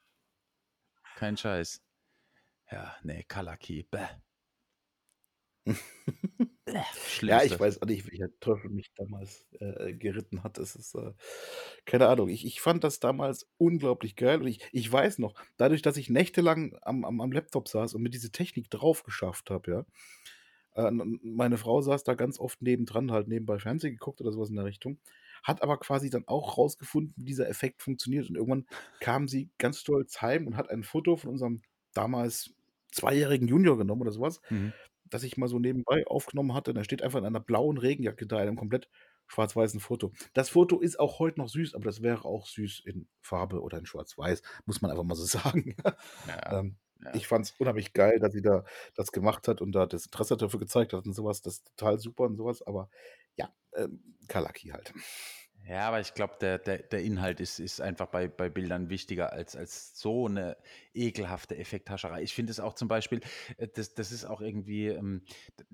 Kein 1.15 1.37
Scheiß. 1.39 1.81
Ja, 2.71 2.97
ne, 3.03 3.23
Color 3.29 3.57
Key, 3.57 3.85
bäh. 3.85 4.09
Ja, 7.27 7.43
ich 7.45 7.59
Schlimmste. 7.59 7.61
weiß 7.61 7.81
auch 7.83 7.87
nicht, 7.87 8.11
welcher 8.11 8.29
Teufel 8.41 8.71
mich 8.71 8.93
damals, 8.97 9.47
äh, 9.61 9.91
äh, 9.91 9.95
geritten 9.95 10.43
hat. 10.43 10.59
Das 10.59 10.75
ist, 10.77 10.95
äh 10.95 11.13
keine 11.87 12.09
Ahnung. 12.09 12.29
Ich 12.29 12.45
ich 12.47 12.61
fand 12.61 12.85
das 12.85 13.01
damals 13.01 13.49
unglaublich 13.59 14.17
geil 14.17 14.41
und 14.41 14.47
ich 14.49 14.61
ich 14.73 14.91
weiß 14.93 15.19
noch, 15.19 15.35
dadurch, 15.57 15.83
dass 15.83 15.97
ich 15.97 16.11
nächtelang 16.11 16.77
am 16.83 17.05
am 17.05 17.21
am 17.21 17.33
Laptop 17.33 17.69
saß 17.69 17.95
und 17.95 18.03
mir 18.03 18.11
diese 18.11 18.33
Technik 18.33 18.71
drauf 18.71 19.03
geschafft 19.05 19.51
habe, 19.51 19.71
ja, 19.71 19.87
äh, 20.89 20.91
meine 21.23 21.59
Frau 21.59 21.81
saß 21.83 22.05
da 22.05 22.15
ganz 22.15 22.39
oft 22.41 22.63
nebendran, 22.63 23.13
halt 23.13 23.29
nebenbei 23.29 23.59
Fernsehen 23.59 23.93
geguckt 23.95 24.21
oder 24.21 24.33
so 24.33 24.41
was 24.41 24.51
in 24.51 24.57
der 24.57 24.65
Richtung, 24.65 24.99
hat 25.43 25.63
aber 25.63 25.79
quasi 25.79 26.11
dann 26.11 26.27
auch 26.29 26.59
rausgefunden, 26.59 27.15
wie 27.17 27.25
dieser 27.25 27.49
Effekt 27.49 27.83
funktioniert. 27.83 28.29
Und 28.31 28.37
irgendwann 28.37 28.67
kam 29.01 29.29
sie 29.29 29.51
ganz 29.59 29.81
stolz 29.81 30.23
heim 30.23 30.47
und 30.47 30.57
hat 30.57 30.71
ein 30.71 30.83
Foto 30.85 31.17
von 31.17 31.31
unserem 31.31 31.63
damals 31.95 32.55
zweijährigen 32.93 33.49
Junior 33.49 33.79
genommen 33.79 34.03
oder 34.03 34.13
so 34.13 34.21
was, 34.21 34.41
Mhm. 34.51 34.73
Das 35.13 35.23
ich 35.23 35.37
mal 35.37 35.49
so 35.49 35.59
nebenbei 35.59 36.07
aufgenommen 36.07 36.55
hatte. 36.55 36.71
Und 36.71 36.79
er 36.79 36.85
steht 36.85 37.03
einfach 37.03 37.19
in 37.19 37.27
einer 37.27 37.41
blauen 37.41 37.79
Regenjacke 37.79 38.27
da, 38.27 38.37
in 38.37 38.49
einem 38.49 38.57
komplett 38.57 38.89
schwarz-weißen 39.27 39.81
Foto. 39.81 40.13
Das 40.33 40.51
Foto 40.51 40.81
ist 40.81 40.99
auch 40.99 41.19
heute 41.19 41.41
noch 41.41 41.49
süß, 41.49 41.75
aber 41.75 41.85
das 41.85 42.03
wäre 42.03 42.25
auch 42.25 42.47
süß 42.47 42.83
in 42.85 43.09
Farbe 43.21 43.61
oder 43.61 43.79
in 43.79 43.87
Schwarz-Weiß, 43.87 44.43
muss 44.67 44.83
man 44.83 44.91
einfach 44.91 45.05
mal 45.05 45.15
so 45.15 45.25
sagen, 45.39 45.77
ja. 46.27 46.59
Ähm, 46.59 46.77
ja. 47.05 47.15
ich 47.15 47.27
fand's 47.27 47.55
unheimlich 47.59 47.93
geil, 47.93 48.19
dass 48.21 48.33
sie 48.33 48.43
da 48.43 48.65
das 48.95 49.13
gemacht 49.13 49.49
hat 49.49 49.61
und 49.61 49.73
da 49.73 49.87
das 49.87 50.07
Interesse 50.07 50.37
dafür 50.37 50.61
gezeigt 50.61 50.93
hat 50.93 51.07
und 51.07 51.13
so 51.13 51.25
was. 51.25 51.43
Das 51.43 51.55
ist 51.55 51.77
total 51.77 51.99
super 51.99 52.25
und 52.25 52.37
so 52.37 52.45
was, 52.45 52.63
aber 52.63 52.89
ja, 53.37 53.53
ähm, 53.77 54.17
Key 54.29 54.71
halt. 54.71 54.93
Ja, 55.69 55.87
aber 55.89 56.01
ich 56.01 56.15
glaube, 56.15 56.35
der 56.41 56.59
der 56.59 56.79
der 56.79 57.03
Inhalt 57.03 57.39
ist 57.41 57.61
ist 57.61 57.81
einfach 57.81 58.07
bei 58.09 58.27
bei 58.27 58.49
Bildern 58.49 58.91
wichtiger 58.91 59.33
als 59.33 59.55
als 59.55 59.97
so 60.01 60.27
'ne 60.27 60.57
ekelhafte 60.93 61.57
Effekthascherei. 61.57 62.23
Ich 62.23 62.35
finde 62.35 62.51
es 62.51 62.59
auch 62.59 62.75
zum 62.75 62.89
Beispiel 62.89 63.21
äh, 63.59 63.69
das 63.69 63.95
das 63.95 64.11
ist 64.11 64.25
auch 64.25 64.41
irgendwie, 64.41 64.89
ähm 64.89 65.23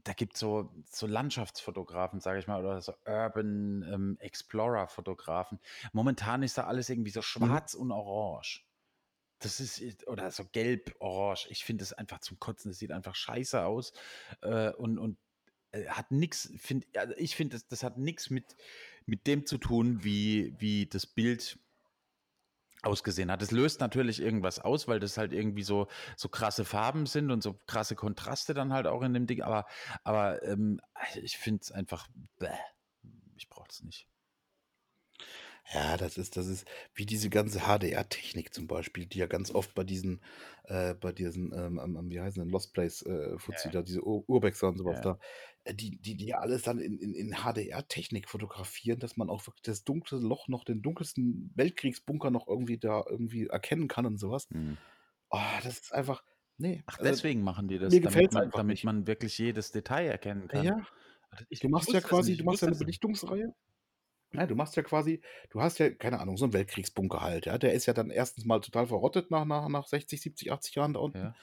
da 0.05 0.13
gibt's 0.13 0.41
so 0.41 0.75
so 0.91 1.07
Landschaftsfotografen, 1.07 2.21
sage 2.21 2.39
ich 2.39 2.47
mal, 2.47 2.61
oder 2.63 2.83
so 2.83 2.93
Urban, 3.07 3.83
ähm, 3.91 4.17
Explorer-Fotografen. 4.21 5.59
Momentan 5.93 6.43
ist 6.43 6.59
da 6.59 6.65
alles 6.67 6.91
irgendwie 6.91 7.11
so 7.11 7.23
Mhm. 7.39 7.59
schwarz 7.63 7.73
und 7.75 7.91
orange. 7.91 8.67
Das 9.41 9.61
ist 9.61 10.07
oder 10.09 10.31
so 10.33 10.45
gelb, 10.47 10.97
orange. 11.01 11.47
Ich 11.51 11.65
finde 11.65 11.83
das 11.83 11.93
einfach 11.93 12.21
zum 12.21 12.39
Kotzen. 12.41 12.71
Das 12.73 12.79
sieht 12.79 12.93
einfach 12.93 13.15
scheiße 13.15 13.65
aus, 13.65 13.93
äh, 14.43 14.71
und 14.73 14.99
und, 14.99 15.19
äh, 15.73 15.87
hat 15.89 16.11
nix 16.13 16.53
finde 16.59 16.87
also, 16.97 17.15
ich 17.19 17.37
finde, 17.37 17.57
das 17.57 17.69
das 17.69 17.83
hat 17.85 17.99
nix 17.99 18.31
mit 18.31 18.57
mit 19.09 19.27
dem 19.27 19.47
zu 19.47 19.59
tun, 19.59 20.05
wie 20.05 20.55
wie 20.59 20.87
das 20.87 21.07
Bild 21.07 21.59
ausgesehen 22.83 23.31
hat. 23.31 23.43
Es 23.43 23.51
löst 23.51 23.81
natürlich 23.81 24.21
irgendwas 24.21 24.61
aus, 24.61 24.87
weil 24.87 25.01
das 25.01 25.19
halt 25.19 25.33
irgendwie 25.33 25.65
so 25.65 25.89
so 26.17 26.29
krasse 26.29 26.65
Farben 26.65 27.07
sind 27.07 27.31
und 27.31 27.43
so 27.43 27.59
krasse 27.67 27.97
Kontraste 27.97 28.55
dann 28.55 28.73
halt 28.73 28.87
auch 28.87 29.03
in 29.03 29.15
dem 29.15 29.27
Ding, 29.27 29.43
aber 29.43 29.67
aber, 30.05 30.43
ähm, 30.45 30.81
ich 31.23 31.39
finde 31.39 31.63
es 31.63 31.73
einfach 31.73 32.07
bäh. 32.39 32.49
Ich 33.37 33.49
brauche 33.49 33.69
das 33.69 33.83
nicht. 33.83 34.09
Ja, 35.73 35.97
das 35.97 36.17
ist 36.17 36.37
das 36.37 36.47
ist 36.47 36.67
wie 36.95 37.05
diese 37.05 37.29
ganze 37.31 37.61
HDR-Technik 37.67 38.55
zum 38.55 38.67
Beispiel, 38.67 39.07
die 39.07 39.19
ja 39.19 39.27
ganz 39.27 39.51
oft 39.51 39.75
bei 39.75 39.85
diesen 39.85 40.23
äh, 40.65 40.95
bei 40.95 41.13
diesen, 41.13 41.53
ähm, 41.53 42.07
wie 42.11 42.21
heißen 42.21 42.43
denn, 42.43 42.51
Lost 42.51 42.73
Place, 42.73 43.03
äh, 43.03 43.39
Fuzzi 43.39 43.69
ja. 43.69 43.71
da, 43.71 43.83
diese 43.83 44.03
Ur 44.07 44.25
Urbexer 44.29 44.69
und 44.69 44.79
so 44.79 44.85
was 44.87 45.01
Ja. 45.01 45.03
da, 45.03 45.19
äh, 45.65 45.75
die 45.75 45.99
die 46.01 46.17
die 46.17 46.27
ja 46.27 46.39
alles 46.39 46.63
dann 46.63 46.79
in 46.79 46.99
in 46.99 47.15
in 47.15 47.33
HDR-Technik 47.45 48.29
fotografieren, 48.31 48.99
dass 48.99 49.17
man 49.17 49.29
auch 49.29 49.47
wirklich 49.47 49.63
das 49.63 49.85
dunkle 49.85 50.19
Loch 50.19 50.49
noch 50.49 50.65
den 50.65 50.81
dunkelsten 50.81 51.53
Weltkriegsbunker 51.55 52.31
noch 52.31 52.47
irgendwie 52.49 52.79
da 52.79 53.05
irgendwie 53.09 53.47
erkennen 53.49 53.89
kann 53.89 54.07
und 54.07 54.19
so 54.19 54.31
was. 54.31 54.49
Mhm. 54.51 54.79
Oh, 55.31 55.39
das 55.65 55.81
ist 55.81 55.95
einfach 55.95 56.23
ne, 56.59 56.85
Ach, 56.91 56.97
also, 56.99 57.19
deswegen 57.19 57.43
machen 57.43 57.69
die 57.69 57.79
das, 57.79 58.01
mir 58.01 58.01
damit 58.01 58.31
gefällt's 58.31 58.35
man 58.35 58.51
einfach 58.53 58.63
damit 58.63 58.83
nicht. 58.83 58.85
man 58.85 59.07
wirklich 59.07 59.37
jedes 59.37 59.73
Detail 59.73 60.07
erkennen 60.07 60.49
kann. 60.49 60.75
Ja. 60.75 60.87
Ich 61.51 61.63
Du 61.63 61.69
ich 61.71 61.71
machst 61.71 61.93
ja 61.93 62.01
wusste 62.01 62.09
das 62.09 62.19
quasi 62.19 62.37
nicht. 62.37 62.39
du 62.39 62.45
Ich 62.45 62.47
machst 62.47 62.63
ja 62.63 62.69
wusste 62.69 62.69
'ne 62.69 62.75
das 62.75 62.83
nicht. 62.83 63.03
Belichtungsreihe 63.03 63.55
ja, 64.33 64.47
du 64.47 64.55
machst 64.55 64.77
ja 64.77 64.83
quasi 64.83 65.21
du 65.51 65.61
hast 65.63 65.79
ja, 65.79 65.91
keine 65.91 66.21
Ahnung, 66.21 66.37
so 66.37 66.45
'n 66.47 66.53
Weltkriegsbunker 66.53 67.21
halt, 67.21 67.47
ja? 67.47 67.59
Der 67.59 67.73
ist 67.75 67.87
ja 67.87 67.95
dann 67.95 68.11
1. 68.11 68.45
mal 68.47 68.61
total 68.61 68.87
verrottet 68.87 69.31
nach 69.31 69.45
nach 69.47 69.69
nach 69.69 69.87
60, 69.89 70.21
70, 70.21 70.53
80 70.53 70.75
Jahren 70.77 70.95
da 70.95 71.01
unten. 71.01 71.31
Ja. 71.31 71.35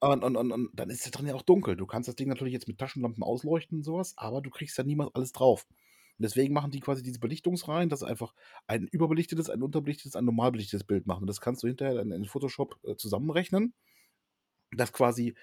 Und 0.00 0.24
und 0.24 0.36
und 0.36 0.52
und 0.52 0.70
dann 0.74 0.90
ist 0.90 1.06
da 1.06 1.10
drin 1.10 1.26
ja 1.28 1.34
auch 1.34 1.42
dunkel. 1.42 1.76
Du 1.76 1.86
kannst 1.86 2.08
das 2.08 2.16
Ding 2.16 2.28
natürlich 2.28 2.54
jetzt 2.54 2.68
mit 2.68 2.78
Taschenlampen 2.78 3.22
ausleuchten 3.24 3.78
und 3.78 3.84
so 3.84 3.96
was, 3.98 4.16
aber 4.18 4.40
du 4.42 4.50
kriegst 4.50 4.78
da 4.78 4.82
niemals 4.84 5.14
alles 5.14 5.32
drauf. 5.32 5.66
Und 6.18 6.24
deswegen 6.24 6.54
machen 6.54 6.70
die 6.72 6.80
quasi 6.80 7.02
diese 7.02 7.20
Belichtungsreihen, 7.20 7.88
dass 7.90 8.02
einfach 8.02 8.34
ein 8.66 8.86
überbelichtetes, 8.88 9.50
ein 9.50 9.62
unterbelichtetes, 9.62 10.16
ein 10.16 10.24
normal 10.26 10.52
belichtetes 10.52 10.84
Bild 10.84 11.06
machen. 11.06 11.22
Und 11.22 11.26
das 11.28 11.40
kannst 11.40 11.62
du 11.62 11.68
hinterher 11.68 11.94
dann 11.96 12.12
in 12.12 12.24
Photoshop, 12.26 12.78
äh, 12.84 12.96
zusammenrechnen 12.96 13.72
dass 14.76 14.92
quasi 14.92 15.34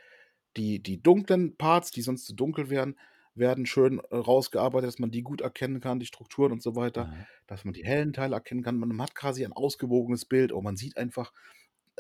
die 0.58 0.82
die 0.82 1.02
dunklen 1.02 1.58
Parts, 1.58 1.92
die 1.92 2.02
sonst 2.02 2.26
zu 2.26 2.36
dunkel 2.36 2.70
wären, 2.70 2.98
werden 3.38 3.66
schön, 3.66 4.00
äh, 4.10 4.16
rausgearbeitet, 4.16 4.88
dass 4.88 5.00
man 5.00 5.12
die 5.12 5.22
gut 5.22 5.42
erkennen 5.42 5.80
kann, 5.80 6.00
die 6.00 6.06
Strukturen 6.06 6.52
und 6.52 6.62
so 6.62 6.76
weiter, 6.76 7.06
Aha. 7.06 7.28
dass 7.48 7.66
man 7.66 7.74
die 7.74 7.86
hellen 7.86 8.14
Teile 8.14 8.36
erkennen 8.36 8.64
kann. 8.64 8.78
Man 8.78 9.02
hat 9.02 9.16
quasi 9.16 9.46
ein 9.46 9.54
ausgewogenes 9.54 10.26
Bild 10.26 10.52
und 10.52 10.64
man 10.64 10.78
sieht 10.78 10.98
einfach, 10.98 11.34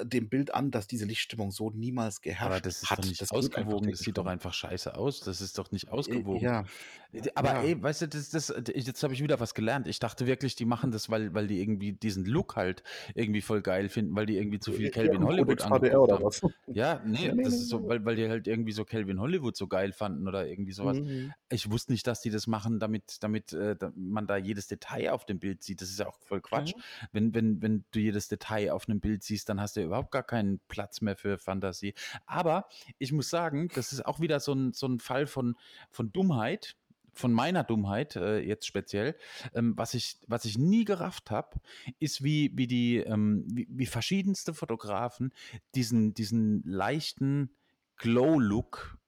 dem 0.04 0.30
Bild 0.30 0.54
an, 0.54 0.72
dass 0.72 0.88
diese 0.88 1.06
Lichtstimmung 1.06 1.52
so 1.52 1.70
niemals 1.72 2.22
Aber 2.39 2.60
geherrscht 2.60 2.62
das 2.62 2.84
ist 2.84 2.98
doch 2.98 3.04
hat. 3.04 3.06
nicht 3.06 3.30
Das 3.32 3.32
ausgewogen. 3.32 3.89
Das 3.91 4.02
sieht 4.04 4.18
doch 4.18 4.26
einfach 4.28 4.54
scheiße 4.54 4.95
aus. 4.95 5.22
Das 5.22 5.41
ist 5.41 5.58
doch 5.58 5.72
nicht 5.72 5.89
Äh, 6.06 6.24
ausgewogen. 6.30 6.39
ja. 6.39 6.70
D 7.14 7.32
aber 7.36 7.58
Ja. 7.58 7.62
ey, 7.62 7.82
weißt 7.82 8.04
du, 8.04 8.08
das 8.10 8.30
das 8.30 8.54
jetzt 8.76 9.02
habe 9.04 9.14
ich 9.14 9.24
wieder 9.24 9.39
was 9.39 9.54
gelernt. 9.54 9.88
Ich 9.88 10.00
dachte 10.00 10.28
wirklich, 10.28 10.56
die 10.56 10.66
machen 10.66 10.91
das, 10.91 11.10
weil 11.10 11.34
weil 11.34 11.48
die 11.48 11.62
irgendwie 11.62 11.93
diesen 11.93 12.26
Look 12.26 12.56
halt 12.56 12.84
irgendwie 13.16 13.41
voll 13.41 13.62
geil 13.62 13.89
finden, 13.89 14.16
weil 14.16 14.26
die 14.26 14.38
irgendwie 14.38 14.60
zu 14.60 14.74
viel 14.74 14.89
Äh, 14.89 15.06
ja, 15.06 15.14
Calvin 15.14 15.26
Hollywood 15.26 15.62
Codex 15.62 15.66
HDR 15.66 16.02
oder 16.02 16.18
haben. 16.18 16.24
was? 16.24 16.41
Ja, 16.72 17.02
Ne, 17.14 17.30
ne, 17.32 17.34
ne, 17.34 17.43
das 17.43 17.62
ist 17.62 17.70
so, 17.70 17.88
weil 17.88 18.06
weil 18.06 18.16
die 18.18 18.28
halt 18.30 18.48
irgendwie 18.48 18.74
so 18.74 18.86
Calvin 18.86 19.20
Hollywood 19.22 19.56
so 19.58 19.68
geil 19.68 19.93
fanden 19.93 20.28
oder 20.28 20.48
irgendwie 20.48 20.74
so 20.74 20.86
was. 20.86 21.00
Mhm, 21.00 21.08
mhm. 21.08 21.34
Ich 21.50 21.72
wusste 21.72 21.93
nicht, 21.93 22.06
dass 22.08 22.22
die 22.22 22.30
das 22.30 22.45
machen, 22.48 22.80
damit 22.80 23.24
damit, 23.24 23.54
äh, 23.54 23.76
man 23.95 24.28
da 24.28 24.38
jedes 24.38 24.68
Detail 24.68 25.12
auf 25.12 25.26
dem 25.26 25.39
Bild 25.39 25.64
sieht. 25.64 25.82
Das 25.82 25.89
ist 25.89 26.00
ja 26.00 26.08
auch 26.08 26.20
voll 26.20 26.41
Quatsch. 26.41 26.74
Ja. 26.74 26.84
Wenn 27.14 27.34
wenn 27.34 27.62
wenn 27.62 27.86
du 27.91 28.00
jedes 28.00 28.28
Detail 28.28 28.72
auf 28.74 28.88
'nem 28.88 29.00
Bild 29.00 29.24
siehst, 29.24 29.50
dann 29.50 29.62
hast 29.62 29.76
du 29.78 29.82
ja 29.82 29.87
überhaupt 29.88 30.12
gar 30.12 30.24
keinen 30.24 30.60
Platz 30.68 31.02
mehr 31.02 31.16
für 31.16 31.38
Fantasie. 31.38 31.94
Aber 32.26 32.68
ich 33.00 33.12
muss 33.12 33.30
sagen, 33.30 33.70
das 33.76 33.92
ist 33.94 34.06
auch 34.06 34.20
wieder 34.20 34.40
so 34.40 34.54
'n 34.54 34.74
so 34.74 34.88
'n 34.88 35.00
Fall 35.00 35.28
von 35.28 35.56
von 35.92 36.12
Dummheit 36.14 36.76
von 37.18 37.34
meiner 37.34 37.64
Dummheit 37.64 38.16
äh, 38.16 38.40
jetzt 38.40 38.68
speziell, 38.68 39.16
ähm, 39.54 39.74
was, 39.76 39.94
ich, 39.94 40.18
was 40.28 40.46
ich 40.46 40.58
nie 40.58 40.86
gerafft 40.86 41.32
habe, 41.32 41.60
ist, 42.00 42.24
wie, 42.24 42.52
wie 42.56 42.68
die, 42.68 42.98
ähm, 42.98 43.44
wie, 43.52 43.68
wie 43.70 43.88
verschiedenste 43.88 44.54
Fotografen 44.54 45.34
diesen, 45.76 46.14
diesen 46.14 46.62
leichten 46.64 47.56
Glow-Look 47.98 49.00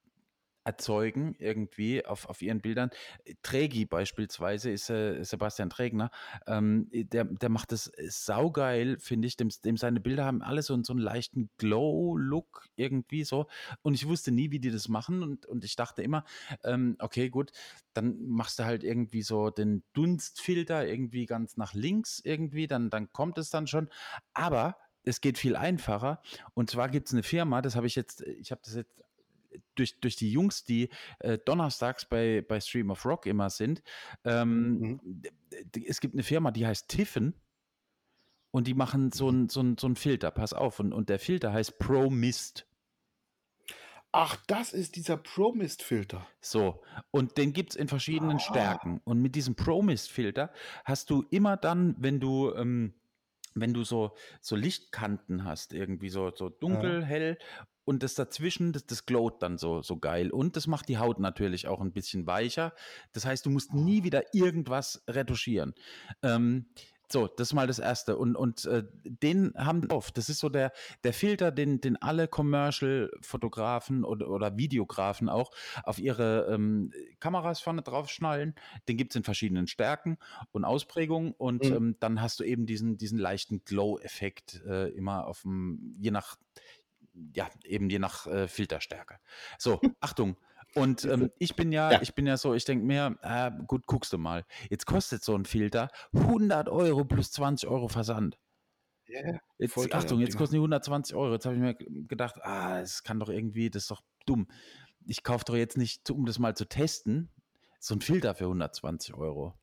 erzeugen 0.64 1.36
irgendwie 1.40 2.06
auf, 2.06 2.28
auf 2.28 2.42
ihren 2.42 2.62
Bildern. 2.62 2.90
Trägi 3.44 3.86
beispielsweise 3.86 4.72
ist 4.72 4.90
äh, 4.90 5.24
Sebastian 5.24 5.70
Trägner, 5.70 6.12
ähm, 6.48 6.88
der, 6.92 7.26
der 7.26 7.50
macht 7.50 7.72
das 7.72 7.92
saugeil, 8.08 8.98
finde 9.00 9.28
ich. 9.28 9.38
Dem, 9.38 9.50
dem 9.64 9.78
seine 9.78 10.00
Bilder 10.00 10.26
haben 10.26 10.42
alle 10.42 10.62
so, 10.62 10.82
so 10.84 10.94
einen 10.94 11.02
leichten 11.02 11.50
Glow-Look 11.58 12.70
irgendwie 12.76 13.24
so. 13.24 13.48
Und 13.82 13.94
ich 13.94 14.08
wusste 14.08 14.32
nie, 14.32 14.52
wie 14.52 14.60
die 14.60 14.72
das 14.72 14.88
machen. 14.90 15.24
Und, 15.24 15.46
und 15.46 15.64
ich 15.64 15.76
dachte 15.76 16.04
immer, 16.04 16.24
ähm, 16.64 16.96
okay, 17.00 17.30
gut, 17.30 17.52
dann 17.94 18.28
machst 18.28 18.60
du 18.60 18.66
halt 18.66 18.84
irgendwie 18.84 19.24
so 19.24 19.50
den 19.50 19.84
Dunstfilter 19.94 20.88
irgendwie 20.88 21.26
ganz 21.26 21.58
nach 21.58 21.74
links 21.74 22.22
irgendwie, 22.24 22.68
dann, 22.68 22.90
dann 22.90 23.12
kommt 23.12 23.38
es 23.38 23.50
dann 23.50 23.68
schon. 23.68 23.90
Aber 24.34 24.78
es 25.04 25.22
geht 25.22 25.38
viel 25.38 25.56
einfacher. 25.56 26.22
Und 26.54 26.70
zwar 26.70 26.90
gibt 26.90 27.08
es 27.08 27.14
eine 27.14 27.24
Firma, 27.24 27.62
das 27.62 27.76
habe 27.76 27.88
ich 27.88 27.96
jetzt, 27.96 28.22
ich 28.22 28.52
habe 28.52 28.62
das 28.64 28.76
jetzt 28.76 29.02
durch, 29.76 30.00
durch 30.00 30.16
die 30.16 30.32
Jungs, 30.32 30.64
die 30.64 30.90
äh, 31.20 31.38
donnerstags 31.38 32.06
bei, 32.06 32.44
bei 32.48 32.60
Stream 32.60 32.92
of 32.92 33.06
Rock 33.06 33.26
immer 33.26 33.50
sind. 33.50 33.82
Ähm, 34.24 34.80
mhm. 34.80 35.22
Es 35.86 36.00
gibt 36.02 36.16
eine 36.16 36.24
Firma, 36.24 36.52
die 36.52 36.66
heißt 36.66 36.88
Tiffen. 36.88 37.34
Und 38.52 38.66
die 38.66 38.74
machen 38.74 39.12
so 39.12 39.30
ein, 39.30 39.48
so 39.48 39.62
ein, 39.62 39.78
so 39.78 39.88
ein 39.88 39.96
Filter, 39.96 40.32
pass 40.32 40.54
auf. 40.54 40.80
Und, 40.80 40.92
und 40.92 41.10
der 41.10 41.20
Filter 41.20 41.54
heißt 41.54 41.78
Pro 41.78 42.10
Mist. 42.10 42.66
Ach, 44.12 44.38
das 44.48 44.74
ist 44.74 44.96
dieser 44.96 45.18
Pro 45.18 45.52
Mist 45.54 45.84
Filter. 45.84 46.28
So, 46.42 46.82
und 47.12 47.38
den 47.38 47.54
gibt 47.54 47.72
es 47.72 47.76
in 47.76 47.88
verschiedenen 47.88 48.38
ah. 48.38 48.40
Stärken. 48.40 49.02
Und 49.04 49.22
mit 49.22 49.36
diesem 49.36 49.56
Pro 49.56 49.84
Mist 49.84 50.10
Filter 50.10 50.52
hast 50.84 51.12
du 51.12 51.26
immer 51.30 51.58
dann, 51.58 51.96
wenn 52.00 52.20
du, 52.20 52.52
ähm, 52.56 52.96
wenn 53.54 53.74
du 53.74 53.84
so, 53.84 54.16
so 54.42 54.56
Lichtkanten 54.56 55.44
hast, 55.44 55.74
irgendwie 55.74 56.10
so, 56.10 56.32
so 56.36 56.50
dunkel, 56.50 57.02
ja. 57.02 57.06
hell 57.06 57.38
und 57.90 58.04
das 58.04 58.14
dazwischen, 58.14 58.72
das, 58.72 58.86
das 58.86 59.08
glowt 59.08 59.42
dann 59.42 59.58
so, 59.58 59.82
so 59.82 59.98
geil. 59.98 60.30
Und 60.30 60.56
das 60.56 60.68
macht 60.68 60.90
die 60.90 61.00
Haut 61.00 61.20
natürlich 61.20 61.68
auch 61.68 61.82
ein 61.82 61.92
bisschen 61.92 62.28
weicher. 62.28 62.72
Das 63.14 63.26
heißt, 63.26 63.48
du 63.48 63.50
musst 63.50 63.74
nie 63.74 64.04
wieder 64.04 64.32
irgendwas 64.32 65.04
retuschieren. 65.08 65.74
Ähm, 66.22 66.68
so, 67.12 67.26
das 67.26 67.48
ist 67.48 67.54
mal 67.56 67.66
das 67.66 67.80
Erste. 67.80 68.16
Und, 68.16 68.36
und 68.36 68.66
äh, 68.66 68.84
den 69.04 69.56
haben 69.58 69.90
auf. 69.90 70.12
Das 70.12 70.30
ist 70.30 70.38
so 70.38 70.50
der, 70.50 70.72
der 71.04 71.14
Filter, 71.14 71.52
den, 71.52 71.82
den 71.82 72.00
alle 72.00 72.28
Commercial-Fotografen 72.28 74.04
oder, 74.04 74.30
oder 74.30 74.56
Videografen 74.56 75.28
auch 75.28 75.50
auf 75.82 75.98
ihre 75.98 76.46
ähm, 76.54 76.92
Kameras 77.20 77.60
vorne 77.60 77.82
drauf 77.82 78.12
schnallen. 78.12 78.54
Den 78.88 78.98
gibt 78.98 79.14
es 79.14 79.16
in 79.16 79.24
verschiedenen 79.24 79.66
Stärken 79.66 80.20
und 80.52 80.64
Ausprägungen. 80.64 81.32
Und 81.32 81.64
mhm. 81.64 81.76
ähm, 81.76 81.96
dann 82.00 82.22
hast 82.22 82.40
du 82.40 82.44
eben 82.44 82.68
diesen, 82.68 83.00
diesen 83.00 83.18
leichten 83.18 83.64
Glow-Effekt 83.66 84.62
äh, 84.68 84.90
immer 84.90 85.26
auf 85.26 85.42
dem, 85.42 85.96
je 86.00 86.12
nach, 86.12 86.38
ja, 87.36 87.50
eben 87.64 87.90
je 87.90 88.00
nach 88.00 88.28
äh, 88.28 88.48
Filterstärke. 88.48 89.20
So, 89.58 89.80
Achtung. 90.00 90.38
Und 90.76 91.04
ähm, 91.06 91.32
ich 91.40 91.56
bin 91.56 91.72
ja, 91.72 91.94
ja, 91.94 92.02
ich 92.02 92.14
bin 92.14 92.28
ja 92.28 92.38
so, 92.38 92.54
ich 92.54 92.64
denke 92.64 92.86
mir, 92.86 93.18
äh, 93.24 93.52
gut, 93.66 93.88
guckst 93.88 94.14
du 94.14 94.18
mal. 94.18 94.46
Jetzt 94.70 94.86
kostet 94.86 95.24
so 95.24 95.36
ein 95.36 95.46
Filter 95.46 95.90
100 96.14 96.70
Euro 96.70 97.06
plus 97.06 97.32
20 97.32 97.68
Euro 97.68 97.88
Versand. 97.88 98.38
Yeah, 99.10 99.40
jetzt, 99.58 99.76
Achtung, 99.94 100.20
jetzt 100.20 100.38
kosten 100.38 100.56
die 100.56 100.60
120 100.60 101.16
Euro. 101.16 101.34
Jetzt 101.34 101.46
habe 101.46 101.56
ich 101.56 101.62
mir 101.62 101.74
gedacht, 101.76 102.36
ah, 102.44 102.80
es 102.80 103.04
kann 103.04 103.20
doch 103.20 103.30
irgendwie, 103.30 103.72
das 103.72 103.84
ist 103.84 103.92
doch 103.92 104.04
dumm. 104.28 104.48
Ich 105.08 105.24
kaufe 105.24 105.46
doch 105.46 105.56
jetzt 105.56 105.78
nicht, 105.78 106.08
um 106.12 106.28
das 106.28 106.38
mal 106.38 106.56
zu 106.56 106.66
testen, 106.66 107.32
so 107.80 107.96
ein 107.96 108.02
Filter 108.02 108.36
für 108.36 108.44
120 108.44 109.16
Euro. 109.16 109.56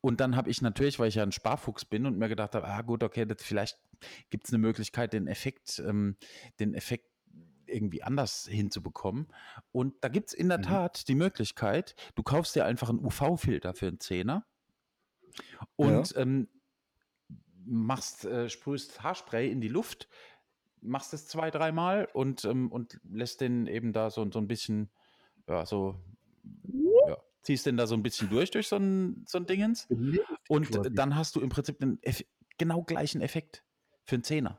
Und 0.00 0.20
dann 0.20 0.34
habe 0.34 0.50
ich 0.50 0.62
natürlich, 0.62 0.98
weil 0.98 1.08
ich 1.08 1.16
ja 1.16 1.22
ein 1.22 1.32
Sparfuchs 1.32 1.84
bin 1.84 2.06
und 2.06 2.18
mir 2.18 2.28
gedacht 2.28 2.54
habe, 2.54 2.66
ah 2.66 2.80
gut, 2.80 3.02
okay, 3.04 3.26
das, 3.26 3.42
vielleicht 3.42 3.78
gibt 4.30 4.46
es 4.46 4.52
eine 4.52 4.58
Möglichkeit, 4.58 5.12
den 5.12 5.26
Effekt, 5.26 5.82
ähm, 5.86 6.16
den 6.60 6.74
Effekt 6.74 7.06
irgendwie 7.66 8.02
anders 8.02 8.46
hinzubekommen. 8.50 9.28
Und 9.72 9.94
da 10.02 10.08
gibt 10.08 10.28
es 10.28 10.34
in 10.34 10.48
der 10.48 10.58
mhm. 10.58 10.62
Tat 10.62 11.08
die 11.08 11.14
Möglichkeit, 11.14 11.94
du 12.14 12.22
kaufst 12.22 12.54
dir 12.54 12.64
einfach 12.64 12.88
einen 12.88 13.04
UV-Filter 13.04 13.74
für 13.74 13.88
einen 13.88 14.00
Zehner 14.00 14.46
und 15.76 16.12
ja. 16.12 16.20
ähm, 16.20 16.48
machst, 17.64 18.24
äh, 18.24 18.48
sprühst 18.48 19.02
Haarspray 19.02 19.50
in 19.50 19.60
die 19.60 19.68
Luft, 19.68 20.08
machst 20.80 21.14
es 21.14 21.26
zwei, 21.28 21.50
dreimal 21.50 22.08
und, 22.12 22.44
ähm, 22.44 22.70
und 22.70 23.00
lässt 23.08 23.40
den 23.40 23.66
eben 23.66 23.92
da 23.92 24.10
so, 24.10 24.28
so 24.30 24.38
ein 24.38 24.48
bisschen, 24.48 24.90
ja, 25.48 25.64
so, 25.64 25.96
ja, 27.06 27.16
ziehst 27.42 27.66
den 27.66 27.76
da 27.76 27.86
so 27.86 27.94
ein 27.94 28.02
bisschen 28.02 28.28
durch, 28.28 28.50
durch 28.50 28.68
so 28.68 28.76
ein, 28.76 29.24
so 29.26 29.38
ein 29.38 29.46
Dingens. 29.46 29.86
Und 30.48 30.80
dann 30.92 31.16
hast 31.16 31.36
du 31.36 31.40
im 31.40 31.48
Prinzip 31.48 31.78
den 31.78 32.02
Eff 32.02 32.24
genau 32.58 32.82
gleichen 32.82 33.20
Effekt 33.20 33.64
für 34.04 34.16
einen 34.16 34.24
Zehner. 34.24 34.58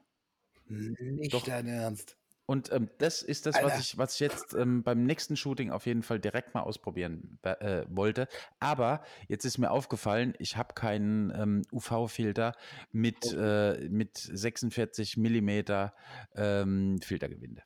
Nicht 0.67 1.33
Doch. 1.33 1.43
dein 1.43 1.67
Ernst. 1.67 2.17
Und 2.45 2.73
ähm, 2.73 2.89
das 2.97 3.21
ist 3.21 3.45
das, 3.45 3.55
was 3.63 3.79
ich, 3.79 3.97
was 3.97 4.15
ich 4.15 4.19
jetzt 4.19 4.53
ähm, 4.53 4.83
beim 4.83 5.05
nächsten 5.05 5.37
Shooting 5.37 5.71
auf 5.71 5.85
jeden 5.85 6.03
Fall 6.03 6.19
direkt 6.19 6.53
mal 6.53 6.61
ausprobieren 6.61 7.39
äh, 7.43 7.85
wollte. 7.87 8.27
Aber 8.59 9.01
jetzt 9.29 9.45
ist 9.45 9.57
mir 9.57 9.71
aufgefallen, 9.71 10.33
ich 10.39 10.57
habe 10.57 10.73
keinen 10.73 11.31
ähm, 11.31 11.61
UV-Filter 11.71 12.53
mit, 12.91 13.33
oh. 13.33 13.37
äh, 13.37 13.87
mit 13.87 14.17
46 14.17 15.15
Millimeter 15.15 15.93
ähm, 16.35 16.99
Filtergewinde. 17.01 17.63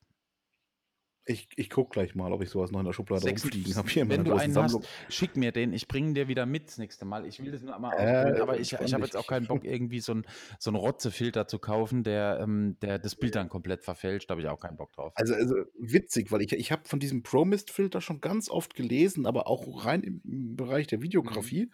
Ich, 1.29 1.49
ich 1.57 1.69
gucke 1.69 1.91
gleich 1.91 2.15
mal, 2.15 2.31
ob 2.31 2.41
ich 2.41 2.49
sowas 2.49 2.71
noch 2.71 2.79
in 2.79 2.85
der 2.85 2.93
Schublade 2.93 3.27
rumfliegen 3.27 3.75
habe. 3.75 3.89
Wenn 4.09 4.23
du 4.23 4.35
einen 4.35 4.53
Sammlung. 4.53 4.81
hast, 4.81 5.13
schick 5.13 5.35
mir 5.35 5.51
den. 5.51 5.73
Ich 5.73 5.87
bringe 5.87 6.13
dir 6.13 6.29
wieder 6.29 6.45
mit 6.45 6.67
das 6.67 6.77
nächste 6.77 7.03
Mal. 7.03 7.25
Ich 7.25 7.43
will 7.43 7.51
das 7.51 7.61
nur 7.61 7.75
einmal 7.75 7.93
äh, 7.97 8.39
aber 8.39 8.59
ich, 8.59 8.71
ich 8.73 8.93
habe 8.93 9.03
jetzt 9.03 9.17
auch 9.17 9.27
keinen 9.27 9.45
Bock, 9.45 9.65
irgendwie 9.65 9.99
so 9.99 10.13
einen 10.13 10.25
so 10.57 10.71
Rotzefilter 10.71 11.47
zu 11.47 11.59
kaufen, 11.59 12.03
der, 12.03 12.39
ähm, 12.41 12.77
der 12.81 12.97
das 12.97 13.15
Bild 13.15 13.35
dann 13.35 13.49
komplett 13.49 13.83
verfälscht. 13.83 14.29
Da 14.29 14.33
habe 14.33 14.41
ich 14.41 14.47
auch 14.47 14.59
keinen 14.59 14.77
Bock 14.77 14.93
drauf. 14.93 15.11
Also, 15.15 15.33
also 15.33 15.55
witzig, 15.77 16.31
weil 16.31 16.41
ich, 16.41 16.53
ich 16.53 16.71
habe 16.71 16.83
von 16.85 16.99
diesem 16.99 17.23
Pro-Mist-Filter 17.23 17.99
schon 17.99 18.21
ganz 18.21 18.49
oft 18.49 18.73
gelesen, 18.73 19.25
aber 19.25 19.47
auch 19.47 19.85
rein 19.85 20.03
im, 20.03 20.21
im 20.23 20.55
Bereich 20.55 20.87
der 20.87 21.01
Videografie. 21.01 21.65
Mhm. 21.65 21.71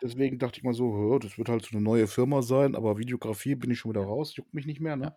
Deswegen 0.00 0.38
dachte 0.38 0.58
ich 0.58 0.64
mal 0.64 0.72
so, 0.72 1.18
das 1.18 1.36
wird 1.36 1.48
halt 1.48 1.64
so 1.64 1.76
eine 1.76 1.82
neue 1.82 2.06
Firma 2.06 2.42
sein, 2.42 2.74
aber 2.76 2.96
Videografie 2.96 3.56
bin 3.56 3.70
ich 3.70 3.80
schon 3.80 3.90
wieder 3.90 4.02
raus, 4.02 4.34
juckt 4.36 4.54
mich 4.54 4.66
nicht 4.66 4.80
mehr. 4.80 4.96
Ne? 4.96 5.04
Ja 5.04 5.16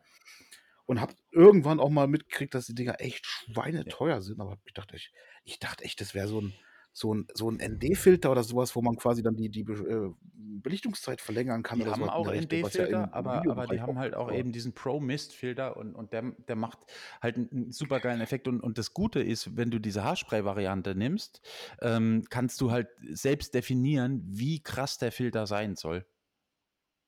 und 0.86 1.02
habe 1.02 1.16
irgendwann 1.32 1.80
auch 1.80 1.90
mal 1.90 2.08
mitgekriegt, 2.08 2.54
dass 2.54 2.68
die 2.68 2.76
Dinger 2.76 2.96
echt 3.00 3.26
schweineteuer 3.26 4.22
sind. 4.22 4.40
Aber 4.40 4.58
ich 4.66 4.74
dachte, 4.74 4.96
ich, 4.96 5.12
ich 5.44 5.60
dachte 5.60 5.84
echt, 5.84 6.00
das 6.02 6.14
wäre 6.14 6.28
so 6.28 6.42
ein, 6.42 6.54
so 6.94 7.14
ein, 7.14 7.28
so 7.34 7.50
ein 7.50 7.58
ND-Filter 7.58 8.32
oder 8.32 8.44
sowas, 8.44 8.74
wo 8.76 8.82
man 8.82 8.96
quasi 8.96 9.22
dann 9.22 9.36
die, 9.36 9.50
die 9.50 9.62
äh, 9.62 10.14
Belichtungszeit 10.62 11.20
verlängern 11.20 11.62
kann. 11.62 11.80
Die 11.80 11.86
haben 11.86 12.04
so 12.04 12.10
auch 12.10 12.32
ND-Filter, 12.32 12.90
ja 12.90 13.10
aber, 13.12 13.44
aber 13.50 13.68
die 13.68 13.82
haben 13.82 14.00
halt 14.00 14.16
auch 14.16 14.32
eben 14.32 14.54
diesen 14.54 14.74
Pro-Mist-Filter 14.74 15.76
und, 15.76 15.94
und 15.94 16.14
der, 16.14 16.32
der 16.48 16.56
macht 16.56 16.80
halt 17.22 17.36
einen 17.36 17.74
super 17.74 18.00
geilen 18.00 18.22
Effekt. 18.22 18.48
Und, 18.48 18.62
und 18.62 18.78
das 18.78 18.94
Gute 18.94 19.22
ist, 19.22 19.58
wenn 19.58 19.72
du 19.72 19.80
diese 19.80 20.06
Haarspray-Variante 20.06 20.96
nimmst, 20.96 21.42
ähm, 21.82 22.24
kannst 22.30 22.62
du 22.62 22.72
halt 22.72 22.88
selbst 23.12 23.54
definieren, 23.54 24.24
wie 24.26 24.64
krass 24.64 24.98
der 24.98 25.12
Filter 25.12 25.48
sein 25.48 25.76
soll. 25.76 26.06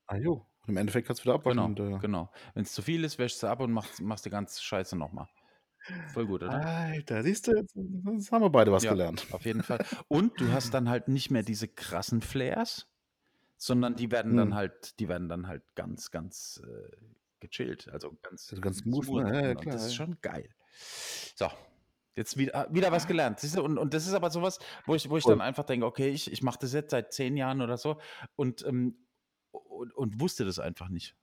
Ah 0.08 0.18
jo, 0.18 0.46
im 0.68 0.78
Endeffekt 0.78 1.07
kannst 1.07 1.22
du 1.22 1.26
wieder 1.26 1.36
abwaschen. 1.36 1.76
Genau, 1.76 1.93
und, 1.93 1.97
äh, 1.97 1.99
genau. 1.99 2.32
Wenn 2.53 2.63
es 2.63 2.74
zu 2.74 2.82
viel 2.82 3.03
ist, 3.03 3.18
wäschst 3.18 3.41
du 3.43 3.47
ab 3.47 3.59
und 3.59 3.72
machst, 3.72 4.01
machst 4.01 4.26
die 4.26 4.30
ganze 4.30 4.61
Scheiße 4.61 4.95
nochmal. 4.95 5.28
Voll 6.13 6.28
gut, 6.28 6.43
oder? 6.43 6.65
Alter, 6.65 7.24
siehst 7.24 7.47
du, 7.47 7.55
jetzt, 7.55 7.76
jetzt 7.76 8.32
haben 8.32 8.41
wir 8.41 8.49
beide 8.49 8.72
was 8.72 8.84
ja, 8.84 8.91
gelernt. 8.91 9.26
Auf 9.32 9.45
jeden 9.45 9.63
Fall. 9.63 9.86
Und 10.09 10.39
du 10.39 10.51
hast 10.51 10.74
dann 10.74 10.89
halt 10.89 11.07
nicht 11.07 11.32
mehr 11.32 11.43
diese 11.43 11.68
krassen 11.68 12.22
Flares, 12.22 12.88
sondern 13.55 13.95
die 13.95 14.11
werden 14.11 14.32
hm. 14.32 14.38
dann 14.38 14.55
halt, 14.55 14.99
die 14.99 15.07
werden 15.07 15.30
dann 15.30 15.47
halt 15.47 15.63
ganz, 15.76 16.11
ganz 16.11 16.61
äh, 16.65 16.97
gechillt. 17.39 17.88
Also 17.89 18.18
ganz, 18.22 18.49
also 18.51 18.61
ganz 18.61 18.80
smooth. 18.80 19.05
smooth 19.05 19.24
ne? 19.24 19.47
ja, 19.47 19.55
klar, 19.55 19.74
das 19.74 19.86
ist 19.86 19.95
schon 19.95 20.18
geil. 20.22 20.49
So, 21.36 21.49
Jetzt 22.18 22.36
wieder, 22.36 22.68
wieder 22.72 22.91
was 22.91 23.05
gelernt. 23.05 23.39
Siehst 23.39 23.57
du? 23.57 23.61
Und, 23.61 23.78
und 23.78 23.93
das 23.93 24.07
ist 24.07 24.13
aber 24.13 24.32
sowas, 24.32 24.57
wo 24.88 24.95
ich, 24.95 25.07
wo 25.07 25.18
ich 25.18 25.24
dann 25.24 25.39
einfach 25.39 25.63
denke, 25.63 25.86
okay, 25.86 26.09
ich, 26.09 26.32
ich 26.32 26.41
mache 26.41 26.57
das 26.59 26.74
jetzt 26.74 26.89
seit 26.89 27.13
zehn 27.13 27.38
Jahren 27.38 27.61
oder 27.61 27.78
so 27.78 28.01
und 28.36 28.65
ähm, 28.65 28.97
und, 29.78 29.94
und 29.94 30.20
wusste 30.20 30.46
das 30.46 30.60
einfach 30.60 30.90
nicht. 30.90 31.16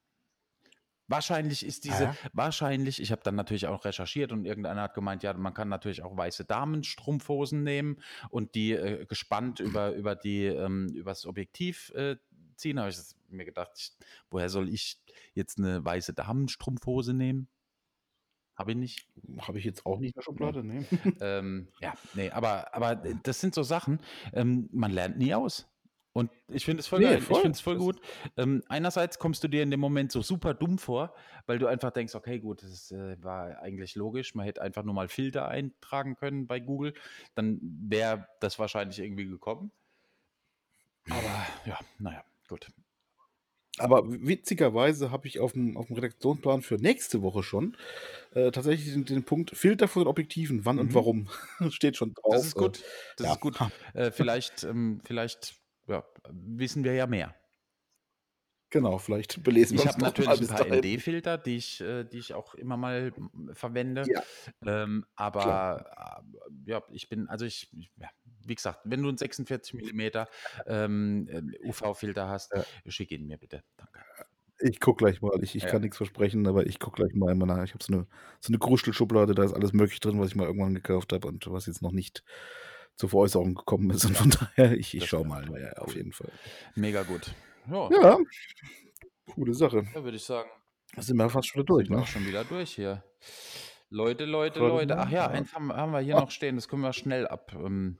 Wahrscheinlich 1.07 1.67
ist 1.67 1.85
diese, 1.85 2.05
ja. 2.05 2.17
wahrscheinlich, 2.33 3.01
ich 3.01 3.13
habe 3.13 3.21
dann 3.23 3.35
natürlich 3.35 3.67
auch 3.67 3.85
recherchiert 3.85 4.33
und 4.33 4.47
irgendeiner 4.47 4.83
hat 4.83 4.95
gemeint, 4.95 5.23
ja, 5.23 5.35
man 5.35 5.53
kann 5.53 5.69
natürlich 5.69 6.03
auch 6.03 6.17
weiße 6.17 6.47
Damenstrumpfhosen 6.47 7.63
nehmen 7.63 8.01
und 8.31 8.55
die 8.55 8.73
äh, 8.73 9.05
gespannt 9.05 9.61
über, 9.61 9.93
über 9.93 10.17
die, 10.17 10.47
ähm, 10.47 10.89
übers 10.95 11.27
Objektiv 11.27 11.91
äh, 11.95 12.17
ziehen. 12.57 12.81
Habe 12.81 12.89
ich 12.89 12.97
mir 13.29 13.45
gedacht, 13.45 13.73
ich, 13.77 13.93
woher 14.31 14.49
soll 14.49 14.71
ich 14.71 14.99
jetzt 15.35 15.59
eine 15.59 15.85
weiße 15.85 16.15
Damenstrumpfhose 16.15 17.13
nehmen? 17.13 17.49
Habe 18.57 18.71
ich 18.71 18.77
nicht. 18.79 19.09
Habe 19.41 19.59
ich 19.59 19.65
jetzt 19.65 19.85
auch 19.85 19.99
nicht 19.99 20.15
in 20.15 20.21
der 20.21 20.23
Schublade, 20.23 20.65
ne? 20.65 20.87
ähm, 21.21 21.69
ja, 21.81 21.93
nee, 22.15 22.31
aber, 22.31 22.73
aber 22.73 22.95
das 22.95 23.41
sind 23.41 23.55
so 23.55 23.63
Sachen, 23.63 24.01
ähm, 24.33 24.71
man 24.73 24.91
lernt 24.93 25.19
nie 25.19 25.35
aus. 25.35 25.69
Und 26.15 26.31
ich 26.49 26.65
finde 26.65 26.81
es 26.81 26.87
voll 26.87 27.01
Ne, 27.01 27.03
geil. 27.03 27.27
Ich 27.29 27.41
voll. 27.41 27.43
finde 27.43 27.57
es 27.57 27.61
voll 27.61 27.77
gut. 27.77 28.01
Ähm, 28.37 28.63
einerseits 28.69 29.19
kommst 29.19 29.45
du 29.45 29.49
dir 29.49 29.65
in 29.65 29.71
dem 29.73 29.81
Moment 29.81 30.13
so 30.13 30.23
super 30.23 30.55
dumm 30.55 30.79
vor, 30.79 31.15
weil 31.47 31.59
du 31.59 31.67
einfach 31.67 31.91
denkst: 31.91 32.15
„Okay, 32.15 32.39
gut, 32.41 32.63
das 32.63 32.71
ist, 32.71 32.93
äh, 32.93 33.23
war 33.23 33.61
eigentlich 33.61 33.97
logisch. 33.97 34.35
Man 34.37 34.47
hätte 34.47 34.63
einfach 34.63 34.85
nur 34.85 34.95
mal 34.95 35.09
Filter 35.09 35.49
eintragen 35.49 36.17
können 36.17 36.47
bei 36.47 36.61
Google, 36.61 36.95
dann 37.35 37.61
wäre 37.63 38.29
das 38.41 38.59
wahrscheinlich 38.61 39.01
irgendwie 39.01 39.27
gekommen.“ 39.27 39.73
Aber 41.09 41.47
ja, 41.65 41.79
na 41.99 42.13
ja, 42.13 42.25
gut. 42.49 42.71
Aber 43.79 44.05
witzigerweise 44.09 45.11
habe 45.11 45.27
ich 45.27 45.41
auf'm 45.41 45.75
auf'm 45.77 45.97
Redaktionsplan 45.97 46.63
für 46.63 46.77
nächste 46.77 47.23
Woche 47.23 47.43
schon, 47.43 47.77
äh, 48.35 48.53
tatsächlich 48.53 48.93
den 48.95 49.05
den 49.07 49.25
Punkt 49.25 49.51
Filter 49.57 49.89
von 49.89 50.07
Objektiven, 50.07 50.65
wann 50.65 50.79
und 50.79 50.93
Mhm. 50.93 50.95
warum 50.95 51.29
steht 51.71 51.97
schon 51.97 52.15
drauf. 52.15 52.31
Das 52.31 52.45
ist 52.45 52.57
Äh, 52.57 52.71
gut. 52.71 52.85
Das 53.17 53.29
ja. 53.29 53.35
ist 53.35 53.41
gut. 53.41 53.61
Äh, 53.95 54.11
vielleicht 54.11 54.65
ähm, 54.65 55.01
vielleicht, 55.05 55.57
ja, 55.89 56.05
wissen 56.31 56.85
wir 56.85 56.95
ja 56.95 57.07
mehr. 57.07 57.35
Genau, 58.73 58.99
vielleicht 58.99 59.43
belesen 59.43 59.79
wir 59.79 59.85
Ich 59.85 59.87
habe 59.87 60.01
natürlich 60.01 60.41
'n 60.41 60.47
bis 60.47 60.49
paar. 60.49 60.67
ND-Filter, 60.71 61.39
die 61.39 61.57
ich 61.57 61.81
äh, 61.81 62.05
die 62.05 62.19
ich 62.19 62.35
auch 62.35 62.55
immer 62.55 62.77
mal, 62.77 63.13
hm, 63.17 63.51
verwende. 63.55 64.13
Ja. 64.13 64.25
Ähm, 64.67 65.05
Klar. 65.41 65.65
aber, 65.65 66.23
äh, 66.67 66.71
ja, 66.71 66.83
ich 66.93 67.09
bin 67.09 67.29
also 67.29 67.45
ich 67.47 67.71
ja, 67.97 68.09
wie 68.25 68.55
gesagt, 68.55 68.81
wenn 68.85 69.03
du 69.03 69.09
'n 69.09 69.17
46 69.17 69.75
Millimeter, 69.75 70.29
ähm, 70.67 71.27
ähm, 71.31 71.55
UV-Filter 71.61 72.29
hast, 72.29 72.53
Ja. 72.53 72.65
schick 72.87 73.11
ihn 73.11 73.27
mir 73.27 73.39
bitte. 73.39 73.63
Danke. 73.77 74.05
Ich 74.61 74.79
gucke 74.81 74.99
gleich 75.05 75.21
mal. 75.21 75.33
Ich 75.43 75.57
ich 75.57 75.67
Ja. 75.67 75.67
kann 75.67 75.83
nix 75.83 75.97
versprechen, 75.97 76.47
aber 76.47 76.67
ich 76.67 76.79
gucke 76.79 76.97
gleich 77.03 77.15
mal 77.15 77.33
in 77.33 77.39
meiner 77.39 77.65
ich 77.65 77.75
habe 77.75 77.83
so 77.85 77.93
'ne 77.93 78.07
so 78.41 78.53
'ne 78.53 78.59
Kruschelschublade, 78.59 79.35
da 79.35 79.43
ist 79.45 79.53
alles 79.53 79.73
möglich 79.73 79.99
drin, 80.01 80.21
was 80.21 80.29
ich 80.29 80.37
mal 80.37 80.47
irgendwann 80.47 80.75
gekauft 80.75 81.13
habe 81.13 81.27
und 81.27 81.51
was 81.51 81.67
jetzt 81.67 81.83
noch 81.83 81.91
nicht 81.93 82.23
zur 82.97 83.09
Veräußerung 83.09 83.55
gekommen 83.55 83.91
ist. 83.91 84.05
Und 84.05 84.17
von 84.17 84.31
daher, 84.31 84.73
ich 84.73 84.95
ich 84.95 85.07
schaue 85.07 85.27
mal, 85.27 85.45
ja, 85.61 85.73
auf 85.83 85.95
jeden 85.95 86.13
Fall. 86.13 86.31
Mega 86.75 87.03
gut. 87.03 87.35
Ja. 87.71 87.89
Ja, 87.91 88.19
coole 89.35 89.55
Sache. 89.55 89.85
Da 89.95 90.05
würde 90.05 90.17
ich 90.17 90.25
sagen 90.25 90.49
Da 90.95 91.03
sind 91.03 91.17
wir 91.17 91.29
fast 91.31 91.49
schon 91.49 91.61
wieder 91.63 91.67
durch, 91.67 91.87
sind 91.87 91.91
wir 91.95 91.97
ne? 91.97 92.03
auch 92.03 92.07
schon 92.07 92.27
wieder 92.27 92.45
durch 92.45 92.75
hier. 92.75 93.03
Leute, 93.91 94.25
Leute, 94.25 94.59
Leute. 94.61 94.99
Ach 94.99 95.11
ja, 95.11 95.25
ja. 95.25 95.29
eins 95.29 95.55
haben 95.55 95.73
haben 95.73 95.93
wir 95.93 96.01
hier 96.01 96.17
Ah. 96.17 96.21
noch 96.21 96.31
stehen, 96.31 96.57
das 96.57 96.69
können 96.69 96.83
wir 96.83 96.93
schnell 96.93 97.27
ab 97.27 97.53
ähm, 97.55 97.99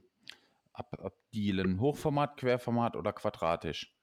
ab 0.73 0.93
abdealen. 1.01 1.81
Hochformat, 1.81 2.37
Querformat 2.37 2.97
oder 2.97 3.13
quadratisch? 3.13 3.95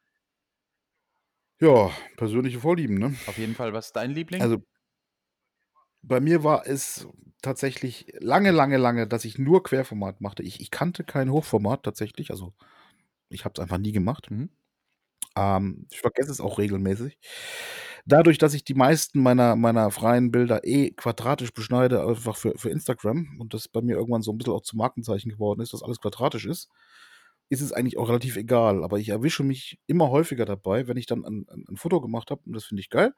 Ja, 1.60 1.92
persönliche 2.18 2.60
Vorlieben, 2.60 2.98
ne? 2.98 3.16
Auf 3.28 3.38
jeden 3.38 3.54
Fall. 3.56 3.72
Was 3.74 3.88
ist 3.88 3.96
dein 3.96 4.12
Liebling? 4.12 4.42
Also 4.42 4.64
bei 6.04 6.20
mir 6.20 6.44
war 6.44 6.68
es 6.68 7.08
tatsächlich 7.42 8.08
lange, 8.20 8.52
lange, 8.52 8.78
lange, 8.78 9.08
dass 9.08 9.26
ich 9.26 9.38
nur 9.40 9.64
Querformat 9.64 10.22
machte. 10.22 10.44
Ich 10.44 10.62
ich 10.62 10.72
kannte 10.72 11.04
kein 11.04 11.32
Hochformat 11.32 11.84
tatsächlich, 11.84 12.32
also 12.32 12.54
ich 13.30 13.46
habe 13.46 13.54
es 13.58 13.62
einfach 13.62 13.78
nie 13.80 13.92
gemacht. 13.94 14.32
Mhm. 14.32 14.50
Ähm, 15.38 15.88
ich 15.92 16.02
vergesse 16.02 16.32
es 16.32 16.42
auch 16.42 16.60
regelmäßig. 16.60 17.18
Dadurch, 18.08 18.38
dass 18.40 18.54
ich 18.56 18.64
die 18.66 18.76
meisten 18.76 19.22
meiner 19.22 19.56
meiner 19.58 19.92
freien 19.92 20.32
Bilder 20.32 20.66
eh 20.66 20.92
quadratisch 20.92 21.54
beschneide, 21.54 22.06
einfach 22.08 22.38
für 22.38 22.54
für 22.58 22.70
Instagram 22.72 23.38
und 23.42 23.54
das 23.56 23.68
bei 23.70 23.82
mir 23.84 23.98
irgendwann 23.98 24.24
so 24.24 24.32
'n 24.34 24.38
bisschen 24.40 24.54
auch 24.56 24.64
zum 24.64 24.80
Markenzeichen 24.80 25.32
geworden 25.32 25.62
ist, 25.62 25.74
dass 25.74 25.84
alles 25.84 26.00
quadratisch 26.02 26.46
ist, 26.48 26.70
ist 27.50 27.62
es 27.62 27.74
eigentlich 27.74 27.98
auch 28.00 28.10
relativ 28.10 28.38
egal. 28.38 28.84
Aber 28.86 29.00
ich 29.00 29.10
erwische 29.10 29.44
mich 29.44 29.80
immer 29.88 30.10
häufiger 30.12 30.46
dabei, 30.46 30.88
wenn 30.90 30.98
ich 30.98 31.08
dann 31.08 31.26
ein 31.26 31.46
'n 31.50 31.66
'n 31.72 31.78
Foto 31.78 32.02
gemacht 32.02 32.32
habe 32.32 32.42
und 32.48 32.54
das 32.56 32.66
finde 32.66 32.82
ich 32.82 32.90
geil, 32.92 33.14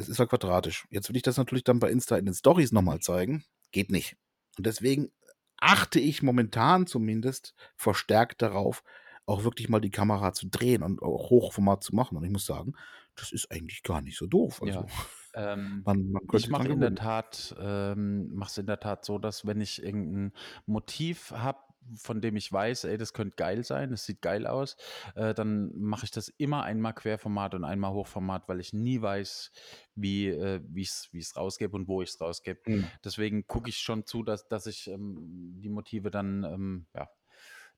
es 0.00 0.08
ist 0.08 0.18
halt 0.18 0.30
quadratisch. 0.30 0.86
Jetzt 0.90 1.08
will 1.08 1.16
ich 1.16 1.22
das 1.22 1.36
natürlich 1.36 1.64
dann 1.64 1.78
bei 1.80 1.90
Insta 1.90 2.16
in 2.16 2.26
den 2.26 2.34
Stories 2.34 2.72
noch 2.72 2.82
mal 2.82 3.00
zeigen, 3.00 3.44
geht 3.72 3.90
nicht. 3.90 4.16
Und 4.58 4.66
deswegen 4.66 5.12
achte 5.60 6.00
ich 6.00 6.22
momentan 6.22 6.86
zumindest 6.86 7.54
verstärkt 7.76 8.42
darauf, 8.42 8.82
auch 9.26 9.44
wirklich 9.44 9.68
mal 9.68 9.80
die 9.80 9.90
Kamera 9.90 10.32
zu 10.32 10.48
drehen 10.48 10.82
und 10.82 11.02
auch 11.02 11.30
Hochformat 11.30 11.82
zu 11.84 11.94
machen. 11.94 12.16
Und 12.16 12.24
ich 12.24 12.30
muss 12.30 12.46
sagen, 12.46 12.74
das 13.16 13.32
ist 13.32 13.50
eigentlich 13.52 13.82
gar 13.82 14.00
nicht 14.02 14.16
so 14.18 14.26
doof. 14.26 14.62
Also, 14.62 14.84
Ja, 14.84 14.90
ähm, 15.34 15.86
man 15.86 16.10
man 16.12 16.26
ich 16.32 16.48
mache 16.50 16.68
dran 16.68 16.70
in 16.70 16.80
der 16.80 16.94
gewöhnen. 16.94 16.94
Tat 16.94 17.54
ähm, 17.58 18.34
mache 18.34 18.50
es 18.50 18.58
in 18.58 18.66
der 18.66 18.78
Tat 18.80 19.04
so, 19.04 19.18
dass 19.18 19.46
wenn 19.46 19.60
ich 19.60 19.82
irgend 19.82 20.08
'n 20.14 20.32
Motiv 20.66 21.30
habe, 21.32 21.60
von 21.96 22.20
dem 22.20 22.36
ich 22.36 22.52
weiß: 22.52 22.84
„Ey, 22.84 22.98
das 22.98 23.12
könnte 23.12 23.36
geil 23.36 23.64
sein, 23.64 23.90
das 23.90 24.04
sieht 24.04 24.22
geil 24.22 24.46
aus“, 24.46 24.76
äh, 25.14 25.34
dann 25.34 25.72
mache 25.78 26.04
ich 26.04 26.10
das 26.10 26.28
immer 26.28 26.62
einmal 26.64 26.94
Querformat 26.94 27.54
und 27.54 27.64
einmal 27.64 27.92
Hochformat, 27.92 28.48
weil 28.48 28.60
ich 28.60 28.72
nie 28.72 29.00
weiß, 29.02 29.52
wie 29.94 30.28
äh, 30.28 30.60
wie 30.68 30.82
ich's 30.82 31.08
wie 31.12 31.18
ich's 31.18 31.36
rausgebe 31.36 31.76
und 31.76 31.88
wo 31.88 32.02
ich's 32.02 32.20
rausgebe. 32.20 32.60
Mhm. 32.66 32.90
Deswegen 33.04 33.46
gucke 33.46 33.70
ich 33.70 33.78
schon 33.78 34.06
zu, 34.06 34.22
dass 34.22 34.48
dass 34.48 34.66
ich, 34.66 34.88
ähm, 34.88 35.54
die 35.60 35.68
Motive 35.70 36.10
dann, 36.10 36.44
ähm, 36.44 36.86
ja 36.94 37.08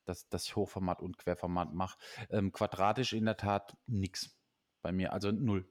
dass 0.05 0.29
dass 0.29 0.45
ich 0.47 0.57
Hochformat 0.57 1.03
und 1.03 1.19
Querformat 1.19 1.73
mache. 1.75 1.99
Ähm, 2.31 2.53
quadratisch 2.53 3.13
in 3.13 3.25
der 3.25 3.37
Tat 3.37 3.77
nix 3.87 4.39
bei 4.83 4.93
mir, 4.93 5.13
also 5.13 5.31
0. 5.33 5.69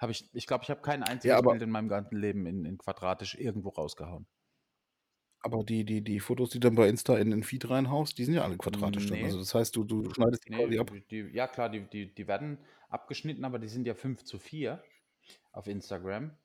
Habe 0.00 0.12
ich 0.12 0.30
ich 0.34 0.46
glaube, 0.46 0.64
ich 0.64 0.70
habe 0.70 0.82
kein 0.82 1.02
Ja, 1.22 1.36
einziges 1.36 1.38
aber 1.38 1.56
Bild 1.56 1.62
in 1.62 1.70
meinem 1.70 1.88
ganzen 1.88 2.16
Leben 2.18 2.46
in 2.46 2.64
in 2.66 2.78
quadratisch 2.78 3.34
irgendwo 3.36 3.70
rausgehauen. 3.70 4.26
Aber 5.46 5.64
die 5.64 5.84
die 5.84 6.02
die 6.02 6.20
Fotos, 6.20 6.50
die 6.50 6.60
dann 6.60 6.74
bei 6.74 6.88
Insta 6.88 7.16
in 7.18 7.30
den 7.30 7.42
Feed 7.44 7.68
reinhaust, 7.70 8.18
die 8.18 8.24
sind 8.24 8.34
ja 8.34 8.42
alle 8.44 8.56
quadratisch 8.58 9.06
dann. 9.06 9.22
Ne. 9.22 9.24
Also, 9.24 9.38
das 9.38 9.54
heißt, 9.54 9.76
du 9.76 9.84
du 9.84 10.02
schneidest 10.12 10.44
die 10.46 10.50
quasi 10.50 10.78
Ne, 10.78 10.80
ab? 10.80 10.90
die 11.10 11.20
ja 11.32 11.46
klar, 11.48 11.68
die 11.70 11.80
die 11.88 12.14
die 12.14 12.28
werden 12.28 12.58
abgeschnitten, 12.88 13.44
aber 13.44 13.58
die 13.58 13.68
sind 13.68 13.86
ja 13.86 13.94
5:4 13.94 14.82
auf 15.52 15.66
Instagram. 15.66 16.38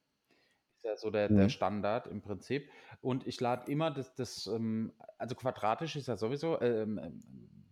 Ist 0.75 0.85
ja 0.85 0.97
so 0.97 1.11
der 1.11 1.29
der 1.29 1.47
Mhm. 1.47 1.49
Standard 1.49 2.07
im 2.07 2.21
Prinzip. 2.21 2.71
Und 3.01 3.27
ich 3.27 3.39
lade 3.41 3.71
immer 3.71 3.91
das 3.91 4.15
das, 4.15 4.47
ähm 4.47 4.93
also 5.19 5.35
quadratisch 5.35 5.95
ist 5.97 6.07
ja 6.09 6.17
sowieso, 6.17 6.61
ähm, 6.61 6.99
ähm, 6.99 7.65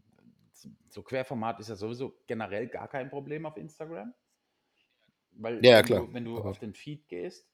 so 0.89 1.03
Querformat 1.03 1.59
ist 1.59 1.69
ja 1.69 1.75
sowieso 1.75 2.19
generell 2.27 2.67
gar 2.67 2.87
kein 2.87 3.09
Problem 3.09 3.45
auf 3.45 3.57
Instagram. 3.57 4.13
Weil 5.31 5.63
Ja, 5.63 5.81
wenn 5.81 5.93
du 5.95 6.13
wenn 6.13 6.25
du 6.25 6.43
auf 6.43 6.59
den 6.59 6.73
Feed 6.73 7.07
gehst 7.07 7.48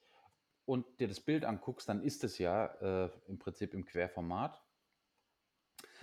und 0.66 0.99
dir 0.99 1.07
das 1.07 1.20
Bild 1.22 1.45
anguckst, 1.45 1.89
dann 1.89 2.01
ist 2.03 2.24
es 2.24 2.38
ja, 2.38 2.66
äh, 3.07 3.09
im 3.28 3.39
Prinzip 3.39 3.74
im 3.74 3.86
Querformat. 3.86 4.61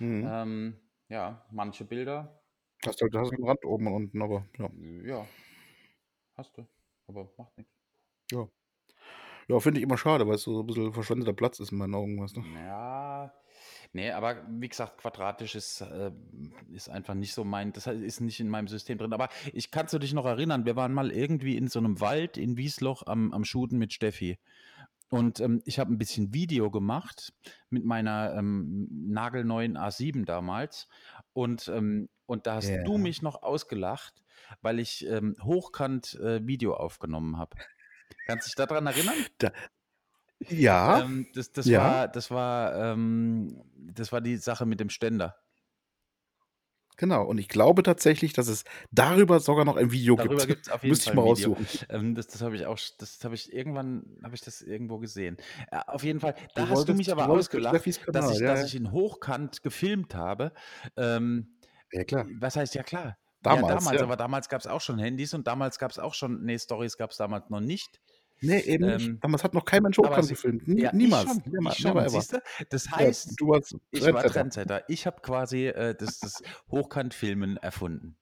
Mhm. 0.00 0.32
Ähm, 0.42 0.80
ja, 1.08 1.46
manche 1.50 1.84
Bilder 1.84 2.42
Hast 2.86 3.00
halt 3.02 3.12
hast 3.16 3.36
'n 3.36 3.44
Rand 3.44 3.64
oben 3.64 3.88
und 3.88 3.94
unten, 3.94 4.22
aber 4.22 4.46
ja. 4.58 4.70
Ja, 5.04 5.28
hast 6.34 6.56
du, 6.58 6.66
aber 7.06 7.32
macht 7.38 7.56
nix. 7.56 7.70
Ja. 8.30 8.48
Ja, 9.48 9.60
finde 9.60 9.80
ich 9.80 9.84
immer 9.84 9.98
schade, 9.98 10.26
weil's 10.28 10.42
so 10.42 10.60
'n 10.60 10.66
bisschen 10.66 10.92
verschwendeter 10.92 11.32
Platz 11.32 11.60
ist 11.60 11.72
in 11.72 11.78
meinen 11.78 11.94
Augen, 11.94 12.20
weißt 12.22 12.36
du? 12.38 12.44
Ja, 12.44 13.32
ne, 13.92 14.12
aber 14.16 14.46
wie 14.48 14.68
gesagt, 14.68 14.98
quadratisch 14.98 15.54
ist, 15.54 15.82
ähm 15.82 16.52
ist 16.72 16.88
einfach 16.88 17.14
nicht 17.14 17.34
so 17.34 17.44
mein 17.44 17.72
das 17.72 17.86
ist 17.86 18.20
nicht 18.20 18.40
in 18.40 18.48
meinem 18.48 18.68
System 18.68 18.98
drin. 18.98 19.12
Aber 19.12 19.28
ich 19.52 19.70
kannst 19.70 19.94
du 19.94 19.98
dich 19.98 20.14
noch 20.14 20.26
erinnern, 20.26 20.64
wir 20.66 20.76
waren 20.76 20.92
mal 20.94 21.10
irgendwie 21.12 21.56
in 21.56 21.68
so 21.68 21.80
'nem 21.80 22.00
Wald 22.00 22.36
in 22.38 22.56
Wiesloch 22.56 23.06
am 23.06 23.32
am 23.32 23.44
Shooten 23.44 23.78
mit 23.78 23.92
Steffi. 23.92 24.38
Und, 25.10 25.40
ähm, 25.40 25.62
ich 25.66 25.78
habe 25.80 25.92
'n 25.92 25.98
bisschen 25.98 26.34
Video 26.34 26.70
gemacht 26.70 27.34
mit 27.70 27.84
meiner, 27.84 28.34
ähm, 28.36 28.88
nagelneuen 28.90 29.76
A7 29.78 30.24
damals. 30.26 30.88
Und, 31.34 31.68
ähm 31.68 32.08
und 32.26 32.46
da 32.46 32.54
hast 32.56 32.78
du 32.84 32.98
Ja. 32.98 32.98
mich 32.98 33.22
noch 33.22 33.42
ausgelacht, 33.42 34.22
weil 34.62 34.80
ich, 34.80 35.06
ähm, 35.06 35.36
hochkant, 35.42 36.14
äh, 36.16 36.46
Video 36.46 36.74
aufgenommen 36.74 37.38
habe. 37.38 37.58
Kannst 38.24 38.46
dich 38.48 38.54
da 38.56 38.66
dran 38.66 38.86
erinnern? 38.86 39.26
Da 39.38 39.52
ja, 40.48 41.00
Ähm, 41.04 41.28
das 41.34 41.52
das 41.52 41.68
ja. 41.68 41.78
war 41.78 42.08
das 42.08 42.30
war, 42.30 42.74
ähm 42.74 43.62
das 43.94 44.12
war 44.12 44.20
die 44.20 44.36
Sache 44.36 44.66
mit 44.66 44.80
dem 44.80 44.90
Ständer. 44.90 45.36
Genau. 46.98 47.24
Und 47.24 47.38
ich 47.38 47.48
glaube 47.48 47.82
tatsächlich, 47.82 48.32
dass 48.32 48.48
es 48.48 48.64
darüber 48.90 49.40
sogar 49.40 49.64
noch 49.64 49.76
ein 49.76 49.90
Video 49.92 50.16
Darüber 50.16 50.46
gibt. 50.46 50.68
jeden 50.82 50.88
Müsste 50.90 51.06
ich 51.06 51.12
Fall 51.12 51.14
mal 51.14 51.22
'n 51.22 51.24
Video. 51.24 51.52
raussuchen. 51.54 51.66
Ähm, 51.88 52.14
das 52.14 52.26
das 52.28 52.42
habe 52.42 52.54
ich 52.56 52.66
auch 52.66 52.78
das 52.98 53.24
habe 53.24 53.34
ich 53.34 53.52
irgendwann 53.52 54.18
habe 54.22 54.34
ich 54.34 54.42
das 54.42 54.60
irgendwo 54.60 54.98
gesehen. 54.98 55.36
Äh, 55.70 55.80
auf 55.86 56.04
jeden 56.04 56.20
Fall, 56.20 56.34
da 56.54 56.66
Du 56.66 56.68
hast 56.68 56.86
du 56.88 56.94
mich 56.94 57.08
du 57.08 57.12
aber 57.12 57.28
ausgelacht, 57.28 57.86
dass 58.12 58.28
ich 58.30 58.40
ja, 58.40 58.46
dass 58.46 58.62
ja. 58.62 58.66
ich 58.66 58.74
ihn 58.74 58.92
hochkant 58.92 59.62
gefilmt 59.62 60.14
habe. 60.14 60.52
Ähm, 60.96 61.56
Ja, 61.92 62.04
klar. 62.04 62.26
was 62.40 62.56
heißt 62.56 62.74
ja 62.74 62.82
klar? 62.82 63.18
Damals, 63.42 63.84
ja, 63.86 63.92
damals, 63.92 64.00
ja. 64.00 64.04
aber 64.04 64.16
damals 64.16 64.48
gab's 64.48 64.66
auch 64.66 64.80
schon 64.80 64.98
Handys 64.98 65.34
und 65.34 65.46
damals 65.46 65.78
gab's 65.78 65.98
auch 65.98 66.14
schon 66.14 66.44
ne, 66.44 66.58
Stories 66.58 66.96
gab's 66.96 67.16
damals 67.16 67.50
noch 67.50 67.60
nicht. 67.60 68.00
Ne, 68.42 68.64
eben 68.66 68.86
nicht. 68.86 69.12
Ähm, 69.12 69.22
Damals 69.22 69.44
hat 69.44 69.54
noch 69.54 69.64
kein 69.64 69.84
Mensch 69.84 69.98
hochkant 69.98 70.28
gefilmt. 70.28 70.66
Nie 70.66 70.88
ja, 70.88 70.92
ich 71.00 71.16
niemals. 71.16 71.20
schon, 71.20 71.44
Never 71.44 71.74
ich 71.74 71.78
schon, 71.78 72.04
never 72.04 72.04
ever. 72.04 72.26
siehst 72.26 72.34
du? 72.34 72.40
Das 72.70 72.90
Ja, 72.96 73.12
heißt, 73.12 73.38
du 73.38 73.48
warst 73.48 73.76
ich 73.92 74.10
war 74.12 74.26
Trendsetter. 74.26 74.84
Ich 74.90 75.06
habe 75.06 75.22
quasi, 75.22 75.68
äh, 75.68 75.94
das 75.96 76.20
das 76.20 76.42
Hochkantfilmen 76.70 77.56
erfunden. 77.58 78.16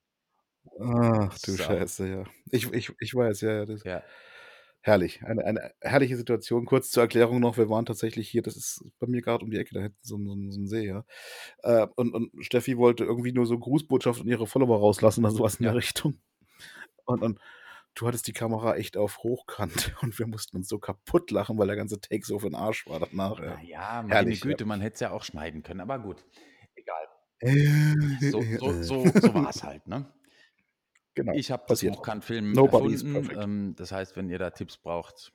Ach 0.79 1.37
du 1.39 1.57
So. 1.57 1.57
Scheiße, 1.57 2.07
ja. 2.07 2.23
Ich 2.51 2.71
ich 2.73 2.91
ich 2.99 3.15
weiß, 3.15 3.41
ja, 3.41 3.51
ja, 3.53 3.65
das 3.65 3.85
Ja. 3.85 4.11
herrlich. 4.81 5.23
Eine 5.25 5.45
eine 5.45 5.73
herrliche 5.81 6.17
Situation. 6.17 6.65
Kurz 6.65 6.91
zur 6.91 7.03
Erklärung 7.03 7.39
noch, 7.41 7.57
wir 7.57 7.69
waren 7.69 7.85
tatsächlich 7.85 8.29
hier 8.29 8.43
das 8.43 8.57
ist 8.57 8.85
bei 8.99 9.07
mir 9.07 9.21
grad 9.21 9.43
um 9.43 9.51
die 9.51 9.57
Ecke, 9.59 9.73
da 9.75 9.81
hinten 9.81 9.97
so 10.03 10.17
'n 10.17 10.25
so 10.27 10.33
'n 10.35 10.51
so 10.51 10.59
'n 10.61 10.67
See, 10.67 10.87
ja. 10.87 11.05
Äh, 11.63 11.87
und 11.97 12.13
und 12.15 12.31
Steffi 12.45 12.77
wollte 12.77 13.05
irgendwie 13.05 13.33
nur 13.33 13.45
so 13.47 13.59
Grußbotschaft 13.59 14.21
an 14.21 14.27
ihre 14.29 14.47
Follower 14.47 14.79
rauslassen 14.79 15.25
oder 15.25 15.33
so 15.35 15.43
was 15.43 15.55
in 15.57 15.63
der 15.65 15.75
Ja. 15.75 15.75
Richtung. 15.75 16.21
Und 17.05 17.23
und 17.23 17.39
du 17.95 18.07
hattest 18.07 18.27
die 18.27 18.33
Kamera 18.33 18.75
echt 18.75 18.97
auf 18.97 19.19
hochkant 19.19 19.93
und 20.01 20.17
wir 20.19 20.27
mussten 20.27 20.57
uns 20.57 20.67
so 20.69 20.79
kaputt 20.79 21.31
lachen, 21.31 21.57
weil 21.57 21.67
der 21.67 21.75
ganze 21.75 21.99
Take 21.99 22.25
so 22.25 22.39
für 22.39 22.47
'n 22.47 22.55
Arsch 22.55 22.87
war 22.87 22.99
danach, 22.99 23.39
ja. 23.39 23.55
Na 23.57 23.61
ja, 23.63 24.01
meine 24.01 24.13
Herrlich, 24.13 24.39
ja. 24.39 24.45
Güte, 24.49 24.65
man 24.65 24.81
hätte 24.81 24.93
es 24.95 24.99
ja 25.01 25.11
auch 25.11 25.23
schneiden 25.23 25.63
können, 25.63 25.81
aber 25.81 25.99
gut, 25.99 26.23
egal. 26.75 27.07
So 28.31 28.41
so 28.59 28.83
so 28.83 29.05
so 29.19 29.33
war's 29.33 29.63
halt, 29.63 29.87
ne? 29.87 30.11
Genau, 31.13 31.33
Ich 31.33 31.51
habe 31.51 31.63
das. 31.67 31.83
Hochkant-Film 31.83 32.53
erfunden. 32.57 33.13
perfect. 33.13 33.43
Ähm, 33.43 33.75
das 33.75 33.91
heißt, 33.91 34.15
wenn 34.15 34.29
ihr 34.29 34.39
da 34.39 34.49
Tipps 34.51 34.77
braucht, 34.77 35.33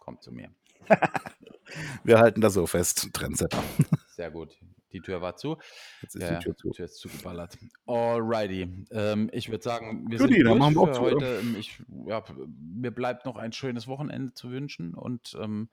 kommt 0.00 0.22
zu 0.22 0.32
mir. 0.32 0.50
Wir 2.04 2.18
halten 2.18 2.40
das 2.40 2.54
so 2.54 2.66
fest, 2.66 3.08
Trendsetter. 3.12 3.62
Sehr 4.08 4.30
gut. 4.30 4.58
Die 4.92 5.00
Tür 5.02 5.20
war 5.22 5.36
zu. 5.36 5.58
Jetzt 6.02 6.16
ist 6.16 6.28
Ja, 6.28 6.30
die 6.30 6.38
Tür 6.38 6.56
zu. 6.56 6.74
Tür 6.74 6.86
ist 6.86 6.98
zugeballert. 6.98 7.58
Alrighty. 7.86 8.86
Ähm, 8.92 9.28
ich 9.32 9.50
würde 9.50 9.64
sagen, 9.64 10.10
wir 10.10 10.18
Guti, 10.18 10.18
sind 10.20 10.44
durch 10.44 10.76
machen 10.76 10.76
wir 10.76 10.82
auch 10.82 10.94
für 10.94 11.00
heute. 11.00 11.38
Ähm, 11.40 11.56
ich 11.56 11.82
ja, 12.06 12.22
mir 12.46 12.92
bleibt 12.92 13.26
noch 13.26 13.36
ein 13.36 13.52
schönes 13.52 13.88
Wochenende 13.88 14.32
zu 14.34 14.50
wünschen 14.50 14.94
und, 14.94 15.36
ähm, 15.40 15.68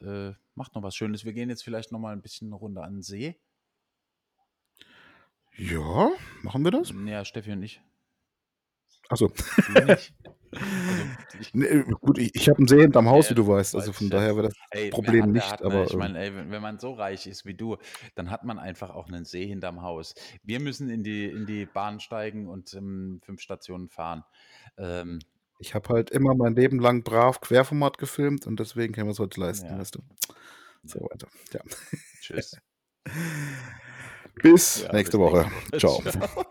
äh, 0.00 0.32
macht 0.54 0.74
noch 0.76 0.82
was 0.84 0.94
Schönes. 0.96 1.24
Wir 1.24 1.32
gehen 1.32 1.50
jetzt 1.50 1.64
vielleicht 1.64 1.92
noch 1.92 1.98
mal 2.00 2.14
'n 2.14 2.22
bisschen 2.22 2.50
'ne 2.50 2.56
Runde 2.56 2.82
an 2.82 2.98
'n 2.98 3.02
See. 3.02 3.40
Ja, 5.58 6.10
machen 6.42 6.64
wir 6.64 6.70
das? 6.70 6.94
Ja, 7.06 7.24
Steffi 7.24 7.52
und 7.52 7.62
ich. 7.62 7.80
Ach 9.10 9.16
so. 9.16 9.32
Du 9.66 9.72
nicht. 9.82 10.14
Also, 10.86 11.10
ich 11.32 11.54
Ne, 11.54 11.84
gut, 12.00 12.18
ich 12.18 12.30
ich 12.34 12.48
habe 12.48 12.62
'n 12.62 12.68
See 12.68 12.80
hinterm 12.82 13.08
Haus, 13.08 13.30
wie 13.30 13.34
du 13.34 13.46
weißt. 13.46 13.74
Also, 13.74 13.92
von 13.92 14.08
ich 14.10 14.10
daher 14.10 14.36
wäre 14.36 14.48
das 14.48 14.54
Ey, 14.72 14.90
Problem 14.90 15.32
hat, 15.32 15.32
nicht, 15.32 15.62
hat, 15.62 15.66
ne? 15.66 15.82
aber, 15.82 15.84
Ich 15.84 15.96
ähm 15.96 15.98
meine, 15.98 16.18
ey, 16.20 16.34
wenn 16.34 16.50
wenn 16.50 16.62
man 16.62 16.78
so 16.80 16.92
reich 16.94 17.26
ist 17.26 17.44
wie 17.46 17.54
du, 17.54 17.76
dann 18.16 18.30
hat 18.30 18.44
man 18.44 18.58
einfach 18.58 18.90
auch 18.90 19.08
'nen 19.08 19.24
See 19.24 19.46
hinterm 19.46 19.82
Haus. 19.82 20.14
Wir 20.44 20.60
müssen 20.60 20.90
in 20.90 21.02
die 21.04 21.26
in 21.26 21.46
die 21.46 21.66
Bahn 21.66 22.00
steigen 22.00 22.48
und, 22.48 22.74
ähm, 22.74 23.20
5 23.24 23.40
Stationen 23.42 23.88
fahren. 23.90 24.24
Ähm 24.78 25.24
Ich 25.62 25.74
habe 25.74 25.90
halt 25.90 26.10
immer 26.10 26.34
mein 26.34 26.54
Leben 26.54 26.78
lang 26.80 27.02
brav 27.04 27.40
Querformat 27.42 27.98
gefilmt 27.98 28.46
und 28.46 28.58
deswegen 28.60 28.94
können 28.94 29.08
wir's 29.08 29.18
heute 29.18 29.38
leisten, 29.40 29.68
Ja. 29.68 29.78
weißt 29.78 29.94
du? 29.94 30.00
So 30.84 31.00
weiter, 31.00 31.28
ja. 31.52 31.60
Tschüss. 32.20 32.60
Bis 34.42 34.86
Ja, 34.86 34.92
nächste 34.92 35.18
bis 35.18 35.18
Woche. 35.18 35.50
nächste 35.50 35.50
Woche. 35.50 35.70
Tschau. 35.76 36.02
Tschau. 36.06 36.44